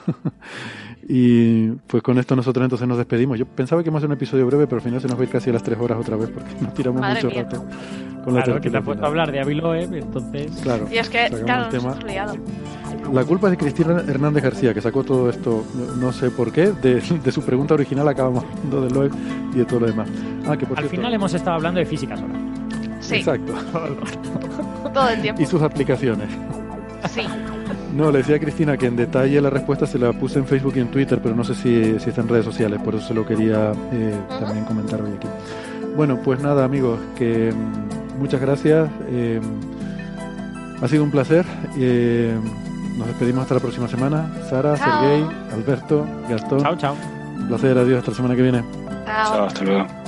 [1.09, 3.39] y pues con esto nosotros entonces nos despedimos.
[3.39, 5.21] Yo pensaba que íbamos a hacer un episodio breve, pero al final se nos va
[5.23, 7.43] a ir casi a las tres horas otra vez porque nos tiramos Madre mucho mía.
[7.45, 7.65] rato
[8.25, 10.51] con la Claro, que te has puesto a hablar de Aviloe, entonces...
[10.63, 10.87] Claro.
[10.91, 12.35] Y es que, claro, el nos liado.
[13.13, 15.65] La culpa es de Cristina Hernández García, que sacó todo esto,
[15.99, 19.13] no- sé por qué, de, de su pregunta original acabamos hablando de Loeb
[19.55, 20.09] y de todo lo demás.
[20.47, 22.35] Ah, que por Al cierto- final hemos estado hablando de física sola.
[23.01, 23.55] Sí, Exacto.
[24.93, 25.43] todo el tiempo.
[25.43, 26.29] Y sus aplicaciones.
[27.11, 27.23] Sí.
[27.95, 30.75] No, le decía a Cristina que en detalle la respuesta se la puse en Facebook
[30.77, 33.15] y en Twitter, pero no sé si, si está en redes sociales, por eso se
[33.15, 35.29] lo quería eh, también comentar hoy aquí.
[35.97, 38.89] Bueno, pues nada, amigos, que mm, muchas gracias.
[39.11, 39.41] eh,
[40.81, 41.45] ha sido un placer.
[41.77, 42.37] eh,
[42.97, 44.29] nos despedimos hasta la próxima semana.
[44.51, 45.01] Sara, Chao.
[45.01, 46.61] Sergey, Alberto, Gastón.
[46.63, 46.97] Chao, chao.
[47.37, 48.65] Un placer, adiós, hasta la semana que viene.
[49.07, 49.33] Chao.
[49.35, 50.08] Chao, hasta luego.